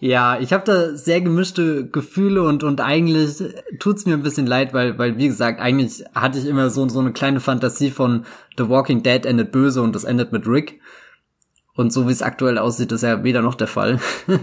Ja, 0.06 0.38
ich 0.40 0.54
habe 0.54 0.64
da 0.64 0.96
sehr 0.96 1.20
gemischte 1.20 1.90
Gefühle 1.90 2.44
und 2.44 2.64
und 2.64 2.80
eigentlich 2.80 3.44
tut's 3.80 4.06
mir 4.06 4.14
ein 4.14 4.22
bisschen 4.22 4.46
leid, 4.46 4.72
weil 4.72 5.00
weil 5.00 5.18
wie 5.18 5.28
gesagt, 5.28 5.60
eigentlich 5.60 6.06
hatte 6.14 6.38
ich 6.38 6.46
immer 6.46 6.70
so 6.70 6.88
so 6.88 7.00
eine 7.00 7.12
kleine 7.12 7.40
Fantasie 7.40 7.90
von 7.90 8.24
The 8.56 8.70
Walking 8.70 9.02
Dead 9.02 9.26
endet 9.26 9.52
böse 9.52 9.82
und 9.82 9.96
das 9.96 10.04
endet 10.04 10.32
mit 10.32 10.46
Rick. 10.48 10.80
Und 11.74 11.92
so 11.92 12.08
wie 12.08 12.12
es 12.12 12.22
aktuell 12.22 12.60
aussieht, 12.60 12.92
ist 12.92 13.02
ja 13.02 13.24
weder 13.24 13.42
noch 13.42 13.56
der 13.56 13.66
Fall. 13.66 14.00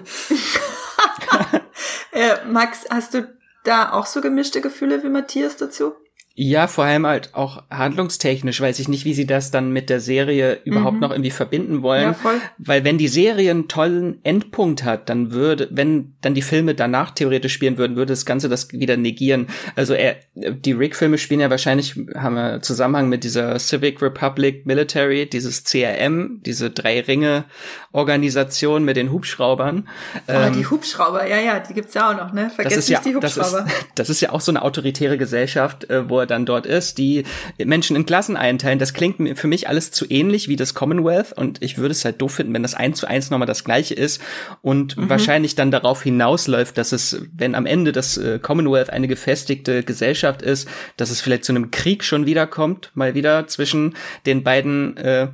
äh, 2.10 2.44
Max, 2.50 2.84
hast 2.90 3.14
du 3.14 3.32
da 3.62 3.92
auch 3.92 4.06
so 4.06 4.20
gemischte 4.20 4.62
Gefühle 4.62 5.04
wie 5.04 5.10
Matthias 5.10 5.58
dazu? 5.58 5.94
Ja, 6.34 6.66
vor 6.66 6.84
allem 6.84 7.06
halt 7.06 7.34
auch 7.34 7.62
handlungstechnisch 7.70 8.60
weiß 8.60 8.78
ich 8.78 8.88
nicht, 8.88 9.04
wie 9.04 9.12
sie 9.12 9.26
das 9.26 9.50
dann 9.50 9.70
mit 9.70 9.90
der 9.90 10.00
Serie 10.00 10.60
überhaupt 10.64 10.94
mhm. 10.94 11.00
noch 11.00 11.10
irgendwie 11.10 11.30
verbinden 11.30 11.82
wollen. 11.82 12.02
Ja, 12.02 12.14
voll. 12.14 12.40
Weil 12.56 12.84
wenn 12.84 12.96
die 12.96 13.08
Serie 13.08 13.50
einen 13.50 13.68
tollen 13.68 14.24
Endpunkt 14.24 14.82
hat, 14.82 15.10
dann 15.10 15.32
würde, 15.32 15.68
wenn 15.70 16.14
dann 16.22 16.34
die 16.34 16.40
Filme 16.40 16.74
danach 16.74 17.10
theoretisch 17.10 17.52
spielen 17.52 17.76
würden, 17.76 17.96
würde 17.96 18.12
das 18.12 18.24
Ganze 18.24 18.48
das 18.48 18.72
wieder 18.72 18.96
negieren. 18.96 19.48
Also 19.76 19.92
er, 19.92 20.16
die 20.34 20.72
Rick-Filme 20.72 21.18
spielen 21.18 21.40
ja 21.40 21.50
wahrscheinlich, 21.50 21.96
haben 22.14 22.34
wir 22.34 22.62
Zusammenhang 22.62 23.10
mit 23.10 23.24
dieser 23.24 23.58
Civic 23.58 24.00
Republic 24.00 24.64
Military, 24.64 25.28
dieses 25.28 25.64
CRM, 25.64 26.40
diese 26.46 26.70
drei 26.70 27.00
Ringe 27.00 27.44
Organisation 27.92 28.84
mit 28.84 28.96
den 28.96 29.12
Hubschraubern. 29.12 29.86
Oh, 30.28 30.32
ähm, 30.32 30.54
die 30.54 30.66
Hubschrauber, 30.66 31.26
ja, 31.28 31.38
ja, 31.38 31.60
die 31.60 31.74
gibt's 31.74 31.92
ja 31.92 32.10
auch 32.10 32.16
noch, 32.16 32.32
ne? 32.32 32.48
Vergesst 32.48 32.88
nicht 32.88 32.90
ja, 32.90 33.00
die 33.04 33.14
Hubschrauber. 33.14 33.64
Das 33.64 33.72
ist, 33.74 33.86
das 33.96 34.10
ist 34.10 34.20
ja 34.22 34.32
auch 34.32 34.40
so 34.40 34.50
eine 34.50 34.62
autoritäre 34.62 35.18
Gesellschaft, 35.18 35.90
äh, 35.90 36.08
wo 36.08 36.21
er 36.22 36.26
dann 36.26 36.46
dort 36.46 36.66
ist, 36.66 36.98
die 36.98 37.24
Menschen 37.62 37.96
in 37.96 38.06
Klassen 38.06 38.36
einteilen. 38.36 38.78
Das 38.78 38.94
klingt 38.94 39.38
für 39.38 39.46
mich 39.46 39.68
alles 39.68 39.90
zu 39.90 40.06
ähnlich 40.08 40.48
wie 40.48 40.56
das 40.56 40.74
Commonwealth 40.74 41.32
und 41.32 41.62
ich 41.62 41.78
würde 41.78 41.92
es 41.92 42.04
halt 42.04 42.20
doof 42.20 42.34
finden, 42.34 42.54
wenn 42.54 42.62
das 42.62 42.74
eins 42.74 42.98
zu 42.98 43.06
eins 43.06 43.30
nochmal 43.30 43.46
das 43.46 43.64
gleiche 43.64 43.94
ist 43.94 44.20
und 44.62 44.96
mhm. 44.96 45.10
wahrscheinlich 45.10 45.54
dann 45.54 45.70
darauf 45.70 46.02
hinausläuft, 46.02 46.78
dass 46.78 46.92
es, 46.92 47.22
wenn 47.36 47.54
am 47.54 47.66
Ende 47.66 47.92
das 47.92 48.16
äh, 48.16 48.38
Commonwealth 48.38 48.90
eine 48.90 49.08
gefestigte 49.08 49.82
Gesellschaft 49.82 50.42
ist, 50.42 50.68
dass 50.96 51.10
es 51.10 51.20
vielleicht 51.20 51.44
zu 51.44 51.52
einem 51.52 51.70
Krieg 51.70 52.04
schon 52.04 52.26
wiederkommt, 52.26 52.90
mal 52.94 53.14
wieder 53.14 53.46
zwischen 53.46 53.94
den 54.26 54.42
beiden 54.42 54.96
äh, 54.96 55.28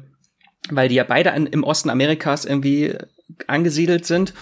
weil 0.70 0.88
die 0.88 0.96
ja 0.96 1.04
beide 1.04 1.32
an, 1.32 1.46
im 1.46 1.64
Osten 1.64 1.90
Amerikas 1.90 2.44
irgendwie 2.44 2.94
angesiedelt 3.46 4.06
sind, 4.06 4.32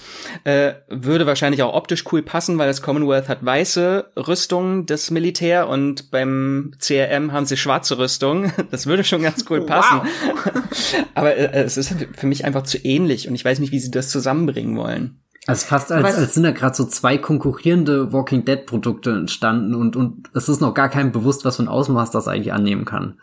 äh, 0.45 0.75
würde 0.89 1.27
wahrscheinlich 1.27 1.63
auch 1.63 1.75
optisch 1.75 2.05
cool 2.13 2.23
passen, 2.23 2.57
weil 2.59 2.69
das 2.69 2.83
Commonwealth 2.83 3.29
hat 3.29 3.45
weiße 3.45 4.13
Rüstung, 4.17 4.87
das 4.87 5.11
Militär, 5.11 5.69
und 5.69 6.11
beim 6.11 6.73
CRM 6.79 7.33
haben 7.33 7.47
sie 7.47 7.57
schwarze 7.57 7.99
Rüstung. 7.99 8.53
Das 8.71 8.87
würde 8.87 9.05
schon 9.05 9.23
ganz 9.23 9.45
cool 9.49 9.61
passen. 9.67 10.01
Wow. 10.03 11.05
Aber 11.15 11.37
äh, 11.37 11.65
es 11.65 11.77
ist 11.77 11.95
für 12.15 12.27
mich 12.27 12.45
einfach 12.45 12.63
zu 12.63 12.79
ähnlich 12.79 13.29
und 13.29 13.35
ich 13.35 13.45
weiß 13.45 13.59
nicht, 13.59 13.73
wie 13.73 13.79
sie 13.79 13.91
das 13.91 14.09
zusammenbringen 14.09 14.77
wollen. 14.77 15.21
Also 15.47 15.67
fast 15.67 15.93
als, 15.93 16.17
als 16.17 16.35
sind 16.35 16.43
da 16.43 16.51
gerade 16.51 16.75
so 16.75 16.85
zwei 16.85 17.19
konkurrierende 17.19 18.13
Walking 18.13 18.45
Dead 18.45 18.67
Produkte 18.67 19.11
entstanden 19.11 19.75
und, 19.75 19.95
und 19.95 20.29
es 20.35 20.49
ist 20.49 20.61
noch 20.61 20.75
gar 20.75 20.89
keinem 20.89 21.13
bewusst, 21.13 21.45
was 21.45 21.57
für 21.57 21.63
ein 21.63 21.69
Ausmaß 21.69 22.11
das 22.11 22.27
eigentlich 22.27 22.53
annehmen 22.53 22.85
kann. 22.85 23.21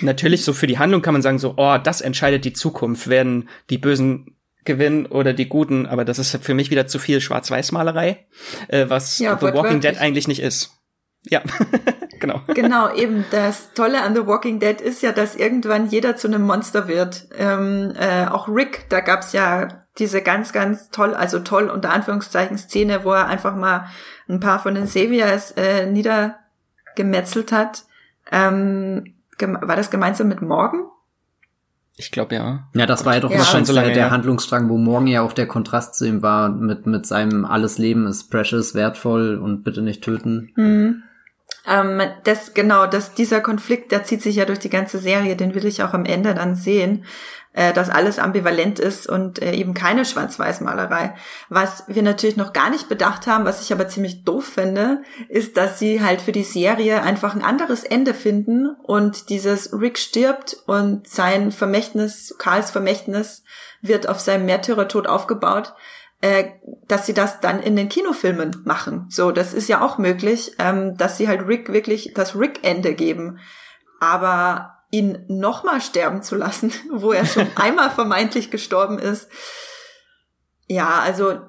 Natürlich, 0.00 0.44
so 0.44 0.52
für 0.52 0.66
die 0.66 0.78
Handlung 0.78 1.02
kann 1.02 1.12
man 1.12 1.22
sagen, 1.22 1.38
so, 1.38 1.54
oh, 1.56 1.76
das 1.82 2.00
entscheidet 2.00 2.44
die 2.44 2.54
Zukunft. 2.54 3.08
Werden 3.08 3.48
die 3.70 3.78
Bösen 3.78 4.36
gewinnen 4.64 5.06
oder 5.06 5.32
die 5.32 5.48
Guten, 5.48 5.86
aber 5.86 6.04
das 6.04 6.18
ist 6.18 6.36
für 6.42 6.54
mich 6.54 6.70
wieder 6.70 6.86
zu 6.86 6.98
viel 6.98 7.20
Schwarz-Weiß-Malerei, 7.20 8.26
äh, 8.68 8.88
was 8.88 9.18
ja, 9.18 9.36
The 9.38 9.46
Walking 9.46 9.80
Dead 9.80 9.98
eigentlich 9.98 10.28
nicht 10.28 10.40
ist. 10.40 10.70
Ja, 11.24 11.42
genau. 12.20 12.42
Genau, 12.48 12.92
eben 12.94 13.24
das 13.30 13.72
Tolle 13.74 14.02
an 14.02 14.14
The 14.14 14.26
Walking 14.26 14.58
Dead 14.58 14.80
ist 14.80 15.02
ja, 15.02 15.12
dass 15.12 15.36
irgendwann 15.36 15.88
jeder 15.88 16.16
zu 16.16 16.28
einem 16.28 16.42
Monster 16.42 16.88
wird. 16.88 17.28
Ähm, 17.36 17.92
äh, 17.98 18.26
auch 18.26 18.48
Rick, 18.48 18.86
da 18.88 19.00
gab's 19.00 19.32
ja 19.32 19.68
diese 19.98 20.22
ganz, 20.22 20.52
ganz 20.52 20.90
toll, 20.90 21.14
also 21.14 21.38
toll 21.40 21.68
unter 21.68 21.90
Anführungszeichen 21.90 22.58
Szene, 22.58 23.04
wo 23.04 23.12
er 23.12 23.26
einfach 23.26 23.54
mal 23.54 23.86
ein 24.28 24.40
paar 24.40 24.58
von 24.58 24.74
den 24.74 24.86
Saviors 24.86 25.52
äh, 25.52 25.86
niedergemetzelt 25.86 27.52
hat. 27.52 27.84
Ähm, 28.30 29.14
war 29.38 29.76
das 29.76 29.90
gemeinsam 29.90 30.28
mit 30.28 30.40
Morgan? 30.40 30.86
Ich 31.96 32.10
glaube 32.10 32.34
ja. 32.34 32.68
Ja, 32.74 32.86
das 32.86 33.04
war 33.04 33.14
ja 33.14 33.20
doch 33.20 33.30
ja. 33.30 33.38
wahrscheinlich 33.38 33.68
so 33.68 33.74
lange, 33.74 33.92
der 33.92 34.04
ja. 34.04 34.10
Handlungsstrang, 34.10 34.68
wo 34.68 34.78
morgen 34.78 35.06
ja 35.06 35.22
auch 35.22 35.32
der 35.32 35.46
Kontrast 35.46 35.94
zu 35.94 36.06
ihm 36.06 36.22
war 36.22 36.48
mit 36.48 36.86
mit 36.86 37.06
seinem 37.06 37.44
alles 37.44 37.78
Leben 37.78 38.06
ist 38.06 38.30
precious, 38.30 38.74
wertvoll 38.74 39.36
und 39.36 39.62
bitte 39.62 39.82
nicht 39.82 40.02
töten. 40.02 40.52
Mhm. 40.56 41.02
Ähm, 41.66 42.02
das, 42.24 42.54
genau, 42.54 42.86
das, 42.86 43.14
dieser 43.14 43.40
Konflikt, 43.40 43.92
der 43.92 44.04
zieht 44.04 44.22
sich 44.22 44.36
ja 44.36 44.44
durch 44.44 44.58
die 44.58 44.70
ganze 44.70 44.98
Serie, 44.98 45.36
den 45.36 45.54
will 45.54 45.66
ich 45.66 45.82
auch 45.82 45.94
am 45.94 46.04
Ende 46.04 46.34
dann 46.34 46.56
sehen, 46.56 47.04
äh, 47.52 47.72
dass 47.72 47.90
alles 47.90 48.18
ambivalent 48.18 48.78
ist 48.78 49.06
und 49.06 49.40
äh, 49.40 49.52
eben 49.52 49.74
keine 49.74 50.04
Schwarz-Weiß-Malerei. 50.04 51.14
Was 51.50 51.84
wir 51.86 52.02
natürlich 52.02 52.36
noch 52.36 52.52
gar 52.52 52.70
nicht 52.70 52.88
bedacht 52.88 53.26
haben, 53.26 53.44
was 53.44 53.62
ich 53.62 53.72
aber 53.72 53.88
ziemlich 53.88 54.24
doof 54.24 54.44
finde, 54.44 55.02
ist, 55.28 55.56
dass 55.56 55.78
sie 55.78 56.02
halt 56.02 56.20
für 56.20 56.32
die 56.32 56.44
Serie 56.44 57.02
einfach 57.02 57.34
ein 57.34 57.44
anderes 57.44 57.84
Ende 57.84 58.14
finden 58.14 58.74
und 58.82 59.28
dieses 59.28 59.72
Rick 59.72 59.98
stirbt 59.98 60.56
und 60.66 61.06
sein 61.06 61.52
Vermächtnis, 61.52 62.34
Karls 62.38 62.70
Vermächtnis 62.70 63.44
wird 63.82 64.08
auf 64.08 64.18
seinem 64.18 64.46
Märtyrertod 64.46 65.06
aufgebaut 65.06 65.74
äh, 66.22 66.52
dass 66.86 67.04
sie 67.04 67.14
das 67.14 67.40
dann 67.40 67.60
in 67.60 67.74
den 67.74 67.88
Kinofilmen 67.88 68.62
machen. 68.64 69.06
So, 69.10 69.32
das 69.32 69.52
ist 69.52 69.68
ja 69.68 69.82
auch 69.82 69.98
möglich, 69.98 70.52
ähm, 70.58 70.96
dass 70.96 71.18
sie 71.18 71.26
halt 71.26 71.46
Rick 71.48 71.72
wirklich 71.72 72.12
das 72.14 72.36
Rick-Ende 72.36 72.94
geben. 72.94 73.40
Aber 74.00 74.78
ihn 74.92 75.24
nochmal 75.26 75.80
sterben 75.80 76.22
zu 76.22 76.36
lassen, 76.36 76.72
wo 76.92 77.12
er 77.12 77.26
schon 77.26 77.48
einmal 77.56 77.90
vermeintlich 77.90 78.50
gestorben 78.50 78.98
ist. 78.98 79.28
Ja, 80.68 81.00
also. 81.00 81.40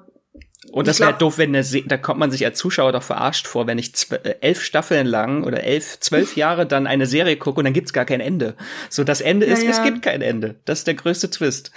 Und 0.72 0.88
das 0.88 0.98
wäre 0.98 1.12
halt 1.12 1.22
doof, 1.22 1.38
wenn 1.38 1.52
der 1.52 1.62
Se 1.62 1.82
da 1.82 1.96
kommt 1.96 2.18
man 2.18 2.32
sich 2.32 2.44
als 2.44 2.58
Zuschauer 2.58 2.90
doch 2.90 3.02
verarscht 3.02 3.46
vor, 3.46 3.68
wenn 3.68 3.78
ich 3.78 3.92
äh, 4.10 4.36
elf 4.40 4.60
Staffeln 4.60 5.06
lang 5.06 5.44
oder 5.44 5.62
elf, 5.62 6.00
zwölf 6.00 6.36
Jahre 6.36 6.66
dann 6.66 6.88
eine 6.88 7.06
Serie 7.06 7.36
gucke 7.36 7.58
und 7.58 7.64
dann 7.64 7.74
gibt's 7.74 7.92
gar 7.92 8.06
kein 8.06 8.20
Ende. 8.20 8.56
So, 8.88 9.04
das 9.04 9.20
Ende 9.20 9.46
ist, 9.46 9.62
ja, 9.62 9.70
ja. 9.70 9.76
es 9.76 9.82
gibt 9.84 10.02
kein 10.02 10.20
Ende. 10.20 10.56
Das 10.64 10.80
ist 10.80 10.86
der 10.88 10.94
größte 10.94 11.30
Twist. 11.30 11.70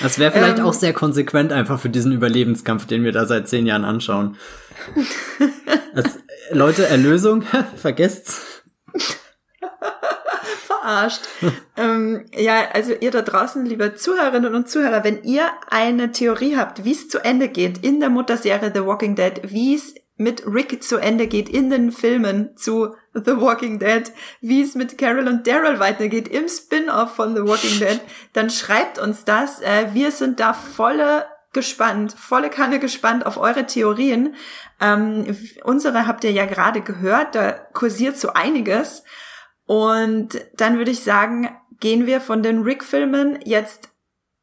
Das 0.00 0.18
wäre 0.18 0.32
vielleicht 0.32 0.58
ähm, 0.58 0.64
auch 0.64 0.72
sehr 0.72 0.92
konsequent 0.92 1.52
einfach 1.52 1.80
für 1.80 1.88
diesen 1.88 2.12
Überlebenskampf, 2.12 2.86
den 2.86 3.04
wir 3.04 3.12
da 3.12 3.26
seit 3.26 3.48
zehn 3.48 3.66
Jahren 3.66 3.84
anschauen. 3.84 4.36
das, 5.94 6.18
Leute, 6.50 6.86
Erlösung, 6.86 7.42
vergesst's. 7.76 8.62
Verarscht. 10.66 11.22
ähm, 11.76 12.26
ja, 12.36 12.68
also 12.72 12.92
ihr 12.92 13.10
da 13.10 13.22
draußen, 13.22 13.64
liebe 13.64 13.94
Zuhörerinnen 13.94 14.54
und 14.54 14.68
Zuhörer, 14.68 15.04
wenn 15.04 15.22
ihr 15.22 15.44
eine 15.70 16.12
Theorie 16.12 16.56
habt, 16.56 16.84
wie 16.84 16.92
es 16.92 17.08
zu 17.08 17.18
Ende 17.24 17.48
geht 17.48 17.84
in 17.84 18.00
der 18.00 18.10
Mutterserie 18.10 18.72
The 18.74 18.84
Walking 18.84 19.14
Dead, 19.14 19.40
wie 19.44 19.74
es 19.74 19.94
mit 20.16 20.44
Rick 20.46 20.82
zu 20.82 20.98
Ende 20.98 21.26
geht 21.26 21.48
in 21.48 21.70
den 21.70 21.92
Filmen 21.92 22.56
zu 22.56 22.94
The 23.14 23.40
Walking 23.40 23.78
Dead, 23.78 24.10
wie 24.40 24.62
es 24.62 24.74
mit 24.74 24.96
Carol 24.98 25.28
und 25.28 25.46
Daryl 25.46 25.78
weitergeht 25.78 26.28
im 26.28 26.48
Spin-off 26.48 27.14
von 27.14 27.34
The 27.34 27.42
Walking 27.42 27.78
Dead, 27.78 28.00
dann 28.32 28.50
schreibt 28.50 28.98
uns 28.98 29.24
das. 29.24 29.60
Äh, 29.60 29.88
wir 29.92 30.10
sind 30.10 30.40
da 30.40 30.54
volle 30.54 31.26
gespannt, 31.52 32.14
volle 32.16 32.48
Kanne 32.48 32.78
gespannt 32.78 33.26
auf 33.26 33.36
eure 33.36 33.66
Theorien. 33.66 34.34
Ähm, 34.80 35.36
unsere 35.64 36.06
habt 36.06 36.24
ihr 36.24 36.32
ja 36.32 36.46
gerade 36.46 36.80
gehört, 36.80 37.34
da 37.34 37.52
kursiert 37.52 38.16
so 38.16 38.32
einiges. 38.32 39.04
Und 39.66 40.40
dann 40.54 40.78
würde 40.78 40.90
ich 40.90 41.04
sagen, 41.04 41.54
gehen 41.80 42.06
wir 42.06 42.20
von 42.20 42.42
den 42.42 42.62
Rick-Filmen 42.62 43.40
jetzt 43.44 43.90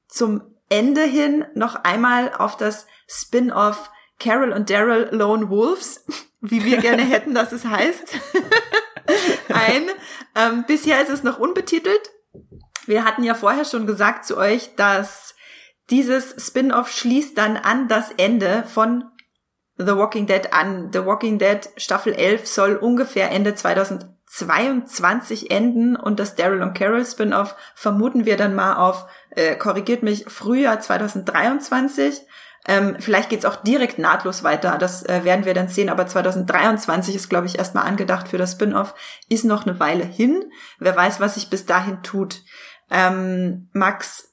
zum 0.08 0.44
Ende 0.70 1.02
hin 1.02 1.46
noch 1.56 1.84
einmal 1.84 2.34
auf 2.34 2.58
das 2.58 2.86
Spin-off 3.08 3.90
Carol 4.20 4.52
und 4.52 4.70
Daryl 4.70 5.10
Lone 5.12 5.50
Wolves, 5.50 6.06
wie 6.42 6.64
wir 6.64 6.78
gerne 6.78 7.04
hätten, 7.04 7.34
dass 7.34 7.52
es 7.52 7.66
heißt, 7.66 8.16
ein. 9.50 9.84
Ähm, 10.36 10.64
bisher 10.68 11.02
ist 11.02 11.10
es 11.10 11.24
noch 11.24 11.40
unbetitelt. 11.40 12.12
Wir 12.86 13.04
hatten 13.04 13.24
ja 13.24 13.34
vorher 13.36 13.66
schon 13.66 13.86
gesagt 13.86 14.26
zu 14.26 14.38
euch, 14.38 14.76
dass 14.76 15.36
dieses 15.90 16.36
Spin-off 16.46 16.92
schließt 16.92 17.38
dann 17.38 17.58
an 17.58 17.88
das 17.88 18.12
Ende 18.18 18.64
von 18.64 19.04
The 19.78 19.96
Walking 19.96 20.28
Dead 20.28 20.54
an. 20.54 20.92
The 20.94 21.06
Walking 21.06 21.40
Dead 21.40 21.70
Staffel 21.78 22.14
11 22.14 22.48
soll 22.48 22.76
ungefähr 22.76 23.32
Ende 23.32 23.56
2022 23.56 25.52
enden 25.52 25.96
und 25.96 26.20
das 26.20 26.36
Daryl 26.36 26.62
und 26.62 26.74
Carol 26.74 27.06
Spin-off 27.06 27.56
vermuten 27.76 28.26
wir 28.26 28.38
dann 28.38 28.56
mal 28.56 28.76
auf, 28.76 29.08
äh, 29.32 29.56
korrigiert 29.56 30.04
mich, 30.04 30.26
Frühjahr 30.28 30.80
2023. 30.80 32.22
Ähm, 32.70 32.98
vielleicht 33.00 33.30
geht's 33.30 33.46
auch 33.46 33.56
direkt 33.56 33.98
nahtlos 33.98 34.44
weiter. 34.44 34.78
Das 34.78 35.04
äh, 35.04 35.24
werden 35.24 35.44
wir 35.44 35.56
dann 35.56 35.70
sehen. 35.70 35.90
Aber 35.90 36.06
2023 36.06 37.16
ist, 37.16 37.28
glaube 37.28 37.48
ich, 37.48 37.58
erstmal 37.58 37.88
angedacht 37.88 38.28
für 38.28 38.38
das 38.38 38.52
Spin-off. 38.52 38.94
Ist 39.28 39.44
noch 39.44 39.66
eine 39.66 39.80
Weile 39.80 40.06
hin. 40.06 40.52
Wer 40.78 40.96
weiß, 40.96 41.20
was 41.20 41.34
sich 41.34 41.50
bis 41.50 41.66
dahin 41.66 42.04
tut. 42.04 42.44
Ähm, 42.92 43.70
Max, 43.74 44.29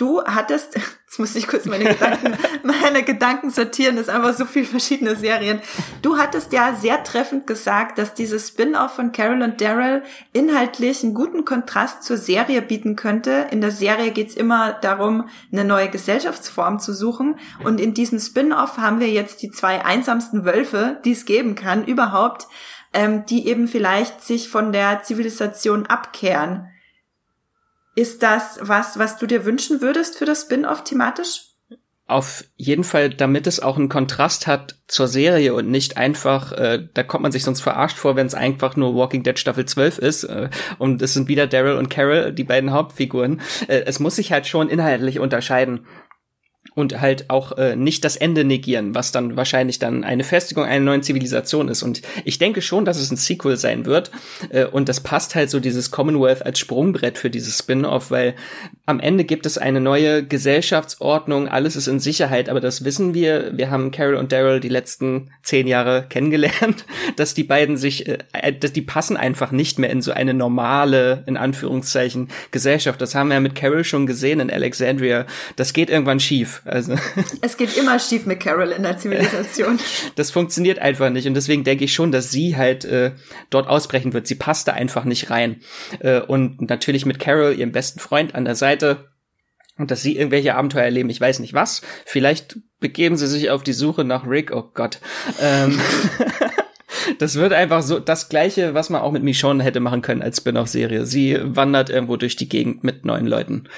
du 0.00 0.22
hattest, 0.24 0.74
jetzt 1.06 1.18
muss 1.18 1.34
ich 1.34 1.46
kurz 1.46 1.66
meine 1.66 1.84
Gedanken, 1.84 2.36
meine 2.62 3.02
Gedanken 3.02 3.50
sortieren, 3.50 3.96
das 3.96 4.08
ist 4.08 4.14
einfach 4.14 4.34
so 4.34 4.44
viel 4.44 4.64
verschiedene 4.64 5.16
Serien. 5.16 5.60
Du 6.02 6.16
hattest 6.16 6.52
ja 6.52 6.74
sehr 6.74 7.04
treffend 7.04 7.46
gesagt, 7.46 7.98
dass 7.98 8.14
dieses 8.14 8.48
Spin-off 8.48 8.94
von 8.94 9.12
Carol 9.12 9.42
und 9.42 9.60
Daryl 9.60 10.02
inhaltlich 10.32 11.02
einen 11.04 11.14
guten 11.14 11.44
Kontrast 11.44 12.02
zur 12.04 12.16
Serie 12.16 12.62
bieten 12.62 12.96
könnte. 12.96 13.48
In 13.50 13.60
der 13.60 13.70
Serie 13.70 14.10
geht's 14.12 14.34
immer 14.34 14.72
darum, 14.72 15.28
eine 15.52 15.64
neue 15.64 15.88
Gesellschaftsform 15.88 16.80
zu 16.80 16.94
suchen. 16.94 17.36
Und 17.62 17.80
in 17.80 17.94
diesem 17.94 18.18
Spin-off 18.18 18.78
haben 18.78 19.00
wir 19.00 19.08
jetzt 19.08 19.42
die 19.42 19.50
zwei 19.50 19.84
einsamsten 19.84 20.44
Wölfe, 20.44 21.00
die 21.04 21.12
es 21.12 21.24
geben 21.24 21.54
kann, 21.54 21.84
überhaupt, 21.84 22.46
ähm, 22.92 23.24
die 23.26 23.46
eben 23.46 23.68
vielleicht 23.68 24.22
sich 24.22 24.48
von 24.48 24.72
der 24.72 25.02
Zivilisation 25.02 25.86
abkehren. 25.86 26.68
Ist 27.94 28.22
das 28.22 28.58
was, 28.62 28.98
was 28.98 29.18
du 29.18 29.26
dir 29.26 29.44
wünschen 29.44 29.80
würdest 29.80 30.16
für 30.16 30.24
das 30.24 30.42
Spin-off 30.42 30.84
thematisch? 30.84 31.46
Auf 32.06 32.44
jeden 32.56 32.82
Fall, 32.82 33.10
damit 33.10 33.46
es 33.46 33.60
auch 33.60 33.76
einen 33.76 33.88
Kontrast 33.88 34.48
hat 34.48 34.74
zur 34.88 35.06
Serie 35.06 35.54
und 35.54 35.70
nicht 35.70 35.96
einfach, 35.96 36.50
äh, 36.50 36.88
da 36.92 37.04
kommt 37.04 37.22
man 37.22 37.30
sich 37.30 37.44
sonst 37.44 37.60
verarscht 37.60 37.98
vor, 37.98 38.16
wenn 38.16 38.26
es 38.26 38.34
einfach 38.34 38.74
nur 38.74 38.96
Walking 38.96 39.22
Dead 39.22 39.38
Staffel 39.38 39.64
12 39.64 39.98
ist 39.98 40.24
äh, 40.24 40.50
und 40.78 41.00
es 41.02 41.14
sind 41.14 41.28
wieder 41.28 41.46
Daryl 41.46 41.76
und 41.76 41.88
Carol, 41.88 42.32
die 42.32 42.42
beiden 42.42 42.72
Hauptfiguren. 42.72 43.40
Äh, 43.68 43.82
es 43.86 44.00
muss 44.00 44.16
sich 44.16 44.32
halt 44.32 44.48
schon 44.48 44.68
inhaltlich 44.68 45.20
unterscheiden 45.20 45.86
und 46.74 47.00
halt 47.00 47.30
auch 47.30 47.56
äh, 47.58 47.76
nicht 47.76 48.04
das 48.04 48.16
Ende 48.16 48.44
negieren, 48.44 48.94
was 48.94 49.12
dann 49.12 49.36
wahrscheinlich 49.36 49.78
dann 49.78 50.04
eine 50.04 50.24
Festigung 50.24 50.64
einer 50.64 50.84
neuen 50.84 51.02
Zivilisation 51.02 51.68
ist. 51.68 51.82
Und 51.82 52.02
ich 52.24 52.38
denke 52.38 52.62
schon, 52.62 52.84
dass 52.84 52.98
es 52.98 53.10
ein 53.10 53.16
Sequel 53.16 53.56
sein 53.56 53.86
wird. 53.86 54.10
Äh, 54.50 54.66
und 54.66 54.88
das 54.88 55.00
passt 55.00 55.34
halt 55.34 55.50
so 55.50 55.60
dieses 55.60 55.90
Commonwealth 55.90 56.44
als 56.44 56.58
Sprungbrett 56.58 57.18
für 57.18 57.30
dieses 57.30 57.58
Spin-off, 57.58 58.10
weil 58.10 58.34
am 58.86 59.00
Ende 59.00 59.24
gibt 59.24 59.46
es 59.46 59.58
eine 59.58 59.80
neue 59.80 60.24
Gesellschaftsordnung, 60.24 61.48
alles 61.48 61.76
ist 61.76 61.86
in 61.86 62.00
Sicherheit, 62.00 62.48
aber 62.48 62.60
das 62.60 62.84
wissen 62.84 63.14
wir. 63.14 63.56
Wir 63.56 63.70
haben 63.70 63.90
Carol 63.90 64.16
und 64.16 64.32
Daryl 64.32 64.60
die 64.60 64.68
letzten 64.68 65.30
zehn 65.42 65.66
Jahre 65.66 66.06
kennengelernt, 66.08 66.84
dass 67.16 67.34
die 67.34 67.44
beiden 67.44 67.76
sich, 67.76 68.08
äh, 68.08 68.18
äh, 68.32 68.52
dass 68.52 68.72
die 68.72 68.82
passen 68.82 69.16
einfach 69.16 69.50
nicht 69.50 69.78
mehr 69.78 69.90
in 69.90 70.02
so 70.02 70.12
eine 70.12 70.34
normale, 70.34 71.24
in 71.26 71.36
Anführungszeichen, 71.36 72.28
Gesellschaft. 72.50 73.00
Das 73.00 73.14
haben 73.14 73.28
wir 73.28 73.34
ja 73.34 73.40
mit 73.40 73.54
Carol 73.54 73.84
schon 73.84 74.06
gesehen 74.06 74.40
in 74.40 74.50
Alexandria. 74.50 75.26
Das 75.56 75.72
geht 75.72 75.90
irgendwann 75.90 76.20
schief. 76.20 76.59
Also 76.64 76.94
es 77.40 77.56
geht 77.56 77.76
immer 77.76 77.98
schief 77.98 78.26
mit 78.26 78.40
Carol 78.40 78.70
in 78.70 78.82
der 78.82 78.98
Zivilisation. 78.98 79.78
Das 80.16 80.30
funktioniert 80.30 80.78
einfach 80.78 81.10
nicht 81.10 81.26
und 81.26 81.34
deswegen 81.34 81.64
denke 81.64 81.84
ich 81.84 81.94
schon, 81.94 82.12
dass 82.12 82.30
sie 82.30 82.56
halt 82.56 82.84
äh, 82.84 83.12
dort 83.48 83.68
ausbrechen 83.68 84.12
wird. 84.12 84.26
Sie 84.26 84.34
passt 84.34 84.68
da 84.68 84.72
einfach 84.72 85.04
nicht 85.04 85.30
rein. 85.30 85.60
Äh, 86.00 86.20
und 86.20 86.68
natürlich 86.68 87.06
mit 87.06 87.18
Carol, 87.18 87.54
ihrem 87.54 87.72
besten 87.72 88.00
Freund 88.00 88.34
an 88.34 88.44
der 88.44 88.54
Seite, 88.54 89.10
und 89.80 89.90
dass 89.90 90.02
sie 90.02 90.16
irgendwelche 90.16 90.54
Abenteuer 90.54 90.84
erleben, 90.84 91.08
ich 91.08 91.20
weiß 91.20 91.38
nicht 91.38 91.54
was. 91.54 91.80
Vielleicht 92.04 92.58
begeben 92.80 93.16
sie 93.16 93.26
sich 93.26 93.50
auf 93.50 93.62
die 93.62 93.72
Suche 93.72 94.04
nach 94.04 94.26
Rick, 94.26 94.52
oh 94.54 94.70
Gott. 94.74 95.00
Ähm, 95.40 95.80
das 97.18 97.36
wird 97.36 97.54
einfach 97.54 97.82
so 97.82 97.98
das 97.98 98.28
gleiche, 98.28 98.74
was 98.74 98.90
man 98.90 99.00
auch 99.00 99.10
mit 99.10 99.22
Michonne 99.22 99.64
hätte 99.64 99.80
machen 99.80 100.02
können 100.02 100.22
als 100.22 100.36
Spin-off-Serie. 100.36 101.06
Sie 101.06 101.38
wandert 101.40 101.88
irgendwo 101.88 102.16
durch 102.16 102.36
die 102.36 102.48
Gegend 102.48 102.84
mit 102.84 103.06
neuen 103.06 103.26
Leuten 103.26 103.68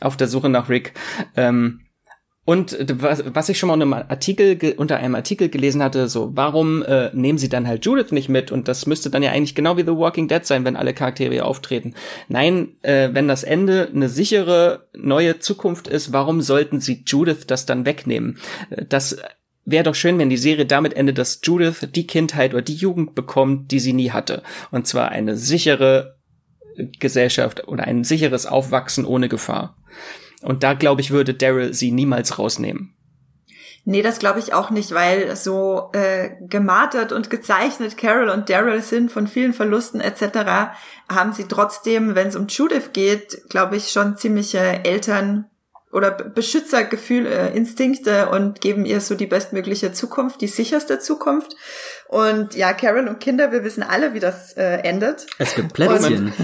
auf 0.00 0.16
der 0.16 0.28
Suche 0.28 0.48
nach 0.48 0.68
Rick. 0.68 0.94
Ähm, 1.36 1.80
und 2.46 2.76
was, 3.00 3.22
was 3.32 3.48
ich 3.48 3.58
schon 3.60 3.68
mal 3.68 3.74
unter 3.74 3.84
einem 3.84 4.10
Artikel, 4.10 4.74
unter 4.76 4.96
einem 4.96 5.14
Artikel 5.14 5.50
gelesen 5.50 5.82
hatte, 5.84 6.08
so, 6.08 6.32
warum 6.34 6.82
äh, 6.82 7.10
nehmen 7.14 7.38
sie 7.38 7.48
dann 7.48 7.68
halt 7.68 7.84
Judith 7.84 8.10
nicht 8.10 8.28
mit? 8.28 8.50
Und 8.50 8.66
das 8.66 8.86
müsste 8.86 9.08
dann 9.08 9.22
ja 9.22 9.30
eigentlich 9.30 9.54
genau 9.54 9.76
wie 9.76 9.82
The 9.82 9.96
Walking 9.96 10.26
Dead 10.26 10.44
sein, 10.44 10.64
wenn 10.64 10.74
alle 10.74 10.94
Charaktere 10.94 11.44
auftreten. 11.44 11.94
Nein, 12.28 12.76
äh, 12.82 13.10
wenn 13.12 13.28
das 13.28 13.44
Ende 13.44 13.88
eine 13.94 14.08
sichere 14.08 14.88
neue 14.96 15.38
Zukunft 15.38 15.86
ist, 15.86 16.12
warum 16.12 16.40
sollten 16.40 16.80
sie 16.80 17.04
Judith 17.06 17.46
das 17.46 17.66
dann 17.66 17.86
wegnehmen? 17.86 18.38
Äh, 18.70 18.86
das 18.88 19.18
wäre 19.64 19.84
doch 19.84 19.94
schön, 19.94 20.18
wenn 20.18 20.30
die 20.30 20.36
Serie 20.36 20.66
damit 20.66 20.94
endet, 20.94 21.18
dass 21.18 21.40
Judith 21.44 21.88
die 21.94 22.06
Kindheit 22.06 22.52
oder 22.54 22.62
die 22.62 22.74
Jugend 22.74 23.14
bekommt, 23.14 23.70
die 23.70 23.80
sie 23.80 23.92
nie 23.92 24.10
hatte. 24.10 24.42
Und 24.70 24.86
zwar 24.86 25.10
eine 25.10 25.36
sichere 25.36 26.16
Gesellschaft 26.98 27.66
oder 27.68 27.84
ein 27.84 28.04
sicheres 28.04 28.46
Aufwachsen 28.46 29.04
ohne 29.04 29.28
Gefahr. 29.28 29.76
Und 30.42 30.62
da, 30.62 30.74
glaube 30.74 31.00
ich, 31.00 31.10
würde 31.10 31.34
Daryl 31.34 31.74
sie 31.74 31.90
niemals 31.90 32.38
rausnehmen. 32.38 32.94
Nee, 33.84 34.02
das 34.02 34.18
glaube 34.18 34.40
ich 34.40 34.52
auch 34.52 34.70
nicht, 34.70 34.92
weil 34.92 35.34
so 35.36 35.90
äh, 35.94 36.30
gemartert 36.40 37.12
und 37.12 37.30
gezeichnet 37.30 37.96
Carol 37.96 38.28
und 38.28 38.50
Daryl 38.50 38.82
sind 38.82 39.10
von 39.10 39.26
vielen 39.26 39.54
Verlusten 39.54 40.00
etc., 40.00 40.72
haben 41.08 41.32
sie 41.32 41.48
trotzdem, 41.48 42.14
wenn 42.14 42.28
es 42.28 42.36
um 42.36 42.46
Judith 42.46 42.90
geht, 42.92 43.48
glaube 43.48 43.76
ich, 43.76 43.90
schon 43.90 44.16
ziemliche 44.16 44.84
Eltern 44.84 45.49
oder 45.92 46.10
Beschützergefühl, 46.10 47.26
äh, 47.26 47.56
Instinkte 47.56 48.28
und 48.28 48.60
geben 48.60 48.84
ihr 48.84 49.00
so 49.00 49.14
die 49.14 49.26
bestmögliche 49.26 49.92
Zukunft, 49.92 50.40
die 50.40 50.46
sicherste 50.46 50.98
Zukunft. 50.98 51.56
Und 52.08 52.54
ja, 52.54 52.72
Carol 52.72 53.08
und 53.08 53.18
Kinder, 53.20 53.50
wir 53.52 53.64
wissen 53.64 53.82
alle, 53.82 54.14
wie 54.14 54.20
das 54.20 54.56
äh, 54.56 54.78
endet. 54.78 55.26
Es 55.38 55.54
gibt 55.54 55.72
Plätzchen. 55.72 56.32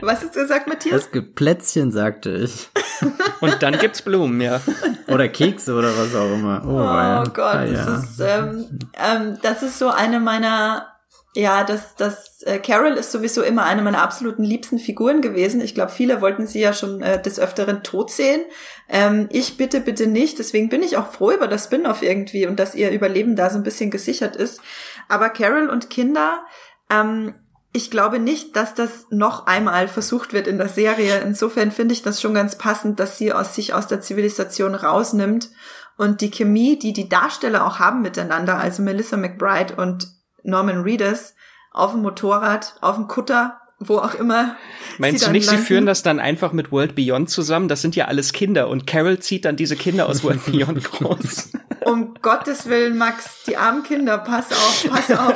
Was 0.00 0.22
hast 0.22 0.36
du 0.36 0.40
gesagt, 0.40 0.68
Matthias? 0.68 1.04
Es 1.04 1.10
gibt 1.10 1.36
Plätzchen, 1.36 1.90
sagte 1.90 2.30
ich. 2.30 2.68
Und 3.40 3.62
dann 3.62 3.78
gibt's 3.78 4.02
Blumen, 4.02 4.40
ja. 4.40 4.60
Oder 5.08 5.28
Kekse 5.28 5.74
oder 5.74 5.96
was 5.96 6.14
auch 6.14 6.32
immer. 6.32 6.62
Oh, 6.64 7.26
oh 7.26 7.32
Gott, 7.32 7.54
ah, 7.54 7.64
ja. 7.64 7.84
das, 7.84 8.04
ist, 8.04 8.20
ähm, 8.20 8.78
ähm, 8.94 9.38
das 9.42 9.62
ist 9.62 9.78
so 9.78 9.88
eine 9.88 10.20
meiner 10.20 10.95
ja, 11.36 11.64
das, 11.64 11.94
das 11.96 12.42
äh, 12.42 12.58
Carol 12.58 12.92
ist 12.92 13.12
sowieso 13.12 13.42
immer 13.42 13.64
eine 13.64 13.82
meiner 13.82 14.00
absoluten 14.00 14.42
liebsten 14.42 14.78
Figuren 14.78 15.20
gewesen. 15.20 15.60
Ich 15.60 15.74
glaube, 15.74 15.92
viele 15.92 16.22
wollten 16.22 16.46
sie 16.46 16.60
ja 16.60 16.72
schon 16.72 17.02
äh, 17.02 17.20
des 17.20 17.38
Öfteren 17.38 17.82
tot 17.82 18.10
sehen. 18.10 18.40
Ähm, 18.88 19.28
ich 19.30 19.58
bitte, 19.58 19.80
bitte 19.80 20.06
nicht. 20.06 20.38
Deswegen 20.38 20.70
bin 20.70 20.82
ich 20.82 20.96
auch 20.96 21.12
froh 21.12 21.32
über 21.32 21.46
das 21.46 21.64
Spin-off 21.64 22.02
irgendwie 22.02 22.46
und 22.46 22.58
dass 22.58 22.74
ihr 22.74 22.90
Überleben 22.90 23.36
da 23.36 23.50
so 23.50 23.58
ein 23.58 23.64
bisschen 23.64 23.90
gesichert 23.90 24.34
ist. 24.34 24.62
Aber 25.08 25.28
Carol 25.28 25.68
und 25.68 25.90
Kinder, 25.90 26.42
ähm, 26.88 27.34
ich 27.74 27.90
glaube 27.90 28.18
nicht, 28.18 28.56
dass 28.56 28.72
das 28.72 29.06
noch 29.10 29.46
einmal 29.46 29.88
versucht 29.88 30.32
wird 30.32 30.46
in 30.46 30.56
der 30.56 30.70
Serie. 30.70 31.20
Insofern 31.20 31.70
finde 31.70 31.92
ich 31.92 32.02
das 32.02 32.22
schon 32.22 32.32
ganz 32.32 32.56
passend, 32.56 32.98
dass 32.98 33.18
sie 33.18 33.34
aus 33.34 33.54
sich 33.54 33.74
aus 33.74 33.86
der 33.86 34.00
Zivilisation 34.00 34.74
rausnimmt 34.74 35.50
und 35.98 36.22
die 36.22 36.30
Chemie, 36.30 36.78
die 36.78 36.94
die 36.94 37.10
Darsteller 37.10 37.66
auch 37.66 37.78
haben 37.78 38.00
miteinander, 38.00 38.56
also 38.56 38.82
Melissa 38.82 39.18
McBride 39.18 39.76
und 39.76 40.16
Norman 40.46 40.82
Reedus 40.82 41.34
auf 41.70 41.92
dem 41.92 42.02
Motorrad, 42.02 42.74
auf 42.80 42.96
dem 42.96 43.06
Kutter, 43.06 43.60
wo 43.78 43.98
auch 43.98 44.14
immer. 44.14 44.56
Meinst 44.98 45.26
du 45.26 45.30
nicht, 45.30 45.46
landen. 45.46 45.60
sie 45.60 45.66
führen 45.66 45.86
das 45.86 46.02
dann 46.02 46.18
einfach 46.18 46.52
mit 46.52 46.72
World 46.72 46.94
Beyond 46.94 47.28
zusammen? 47.28 47.68
Das 47.68 47.82
sind 47.82 47.94
ja 47.94 48.06
alles 48.06 48.32
Kinder 48.32 48.68
und 48.68 48.86
Carol 48.86 49.18
zieht 49.18 49.44
dann 49.44 49.56
diese 49.56 49.76
Kinder 49.76 50.08
aus 50.08 50.24
World 50.24 50.44
Beyond 50.50 50.82
groß. 50.84 51.52
Um 51.84 52.14
Gottes 52.22 52.68
Willen, 52.68 52.96
Max, 52.96 53.44
die 53.46 53.56
armen 53.56 53.82
Kinder, 53.82 54.18
pass 54.18 54.50
auf, 54.50 54.86
pass 54.90 55.10
auf. 55.10 55.34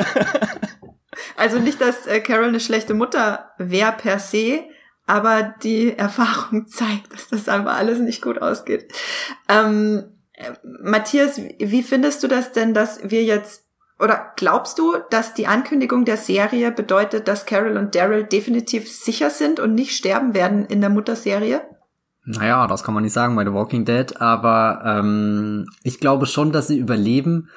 Also 1.37 1.59
nicht, 1.59 1.81
dass 1.81 2.07
äh, 2.07 2.21
Carol 2.21 2.49
eine 2.49 2.61
schlechte 2.61 2.95
Mutter 2.95 3.51
wäre 3.59 3.93
per 3.93 4.19
se, 4.19 4.65
aber 5.07 5.55
die 5.63 5.97
Erfahrung 5.97 6.67
zeigt, 6.69 7.13
dass 7.13 7.29
das 7.29 7.49
einfach 7.49 7.77
alles 7.77 7.99
nicht 7.99 8.23
gut 8.23 8.41
ausgeht. 8.41 8.93
Ähm, 9.49 10.17
äh, 10.33 10.53
Matthias, 10.63 11.39
wie 11.39 11.83
findest 11.83 12.23
du 12.23 12.29
das 12.29 12.53
denn, 12.53 12.75
dass 12.75 13.01
wir 13.11 13.25
jetzt 13.25 13.65
oder 14.01 14.33
glaubst 14.37 14.79
du, 14.79 14.95
dass 15.11 15.35
die 15.35 15.47
Ankündigung 15.47 16.05
der 16.05 16.17
Serie 16.17 16.73
bedeutet, 16.73 17.29
dass 17.29 17.47
Carol 17.47 17.77
und 17.77 17.95
Daryl 17.95 18.25
definitiv 18.25 18.91
sicher 18.91 19.31
sind 19.31 19.61
und 19.61 19.75
nicht 19.75 19.95
sterben 19.95 20.35
werden 20.35 20.65
in 20.67 20.81
der 20.81 20.91
Mutterserie? 20.91 21.61
Naja, 22.25 22.67
das 22.67 22.83
kann 22.83 22.95
man 22.95 23.03
nicht 23.03 23.13
sagen 23.13 23.37
bei 23.37 23.45
The 23.45 23.53
Walking 23.53 23.85
Dead, 23.85 24.21
aber 24.21 24.83
ähm, 24.85 25.67
ich 25.83 26.01
glaube 26.01 26.27
schon, 26.27 26.53
dass 26.53 26.69
sie 26.69 26.79
überleben 26.79 27.49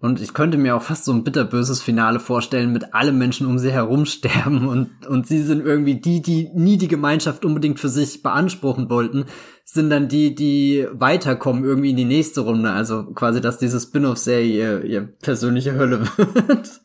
und 0.00 0.20
ich 0.20 0.32
könnte 0.32 0.58
mir 0.58 0.76
auch 0.76 0.82
fast 0.82 1.04
so 1.04 1.12
ein 1.12 1.24
bitterböses 1.24 1.82
Finale 1.82 2.20
vorstellen, 2.20 2.72
mit 2.72 2.94
alle 2.94 3.10
Menschen 3.10 3.46
um 3.46 3.58
sie 3.58 3.72
herum 3.72 4.06
sterben 4.06 4.68
und, 4.68 5.06
und 5.06 5.26
sie 5.26 5.42
sind 5.42 5.64
irgendwie 5.64 5.96
die, 5.96 6.22
die 6.22 6.50
nie 6.54 6.78
die 6.78 6.86
Gemeinschaft 6.86 7.44
unbedingt 7.44 7.80
für 7.80 7.88
sich 7.88 8.22
beanspruchen 8.22 8.88
wollten, 8.90 9.24
sind 9.64 9.90
dann 9.90 10.08
die, 10.08 10.34
die 10.36 10.86
weiterkommen 10.92 11.64
irgendwie 11.64 11.90
in 11.90 11.96
die 11.96 12.04
nächste 12.04 12.42
Runde. 12.42 12.70
Also 12.70 13.06
quasi, 13.06 13.40
dass 13.40 13.58
diese 13.58 13.80
Spin-off-Serie 13.80 14.46
ihr, 14.46 14.84
ihr 14.84 15.00
persönliche 15.02 15.74
Hölle 15.74 16.00
wird. 16.16 16.80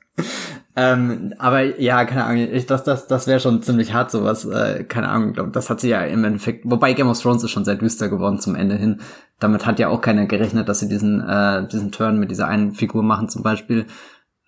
Ähm, 0.76 1.34
aber 1.38 1.80
ja, 1.80 2.04
keine 2.06 2.24
Ahnung, 2.24 2.48
ich, 2.52 2.66
das, 2.66 2.84
das, 2.84 3.08
das 3.08 3.28
wäre 3.28 3.40
schon 3.40 3.62
ziemlich 3.62 3.94
hart, 3.94 4.10
sowas. 4.10 4.46
Äh, 4.46 4.84
keine 4.86 5.10
Ahnung, 5.10 5.34
glaub, 5.34 5.54
das 5.54 5.70
hat 5.70 5.80
sie 5.80 5.90
ja 5.90 6.02
im 6.02 6.24
Endeffekt, 6.24 6.64
wobei 6.66 6.94
Game 6.94 7.10
of 7.10 7.22
Thrones 7.22 7.44
ist 7.44 7.52
schon 7.52 7.66
sehr 7.66 7.76
düster 7.76 8.10
geworden 8.10 8.40
zum 8.40 8.56
Ende 8.56 8.76
hin. 8.76 9.02
Damit 9.40 9.66
hat 9.66 9.78
ja 9.78 9.90
auch 9.90 10.02
keiner 10.02 10.26
gerechnet, 10.26 10.68
dass 10.70 10.80
sie 10.80 10.90
diesen, 10.90 11.22
äh, 11.22 11.68
diesen 11.68 11.92
Turn 11.92 12.18
mit 12.20 12.32
dieser 12.32 12.48
einen 12.48 12.74
Figur 12.74 13.04
machen, 13.04 13.30
zum 13.30 13.44
Beispiel. 13.44 13.86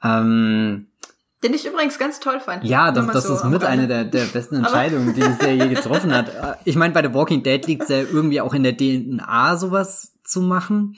Ähm, 0.03 0.87
den 1.43 1.53
ich 1.53 1.67
übrigens 1.67 1.99
ganz 1.99 2.19
toll 2.19 2.39
fand. 2.39 2.63
Ja, 2.63 2.91
das, 2.91 3.05
das 3.05 3.23
so 3.25 3.35
ist 3.35 3.43
mit 3.45 3.63
einer 3.63 3.85
der, 3.85 4.03
der 4.03 4.25
besten 4.25 4.55
Entscheidungen, 4.65 5.13
die 5.13 5.21
ja 5.21 5.51
je 5.51 5.69
getroffen 5.69 6.11
hat. 6.11 6.31
Ich 6.65 6.75
meine, 6.75 6.93
bei 6.93 7.03
The 7.03 7.13
Walking 7.13 7.43
Dead 7.43 7.65
liegt 7.67 7.83
es 7.83 7.89
ja 7.89 7.97
irgendwie 7.97 8.41
auch 8.41 8.55
in 8.55 8.63
der 8.63 8.75
DNA, 8.75 9.57
sowas 9.57 10.13
zu 10.23 10.41
machen. 10.41 10.97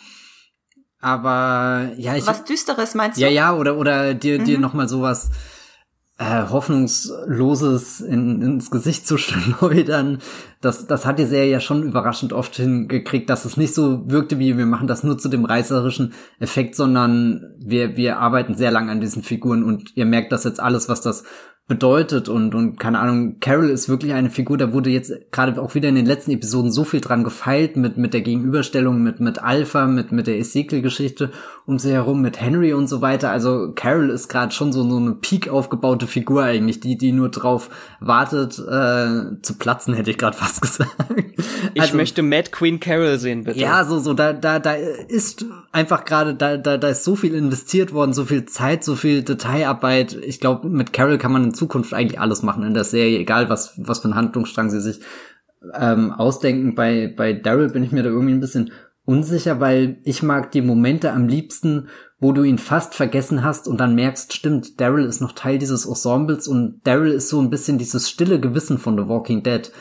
Aber 1.08 1.94
ja, 1.96 2.18
ich. 2.18 2.28
Was 2.28 2.44
Düsteres 2.44 2.94
meinst 2.94 3.18
du? 3.18 3.22
Ja, 3.22 3.30
ja, 3.30 3.56
oder, 3.56 3.78
oder 3.78 4.14
dir, 4.14 4.40
mhm. 4.40 4.44
dir 4.44 4.60
nochmal 4.60 4.90
sowas 4.90 5.30
äh, 6.18 6.50
Hoffnungsloses 6.50 8.02
in, 8.02 8.42
ins 8.42 8.70
Gesicht 8.70 9.08
zu 9.08 9.18
schleudern. 9.18 10.20
Das, 10.60 10.86
das 10.86 11.06
hat 11.06 11.18
die 11.18 11.26
Serie 11.26 11.50
ja 11.50 11.60
schon 11.62 11.84
überraschend 11.84 12.34
oft 12.34 12.58
hingekriegt, 12.58 13.30
dass 13.30 13.46
es 13.46 13.56
nicht 13.56 13.74
so 13.74 14.12
wirkte, 14.12 14.38
wie 14.38 14.58
wir 14.58 14.66
machen 14.66 14.88
das 14.88 15.06
nur 15.06 15.18
zu 15.18 15.30
dem 15.30 15.46
reißerischen 15.46 16.14
Effekt, 16.40 16.76
sondern 16.76 17.56
wir, 17.58 17.96
wir 17.96 18.20
arbeiten 18.20 18.56
sehr 18.56 18.72
lang 18.72 18.90
an 18.90 19.00
diesen 19.00 19.24
Figuren 19.24 19.64
und 19.64 19.96
ihr 19.96 20.06
merkt 20.06 20.34
das 20.34 20.44
jetzt 20.44 20.60
alles, 20.60 20.90
was 20.90 21.00
das 21.00 21.24
bedeutet 21.68 22.30
und, 22.30 22.56
und 22.56 22.80
keine 22.80 23.00
Ahnung, 23.00 23.42
Carol 23.42 23.70
ist 23.70 23.90
wirklich 23.90 24.14
eine 24.14 24.30
Figur, 24.30 24.58
da 24.58 24.72
wurde 24.72 24.90
jetzt 24.90 25.12
gerade 25.32 25.62
auch 25.62 25.76
wieder 25.76 25.90
in 25.90 25.96
den 25.96 26.06
letzten 26.06 26.32
Episoden 26.32 26.72
so 26.72 26.86
viel 26.86 27.02
dran 27.02 27.26
gefeilt 27.26 27.76
mit, 27.76 27.98
mit 27.98 28.14
der 28.14 28.22
Gegenüberstellung, 28.22 29.04
mit, 29.04 29.20
mit 29.20 29.44
Alpha, 29.44 29.86
mit, 29.86 30.14
mit 30.14 30.28
der 30.28 30.40
Ezekiel-Geschichte 30.40 31.32
um 31.68 31.80
sie 31.80 31.92
herum, 31.92 32.22
mit 32.22 32.40
Henry 32.40 32.72
und 32.72 32.88
so 32.88 33.02
weiter. 33.02 33.30
Also 33.30 33.74
Carol 33.76 34.10
ist 34.10 34.30
gerade 34.30 34.54
schon 34.54 34.72
so, 34.72 34.90
so 34.90 34.96
eine 34.96 35.16
peak 35.16 35.50
aufgebaute 35.50 36.08
Figur 36.08 36.44
eigentlich, 36.44 36.80
die, 36.80 36.98
die 36.98 37.12
nur 37.12 37.30
drauf 37.30 37.70
wartet, 38.00 38.58
äh, 38.58 39.42
zu 39.42 39.58
platzen, 39.60 39.94
hätte 39.94 40.10
ich 40.10 40.18
gerade 40.18 40.38
fast 40.38 40.62
gesagt. 40.68 40.96
Ich 41.74 41.82
also, 41.82 41.98
möchte 41.98 42.24
Mad 42.24 42.52
Queen 42.52 42.80
Carol 42.80 43.20
sehen, 43.20 43.44
bitte. 43.44 43.60
Ja, 43.60 43.84
so, 43.84 44.00
so, 44.00 44.14
da, 44.14 44.32
da, 44.32 44.60
da 44.60 44.76
ist 44.76 45.46
einfach 45.74 46.06
gerade, 46.06 46.36
da, 46.36 46.56
da, 46.56 46.78
da 46.78 46.88
ist 46.88 47.04
so 47.04 47.18
viel 47.18 47.36
investiert 47.36 47.92
worden, 47.92 48.14
so 48.14 48.24
viel 48.24 48.46
Zeit, 48.46 48.86
so 48.86 48.96
viel 48.96 49.24
Detailarbeit. 49.24 50.14
Ich 50.14 50.40
glaube, 50.40 50.70
mit 50.70 50.94
Carol 50.94 51.18
kann 51.18 51.34
man 51.34 51.54
Zukunft 51.58 51.94
eigentlich 51.94 52.20
alles 52.20 52.44
machen 52.44 52.64
in 52.64 52.74
der 52.74 52.84
Serie, 52.84 53.20
egal 53.20 53.50
was, 53.50 53.74
was 53.78 54.00
für 54.00 54.06
einen 54.06 54.16
Handlungsstrang 54.16 54.70
sie 54.70 54.82
sich 54.82 55.02
ähm, 55.74 56.12
ausdenken. 56.12 56.76
Bei, 56.76 57.14
bei 57.16 57.34
Daryl 57.34 57.70
bin 57.70 57.84
ich 57.84 57.92
mir 57.92 58.04
da 58.04 58.10
irgendwie 58.10 58.34
ein 58.34 58.40
bisschen 58.40 58.72
unsicher, 59.06 59.60
weil 59.60 60.00
ich 60.04 60.22
mag 60.22 60.52
die 60.52 60.62
Momente 60.62 61.12
am 61.14 61.28
liebsten, 61.28 61.88
wo 62.20 62.32
du 62.32 62.44
ihn 62.44 62.58
fast 62.58 62.96
vergessen 62.96 63.44
hast 63.44 63.68
und 63.68 63.80
dann 63.80 63.96
merkst, 63.96 64.34
stimmt, 64.34 64.82
Daryl 64.82 65.06
ist 65.06 65.22
noch 65.22 65.34
Teil 65.34 65.60
dieses 65.60 65.86
Ensembles 65.86 66.48
und 66.48 66.82
Daryl 66.84 67.12
ist 67.12 67.30
so 67.30 67.40
ein 67.40 67.50
bisschen 67.50 67.78
dieses 67.78 68.10
stille 68.10 68.40
Gewissen 68.40 68.78
von 68.78 68.98
The 68.98 69.08
Walking 69.08 69.44
Dead. 69.44 69.72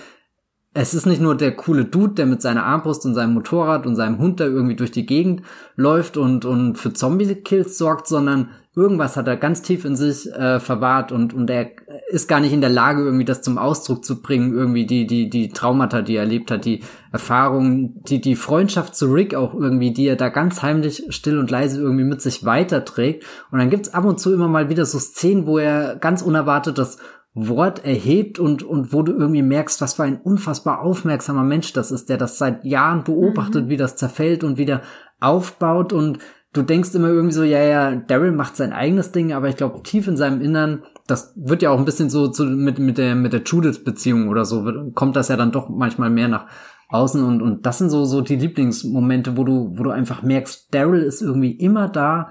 Es 0.74 0.92
ist 0.92 1.06
nicht 1.06 1.22
nur 1.22 1.34
der 1.34 1.56
coole 1.56 1.86
Dude, 1.86 2.14
der 2.14 2.26
mit 2.26 2.42
seiner 2.42 2.64
Armbrust 2.64 3.06
und 3.06 3.14
seinem 3.14 3.32
Motorrad 3.32 3.86
und 3.86 3.96
seinem 3.96 4.18
Hund 4.18 4.40
da 4.40 4.44
irgendwie 4.44 4.76
durch 4.76 4.90
die 4.90 5.06
Gegend 5.06 5.42
läuft 5.74 6.18
und, 6.18 6.44
und 6.44 6.76
für 6.76 6.92
Zombie-Kills 6.92 7.78
sorgt, 7.78 8.06
sondern 8.06 8.50
irgendwas 8.76 9.16
hat 9.16 9.26
er 9.26 9.38
ganz 9.38 9.62
tief 9.62 9.86
in 9.86 9.96
sich 9.96 10.30
äh, 10.32 10.60
verwahrt 10.60 11.10
und, 11.10 11.32
und 11.32 11.48
er 11.48 11.70
ist 12.08 12.28
gar 12.28 12.40
nicht 12.40 12.52
in 12.52 12.60
der 12.60 12.68
Lage, 12.68 13.02
irgendwie 13.02 13.24
das 13.24 13.40
zum 13.40 13.56
Ausdruck 13.56 14.04
zu 14.04 14.20
bringen, 14.20 14.52
irgendwie 14.52 14.84
die, 14.84 15.06
die, 15.06 15.30
die 15.30 15.48
Traumata, 15.48 16.02
die 16.02 16.16
er 16.16 16.24
erlebt 16.24 16.50
hat, 16.50 16.66
die 16.66 16.82
Erfahrungen, 17.10 18.02
die, 18.04 18.20
die 18.20 18.36
Freundschaft 18.36 18.94
zu 18.94 19.06
Rick 19.06 19.34
auch 19.34 19.54
irgendwie, 19.54 19.92
die 19.92 20.06
er 20.06 20.16
da 20.16 20.28
ganz 20.28 20.60
heimlich, 20.60 21.04
still 21.08 21.38
und 21.38 21.50
leise 21.50 21.80
irgendwie 21.80 22.04
mit 22.04 22.20
sich 22.20 22.44
weiterträgt. 22.44 23.24
Und 23.50 23.58
dann 23.58 23.70
gibt's 23.70 23.94
ab 23.94 24.04
und 24.04 24.20
zu 24.20 24.34
immer 24.34 24.48
mal 24.48 24.68
wieder 24.68 24.84
so 24.84 24.98
Szenen, 24.98 25.46
wo 25.46 25.56
er 25.56 25.96
ganz 25.96 26.20
unerwartet 26.20 26.76
das 26.76 26.98
Wort 27.32 27.84
erhebt 27.84 28.38
und, 28.38 28.62
und 28.62 28.92
wo 28.92 29.02
du 29.02 29.12
irgendwie 29.12 29.42
merkst, 29.42 29.80
was 29.80 29.94
für 29.94 30.04
ein 30.04 30.20
unfassbar 30.20 30.80
aufmerksamer 30.80 31.44
Mensch 31.44 31.72
das 31.72 31.90
ist, 31.90 32.10
der 32.10 32.18
das 32.18 32.36
seit 32.36 32.64
Jahren 32.64 33.04
beobachtet, 33.04 33.66
mhm. 33.66 33.68
wie 33.70 33.76
das 33.78 33.96
zerfällt 33.96 34.44
und 34.44 34.58
wieder 34.58 34.82
aufbaut 35.20 35.92
und 35.92 36.18
du 36.56 36.62
denkst 36.62 36.94
immer 36.94 37.08
irgendwie 37.08 37.34
so, 37.34 37.42
ja, 37.42 37.62
ja, 37.62 37.94
Daryl 37.94 38.32
macht 38.32 38.56
sein 38.56 38.72
eigenes 38.72 39.12
Ding, 39.12 39.32
aber 39.32 39.48
ich 39.48 39.56
glaube, 39.56 39.82
tief 39.82 40.08
in 40.08 40.16
seinem 40.16 40.40
Innern, 40.40 40.82
das 41.06 41.32
wird 41.36 41.62
ja 41.62 41.70
auch 41.70 41.78
ein 41.78 41.84
bisschen 41.84 42.10
so 42.10 42.28
zu, 42.28 42.44
mit, 42.44 42.78
mit 42.78 42.98
der, 42.98 43.14
mit 43.14 43.32
der 43.32 43.42
Judith-Beziehung 43.42 44.28
oder 44.28 44.44
so, 44.44 44.90
kommt 44.94 45.16
das 45.16 45.28
ja 45.28 45.36
dann 45.36 45.52
doch 45.52 45.68
manchmal 45.68 46.10
mehr 46.10 46.28
nach 46.28 46.46
außen 46.88 47.22
und, 47.22 47.42
und 47.42 47.66
das 47.66 47.78
sind 47.78 47.90
so, 47.90 48.04
so 48.04 48.20
die 48.20 48.36
Lieblingsmomente, 48.36 49.36
wo 49.36 49.44
du, 49.44 49.72
wo 49.76 49.82
du 49.82 49.90
einfach 49.90 50.22
merkst, 50.22 50.72
Daryl 50.72 51.02
ist 51.02 51.22
irgendwie 51.22 51.52
immer 51.52 51.88
da. 51.88 52.30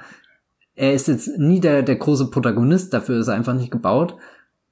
Er 0.76 0.94
ist 0.94 1.08
jetzt 1.08 1.38
nie 1.38 1.60
der, 1.60 1.84
der 1.84 1.96
große 1.96 2.30
Protagonist, 2.30 2.94
dafür 2.94 3.20
ist 3.20 3.28
er 3.28 3.36
einfach 3.36 3.54
nicht 3.54 3.72
gebaut. 3.72 4.16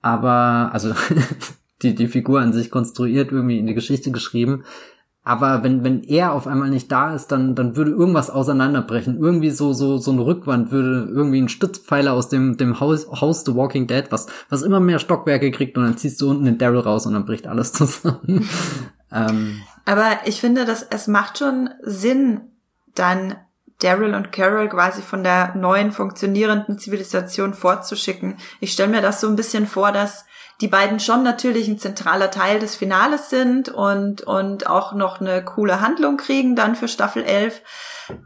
Aber, 0.01 0.70
also, 0.74 0.93
die, 1.82 1.95
die 1.95 2.08
Figur 2.08 2.41
an 2.41 2.54
sich 2.54 2.72
konstruiert, 2.72 3.32
irgendwie 3.32 3.60
in 3.60 3.68
die 3.68 3.74
Geschichte 3.74 4.12
geschrieben. 4.12 4.64
Aber 5.26 5.63
wenn, 5.63 5.86
wenn 5.86 6.03
er 6.03 6.34
auf 6.34 6.47
einmal 6.47 6.69
nicht 6.69 6.91
da 6.91 7.15
ist, 7.15 7.28
dann, 7.28 7.55
dann 7.55 7.78
würde 7.78 7.91
irgendwas 7.91 8.30
auseinanderbrechen. 8.30 9.17
Irgendwie 9.17 9.51
so, 9.51 9.71
so, 9.71 9.97
so 9.97 10.11
eine 10.11 10.26
Rückwand 10.26 10.71
würde 10.71 11.09
irgendwie 11.09 11.41
ein 11.41 11.47
Stützpfeiler 11.47 12.11
aus 12.11 12.28
dem, 12.28 12.57
dem 12.57 12.82
Haus, 12.82 13.07
Haus 13.09 13.45
The 13.45 13.55
Walking 13.55 13.88
Dead, 13.88 14.05
was, 14.09 14.28
was 14.49 14.63
immer 14.63 14.82
mehr 14.82 14.99
Stockwerke 14.99 15.51
kriegt 15.51 15.78
und 15.78 15.84
dann 15.84 15.97
ziehst 15.97 16.19
du 16.19 16.30
unten 16.30 16.43
den 16.43 16.57
Daryl 16.57 16.82
raus 16.82 17.05
und 17.05 17.13
dann 17.13 17.26
bricht 17.26 17.47
alles 17.47 17.71
zusammen. 17.71 18.49
ähm. 19.11 19.61
Aber 19.86 20.11
ich 20.26 20.41
finde, 20.41 20.65
dass 20.65 20.84
es 20.84 21.07
macht 21.07 21.38
schon 21.38 21.69
Sinn, 21.84 22.41
dann 22.93 23.36
Daryl 23.80 24.13
und 24.13 24.32
Carol 24.32 24.69
quasi 24.69 25.01
von 25.01 25.24
der 25.24 25.55
neuen 25.55 25.91
funktionierenden 25.91 26.80
Zivilisation 26.80 27.53
vorzuschicken. 27.53 28.38
Ich 28.59 28.74
stelle 28.74 28.89
mir 28.89 29.01
das 29.01 29.21
so 29.21 29.28
ein 29.28 29.36
bisschen 29.36 29.67
vor, 29.67 29.91
dass 29.91 30.26
die 30.62 30.68
beiden 30.68 30.99
schon 30.99 31.24
natürlich 31.24 31.68
ein 31.68 31.80
zentraler 31.80 32.32
Teil 32.32 32.60
des 32.60 32.76
Finales 32.76 33.30
sind 33.30 33.70
und, 33.70 34.22
und 34.22 34.68
auch 34.68 34.93
noch 34.93 35.20
eine 35.20 35.43
coole 35.43 35.82
Handlung 35.82 36.18
kriegen 36.18 36.55
dann 36.55 36.75
für 36.75 36.88
Staffel 36.88 37.24
11. 37.24 37.62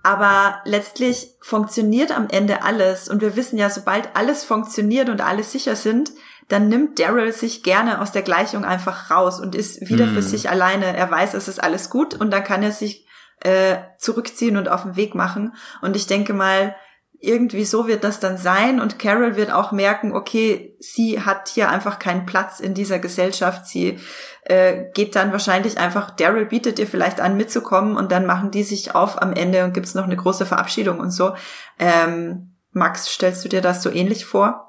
Aber 0.04 0.60
letztlich 0.66 1.36
funktioniert 1.42 2.16
am 2.16 2.28
Ende 2.30 2.64
alles 2.64 3.10
und 3.10 3.22
wir 3.22 3.36
wissen 3.36 3.58
ja, 3.58 3.70
sobald 3.70 4.16
alles 4.16 4.44
funktioniert 4.44 5.10
und 5.10 5.22
alles 5.22 5.52
sicher 5.52 5.76
sind, 5.76 6.12
dann 6.50 6.70
nimmt 6.70 7.00
Daryl 7.00 7.34
sich 7.34 7.64
gerne 7.64 8.02
aus 8.02 8.12
der 8.12 8.22
Gleichung 8.22 8.64
einfach 8.64 9.12
raus 9.12 9.40
und 9.40 9.54
ist 9.54 9.90
wieder 9.90 10.06
mm. 10.06 10.14
für 10.14 10.22
sich 10.22 10.50
alleine. 10.50 10.96
Er 10.96 11.12
weiß, 11.12 11.34
es 11.34 11.48
ist 11.48 11.62
alles 11.62 11.90
gut 11.90 12.14
und 12.14 12.32
dann 12.32 12.44
kann 12.44 12.64
er 12.64 12.72
sich 12.72 13.06
äh, 13.42 13.78
zurückziehen 13.98 14.58
und 14.58 14.70
auf 14.70 14.84
den 14.84 14.96
Weg 14.96 15.14
machen. 15.14 15.56
Und 15.82 15.96
ich 15.96 16.08
denke 16.08 16.34
mal, 16.34 16.76
irgendwie 17.20 17.66
so 17.66 17.88
wird 17.88 18.04
das 18.04 18.20
dann 18.20 18.38
sein 18.38 18.80
und 18.80 19.00
Carol 19.00 19.36
wird 19.36 19.52
auch 19.52 19.72
merken, 19.72 20.14
okay, 20.14 20.76
sie 20.80 21.22
hat 21.22 21.48
hier 21.48 21.70
einfach 21.70 21.98
keinen 21.98 22.26
Platz 22.26 22.60
in 22.60 22.74
dieser 22.74 23.00
Gesellschaft. 23.00 23.66
Sie 23.66 23.98
äh, 24.44 24.86
geht 24.94 25.16
dann 25.16 25.32
wahrscheinlich 25.32 25.80
einfach, 25.80 26.12
Daryl 26.12 26.46
bietet 26.46 26.78
ihr 26.78 26.88
vielleicht 26.88 27.20
an, 27.20 27.36
mitzukommen 27.36 27.98
und 27.98 28.12
dann 28.12 28.26
machen 28.26 28.52
die 28.52 28.64
sich 28.64 28.94
auf 28.94 29.22
am 29.22 29.34
Ende 29.34 29.64
und 29.64 29.74
gibt's 29.74 29.96
noch 29.96 30.04
eine 30.04 30.16
große 30.16 30.46
Verabschiedung 30.46 31.00
und 31.00 31.12
so. 31.12 31.34
Ähm, 31.80 32.54
Max, 32.72 33.08
stellst 33.08 33.44
du 33.44 33.50
dir 33.50 33.62
das 33.62 33.82
so 33.82 33.90
ähnlich 33.90 34.26
vor? 34.26 34.67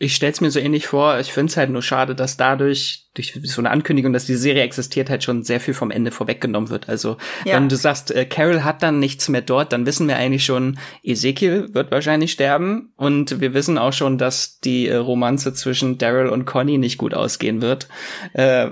Ich 0.00 0.14
stell's 0.14 0.40
mir 0.40 0.50
so 0.50 0.60
ähnlich 0.60 0.86
vor. 0.86 1.18
Ich 1.18 1.32
find's 1.32 1.56
halt 1.56 1.70
nur 1.70 1.82
schade, 1.82 2.14
dass 2.14 2.36
dadurch, 2.36 3.08
durch 3.14 3.36
so 3.42 3.60
eine 3.60 3.70
Ankündigung, 3.70 4.12
dass 4.12 4.26
die 4.26 4.36
Serie 4.36 4.62
existiert, 4.62 5.10
halt 5.10 5.24
schon 5.24 5.42
sehr 5.42 5.58
viel 5.58 5.74
vom 5.74 5.90
Ende 5.90 6.12
vorweggenommen 6.12 6.70
wird. 6.70 6.88
Also, 6.88 7.16
ja. 7.44 7.56
wenn 7.56 7.68
du 7.68 7.74
sagst, 7.74 8.14
äh, 8.14 8.24
Carol 8.24 8.62
hat 8.62 8.84
dann 8.84 9.00
nichts 9.00 9.28
mehr 9.28 9.42
dort, 9.42 9.72
dann 9.72 9.86
wissen 9.86 10.06
wir 10.06 10.16
eigentlich 10.16 10.44
schon, 10.44 10.78
Ezekiel 11.02 11.74
wird 11.74 11.90
wahrscheinlich 11.90 12.30
sterben. 12.30 12.92
Und 12.96 13.40
wir 13.40 13.54
wissen 13.54 13.76
auch 13.76 13.92
schon, 13.92 14.18
dass 14.18 14.60
die 14.60 14.86
äh, 14.86 14.94
Romanze 14.94 15.52
zwischen 15.52 15.98
Daryl 15.98 16.28
und 16.28 16.44
Conny 16.44 16.78
nicht 16.78 16.98
gut 16.98 17.12
ausgehen 17.12 17.60
wird. 17.60 17.88
Äh, 18.34 18.70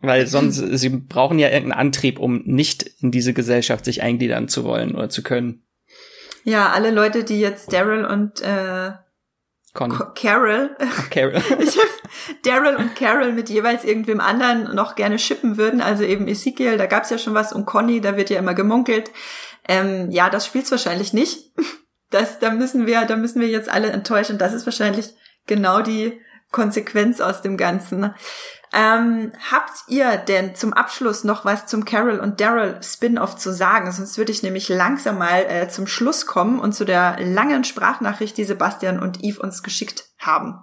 weil 0.00 0.28
sonst, 0.28 0.58
sie 0.78 0.90
brauchen 0.90 1.40
ja 1.40 1.48
irgendeinen 1.48 1.80
Antrieb, 1.80 2.20
um 2.20 2.42
nicht 2.44 2.84
in 3.00 3.10
diese 3.10 3.32
Gesellschaft 3.32 3.84
sich 3.84 4.00
eingliedern 4.00 4.46
zu 4.46 4.62
wollen 4.62 4.94
oder 4.94 5.08
zu 5.08 5.24
können. 5.24 5.64
Ja, 6.44 6.70
alle 6.70 6.92
Leute, 6.92 7.24
die 7.24 7.40
jetzt 7.40 7.72
Daryl 7.72 8.04
und 8.04 8.40
äh 8.42 8.92
Conny. 9.74 9.94
Carol. 10.14 10.76
Carol. 11.10 11.42
ich 11.58 11.78
Daryl 12.44 12.76
und 12.76 12.94
Carol 12.94 13.32
mit 13.32 13.48
jeweils 13.48 13.84
irgendwem 13.84 14.20
anderen 14.20 14.74
noch 14.74 14.96
gerne 14.96 15.18
schippen 15.18 15.56
würden. 15.56 15.80
Also 15.80 16.04
eben 16.04 16.28
Ezekiel, 16.28 16.76
da 16.76 16.86
gab's 16.86 17.10
ja 17.10 17.18
schon 17.18 17.34
was. 17.34 17.52
Und 17.52 17.64
Conny, 17.64 18.00
da 18.00 18.16
wird 18.16 18.30
ja 18.30 18.38
immer 18.38 18.54
gemunkelt. 18.54 19.10
Ähm, 19.66 20.10
ja, 20.10 20.28
das 20.28 20.46
spielt's 20.46 20.70
wahrscheinlich 20.70 21.12
nicht. 21.12 21.52
Das, 22.10 22.38
da 22.38 22.50
müssen 22.50 22.86
wir, 22.86 23.06
da 23.06 23.16
müssen 23.16 23.40
wir 23.40 23.48
jetzt 23.48 23.70
alle 23.70 23.90
enttäuschen. 23.90 24.36
Das 24.36 24.52
ist 24.52 24.66
wahrscheinlich 24.66 25.14
genau 25.46 25.80
die 25.80 26.20
Konsequenz 26.50 27.22
aus 27.22 27.40
dem 27.40 27.56
Ganzen. 27.56 28.14
Ähm, 28.74 29.32
habt 29.50 29.84
ihr 29.88 30.16
denn 30.16 30.54
zum 30.54 30.72
Abschluss 30.72 31.24
noch 31.24 31.44
was 31.44 31.66
zum 31.66 31.84
Carol 31.84 32.18
und 32.18 32.40
Daryl 32.40 32.78
Spin-off 32.82 33.36
zu 33.36 33.52
sagen? 33.52 33.92
Sonst 33.92 34.16
würde 34.16 34.32
ich 34.32 34.42
nämlich 34.42 34.68
langsam 34.70 35.18
mal 35.18 35.44
äh, 35.46 35.68
zum 35.68 35.86
Schluss 35.86 36.26
kommen 36.26 36.58
und 36.58 36.74
zu 36.74 36.86
der 36.86 37.18
langen 37.20 37.64
Sprachnachricht, 37.64 38.36
die 38.36 38.44
Sebastian 38.44 38.98
und 38.98 39.22
Yves 39.22 39.38
uns 39.38 39.62
geschickt 39.62 40.04
haben. 40.18 40.58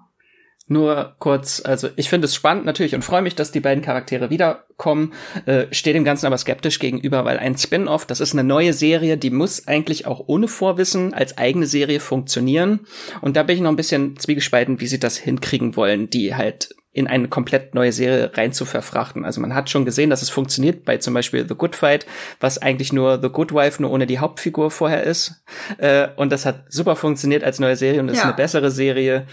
Nur 0.72 1.16
kurz, 1.18 1.64
also 1.66 1.90
ich 1.96 2.10
finde 2.10 2.26
es 2.26 2.36
spannend 2.36 2.64
natürlich 2.64 2.94
und 2.94 3.04
freue 3.04 3.24
mich, 3.24 3.34
dass 3.34 3.52
die 3.52 3.60
beiden 3.60 3.84
Charaktere 3.84 4.30
wiederkommen, 4.30 5.14
äh, 5.48 5.66
stehe 5.72 5.96
dem 5.96 6.04
Ganzen 6.04 6.28
aber 6.28 6.38
skeptisch 6.38 6.78
gegenüber, 6.78 7.26
weil 7.26 7.40
ein 7.40 7.58
Spin-off, 7.58 8.06
das 8.06 8.20
ist 8.20 8.34
eine 8.34 8.44
neue 8.44 8.74
Serie, 8.74 9.18
die 9.18 9.32
muss 9.32 9.68
eigentlich 9.68 10.06
auch 10.06 10.24
ohne 10.28 10.48
Vorwissen 10.48 11.16
als 11.16 11.40
eigene 11.40 11.66
Serie 11.66 12.00
funktionieren. 12.00 12.82
Und 13.22 13.36
da 13.36 13.42
bin 13.42 13.56
ich 13.56 13.62
noch 13.64 13.72
ein 13.72 13.78
bisschen 13.78 14.18
zwiegespalten, 14.18 14.80
wie 14.80 14.86
sie 14.86 15.00
das 15.00 15.18
hinkriegen 15.18 15.76
wollen, 15.76 16.12
die 16.12 16.36
halt 16.36 16.76
in 16.92 17.08
eine 17.08 17.28
komplett 17.28 17.76
neue 17.76 17.92
Serie 17.92 18.32
rein 18.36 18.52
zu 18.52 18.66
verfrachten. 18.66 19.24
Also 19.24 19.42
man 19.42 19.54
hat 19.54 19.70
schon 19.70 19.86
gesehen, 19.86 20.10
dass 20.10 20.22
es 20.22 20.30
funktioniert 20.30 20.86
bei 20.86 20.98
zum 20.98 21.14
Beispiel 21.14 21.48
The 21.48 21.56
Good 21.56 21.76
Fight, 21.76 22.06
was 22.40 22.58
eigentlich 22.58 22.92
nur 22.92 23.22
The 23.22 23.30
Good 23.30 23.54
Wife 23.54 23.82
nur 23.82 23.92
ohne 23.92 24.08
die 24.08 24.20
Hauptfigur 24.20 24.72
vorher 24.72 25.04
ist. 25.04 25.44
Äh, 25.78 26.08
und 26.16 26.32
das 26.32 26.46
hat 26.46 26.66
super 26.70 26.96
funktioniert 26.96 27.44
als 27.44 27.60
neue 27.60 27.76
Serie 27.76 28.00
und 28.00 28.08
ja. 28.08 28.14
ist 28.14 28.24
eine 28.24 28.34
bessere 28.34 28.72
Serie. 28.72 29.28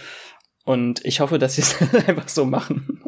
Und 0.65 1.05
ich 1.05 1.21
hoffe, 1.21 1.39
dass 1.39 1.55
sie 1.55 1.63
es 1.63 1.77
einfach 2.07 2.29
so 2.29 2.45
machen. 2.45 3.01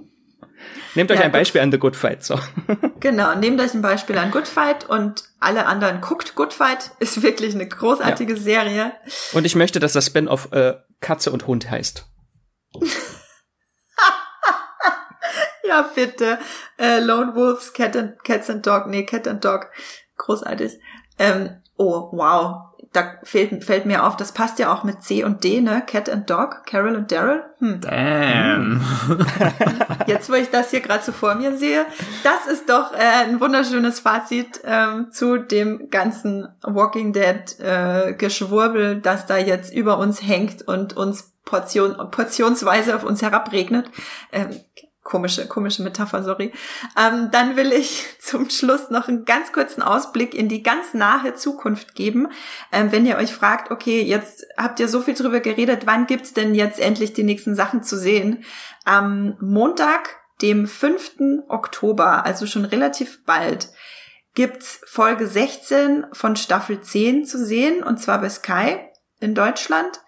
Nehmt 0.94 1.12
euch 1.12 1.18
ja, 1.18 1.26
ein 1.26 1.32
Beispiel 1.32 1.60
an 1.60 1.70
The 1.70 1.78
Good 1.78 1.96
Fight, 1.96 2.24
so. 2.24 2.38
Genau, 3.00 3.34
nehmt 3.36 3.60
euch 3.60 3.74
ein 3.74 3.82
Beispiel 3.82 4.18
an 4.18 4.32
Good 4.32 4.48
Fight 4.48 4.88
und 4.88 5.22
alle 5.38 5.66
anderen 5.66 6.00
guckt 6.00 6.34
Good 6.34 6.52
Fight. 6.52 6.90
Ist 6.98 7.22
wirklich 7.22 7.54
eine 7.54 7.68
großartige 7.68 8.34
ja. 8.34 8.40
Serie. 8.40 8.92
Und 9.32 9.44
ich 9.44 9.54
möchte, 9.54 9.78
dass 9.78 9.92
das 9.92 10.06
Spin-off 10.06 10.50
äh, 10.52 10.74
Katze 11.00 11.30
und 11.30 11.46
Hund 11.46 11.70
heißt. 11.70 12.06
Ja, 15.68 15.88
bitte. 15.94 16.38
Äh, 16.78 17.00
Lone 17.00 17.34
Wolves, 17.34 17.72
Cat 17.72 17.96
and, 17.96 18.22
Cats 18.24 18.50
and 18.50 18.66
Dog, 18.66 18.86
nee, 18.86 19.04
Cat 19.04 19.28
and 19.28 19.44
Dog. 19.44 19.68
Großartig. 20.16 20.78
Ähm, 21.18 21.50
oh, 21.76 22.08
wow. 22.12 22.64
Da 22.92 23.16
fällt, 23.22 23.64
fällt 23.64 23.84
mir 23.84 24.06
auf, 24.06 24.16
das 24.16 24.32
passt 24.32 24.58
ja 24.58 24.72
auch 24.72 24.82
mit 24.82 25.02
C 25.02 25.22
und 25.22 25.44
D, 25.44 25.60
ne? 25.60 25.82
Cat 25.86 26.08
and 26.08 26.28
Dog, 26.30 26.64
Carol 26.64 26.96
und 26.96 27.12
Daryl. 27.12 27.44
Hm. 27.58 27.82
Damn. 27.82 28.80
Jetzt, 30.06 30.30
wo 30.30 30.34
ich 30.34 30.48
das 30.50 30.70
hier 30.70 30.80
gerade 30.80 31.04
so 31.04 31.12
vor 31.12 31.34
mir 31.34 31.58
sehe, 31.58 31.84
das 32.24 32.50
ist 32.50 32.70
doch 32.70 32.94
äh, 32.94 33.26
ein 33.26 33.40
wunderschönes 33.40 34.00
Fazit 34.00 34.62
ähm, 34.64 35.08
zu 35.12 35.36
dem 35.36 35.90
ganzen 35.90 36.48
Walking 36.62 37.12
Dead 37.12 37.60
äh, 37.60 38.14
Geschwurbel, 38.14 39.02
das 39.02 39.26
da 39.26 39.36
jetzt 39.36 39.72
über 39.74 39.98
uns 39.98 40.22
hängt 40.22 40.66
und 40.66 40.96
uns 40.96 41.34
Portion, 41.44 41.96
portionsweise 42.10 42.94
auf 42.94 43.04
uns 43.04 43.22
herabregnet. 43.22 43.90
Ähm, 44.32 44.48
komische, 45.08 45.48
komische 45.48 45.82
Metapher, 45.82 46.22
sorry. 46.22 46.52
Ähm, 46.96 47.30
dann 47.32 47.56
will 47.56 47.72
ich 47.72 48.06
zum 48.20 48.50
Schluss 48.50 48.90
noch 48.90 49.08
einen 49.08 49.24
ganz 49.24 49.52
kurzen 49.52 49.82
Ausblick 49.82 50.34
in 50.34 50.48
die 50.48 50.62
ganz 50.62 50.92
nahe 50.92 51.34
Zukunft 51.34 51.94
geben. 51.94 52.28
Ähm, 52.72 52.92
wenn 52.92 53.06
ihr 53.06 53.16
euch 53.16 53.32
fragt, 53.32 53.70
okay, 53.70 54.02
jetzt 54.02 54.46
habt 54.56 54.78
ihr 54.80 54.88
so 54.88 55.00
viel 55.00 55.14
drüber 55.14 55.40
geredet, 55.40 55.86
wann 55.86 56.06
gibt's 56.06 56.34
denn 56.34 56.54
jetzt 56.54 56.78
endlich 56.78 57.14
die 57.14 57.22
nächsten 57.22 57.54
Sachen 57.54 57.82
zu 57.82 57.96
sehen? 57.96 58.44
Am 58.84 59.36
Montag, 59.40 60.16
dem 60.42 60.66
5. 60.66 61.46
Oktober, 61.48 62.26
also 62.26 62.46
schon 62.46 62.66
relativ 62.66 63.24
bald, 63.24 63.70
gibt's 64.34 64.80
Folge 64.84 65.26
16 65.26 66.06
von 66.12 66.36
Staffel 66.36 66.82
10 66.82 67.24
zu 67.24 67.42
sehen, 67.42 67.82
und 67.82 67.98
zwar 67.98 68.20
bei 68.20 68.28
Sky 68.28 68.76
in 69.20 69.34
Deutschland. 69.34 70.00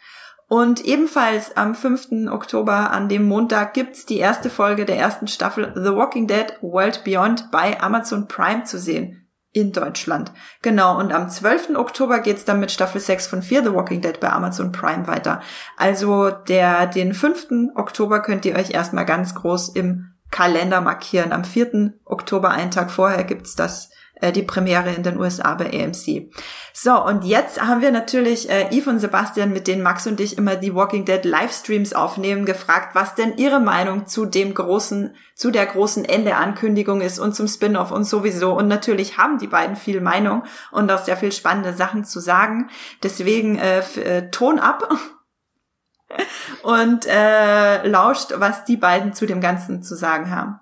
Und 0.52 0.84
ebenfalls 0.84 1.56
am 1.56 1.76
5. 1.76 2.28
Oktober, 2.28 2.90
an 2.90 3.08
dem 3.08 3.28
Montag, 3.28 3.72
gibt's 3.72 4.04
die 4.04 4.18
erste 4.18 4.50
Folge 4.50 4.84
der 4.84 4.98
ersten 4.98 5.28
Staffel 5.28 5.72
The 5.76 5.94
Walking 5.94 6.26
Dead 6.26 6.58
World 6.60 7.04
Beyond 7.04 7.52
bei 7.52 7.80
Amazon 7.80 8.26
Prime 8.26 8.64
zu 8.64 8.76
sehen. 8.80 9.28
In 9.52 9.70
Deutschland. 9.70 10.32
Genau, 10.60 10.98
und 10.98 11.12
am 11.12 11.28
12. 11.28 11.76
Oktober 11.76 12.18
geht's 12.18 12.44
dann 12.44 12.58
mit 12.58 12.72
Staffel 12.72 13.00
6 13.00 13.28
von 13.28 13.42
Fear 13.42 13.62
the 13.62 13.72
Walking 13.72 14.00
Dead 14.00 14.18
bei 14.18 14.30
Amazon 14.30 14.72
Prime 14.72 15.06
weiter. 15.06 15.40
Also 15.76 16.30
der, 16.30 16.88
den 16.88 17.14
5. 17.14 17.76
Oktober 17.76 18.18
könnt 18.20 18.44
ihr 18.44 18.56
euch 18.56 18.72
erstmal 18.72 19.06
ganz 19.06 19.36
groß 19.36 19.68
im 19.76 20.14
Kalender 20.32 20.80
markieren. 20.80 21.30
Am 21.30 21.44
4. 21.44 21.92
Oktober, 22.04 22.50
einen 22.50 22.72
Tag 22.72 22.90
vorher, 22.90 23.22
gibt's 23.22 23.54
das 23.54 23.90
äh, 24.20 24.32
die 24.32 24.42
Premiere 24.42 24.90
in 24.90 25.02
den 25.02 25.18
USA 25.18 25.54
bei 25.54 25.66
AMC. 25.66 26.30
So, 26.72 27.04
und 27.04 27.24
jetzt 27.24 27.60
haben 27.60 27.80
wir 27.80 27.90
natürlich 27.90 28.48
äh, 28.48 28.68
Yves 28.70 28.86
und 28.86 28.98
Sebastian, 29.00 29.52
mit 29.52 29.66
denen 29.66 29.82
Max 29.82 30.06
und 30.06 30.20
ich 30.20 30.38
immer 30.38 30.56
die 30.56 30.74
Walking 30.74 31.04
Dead 31.04 31.24
Livestreams 31.24 31.92
aufnehmen, 31.92 32.46
gefragt, 32.46 32.94
was 32.94 33.14
denn 33.14 33.36
ihre 33.36 33.60
Meinung 33.60 34.06
zu 34.06 34.24
dem 34.24 34.54
großen, 34.54 35.14
zu 35.34 35.50
der 35.50 35.66
großen 35.66 36.04
Ende-Ankündigung 36.04 37.00
ist 37.00 37.18
und 37.18 37.34
zum 37.34 37.48
Spin-off 37.48 37.90
und 37.90 38.04
sowieso. 38.04 38.52
Und 38.52 38.68
natürlich 38.68 39.18
haben 39.18 39.38
die 39.38 39.46
beiden 39.46 39.76
viel 39.76 40.00
Meinung 40.00 40.44
und 40.70 40.90
auch 40.90 41.04
sehr 41.04 41.16
viel 41.16 41.32
spannende 41.32 41.74
Sachen 41.74 42.04
zu 42.04 42.20
sagen. 42.20 42.70
Deswegen 43.02 43.58
äh, 43.58 43.80
äh, 43.96 44.30
Ton 44.30 44.58
ab 44.58 44.88
und 46.62 47.06
äh, 47.06 47.86
lauscht, 47.86 48.32
was 48.36 48.64
die 48.64 48.76
beiden 48.76 49.12
zu 49.12 49.26
dem 49.26 49.40
Ganzen 49.40 49.82
zu 49.82 49.94
sagen 49.94 50.30
haben. 50.30 50.60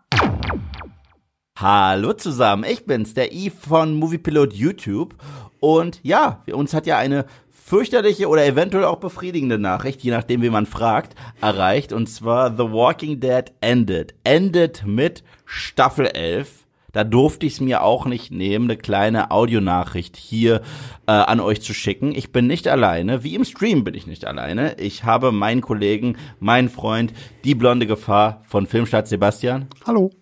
Hallo 1.61 2.13
zusammen, 2.13 2.63
ich 2.63 2.87
bin's, 2.87 3.15
der 3.15 3.33
Eve 3.33 3.57
von 3.69 3.93
Moviepilot 3.97 4.53
YouTube. 4.53 5.17
Und 5.59 5.99
ja, 6.05 6.45
uns 6.53 6.73
hat 6.73 6.87
ja 6.87 6.99
eine 6.99 7.25
fürchterliche 7.51 8.29
oder 8.29 8.47
eventuell 8.47 8.85
auch 8.85 8.99
befriedigende 8.99 9.59
Nachricht, 9.59 10.01
je 10.03 10.13
nachdem, 10.13 10.41
wie 10.43 10.51
man 10.51 10.67
fragt, 10.67 11.17
erreicht. 11.41 11.93
Und 11.93 12.07
zwar 12.07 12.53
The 12.53 12.71
Walking 12.71 13.19
Dead 13.19 13.47
Ended. 13.61 14.15
Endet 14.23 14.87
mit 14.87 15.25
Staffel 15.47 16.07
11. 16.07 16.65
Da 16.93 17.03
durfte 17.03 17.47
ich 17.47 17.55
es 17.55 17.61
mir 17.61 17.83
auch 17.83 18.07
nicht 18.07 18.31
nehmen, 18.31 18.67
eine 18.67 18.77
kleine 18.77 19.33
Audionachricht 19.33 20.17
hier 20.17 20.63
äh, 21.09 21.11
an 21.11 21.41
euch 21.41 21.61
zu 21.61 21.75
schicken. 21.75 22.15
Ich 22.15 22.31
bin 22.31 22.47
nicht 22.47 22.69
alleine, 22.69 23.25
wie 23.25 23.35
im 23.35 23.45
Stream 23.45 23.83
bin 23.83 23.95
ich 23.95 24.07
nicht 24.07 24.27
alleine. 24.27 24.79
Ich 24.79 25.03
habe 25.03 25.33
meinen 25.33 25.63
Kollegen, 25.63 26.19
meinen 26.39 26.69
Freund, 26.69 27.13
die 27.43 27.57
blonde 27.57 27.89
Gefahr 27.89 28.45
von 28.47 28.69
Filmstadt 28.69 29.09
Sebastian. 29.09 29.67
Hallo 29.85 30.13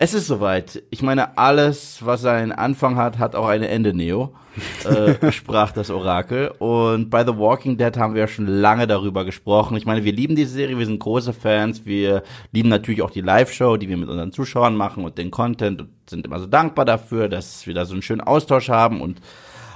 Es 0.00 0.14
ist 0.14 0.28
soweit. 0.28 0.84
Ich 0.90 1.02
meine, 1.02 1.36
alles, 1.36 2.06
was 2.06 2.24
einen 2.24 2.52
Anfang 2.52 2.94
hat, 2.94 3.18
hat 3.18 3.34
auch 3.34 3.48
ein 3.48 3.64
Ende, 3.64 3.92
Neo, 3.94 4.32
äh, 4.84 5.32
sprach 5.32 5.72
das 5.72 5.90
Orakel. 5.90 6.52
Und 6.60 7.10
bei 7.10 7.24
The 7.24 7.36
Walking 7.36 7.76
Dead 7.76 7.96
haben 7.96 8.14
wir 8.14 8.20
ja 8.20 8.28
schon 8.28 8.46
lange 8.46 8.86
darüber 8.86 9.24
gesprochen. 9.24 9.76
Ich 9.76 9.86
meine, 9.86 10.04
wir 10.04 10.12
lieben 10.12 10.36
die 10.36 10.44
Serie, 10.44 10.78
wir 10.78 10.86
sind 10.86 11.00
große 11.00 11.32
Fans, 11.32 11.84
wir 11.84 12.22
lieben 12.52 12.68
natürlich 12.68 13.02
auch 13.02 13.10
die 13.10 13.22
Live-Show, 13.22 13.76
die 13.76 13.88
wir 13.88 13.96
mit 13.96 14.08
unseren 14.08 14.30
Zuschauern 14.30 14.76
machen 14.76 15.04
und 15.04 15.18
den 15.18 15.32
Content 15.32 15.80
und 15.80 15.88
sind 16.08 16.24
immer 16.24 16.38
so 16.38 16.46
dankbar 16.46 16.84
dafür, 16.84 17.28
dass 17.28 17.66
wir 17.66 17.74
da 17.74 17.84
so 17.84 17.94
einen 17.94 18.02
schönen 18.02 18.20
Austausch 18.20 18.68
haben. 18.68 19.00
Und 19.00 19.20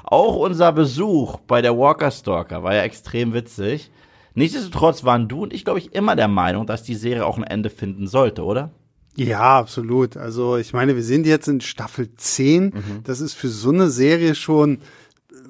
auch 0.05 0.36
unser 0.36 0.70
Besuch 0.70 1.40
bei 1.49 1.62
der 1.62 1.77
Walker 1.77 2.12
Stalker 2.12 2.62
war 2.62 2.77
ja 2.77 2.82
extrem 2.82 3.35
witzig. 3.35 3.90
Nichtsdestotrotz 4.35 5.03
waren 5.03 5.27
du 5.27 5.43
und 5.43 5.53
ich, 5.53 5.65
glaube 5.65 5.81
ich, 5.81 5.93
immer 5.97 6.15
der 6.15 6.28
Meinung, 6.28 6.65
dass 6.65 6.85
die 6.85 6.94
Serie 6.94 7.27
auch 7.27 7.39
ein 7.39 7.44
Ende 7.44 7.70
finden 7.70 8.07
sollte, 8.07 8.44
oder? 8.44 8.70
Ja, 9.17 9.59
absolut. 9.59 10.17
Also 10.17 10.57
ich 10.57 10.73
meine, 10.73 10.97
wir 10.97 11.03
sind 11.03 11.27
jetzt 11.27 11.49
in 11.49 11.61
Staffel 11.61 12.15
10. 12.15 12.65
Mhm. 12.65 12.73
Das 13.05 13.21
ist 13.21 13.35
für 13.35 13.49
so 13.49 13.71
eine 13.71 13.91
Serie 13.91 14.35
schon 14.35 14.79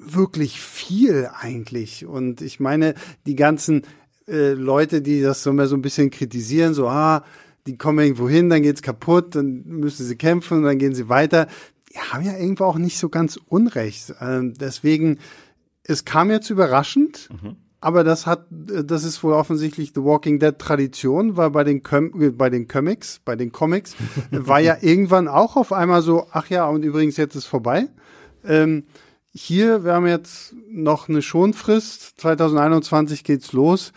wirklich 0.05 0.59
viel 0.59 1.29
eigentlich. 1.33 2.05
Und 2.05 2.41
ich 2.41 2.59
meine, 2.59 2.95
die 3.25 3.35
ganzen 3.35 3.83
äh, 4.27 4.53
Leute, 4.53 5.01
die 5.01 5.21
das 5.21 5.43
so 5.43 5.49
immer 5.49 5.67
so 5.67 5.75
ein 5.75 5.81
bisschen 5.81 6.09
kritisieren, 6.09 6.73
so, 6.73 6.87
ah, 6.87 7.23
die 7.67 7.77
kommen 7.77 7.99
irgendwo 7.99 8.27
hin, 8.27 8.49
dann 8.49 8.61
geht's 8.61 8.81
kaputt, 8.81 9.35
dann 9.35 9.63
müssen 9.65 10.05
sie 10.05 10.17
kämpfen 10.17 10.59
und 10.59 10.63
dann 10.63 10.77
gehen 10.77 10.93
sie 10.93 11.07
weiter. 11.07 11.47
Die 11.93 11.99
haben 11.99 12.25
ja 12.25 12.37
irgendwo 12.37 12.65
auch 12.65 12.77
nicht 12.77 12.97
so 12.97 13.09
ganz 13.09 13.39
Unrecht. 13.47 14.13
Ähm, 14.19 14.53
deswegen, 14.53 15.19
es 15.83 16.05
kam 16.05 16.29
jetzt 16.29 16.49
überraschend. 16.49 17.29
Mhm. 17.31 17.55
Aber 17.83 18.05
das 18.05 18.25
hat, 18.25 18.45
das 18.49 19.03
ist 19.03 19.21
wohl 19.25 19.33
offensichtlich 19.33 19.91
The 19.93 20.01
Walking 20.01 20.39
Dead 20.39 20.57
Tradition, 20.57 21.35
weil 21.35 21.49
bei 21.49 21.65
den, 21.65 21.83
Com 21.83 22.11
bei 22.37 22.49
den 22.49 22.69
Comics, 22.69 23.19
bei 23.25 23.35
den 23.35 23.51
Comics 23.51 23.97
war 24.31 24.61
ja 24.61 24.77
irgendwann 24.79 25.27
auch 25.27 25.57
auf 25.57 25.73
einmal 25.73 26.01
so, 26.01 26.25
ach 26.31 26.49
ja, 26.49 26.65
und 26.65 26.83
übrigens 26.83 27.17
jetzt 27.17 27.35
ist 27.35 27.45
vorbei. 27.45 27.89
Ähm, 28.45 28.85
hier, 29.33 29.83
wir 29.83 29.95
haben 29.95 30.07
jetzt 30.07 30.55
noch 30.69 31.09
eine 31.09 31.21
Schonfrist. 31.21 32.21
2021 32.21 33.25
geht's 33.25 33.51
los. 33.51 33.91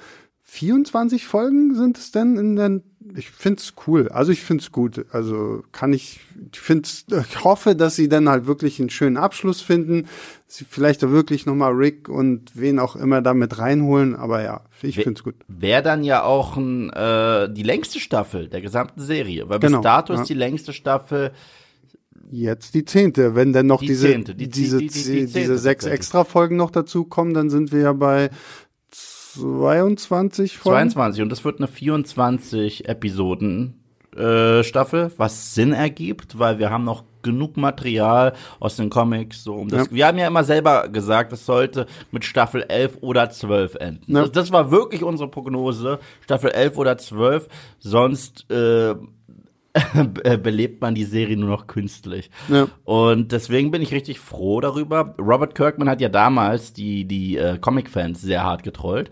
24 0.56 1.26
Folgen 1.26 1.74
sind 1.74 1.98
es 1.98 2.12
denn 2.12 2.38
in 2.38 2.56
den 2.56 2.82
ich 3.14 3.30
find's 3.30 3.74
cool. 3.86 4.08
Also 4.08 4.32
ich 4.32 4.40
find's 4.40 4.72
gut. 4.72 5.06
Also 5.12 5.62
kann 5.70 5.92
ich, 5.92 6.18
ich 6.52 6.58
find's, 6.58 7.06
ich 7.08 7.44
hoffe, 7.44 7.76
dass 7.76 7.94
sie 7.94 8.08
dann 8.08 8.28
halt 8.28 8.46
wirklich 8.46 8.80
einen 8.80 8.90
schönen 8.90 9.16
Abschluss 9.16 9.60
finden. 9.60 10.08
Sie 10.48 10.64
vielleicht 10.68 11.04
auch 11.04 11.10
wirklich 11.10 11.46
nochmal 11.46 11.72
Rick 11.72 12.08
und 12.08 12.50
wen 12.54 12.80
auch 12.80 12.96
immer 12.96 13.22
damit 13.22 13.58
reinholen. 13.58 14.16
Aber 14.16 14.42
ja, 14.42 14.62
ich 14.82 14.96
find's 14.96 15.22
gut. 15.22 15.36
Wäre 15.46 15.82
dann 15.82 16.02
ja 16.02 16.24
auch 16.24 16.56
ein, 16.56 16.90
äh, 16.90 17.48
die 17.52 17.62
längste 17.62 18.00
Staffel 18.00 18.48
der 18.48 18.60
gesamten 18.60 19.00
Serie. 19.00 19.48
Weil 19.48 19.60
bis 19.60 19.70
genau, 19.70 19.82
dato 19.82 20.12
ist 20.12 20.20
ja. 20.20 20.26
die 20.26 20.34
längste 20.34 20.72
Staffel 20.72 21.30
Jetzt 22.30 22.74
die 22.74 22.84
zehnte. 22.84 23.34
Wenn 23.34 23.52
denn 23.52 23.66
noch 23.66 23.80
die 23.80 23.86
diese, 23.86 24.08
zehnte, 24.08 24.34
die, 24.34 24.48
diese, 24.48 24.78
die, 24.78 24.88
die, 24.88 25.26
diese 25.26 25.58
sechs 25.58 25.84
extra 25.84 26.24
Folgen 26.24 26.56
noch 26.56 26.70
dazukommen, 26.70 27.34
dann 27.34 27.50
sind 27.50 27.72
wir 27.72 27.80
ja 27.80 27.92
bei 27.92 28.30
22 29.40 30.58
Folgen. 30.58 30.90
22 30.90 31.22
und 31.22 31.28
das 31.30 31.44
wird 31.44 31.58
eine 31.58 31.68
24 31.68 32.88
Episoden 32.88 33.80
äh, 34.16 34.64
Staffel, 34.64 35.12
was 35.16 35.54
Sinn 35.54 35.72
ergibt, 35.72 36.38
weil 36.38 36.58
wir 36.58 36.70
haben 36.70 36.84
noch 36.84 37.04
genug 37.22 37.56
Material 37.56 38.32
aus 38.60 38.76
den 38.76 38.88
Comics. 38.88 39.42
So 39.42 39.54
um 39.54 39.68
das, 39.68 39.88
ja. 39.88 39.92
Wir 39.92 40.06
haben 40.06 40.18
ja 40.18 40.26
immer 40.26 40.44
selber 40.44 40.88
gesagt, 40.88 41.32
es 41.32 41.44
sollte 41.44 41.86
mit 42.12 42.24
Staffel 42.24 42.64
11 42.66 42.98
oder 43.02 43.28
12 43.28 43.74
enden. 43.74 44.14
Ja. 44.14 44.22
Das, 44.22 44.32
das, 44.32 44.52
war 44.52 44.70
wirklich 44.70 45.02
unsere 45.02 45.28
Prognose, 45.28 45.98
Staffel 46.22 46.50
11 46.50 46.78
oder 46.78 46.96
12. 46.96 47.48
Sonst 47.78 48.50
äh, 48.50 48.94
belebt 50.42 50.80
man 50.80 50.94
die 50.94 51.04
Serie 51.04 51.36
nur 51.36 51.50
noch 51.50 51.66
künstlich. 51.66 52.30
Ja. 52.48 52.68
Und 52.84 53.32
deswegen 53.32 53.70
bin 53.70 53.82
ich 53.82 53.92
richtig 53.92 54.18
froh 54.18 54.60
darüber. 54.60 55.14
Robert 55.18 55.54
Kirkman 55.54 55.88
hat 55.88 56.00
ja 56.00 56.08
damals 56.08 56.72
die, 56.72 57.04
die 57.04 57.36
äh, 57.36 57.58
Comic-Fans 57.58 58.20
sehr 58.20 58.44
hart 58.44 58.62
getrollt. 58.62 59.10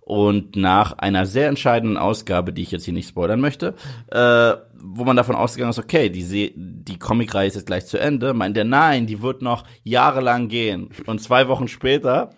Und 0.00 0.56
nach 0.56 0.98
einer 0.98 1.24
sehr 1.24 1.46
entscheidenden 1.48 1.96
Ausgabe, 1.96 2.52
die 2.52 2.62
ich 2.62 2.72
jetzt 2.72 2.84
hier 2.84 2.94
nicht 2.94 3.08
spoilern 3.08 3.40
möchte, 3.40 3.74
äh, 4.08 4.54
wo 4.82 5.04
man 5.04 5.16
davon 5.16 5.36
ausgegangen 5.36 5.70
ist, 5.70 5.78
okay, 5.78 6.08
die, 6.08 6.22
Se 6.22 6.50
die 6.56 6.98
Comicreihe 6.98 7.46
ist 7.46 7.54
jetzt 7.54 7.66
gleich 7.66 7.86
zu 7.86 7.96
Ende, 7.96 8.34
meint 8.34 8.56
er, 8.56 8.64
nein, 8.64 9.06
die 9.06 9.22
wird 9.22 9.40
noch 9.40 9.62
jahrelang 9.84 10.48
gehen. 10.48 10.90
Und 11.06 11.20
zwei 11.20 11.46
Wochen 11.46 11.68
später 11.68 12.30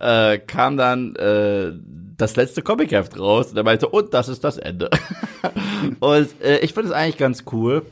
äh, 0.00 0.38
kam 0.38 0.76
dann 0.76 1.14
äh, 1.14 1.72
das 2.22 2.36
letzte 2.36 2.62
Comicheft 2.62 3.18
raus 3.18 3.50
und 3.50 3.56
er 3.56 3.64
meinte, 3.64 3.88
und 3.88 4.14
das 4.14 4.28
ist 4.28 4.44
das 4.44 4.56
Ende. 4.56 4.88
und 6.00 6.28
äh, 6.40 6.58
ich 6.58 6.72
finde 6.72 6.90
es 6.90 6.94
eigentlich 6.94 7.18
ganz 7.18 7.44
cool. 7.52 7.84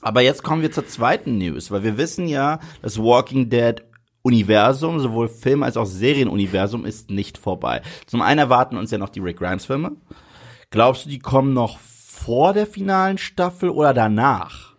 Aber 0.00 0.22
jetzt 0.22 0.42
kommen 0.42 0.62
wir 0.62 0.72
zur 0.72 0.86
zweiten 0.86 1.36
News, 1.36 1.70
weil 1.70 1.82
wir 1.82 1.98
wissen 1.98 2.26
ja, 2.26 2.60
das 2.80 2.98
Walking 2.98 3.50
Dead 3.50 3.82
Universum, 4.22 5.00
sowohl 5.00 5.28
Film 5.28 5.62
als 5.62 5.76
auch 5.76 5.84
Serienuniversum, 5.84 6.86
ist 6.86 7.10
nicht 7.10 7.38
vorbei. 7.38 7.82
Zum 8.06 8.22
einen 8.22 8.38
erwarten 8.38 8.76
uns 8.76 8.90
ja 8.90 8.98
noch 8.98 9.08
die 9.08 9.20
Rick 9.20 9.38
Grimes 9.38 9.66
Filme. 9.66 9.92
Glaubst 10.70 11.04
du, 11.04 11.10
die 11.10 11.18
kommen 11.18 11.52
noch 11.52 11.78
vor 11.78 12.52
der 12.52 12.66
finalen 12.66 13.18
Staffel 13.18 13.70
oder 13.70 13.92
danach? 13.92 14.69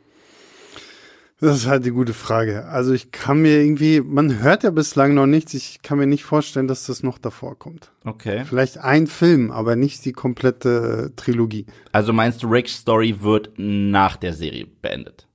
Das 1.42 1.58
ist 1.58 1.66
halt 1.66 1.86
die 1.86 1.92
gute 1.92 2.14
Frage. 2.14 2.66
Also 2.66 2.94
ich 2.94 3.12
kann 3.12 3.42
mir 3.42 3.64
irgendwie, 3.64 4.00
man 4.00 4.44
hört 4.44 4.62
ja 4.62 4.70
bislang 4.70 5.16
noch 5.16 5.26
nichts, 5.26 5.56
ich 5.56 5.82
kann 5.82 5.98
mir 5.98 6.06
nicht 6.06 6.24
vorstellen, 6.24 6.68
dass 6.68 6.86
das 6.86 7.02
noch 7.02 7.18
davor 7.18 7.58
kommt. 7.58 7.92
Okay. 8.06 8.46
Vielleicht 8.46 8.78
ein 8.78 9.08
Film, 9.08 9.50
aber 9.50 9.76
nicht 9.76 10.06
die 10.06 10.14
komplette 10.14 11.10
äh, 11.12 11.16
Trilogie. 11.20 11.66
Also 11.92 12.14
meinst 12.14 12.44
du, 12.44 12.48
Rick's 12.48 12.76
Story 12.76 13.22
wird 13.22 13.50
nach 13.58 14.18
der 14.18 14.34
Serie 14.34 14.68
beendet? 14.84 15.28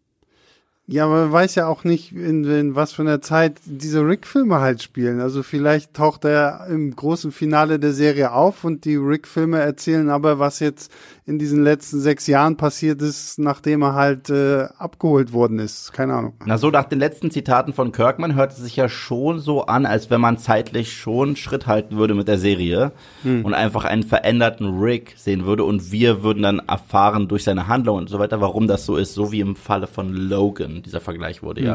Ja, 0.88 1.06
aber 1.06 1.22
man 1.22 1.32
weiß 1.32 1.56
ja 1.56 1.66
auch 1.66 1.82
nicht, 1.82 2.12
in, 2.12 2.44
in 2.44 2.76
was 2.76 2.92
für 2.92 3.02
einer 3.02 3.20
Zeit 3.20 3.58
diese 3.64 4.06
Rick-Filme 4.06 4.60
halt 4.60 4.84
spielen. 4.84 5.20
Also 5.20 5.42
vielleicht 5.42 5.94
taucht 5.94 6.24
er 6.24 6.68
im 6.70 6.94
großen 6.94 7.32
Finale 7.32 7.80
der 7.80 7.92
Serie 7.92 8.30
auf 8.30 8.62
und 8.62 8.84
die 8.84 8.94
Rick-Filme 8.94 9.58
erzählen 9.58 10.08
aber, 10.08 10.38
was 10.38 10.60
jetzt 10.60 10.92
in 11.28 11.40
diesen 11.40 11.65
letzten 11.65 11.98
sechs 11.98 12.28
Jahren 12.28 12.57
passiert 12.57 13.03
ist, 13.03 13.40
nachdem 13.40 13.82
er 13.82 13.94
halt 13.94 14.31
äh, 14.31 14.69
abgeholt 14.78 15.32
worden 15.32 15.59
ist. 15.59 15.93
Keine 15.93 16.15
Ahnung. 16.15 16.35
Na 16.44 16.57
so, 16.57 16.70
nach 16.70 16.85
den 16.85 17.01
letzten 17.01 17.32
Zitaten 17.32 17.73
von 17.73 17.90
Kirkman 17.90 18.36
hört 18.36 18.53
es 18.53 18.59
sich 18.59 18.77
ja 18.77 18.89
schon 18.89 19.40
so 19.40 19.66
an, 19.66 19.86
als 19.86 20.09
wenn 20.09 20.20
man 20.20 20.39
zeitlich 20.39 20.93
schon 20.93 21.35
Schritt 21.35 21.66
halten 21.66 21.97
würde 21.97 22.15
mit 22.15 22.28
der 22.28 22.39
Serie 22.39 22.93
hm. 23.23 23.44
und 23.44 23.55
einfach 23.55 23.85
einen 23.85 24.05
veränderten 24.05 24.78
Rick 24.78 25.15
sehen 25.16 25.47
würde 25.47 25.65
und 25.65 25.90
wir 25.90 26.23
würden 26.23 26.44
dann 26.44 26.61
erfahren 26.61 27.27
durch 27.27 27.43
seine 27.43 27.66
Handlung 27.66 27.98
und 27.98 28.09
so 28.09 28.20
weiter, 28.20 28.40
warum 28.40 28.69
das 28.69 28.86
so 28.86 28.97
ist, 28.97 29.12
so 29.12 29.32
wie 29.32 29.40
im 29.40 29.57
Falle 29.57 29.89
von 29.89 30.12
Logan. 30.12 30.82
Dieser 30.85 31.01
Vergleich 31.01 31.43
wurde 31.43 31.61
hm. 31.61 31.66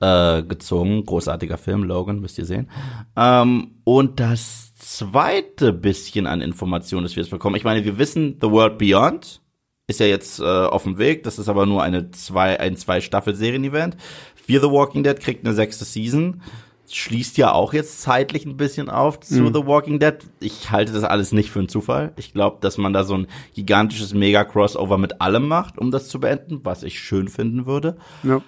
ja 0.00 0.38
äh, 0.38 0.42
gezogen. 0.42 1.04
Großartiger 1.04 1.56
Film, 1.56 1.84
Logan, 1.84 2.18
müsst 2.18 2.36
ihr 2.38 2.46
sehen. 2.46 2.68
Ähm, 3.16 3.76
und 3.84 4.18
das 4.18 4.67
zweite 4.88 5.72
bisschen 5.72 6.26
an 6.26 6.40
Informationen, 6.40 7.04
das 7.04 7.14
wir 7.14 7.22
jetzt 7.22 7.30
bekommen. 7.30 7.56
Ich 7.56 7.64
meine, 7.64 7.84
wir 7.84 7.98
wissen, 7.98 8.38
The 8.40 8.50
World 8.50 8.78
Beyond 8.78 9.40
ist 9.86 10.00
ja 10.00 10.06
jetzt 10.06 10.40
äh, 10.40 10.44
auf 10.44 10.84
dem 10.84 10.98
Weg. 10.98 11.24
Das 11.24 11.38
ist 11.38 11.48
aber 11.48 11.66
nur 11.66 11.82
eine 11.82 12.10
zwei, 12.10 12.58
ein 12.58 12.76
zwei 12.76 13.00
Staffel 13.00 13.34
Serien-Event. 13.34 13.96
Fear 14.34 14.62
the 14.62 14.70
Walking 14.70 15.02
Dead 15.02 15.18
kriegt 15.18 15.44
eine 15.44 15.54
sechste 15.54 15.84
Season. 15.84 16.42
Schließt 16.90 17.36
ja 17.36 17.52
auch 17.52 17.74
jetzt 17.74 18.00
zeitlich 18.00 18.46
ein 18.46 18.56
bisschen 18.56 18.88
auf 18.88 19.20
zu 19.20 19.42
mhm. 19.42 19.54
The 19.54 19.66
Walking 19.66 19.98
Dead. 19.98 20.16
Ich 20.40 20.70
halte 20.70 20.92
das 20.92 21.04
alles 21.04 21.32
nicht 21.32 21.50
für 21.50 21.58
einen 21.58 21.68
Zufall. 21.68 22.12
Ich 22.16 22.32
glaube, 22.32 22.58
dass 22.62 22.78
man 22.78 22.94
da 22.94 23.04
so 23.04 23.14
ein 23.14 23.26
gigantisches 23.54 24.14
Mega-Crossover 24.14 24.96
mit 24.96 25.20
allem 25.20 25.48
macht, 25.48 25.76
um 25.78 25.90
das 25.90 26.08
zu 26.08 26.18
beenden, 26.18 26.60
was 26.64 26.82
ich 26.82 26.98
schön 26.98 27.28
finden 27.28 27.66
würde. 27.66 27.98
Ja. 28.22 28.40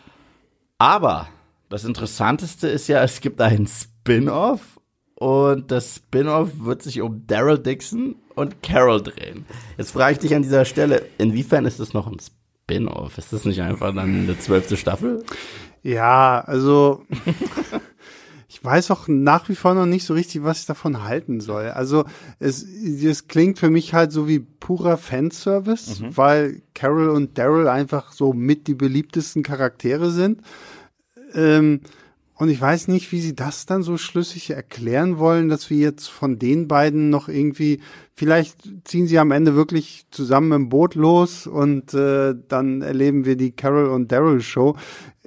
Aber 0.79 1.29
das 1.69 1.85
Interessanteste 1.85 2.67
ist 2.69 2.89
ja, 2.89 3.03
es 3.03 3.21
gibt 3.21 3.41
einen 3.43 3.67
Spin-off 3.67 4.80
und 5.21 5.71
das 5.71 5.97
Spin-off 5.97 6.49
wird 6.61 6.83
sich 6.83 7.03
um 7.03 7.27
Daryl 7.27 7.59
Dixon 7.59 8.17
und 8.37 8.63
Carol 8.63 9.03
drehen. 9.03 9.45
Jetzt 9.77 9.91
frage 9.91 10.15
ich 10.15 10.19
dich 10.19 10.35
an 10.35 10.43
dieser 10.43 10.65
Stelle, 10.65 11.03
inwiefern 11.19 11.67
ist 11.67 11.79
das 11.79 11.93
noch 11.93 12.07
ein 12.07 12.17
Spin-off? 12.19 13.19
Ist 13.19 13.31
das 13.31 13.45
nicht 13.45 13.61
einfach 13.61 13.95
dann 13.95 14.23
eine 14.23 14.39
zwölfte 14.39 14.79
Staffel? 14.79 15.23
Ja, 15.83 16.41
also 16.41 17.05
ich 18.49 18.65
weiß 18.65 18.91
auch 18.93 19.09
nach 19.09 19.51
wie 19.51 19.57
vor 19.57 19.75
noch 19.75 19.85
nicht 19.85 20.07
so 20.07 20.15
richtig, 20.15 20.43
was 20.43 20.61
ich 20.61 20.67
davon 20.67 21.05
halten 21.05 21.41
soll. 21.41 21.69
Also 21.69 22.07
es, 22.39 22.63
es 22.63 23.29
klingt 23.29 23.59
für 23.59 23.69
mich 23.69 23.93
halt 23.93 24.13
so 24.13 24.27
wie 24.27 24.39
purer 24.39 24.97
Fanservice, 24.97 26.01
mhm. 26.01 26.17
weil 26.17 26.63
Carol 26.73 27.11
und 27.11 27.37
Daryl 27.37 27.69
einfach 27.69 28.13
so 28.13 28.33
mit 28.33 28.69
die 28.69 28.75
beliebtesten 28.75 29.43
Charaktere 29.43 30.11
sind. 30.11 30.41
Ähm, 31.35 31.83
und 32.41 32.49
ich 32.49 32.59
weiß 32.59 32.89
nicht, 32.89 33.13
wie 33.13 33.21
sie 33.21 33.35
das 33.35 33.67
dann 33.67 33.83
so 33.83 33.99
schlüssig 33.99 34.49
erklären 34.49 35.19
wollen, 35.19 35.51
dass 35.51 35.69
wir 35.69 35.77
jetzt 35.77 36.09
von 36.09 36.39
den 36.39 36.69
beiden 36.69 37.11
noch 37.11 37.29
irgendwie, 37.29 37.83
vielleicht 38.15 38.63
ziehen 38.85 39.07
sie 39.07 39.19
am 39.19 39.31
Ende 39.31 39.55
wirklich 39.55 40.07
zusammen 40.11 40.53
im 40.53 40.69
Boot 40.71 40.95
los 40.95 41.47
und 41.47 41.93
äh, 41.93 42.35
dann 42.49 42.81
erleben 42.81 43.27
wir 43.27 43.37
die 43.37 43.51
Carol 43.51 43.91
und 43.91 44.11
Daryl 44.11 44.41
Show. 44.41 44.75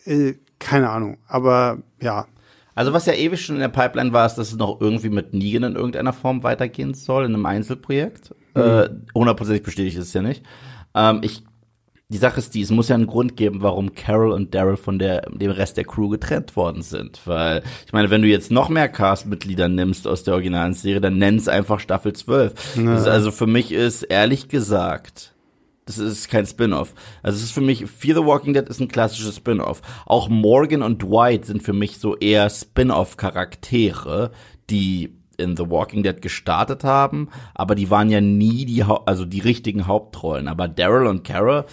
Äh, 0.05 0.33
keine 0.57 0.89
Ahnung, 0.89 1.19
aber 1.27 1.83
ja. 2.01 2.25
Also 2.73 2.93
was 2.93 3.05
ja 3.05 3.13
ewig 3.13 3.45
schon 3.45 3.57
in 3.57 3.61
der 3.61 3.67
Pipeline 3.67 4.11
war, 4.11 4.25
ist, 4.25 4.33
dass 4.33 4.47
es 4.47 4.57
noch 4.57 4.81
irgendwie 4.81 5.09
mit 5.09 5.35
Negan 5.35 5.61
in 5.61 5.75
irgendeiner 5.75 6.13
Form 6.13 6.41
weitergehen 6.41 6.95
soll, 6.95 7.25
in 7.25 7.35
einem 7.35 7.45
Einzelprojekt. 7.45 8.33
Mhm. 8.55 8.61
Äh, 8.63 8.89
hundertprozentig 9.13 9.61
bestätigt 9.61 9.99
ist 9.99 10.07
es 10.07 10.13
ja 10.13 10.23
nicht. 10.23 10.41
Ähm, 10.95 11.19
ich 11.21 11.43
die 12.09 12.17
Sache 12.17 12.39
ist 12.39 12.53
die, 12.53 12.61
es 12.61 12.69
muss 12.69 12.89
ja 12.89 12.95
einen 12.95 13.07
Grund 13.07 13.37
geben, 13.37 13.61
warum 13.61 13.95
Carol 13.95 14.31
und 14.31 14.53
Daryl 14.53 14.77
von 14.77 14.99
der, 14.99 15.21
dem 15.31 15.51
Rest 15.51 15.77
der 15.77 15.85
Crew 15.85 16.09
getrennt 16.09 16.55
worden 16.55 16.81
sind. 16.81 17.21
Weil, 17.25 17.63
ich 17.85 17.93
meine, 17.93 18.09
wenn 18.09 18.21
du 18.21 18.27
jetzt 18.27 18.51
noch 18.51 18.69
mehr 18.69 18.89
Cast-Mitglieder 18.89 19.67
nimmst 19.67 20.07
aus 20.07 20.23
der 20.23 20.35
originalen 20.35 20.73
Serie, 20.73 21.01
dann 21.01 21.17
nenn 21.17 21.37
es 21.37 21.47
einfach 21.47 21.79
Staffel 21.79 22.13
12. 22.13 22.77
Ja. 22.77 22.95
also 22.95 23.31
für 23.31 23.47
mich 23.47 23.71
ist, 23.71 24.03
ehrlich 24.03 24.47
gesagt, 24.47 25.33
das 25.85 25.97
ist 25.97 26.29
kein 26.29 26.45
Spin-off. 26.45 26.93
Also 27.23 27.37
es 27.37 27.43
ist 27.43 27.51
für 27.51 27.61
mich, 27.61 27.85
Fear 27.87 28.17
the 28.17 28.25
Walking 28.25 28.53
Dead 28.53 28.67
ist 28.69 28.79
ein 28.79 28.87
klassisches 28.87 29.37
Spin-off. 29.37 29.81
Auch 30.05 30.29
Morgan 30.29 30.81
und 30.81 31.01
Dwight 31.01 31.45
sind 31.45 31.63
für 31.63 31.73
mich 31.73 31.97
so 31.97 32.15
eher 32.15 32.49
Spin-off-Charaktere, 32.49 34.31
die 34.69 35.17
in 35.37 35.57
The 35.57 35.69
Walking 35.69 36.03
Dead 36.03 36.21
gestartet 36.21 36.83
haben, 36.83 37.29
aber 37.55 37.73
die 37.73 37.89
waren 37.89 38.09
ja 38.11 38.21
nie 38.21 38.65
die, 38.65 38.83
also 38.83 39.25
die 39.25 39.39
richtigen 39.39 39.87
Hauptrollen. 39.87 40.47
Aber 40.47 40.67
Daryl 40.67 41.07
und 41.07 41.23
Kara 41.23 41.65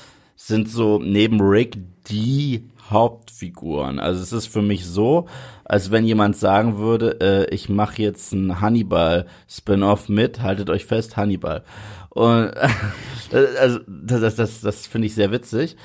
sind 0.47 0.69
so 0.71 0.99
neben 0.99 1.41
Rick 1.41 1.77
die 2.09 2.65
Hauptfiguren. 2.89 3.99
Also 3.99 4.23
es 4.23 4.33
ist 4.33 4.47
für 4.47 4.63
mich 4.63 4.87
so, 4.87 5.27
als 5.65 5.91
wenn 5.91 6.07
jemand 6.07 6.37
sagen 6.37 6.79
würde, 6.79 7.21
äh, 7.21 7.55
ich 7.55 7.69
mache 7.69 8.03
jetzt 8.03 8.33
ein 8.33 8.61
Hannibal-Spin-off 8.61 10.09
mit, 10.09 10.41
haltet 10.43 10.71
euch 10.71 10.87
fest, 10.87 11.17
Hannibal. 11.17 11.63
Und 12.09 12.53
also 13.61 13.81
das, 13.87 14.35
das, 14.35 14.61
das, 14.63 14.87
finde 14.87 15.07
ich 15.07 15.15
sehr 15.15 15.31
witzig. 15.31 15.77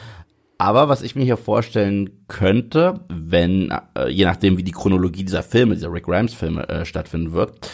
Aber 0.57 0.87
was 0.87 1.01
ich 1.01 1.15
mir 1.15 1.25
hier 1.25 1.37
vorstellen 1.37 2.25
könnte, 2.29 3.01
wenn, 3.09 3.73
äh, 3.95 4.09
je 4.09 4.23
nachdem 4.23 4.57
wie 4.57 4.63
die 4.63 4.71
Chronologie 4.71 5.25
dieser 5.25 5.43
Filme, 5.43 5.75
dieser 5.75 5.91
Rick 5.91 6.05
Grimes 6.05 6.33
Filme 6.33 6.67
äh, 6.69 6.85
stattfinden 6.85 7.33
wird, 7.33 7.69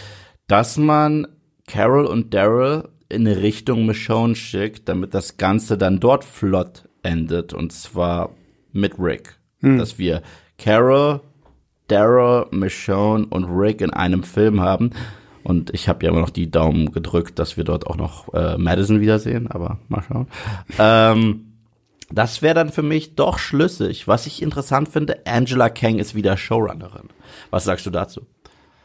dass 0.48 0.78
man 0.78 1.28
Carol 1.68 2.08
und 2.08 2.34
Daryl 2.34 2.90
in 3.12 3.28
eine 3.28 3.42
Richtung 3.42 3.86
Michonne 3.86 4.36
schickt, 4.36 4.90
damit 4.90 5.14
das 5.14 5.38
Ganze 5.38 5.78
dann 5.78 6.00
dort 6.00 6.24
flott 6.24 6.88
endet. 7.04 7.54
Und 7.54 7.72
zwar 7.72 8.32
mit 8.72 8.98
Rick. 8.98 9.40
Hm. 9.60 9.78
Dass 9.78 10.00
wir 10.00 10.22
Carol, 10.58 11.22
Daryl, 11.88 12.46
Michonne 12.52 13.26
und 13.28 13.46
Rick 13.46 13.82
in 13.82 13.92
einem 13.92 14.24
Film 14.24 14.62
haben. 14.62 14.92
Und 15.44 15.74
ich 15.74 15.90
habe 15.90 16.06
ja 16.06 16.12
immer 16.12 16.22
noch 16.22 16.30
die 16.30 16.50
Daumen 16.50 16.92
gedrückt, 16.92 17.40
dass 17.40 17.58
wir 17.58 17.64
dort 17.64 17.88
auch 17.88 17.98
noch 17.98 18.34
äh, 18.34 18.58
Madison 18.58 19.02
wiedersehen, 19.02 19.48
aber 19.48 19.80
mal 19.88 20.04
schauen. 20.08 20.28
ähm, 20.80 21.48
das 22.12 22.42
wäre 22.42 22.56
dann 22.56 22.70
für 22.70 22.84
mich 22.84 23.16
doch 23.16 23.40
schlüssig. 23.40 24.08
Was 24.08 24.28
ich 24.28 24.42
interessant 24.42 24.90
finde, 24.90 25.26
Angela 25.26 25.70
Kang 25.70 25.98
ist 25.98 26.14
wieder 26.14 26.38
Showrunnerin. 26.38 27.10
Was 27.50 27.64
sagst 27.64 27.86
du 27.86 27.90
dazu? 27.90 28.22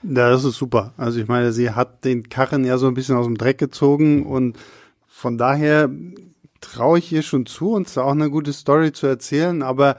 Ja, 0.09 0.31
das 0.31 0.45
ist 0.45 0.57
super. 0.57 0.93
Also 0.97 1.20
ich 1.20 1.27
meine, 1.27 1.53
sie 1.53 1.70
hat 1.70 2.05
den 2.05 2.28
Karren 2.28 2.65
ja 2.65 2.78
so 2.78 2.87
ein 2.87 2.95
bisschen 2.95 3.16
aus 3.16 3.27
dem 3.27 3.37
Dreck 3.37 3.59
gezogen 3.59 4.24
und 4.24 4.57
von 5.09 5.37
daher 5.37 5.91
traue 6.61 6.99
ich 6.99 7.12
ihr 7.12 7.23
schon 7.23 7.47
zu, 7.47 7.73
uns 7.73 7.95
da 7.95 8.03
auch 8.03 8.12
eine 8.12 8.31
gute 8.31 8.53
Story 8.53 8.93
zu 8.93 9.07
erzählen. 9.07 9.62
Aber 9.62 9.97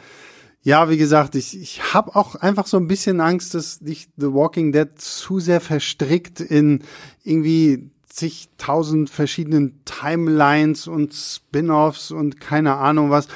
ja, 0.61 0.89
wie 0.89 0.97
gesagt, 0.97 1.35
ich, 1.35 1.59
ich 1.59 1.93
habe 1.93 2.15
auch 2.15 2.35
einfach 2.35 2.67
so 2.67 2.77
ein 2.77 2.87
bisschen 2.87 3.19
Angst, 3.19 3.53
dass 3.53 3.79
dich 3.79 4.09
The 4.17 4.33
Walking 4.33 4.71
Dead 4.71 4.89
zu 4.95 5.39
sehr 5.39 5.59
verstrickt 5.59 6.39
in 6.39 6.83
irgendwie 7.23 7.89
zigtausend 8.07 9.09
verschiedenen 9.09 9.81
Timelines 9.85 10.87
und 10.87 11.13
Spin-offs 11.13 12.11
und 12.11 12.39
keine 12.39 12.75
Ahnung 12.75 13.11
was. 13.11 13.27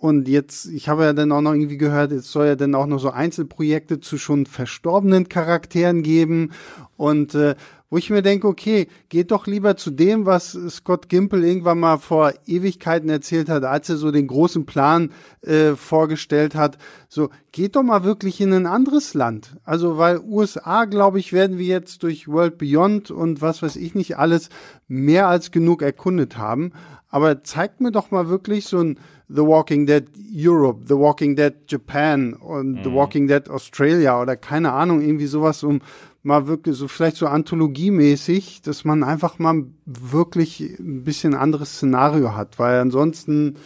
Und 0.00 0.28
jetzt, 0.28 0.66
ich 0.66 0.88
habe 0.88 1.02
ja 1.02 1.12
dann 1.12 1.32
auch 1.32 1.40
noch 1.40 1.52
irgendwie 1.52 1.76
gehört, 1.76 2.12
es 2.12 2.30
soll 2.30 2.46
ja 2.46 2.54
dann 2.54 2.76
auch 2.76 2.86
noch 2.86 3.00
so 3.00 3.10
Einzelprojekte 3.10 3.98
zu 3.98 4.16
schon 4.16 4.46
verstorbenen 4.46 5.28
Charakteren 5.28 6.04
geben. 6.04 6.52
Und 6.96 7.34
äh, 7.34 7.56
wo 7.90 7.96
ich 7.96 8.08
mir 8.08 8.22
denke, 8.22 8.46
okay, 8.46 8.86
geht 9.08 9.32
doch 9.32 9.48
lieber 9.48 9.76
zu 9.76 9.90
dem, 9.90 10.24
was 10.24 10.56
Scott 10.68 11.08
Gimple 11.08 11.44
irgendwann 11.44 11.80
mal 11.80 11.96
vor 11.96 12.32
Ewigkeiten 12.46 13.08
erzählt 13.08 13.48
hat, 13.48 13.64
als 13.64 13.88
er 13.88 13.96
so 13.96 14.12
den 14.12 14.28
großen 14.28 14.66
Plan 14.66 15.10
äh, 15.40 15.74
vorgestellt 15.74 16.54
hat. 16.54 16.78
So, 17.08 17.30
geht 17.50 17.74
doch 17.74 17.82
mal 17.82 18.04
wirklich 18.04 18.40
in 18.40 18.52
ein 18.52 18.66
anderes 18.66 19.14
Land. 19.14 19.56
Also, 19.64 19.98
weil 19.98 20.20
USA, 20.20 20.84
glaube 20.84 21.18
ich, 21.18 21.32
werden 21.32 21.58
wir 21.58 21.66
jetzt 21.66 22.04
durch 22.04 22.28
World 22.28 22.58
Beyond 22.58 23.10
und 23.10 23.40
was 23.40 23.62
weiß 23.62 23.76
ich 23.76 23.94
nicht 23.94 24.18
alles 24.18 24.50
mehr 24.86 25.26
als 25.26 25.50
genug 25.50 25.82
erkundet 25.82 26.36
haben. 26.36 26.72
Aber 27.10 27.42
zeigt 27.42 27.80
mir 27.80 27.90
doch 27.90 28.10
mal 28.10 28.28
wirklich 28.28 28.66
so 28.66 28.78
ein 28.78 28.98
The 29.28 29.42
Walking 29.42 29.86
Dead 29.86 30.04
Europe, 30.34 30.84
The 30.86 30.94
Walking 30.94 31.36
Dead 31.36 31.54
Japan 31.68 32.34
und 32.34 32.72
mhm. 32.72 32.84
The 32.84 32.92
Walking 32.92 33.28
Dead 33.28 33.48
Australia 33.48 34.20
oder 34.20 34.36
keine 34.36 34.72
Ahnung, 34.72 35.00
irgendwie 35.00 35.26
sowas, 35.26 35.62
um 35.62 35.80
mal 36.22 36.46
wirklich 36.46 36.76
so 36.76 36.88
vielleicht 36.88 37.16
so 37.16 37.26
anthologiemäßig, 37.26 38.62
dass 38.62 38.84
man 38.84 39.02
einfach 39.02 39.38
mal 39.38 39.64
wirklich 39.86 40.78
ein 40.78 41.04
bisschen 41.04 41.34
anderes 41.34 41.76
Szenario 41.76 42.34
hat, 42.34 42.58
weil 42.58 42.80
ansonsten 42.80 43.56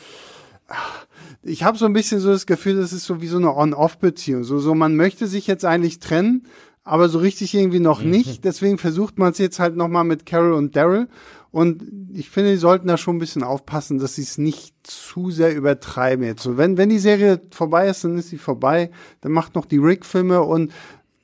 ich 1.42 1.64
habe 1.64 1.78
so 1.78 1.86
ein 1.86 1.92
bisschen 1.92 2.20
so 2.20 2.30
das 2.30 2.46
Gefühl, 2.46 2.76
das 2.76 2.92
ist 2.92 3.04
so 3.04 3.20
wie 3.20 3.26
so 3.26 3.36
eine 3.36 3.54
On-Off-Beziehung. 3.54 4.44
So, 4.44 4.58
so 4.58 4.74
man 4.74 4.96
möchte 4.96 5.26
sich 5.26 5.46
jetzt 5.46 5.64
eigentlich 5.64 5.98
trennen, 5.98 6.46
aber 6.84 7.08
so 7.08 7.18
richtig 7.18 7.54
irgendwie 7.54 7.80
noch 7.80 8.02
mhm. 8.02 8.10
nicht. 8.10 8.44
Deswegen 8.44 8.78
versucht 8.78 9.18
man 9.18 9.32
es 9.32 9.38
jetzt 9.38 9.58
halt 9.58 9.76
nochmal 9.76 10.04
mit 10.04 10.24
Carol 10.26 10.52
und 10.52 10.76
Daryl. 10.76 11.08
Und 11.52 11.84
ich 12.14 12.30
finde, 12.30 12.50
die 12.50 12.56
sollten 12.56 12.88
da 12.88 12.96
schon 12.96 13.16
ein 13.16 13.20
bisschen 13.20 13.44
aufpassen, 13.44 13.98
dass 13.98 14.14
sie 14.14 14.22
es 14.22 14.38
nicht 14.38 14.74
zu 14.82 15.30
sehr 15.30 15.54
übertreiben 15.54 16.24
jetzt. 16.24 16.42
So, 16.42 16.56
wenn, 16.56 16.78
wenn 16.78 16.88
die 16.88 16.98
Serie 16.98 17.40
vorbei 17.50 17.88
ist, 17.88 18.04
dann 18.04 18.16
ist 18.16 18.30
sie 18.30 18.38
vorbei. 18.38 18.90
Dann 19.20 19.32
macht 19.32 19.54
noch 19.54 19.66
die 19.66 19.76
Rick-Filme 19.76 20.42
und 20.42 20.72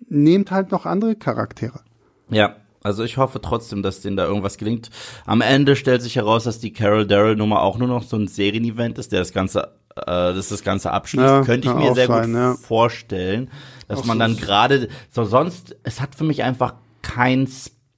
nehmt 0.08 0.50
halt 0.50 0.70
noch 0.70 0.84
andere 0.84 1.16
Charaktere. 1.16 1.80
Ja, 2.28 2.56
also 2.82 3.04
ich 3.04 3.16
hoffe 3.16 3.40
trotzdem, 3.40 3.82
dass 3.82 4.02
denen 4.02 4.18
da 4.18 4.26
irgendwas 4.26 4.58
gelingt. 4.58 4.90
Am 5.24 5.40
Ende 5.40 5.76
stellt 5.76 6.02
sich 6.02 6.16
heraus, 6.16 6.44
dass 6.44 6.58
die 6.58 6.74
Carol 6.74 7.06
Daryl 7.06 7.36
Nummer 7.36 7.62
auch 7.62 7.78
nur 7.78 7.88
noch 7.88 8.02
so 8.02 8.16
ein 8.16 8.28
Serienevent 8.28 8.98
ist, 8.98 9.12
der 9.12 9.20
das 9.20 9.32
Ganze, 9.32 9.72
äh, 9.96 10.04
das 10.04 10.48
das 10.48 10.62
Ganze 10.62 10.92
abschließt. 10.92 11.24
Ja, 11.24 11.42
Könnte 11.42 11.68
ich 11.68 11.74
mir 11.74 11.94
sehr 11.94 12.06
sein, 12.06 12.32
gut 12.32 12.34
ja. 12.34 12.54
vorstellen, 12.54 13.50
dass 13.88 14.00
auch 14.00 14.04
man 14.04 14.18
dann 14.18 14.36
gerade, 14.36 14.88
so 15.10 15.24
sonst, 15.24 15.74
es 15.84 16.02
hat 16.02 16.14
für 16.14 16.24
mich 16.24 16.42
einfach 16.42 16.74
kein 17.02 17.46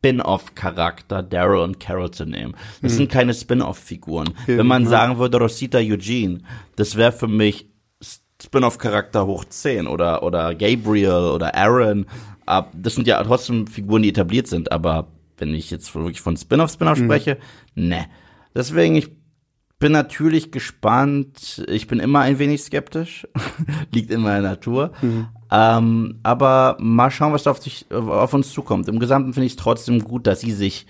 Spin-off-Charakter, 0.01 1.23
Daryl 1.23 1.61
und 1.61 1.79
Carol 1.79 2.11
zu 2.11 2.25
nehmen. 2.25 2.55
Das 2.81 2.93
hm. 2.93 2.99
sind 2.99 3.13
keine 3.13 3.35
Spin-off-Figuren. 3.35 4.31
Okay, 4.43 4.57
Wenn 4.57 4.67
man 4.67 4.85
ja. 4.85 4.89
sagen 4.89 5.19
würde, 5.19 5.39
Rosita 5.39 5.79
Eugene, 5.79 6.39
das 6.77 6.97
wäre 6.97 7.13
für 7.13 7.29
mich 7.29 7.69
Spin-off-Charakter 8.43 9.27
hoch 9.27 9.45
10 9.45 9.87
oder, 9.87 10.23
oder 10.23 10.55
Gabriel 10.55 11.31
oder 11.35 11.55
Aaron. 11.55 12.07
Das 12.73 12.95
sind 12.95 13.07
ja 13.07 13.23
trotzdem 13.23 13.67
Figuren, 13.67 14.03
die 14.03 14.09
etabliert 14.09 14.47
sind, 14.47 14.73
aber 14.73 15.09
wenn 15.37 15.55
ich 15.55 15.71
jetzt 15.71 15.95
wirklich 15.95 16.23
von 16.23 16.37
Spin-off, 16.37 16.73
Spin-off 16.73 16.99
mhm. 16.99 17.05
spreche, 17.05 17.39
ne. 17.75 18.07
Deswegen, 18.55 18.97
ich 18.97 19.11
bin 19.79 19.93
natürlich 19.93 20.51
gespannt. 20.51 21.65
Ich 21.69 21.87
bin 21.87 22.01
immer 22.01 22.21
ein 22.21 22.39
wenig 22.39 22.63
skeptisch. 22.63 23.29
Liegt 23.93 24.11
in 24.11 24.23
meiner 24.23 24.43
Natur. 24.49 24.93
Mhm. 25.03 25.29
Ähm, 25.51 26.21
aber 26.23 26.77
mal 26.79 27.11
schauen, 27.11 27.33
was 27.33 27.43
da 27.43 27.51
auf, 27.51 27.63
sich, 27.63 27.87
auf 27.91 28.35
uns 28.35 28.53
zukommt. 28.53 28.89
Im 28.89 29.01
Gesamten 29.01 29.33
finde 29.33 29.47
ich 29.47 29.53
es 29.53 29.57
trotzdem 29.57 30.05
gut, 30.05 30.27
dass 30.27 30.41
sie 30.41 30.53
sich 30.53 30.87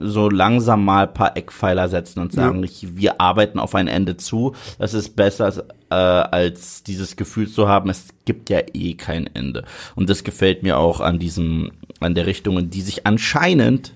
so 0.00 0.28
langsam 0.28 0.84
mal 0.84 1.06
ein 1.06 1.14
paar 1.14 1.36
Eckpfeiler 1.36 1.88
setzen 1.88 2.20
und 2.20 2.32
sagen, 2.32 2.64
ja. 2.64 2.88
wir 2.94 3.20
arbeiten 3.20 3.58
auf 3.58 3.74
ein 3.74 3.86
Ende 3.86 4.16
zu. 4.16 4.54
Das 4.78 4.94
ist 4.94 5.14
besser 5.14 5.64
äh, 5.90 5.94
als 5.94 6.82
dieses 6.82 7.16
Gefühl 7.16 7.48
zu 7.48 7.68
haben, 7.68 7.88
es 7.88 8.08
gibt 8.24 8.50
ja 8.50 8.60
eh 8.74 8.94
kein 8.94 9.28
Ende. 9.34 9.64
Und 9.94 10.10
das 10.10 10.24
gefällt 10.24 10.62
mir 10.62 10.78
auch 10.78 11.00
an 11.00 11.18
diesem, 11.18 11.70
an 12.00 12.14
der 12.14 12.26
Richtung, 12.26 12.58
in 12.58 12.70
die 12.70 12.82
sich 12.82 13.06
anscheinend 13.06 13.94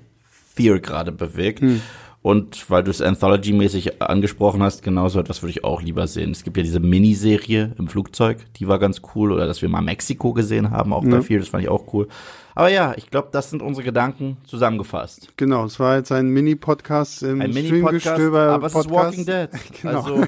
Fear 0.55 0.79
gerade 0.79 1.13
bewegt. 1.13 1.61
Hm. 1.61 1.83
Und 2.23 2.71
weil 2.71 2.85
du 2.85 2.91
es 2.93 3.03
Anthology-mäßig 3.03 4.01
angesprochen 4.01 4.63
hast, 4.63 4.85
genauso 4.85 5.19
etwas 5.19 5.43
würde 5.43 5.51
ich 5.51 5.65
auch 5.65 5.83
lieber 5.83 6.07
sehen. 6.07 6.31
Es 6.31 6.45
gibt 6.45 6.57
ja 6.57 6.63
diese 6.63 6.79
Miniserie 6.79 7.73
im 7.77 7.89
Flugzeug, 7.89 8.39
die 8.57 8.69
war 8.69 8.79
ganz 8.79 9.03
cool. 9.15 9.33
Oder 9.33 9.49
dass 9.49 9.61
wir 9.61 9.69
mal 9.69 9.83
Mexiko 9.83 10.33
gesehen 10.33 10.71
haben, 10.71 10.93
auch 10.93 11.03
ja. 11.03 11.11
bei 11.11 11.23
Fear, 11.23 11.41
das 11.41 11.49
fand 11.49 11.65
ich 11.65 11.69
auch 11.69 11.93
cool. 11.93 12.07
Aber 12.55 12.69
ja, 12.69 12.95
ich 12.97 13.11
glaube, 13.11 13.29
das 13.33 13.51
sind 13.51 13.61
unsere 13.61 13.85
Gedanken 13.85 14.37
zusammengefasst. 14.45 15.33
Genau, 15.37 15.65
es 15.65 15.81
war 15.81 15.97
jetzt 15.97 16.13
ein 16.13 16.29
Mini-Podcast 16.29 17.25
im 17.25 17.41
ein 17.41 17.53
Streamgestöber. 17.53 18.51
Aber 18.51 18.69
es 18.69 18.75
ist 18.75 18.91
Walking 18.91 19.27
Dead. 19.27 19.49
Genau. 19.83 20.03
Also, 20.03 20.25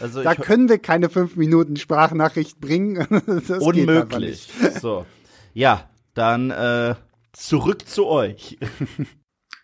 also 0.00 0.22
da 0.22 0.34
können 0.34 0.68
wir 0.68 0.78
keine 0.78 1.08
fünf 1.08 1.36
Minuten 1.36 1.76
Sprachnachricht 1.76 2.60
bringen. 2.60 3.06
das 3.48 3.62
Unmöglich. 3.62 4.48
So, 4.80 5.06
ja, 5.54 5.88
dann 6.12 6.50
äh, 6.50 6.96
zurück 7.32 7.88
zu 7.88 8.06
euch. 8.06 8.58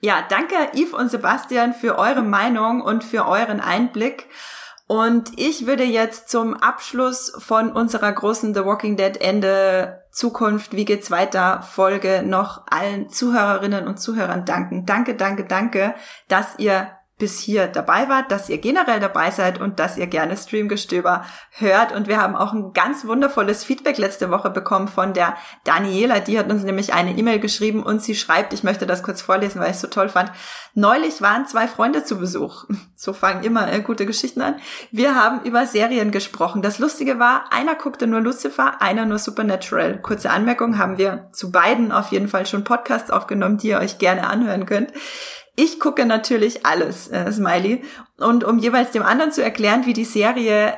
Ja, 0.07 0.23
danke 0.29 0.55
Yves 0.73 0.93
und 0.93 1.11
Sebastian 1.11 1.75
für 1.75 1.99
eure 1.99 2.23
Meinung 2.23 2.81
und 2.81 3.03
für 3.03 3.27
euren 3.27 3.59
Einblick. 3.61 4.29
Und 4.87 5.37
ich 5.37 5.67
würde 5.67 5.83
jetzt 5.83 6.29
zum 6.29 6.55
Abschluss 6.55 7.33
von 7.39 7.73
unserer 7.73 8.13
großen 8.13 8.55
The 8.55 8.65
Walking 8.65 8.97
Dead 8.97 9.21
Ende 9.21 10.05
Zukunft, 10.13 10.77
wie 10.77 10.85
geht's 10.85 11.11
weiter 11.11 11.61
Folge 11.63 12.23
noch 12.25 12.69
allen 12.71 13.09
Zuhörerinnen 13.09 13.89
und 13.89 13.99
Zuhörern 13.99 14.45
danken. 14.45 14.87
Danke, 14.87 15.17
danke, 15.17 15.45
danke, 15.45 15.97
dass 16.29 16.57
ihr 16.61 16.89
bis 17.19 17.41
hier 17.41 17.67
dabei 17.67 18.11
wart, 18.11 18.31
dass 18.31 18.51
ihr 18.51 18.59
generell 18.59 19.01
dabei 19.01 19.31
seid 19.31 19.59
und 19.59 19.79
dass 19.79 19.97
ihr 19.97 20.07
gerne 20.07 20.37
Streamgestöber 20.37 21.25
hört. 21.53 21.93
Und 21.93 22.09
wir 22.09 22.21
haben 22.21 22.37
auch 22.37 22.53
ein 22.53 22.75
ganz 22.75 23.07
wundervolles 23.07 23.65
Feedback 23.65 23.97
letzte 23.97 24.31
Woche 24.31 24.51
bekommen 24.51 24.87
von 24.87 25.15
der 25.15 25.35
Daniela. 25.65 26.21
Die 26.21 26.39
hat 26.39 26.51
uns 26.51 26.63
nämlich 26.63 26.93
eine 26.93 27.17
E-Mail 27.17 27.39
geschrieben 27.39 27.83
und 27.83 28.03
sie 28.03 28.15
schreibt, 28.15 28.53
ich 28.53 28.65
möchte 28.65 28.87
das 28.87 29.03
kurz 29.03 29.23
vorlesen, 29.23 29.61
weil 29.61 29.71
ich 29.71 29.77
es 29.77 29.81
so 29.81 29.87
toll 29.87 30.11
fand. 30.11 30.31
Neulich 30.75 31.23
waren 31.23 31.47
zwei 31.47 31.69
Freunde 31.69 32.05
zu 32.05 32.19
Besuch. 32.19 32.65
So 32.99 33.13
fangen 33.13 33.45
immer 33.45 33.71
äh, 33.71 33.83
gute 33.83 34.07
Geschichten 34.07 34.41
an. 34.41 34.55
Wir 34.91 35.15
haben 35.15 35.43
über 35.43 35.67
Serien 35.67 36.11
gesprochen. 36.11 36.63
Das 36.63 36.79
Lustige 36.79 37.19
war, 37.19 37.53
einer 37.53 37.75
guckte 37.75 38.07
nur 38.07 38.23
Lucifer, 38.23 38.81
einer 38.81 39.05
nur 39.05 39.19
Supernatural. 39.19 40.01
Kurze 40.01 40.31
Anmerkung, 40.31 40.79
haben 40.79 40.97
wir 40.97 41.29
zu 41.33 41.53
beiden 41.53 41.93
auf 41.93 42.11
jeden 42.11 42.27
Fall 42.27 42.47
schon 42.47 42.65
Podcasts 42.65 43.11
aufgenommen, 43.11 43.59
die 43.59 43.69
ihr 43.69 43.81
euch 43.81 43.99
gerne 43.99 44.27
anhören 44.27 44.65
könnt. 44.65 44.95
Ich 45.57 45.81
gucke 45.81 46.05
natürlich 46.05 46.67
alles, 46.67 47.09
äh, 47.09 47.33
Smiley. 47.33 47.83
Und 48.19 48.45
um 48.45 48.59
jeweils 48.59 48.91
dem 48.93 49.03
anderen 49.03 49.33
zu 49.33 49.43
erklären, 49.43 49.87
wie 49.87 49.95
die 49.95 50.05
Serie 50.05 50.75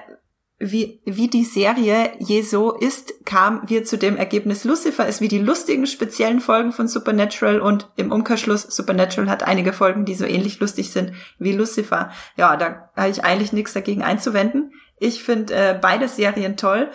wie, 0.61 1.01
wie 1.05 1.29
die 1.29 1.45
Serie 1.45 2.13
je 2.19 2.43
so 2.43 2.73
ist, 2.73 3.25
kamen 3.25 3.63
wir 3.69 3.85
zu 3.85 3.97
dem 3.97 4.17
Ergebnis, 4.17 4.65
Lucifer 4.65 5.07
ist 5.07 5.21
wie 5.21 5.29
die 5.29 5.39
lustigen 5.39 5.87
speziellen 5.87 6.41
Folgen 6.41 6.73
von 6.73 6.89
Supernatural 6.89 7.61
und 7.61 7.89
im 7.95 8.11
Umkehrschluss, 8.11 8.63
Supernatural 8.63 9.31
hat 9.31 9.45
einige 9.45 9.73
Folgen, 9.73 10.05
die 10.05 10.17
so 10.17 10.25
ähnlich 10.25 10.59
lustig 10.59 10.91
sind 10.91 11.13
wie 11.39 11.53
Lucifer. 11.53 12.11
Ja, 12.37 12.57
da 12.57 12.91
habe 12.97 13.11
ich 13.11 13.23
eigentlich 13.23 13.53
nichts 13.53 13.73
dagegen 13.73 14.03
einzuwenden. 14.03 14.73
Ich 14.99 15.23
finde 15.23 15.55
äh, 15.55 15.79
beide 15.81 16.09
Serien 16.09 16.57
toll 16.57 16.91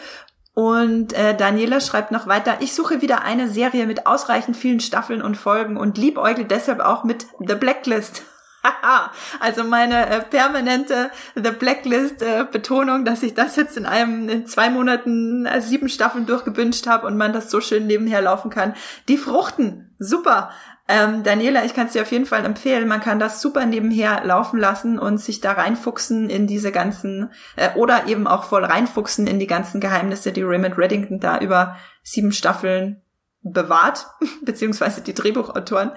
und 0.53 1.13
äh, 1.13 1.35
Daniela 1.35 1.81
schreibt 1.81 2.11
noch 2.11 2.27
weiter, 2.27 2.57
ich 2.59 2.73
suche 2.73 3.01
wieder 3.01 3.23
eine 3.23 3.49
Serie 3.49 3.87
mit 3.87 4.05
ausreichend 4.05 4.55
vielen 4.55 4.79
Staffeln 4.79 5.23
und 5.23 5.35
Folgen 5.35 5.77
und 5.77 5.97
liebäugel 5.97 6.45
deshalb 6.45 6.79
auch 6.79 7.03
mit 7.03 7.25
The 7.39 7.55
Blacklist. 7.55 8.23
also 9.39 9.63
meine 9.63 10.07
äh, 10.09 10.21
permanente 10.21 11.09
The 11.35 11.51
Blacklist 11.51 12.21
äh, 12.21 12.45
Betonung, 12.49 13.03
dass 13.03 13.23
ich 13.23 13.33
das 13.33 13.55
jetzt 13.55 13.77
in 13.77 13.87
einem 13.87 14.29
in 14.29 14.45
zwei 14.45 14.69
Monaten 14.69 15.47
äh, 15.47 15.59
sieben 15.59 15.89
Staffeln 15.89 16.27
durchgebünscht 16.27 16.85
habe 16.85 17.07
und 17.07 17.17
man 17.17 17.33
das 17.33 17.49
so 17.49 17.59
schön 17.59 17.87
nebenher 17.87 18.21
laufen 18.21 18.51
kann. 18.51 18.75
Die 19.07 19.17
Fruchten, 19.17 19.93
super. 19.97 20.51
Ähm, 20.89 21.23
Daniela, 21.23 21.63
ich 21.63 21.73
kann 21.73 21.87
es 21.87 21.93
dir 21.93 22.01
auf 22.01 22.11
jeden 22.11 22.25
Fall 22.25 22.43
empfehlen. 22.43 22.87
Man 22.87 22.99
kann 22.99 23.17
das 23.17 23.41
super 23.41 23.65
nebenher 23.65 24.25
laufen 24.25 24.59
lassen 24.59 24.99
und 24.99 25.17
sich 25.17 25.39
da 25.39 25.53
reinfuchsen 25.53 26.29
in 26.29 26.45
diese 26.45 26.73
ganzen, 26.73 27.31
äh, 27.55 27.69
oder 27.75 28.07
eben 28.07 28.27
auch 28.27 28.43
voll 28.43 28.65
reinfuchsen 28.65 29.25
in 29.25 29.39
die 29.39 29.47
ganzen 29.47 29.79
Geheimnisse, 29.79 30.33
die 30.33 30.43
Raymond 30.43 30.77
Reddington 30.77 31.19
da 31.19 31.39
über 31.39 31.77
sieben 32.03 32.33
Staffeln 32.33 33.01
bewahrt, 33.43 34.07
beziehungsweise 34.41 35.01
die 35.01 35.13
Drehbuchautoren. 35.13 35.91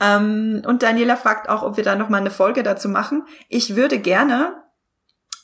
Ähm, 0.00 0.62
und 0.66 0.82
Daniela 0.82 1.16
fragt 1.16 1.50
auch, 1.50 1.62
ob 1.62 1.76
wir 1.76 1.84
da 1.84 1.94
nochmal 1.94 2.20
eine 2.20 2.30
Folge 2.30 2.62
dazu 2.62 2.88
machen. 2.88 3.26
Ich 3.50 3.76
würde 3.76 3.98
gerne, 3.98 4.62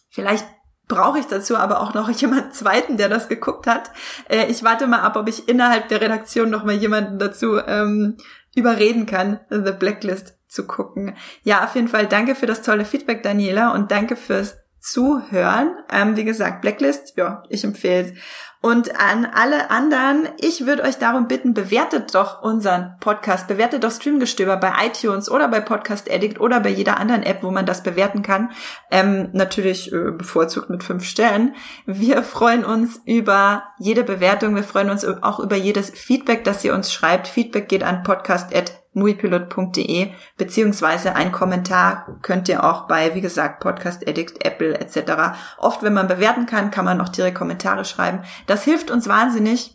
vielleicht 0.08 0.46
brauche 0.88 1.18
ich 1.18 1.26
dazu 1.26 1.56
aber 1.56 1.80
auch 1.80 1.94
noch 1.94 2.10
jemand 2.20 2.54
zweiten, 2.54 2.96
der 2.96 3.08
das 3.08 3.28
geguckt 3.28 3.66
hat. 3.66 3.90
Äh, 4.28 4.46
ich 4.46 4.64
warte 4.64 4.86
mal 4.86 5.00
ab, 5.00 5.16
ob 5.16 5.28
ich 5.28 5.48
innerhalb 5.48 5.88
der 5.88 6.00
Redaktion 6.00 6.50
noch 6.50 6.64
mal 6.64 6.74
jemanden 6.74 7.18
dazu 7.18 7.58
ähm, 7.58 8.16
überreden 8.58 9.06
kann, 9.06 9.40
The 9.50 9.72
Blacklist 9.72 10.38
zu 10.48 10.66
gucken. 10.66 11.14
Ja, 11.42 11.64
auf 11.64 11.74
jeden 11.74 11.88
Fall 11.88 12.06
danke 12.06 12.34
für 12.34 12.46
das 12.46 12.62
tolle 12.62 12.84
Feedback, 12.84 13.22
Daniela, 13.22 13.74
und 13.74 13.90
danke 13.90 14.16
fürs 14.16 14.56
Zuhören. 14.80 15.76
Ähm, 15.90 16.16
wie 16.16 16.24
gesagt, 16.24 16.62
Blacklist, 16.62 17.14
ja, 17.16 17.42
ich 17.48 17.64
empfehle 17.64 18.12
es. 18.12 18.12
Und 18.60 18.98
an 19.00 19.24
alle 19.24 19.70
anderen, 19.70 20.28
ich 20.40 20.66
würde 20.66 20.82
euch 20.82 20.98
darum 20.98 21.28
bitten, 21.28 21.54
bewertet 21.54 22.14
doch 22.14 22.42
unseren 22.42 22.96
Podcast, 22.98 23.46
bewertet 23.46 23.84
doch 23.84 23.92
Streamgestöber 23.92 24.56
bei 24.56 24.72
iTunes 24.86 25.30
oder 25.30 25.46
bei 25.46 25.60
Podcast 25.60 26.10
Addict 26.10 26.40
oder 26.40 26.58
bei 26.58 26.70
jeder 26.70 26.98
anderen 26.98 27.22
App, 27.22 27.44
wo 27.44 27.52
man 27.52 27.66
das 27.66 27.84
bewerten 27.84 28.22
kann. 28.22 28.50
Ähm, 28.90 29.28
natürlich 29.32 29.92
äh, 29.92 30.10
bevorzugt 30.10 30.70
mit 30.70 30.82
fünf 30.82 31.04
Sternen. 31.04 31.54
Wir 31.86 32.24
freuen 32.24 32.64
uns 32.64 33.00
über 33.06 33.62
jede 33.78 34.02
Bewertung. 34.02 34.56
Wir 34.56 34.64
freuen 34.64 34.90
uns 34.90 35.04
auch 35.04 35.38
über 35.38 35.56
jedes 35.56 35.90
Feedback, 35.90 36.42
das 36.42 36.64
ihr 36.64 36.74
uns 36.74 36.92
schreibt. 36.92 37.28
Feedback 37.28 37.68
geht 37.68 37.84
an 37.84 38.02
podcast@ 38.02 38.87
moviepilot.de 38.98 40.10
beziehungsweise 40.36 41.14
ein 41.14 41.32
Kommentar 41.32 42.18
könnt 42.22 42.48
ihr 42.48 42.64
auch 42.64 42.86
bei, 42.86 43.14
wie 43.14 43.20
gesagt, 43.20 43.60
Podcast 43.60 44.06
Addict, 44.08 44.44
Apple 44.44 44.78
etc. 44.78 45.36
Oft, 45.58 45.82
wenn 45.82 45.94
man 45.94 46.08
bewerten 46.08 46.46
kann, 46.46 46.70
kann 46.70 46.84
man 46.84 47.00
auch 47.00 47.08
direkt 47.08 47.36
Kommentare 47.36 47.84
schreiben. 47.84 48.20
Das 48.46 48.64
hilft 48.64 48.90
uns 48.90 49.08
wahnsinnig. 49.08 49.74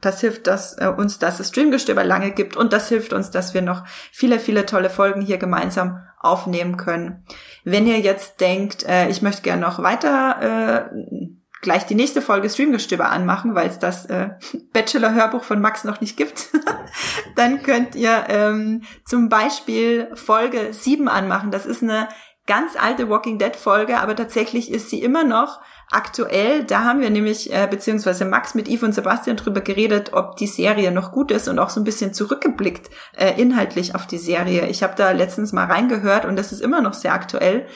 Das 0.00 0.20
hilft 0.20 0.46
dass, 0.46 0.76
äh, 0.78 0.88
uns, 0.88 1.18
dass 1.18 1.40
es 1.40 1.48
Streamgestöber 1.48 2.04
lange 2.04 2.32
gibt 2.32 2.56
und 2.56 2.74
das 2.74 2.88
hilft 2.88 3.14
uns, 3.14 3.30
dass 3.30 3.54
wir 3.54 3.62
noch 3.62 3.84
viele, 4.12 4.38
viele 4.38 4.66
tolle 4.66 4.90
Folgen 4.90 5.22
hier 5.22 5.38
gemeinsam 5.38 6.02
aufnehmen 6.18 6.76
können. 6.76 7.24
Wenn 7.64 7.86
ihr 7.86 8.00
jetzt 8.00 8.40
denkt, 8.40 8.84
äh, 8.86 9.08
ich 9.08 9.22
möchte 9.22 9.42
gerne 9.42 9.62
noch 9.62 9.82
weiter 9.82 10.90
äh, 10.90 11.34
gleich 11.64 11.86
die 11.86 11.96
nächste 11.96 12.22
Folge 12.22 12.48
Streamgestöber 12.48 13.10
anmachen, 13.10 13.56
weil 13.56 13.68
es 13.68 13.80
das 13.80 14.06
äh, 14.06 14.30
Bachelor-Hörbuch 14.72 15.42
von 15.42 15.60
Max 15.60 15.82
noch 15.82 16.00
nicht 16.00 16.16
gibt, 16.16 16.50
dann 17.36 17.64
könnt 17.64 17.96
ihr 17.96 18.26
ähm, 18.28 18.82
zum 19.04 19.28
Beispiel 19.28 20.08
Folge 20.14 20.72
7 20.72 21.08
anmachen. 21.08 21.50
Das 21.50 21.66
ist 21.66 21.82
eine 21.82 22.08
ganz 22.46 22.76
alte 22.76 23.08
Walking 23.08 23.38
Dead 23.38 23.56
Folge, 23.56 23.98
aber 23.98 24.14
tatsächlich 24.14 24.70
ist 24.70 24.90
sie 24.90 25.02
immer 25.02 25.24
noch 25.24 25.60
aktuell. 25.90 26.64
Da 26.64 26.84
haben 26.84 27.00
wir 27.00 27.10
nämlich, 27.10 27.52
äh, 27.52 27.66
beziehungsweise 27.70 28.24
Max 28.24 28.54
mit 28.54 28.68
Yves 28.68 28.82
und 28.82 28.94
Sebastian 28.94 29.36
drüber 29.36 29.60
geredet, 29.60 30.12
ob 30.12 30.36
die 30.36 30.46
Serie 30.46 30.90
noch 30.92 31.12
gut 31.12 31.30
ist 31.30 31.48
und 31.48 31.58
auch 31.58 31.70
so 31.70 31.80
ein 31.80 31.84
bisschen 31.84 32.12
zurückgeblickt 32.12 32.90
äh, 33.16 33.40
inhaltlich 33.40 33.94
auf 33.94 34.06
die 34.06 34.18
Serie. 34.18 34.66
Ich 34.68 34.82
habe 34.82 34.94
da 34.96 35.12
letztens 35.12 35.52
mal 35.52 35.66
reingehört 35.66 36.26
und 36.26 36.36
das 36.36 36.52
ist 36.52 36.60
immer 36.60 36.82
noch 36.82 36.94
sehr 36.94 37.14
aktuell. 37.14 37.66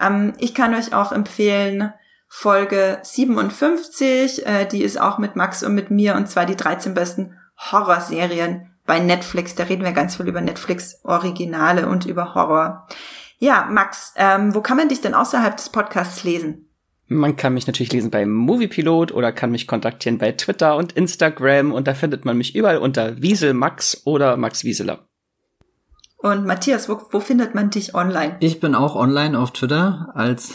Ähm, 0.00 0.34
ich 0.38 0.54
kann 0.54 0.74
euch 0.74 0.92
auch 0.92 1.12
empfehlen, 1.12 1.92
Folge 2.28 2.98
57. 3.02 4.46
Äh, 4.46 4.66
die 4.66 4.82
ist 4.82 5.00
auch 5.00 5.18
mit 5.18 5.36
Max 5.36 5.62
und 5.62 5.74
mit 5.74 5.90
mir 5.90 6.14
und 6.14 6.28
zwar 6.28 6.46
die 6.46 6.56
13 6.56 6.94
besten 6.94 7.36
Horrorserien 7.56 8.70
bei 8.86 9.00
Netflix. 9.00 9.54
Da 9.54 9.64
reden 9.64 9.84
wir 9.84 9.92
ganz 9.92 10.16
viel 10.16 10.28
über 10.28 10.40
Netflix-Originale 10.40 11.88
und 11.88 12.06
über 12.06 12.34
Horror. 12.34 12.86
Ja, 13.38 13.68
Max, 13.70 14.14
ähm, 14.16 14.54
wo 14.54 14.60
kann 14.60 14.76
man 14.76 14.88
dich 14.88 15.00
denn 15.00 15.14
außerhalb 15.14 15.56
des 15.56 15.68
Podcasts 15.68 16.24
lesen? 16.24 16.68
Man 17.06 17.36
kann 17.36 17.54
mich 17.54 17.66
natürlich 17.66 17.92
lesen 17.92 18.10
bei 18.10 18.26
Moviepilot 18.26 19.12
oder 19.12 19.32
kann 19.32 19.50
mich 19.50 19.66
kontaktieren 19.66 20.18
bei 20.18 20.32
Twitter 20.32 20.76
und 20.76 20.92
Instagram 20.92 21.72
und 21.72 21.88
da 21.88 21.94
findet 21.94 22.24
man 22.26 22.36
mich 22.36 22.54
überall 22.54 22.78
unter 22.78 23.22
Wieselmax 23.22 24.02
oder 24.04 24.36
Max 24.36 24.64
Wieseler. 24.64 25.06
Und 26.18 26.44
Matthias, 26.46 26.88
wo, 26.88 27.00
wo 27.10 27.20
findet 27.20 27.54
man 27.54 27.70
dich 27.70 27.94
online? 27.94 28.36
Ich 28.40 28.60
bin 28.60 28.74
auch 28.74 28.96
online 28.96 29.38
auf 29.38 29.52
Twitter 29.52 30.10
als 30.14 30.52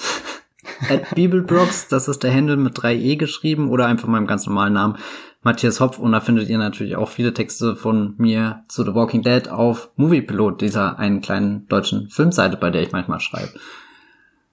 at 0.89 1.15
Bibelbrooks, 1.15 1.87
das 1.87 2.07
ist 2.07 2.23
der 2.23 2.33
Handle 2.33 2.57
mit 2.57 2.77
3e 2.77 3.17
geschrieben 3.17 3.69
oder 3.69 3.85
einfach 3.85 4.07
meinem 4.07 4.27
ganz 4.27 4.45
normalen 4.45 4.73
Namen 4.73 4.97
Matthias 5.43 5.79
Hopf 5.79 5.99
und 5.99 6.13
da 6.13 6.21
findet 6.21 6.49
ihr 6.49 6.57
natürlich 6.57 6.95
auch 6.95 7.09
viele 7.09 7.33
Texte 7.33 7.75
von 7.75 8.15
mir 8.17 8.63
zu 8.69 8.83
The 8.83 8.95
Walking 8.95 9.23
Dead 9.23 9.49
auf 9.49 9.89
Moviepilot, 9.97 10.61
dieser 10.61 10.97
einen 10.99 11.21
kleinen 11.21 11.67
deutschen 11.67 12.09
Filmseite, 12.09 12.57
bei 12.57 12.69
der 12.69 12.81
ich 12.81 12.93
manchmal 12.93 13.19
schreibe. 13.19 13.51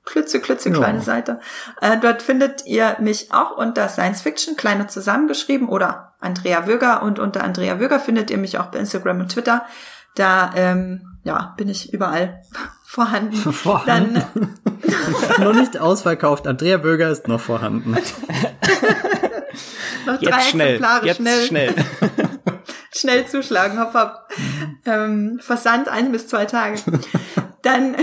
Klütze, 0.04 0.40
klütze, 0.40 0.72
kleine 0.72 0.98
ja. 0.98 1.04
Seite. 1.04 1.40
Äh, 1.80 1.98
dort 2.00 2.22
findet 2.22 2.66
ihr 2.66 2.96
mich 3.00 3.32
auch 3.32 3.56
unter 3.56 3.88
Science 3.88 4.22
Fiction, 4.22 4.56
kleine 4.56 4.88
zusammengeschrieben 4.88 5.68
oder 5.68 6.14
Andrea 6.18 6.66
Wöger 6.66 7.02
und 7.02 7.20
unter 7.20 7.44
Andrea 7.44 7.78
Wöger 7.78 8.00
findet 8.00 8.30
ihr 8.30 8.38
mich 8.38 8.58
auch 8.58 8.66
bei 8.66 8.80
Instagram 8.80 9.20
und 9.20 9.30
Twitter. 9.30 9.64
Da 10.16 10.50
ähm, 10.56 11.02
ja, 11.22 11.54
bin 11.56 11.68
ich 11.68 11.92
überall 11.92 12.42
vorhanden. 12.84 13.36
vorhanden. 13.52 14.14
Dann 14.14 14.54
noch 15.38 15.54
nicht 15.54 15.78
ausverkauft. 15.78 16.46
Andrea 16.46 16.76
Bürger 16.78 17.10
ist 17.10 17.28
noch 17.28 17.40
vorhanden. 17.40 17.92
noch 20.06 20.18
drei 20.18 20.20
Jetzt 20.20 20.50
schnell. 20.50 20.74
Exemplare 20.74 21.06
Jetzt 21.06 21.16
schnell. 21.16 21.46
schnell. 21.46 21.74
schnell 22.94 23.26
zuschlagen, 23.26 23.80
hopp, 23.80 23.94
hopp. 23.94 24.28
Ähm, 24.86 25.40
Versand 25.42 25.88
ein 25.88 26.12
bis 26.12 26.28
zwei 26.28 26.46
Tage. 26.46 26.80
Dann 27.62 27.96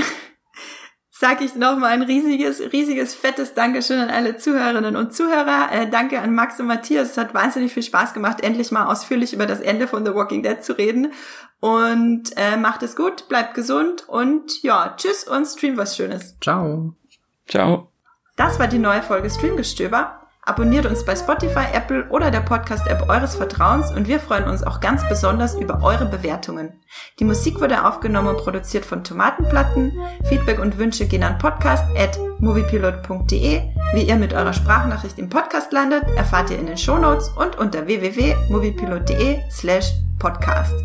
sage 1.20 1.46
ich 1.46 1.56
nochmal 1.56 1.94
ein 1.94 2.04
riesiges, 2.04 2.62
riesiges, 2.72 3.16
fettes 3.16 3.56
Dankeschön 3.56 4.00
an 4.00 4.10
alle 4.10 4.38
Zuhörerinnen 4.38 4.96
und 4.96 5.16
Zuhörer. 5.16 5.70
Äh, 5.72 5.90
danke 5.90 6.20
an 6.20 6.36
Max 6.36 6.60
und 6.60 6.68
Matthias. 6.68 7.12
Es 7.12 7.18
hat 7.18 7.34
wahnsinnig 7.34 7.74
viel 7.74 7.84
Spaß 7.84 8.14
gemacht, 8.14 8.44
endlich 8.44 8.72
mal 8.72 8.86
ausführlich 8.86 9.34
über 9.34 9.48
das 9.48 9.60
Ende 9.60 9.88
von 9.88 10.06
The 10.06 10.14
Walking 10.14 10.44
Dead 10.44 10.64
zu 10.64 10.78
reden. 10.78 11.12
Und 11.60 12.32
äh, 12.36 12.58
macht 12.58 12.84
es 12.84 12.96
gut, 12.96 13.28
bleibt 13.30 13.56
gesund 13.56 14.08
und 14.08 14.62
ja, 14.62 14.94
tschüss 14.96 15.24
und 15.24 15.46
stream 15.46 15.78
was 15.78 15.96
Schönes. 15.96 16.38
Ciao. 16.40 16.94
Ciao. 17.48 17.92
Das 18.36 18.60
war 18.60 18.68
die 18.68 18.78
neue 18.78 19.02
Folge 19.02 19.30
Streamgestöber. 19.30 20.28
Abonniert 20.48 20.86
uns 20.86 21.04
bei 21.04 21.14
Spotify, 21.14 21.66
Apple 21.74 22.08
oder 22.10 22.32
der 22.32 22.40
Podcast-App 22.40 23.10
eures 23.10 23.36
Vertrauens 23.36 23.92
und 23.92 24.08
wir 24.08 24.22
freuen 24.22 24.46
uns 24.46 24.64
auch 24.64 24.80
ganz 24.80 25.06
besonders 25.10 25.56
über 25.56 25.84
eure 25.84 26.06
Bewertungen. 26.06 26.72
Die 27.20 27.26
Musik 27.26 27.60
wurde 27.60 27.86
aufgenommen 27.86 28.30
und 28.30 28.38
produziert 28.38 28.86
von 28.86 29.04
Tomatenplatten. 29.04 29.92
Feedback 30.24 30.62
und 30.62 30.78
Wünsche 30.78 31.06
gehen 31.06 31.24
an 31.24 31.38
podcast.moviepilot.de. 31.38 33.62
Wie 33.94 34.04
ihr 34.04 34.16
mit 34.16 34.34
eurer 34.34 34.54
Sprachnachricht 34.54 35.20
im 35.20 35.28
Podcast 35.28 35.74
landet, 35.74 36.06
erfahrt 36.16 36.50
ihr 36.50 36.60
in 36.60 36.68
den 36.68 36.78
Shownotes 36.78 37.28
und 37.36 37.58
unter 37.58 37.86
www.moviepilot.de 37.86 39.42
slash 39.52 39.92
podcast. 40.18 40.76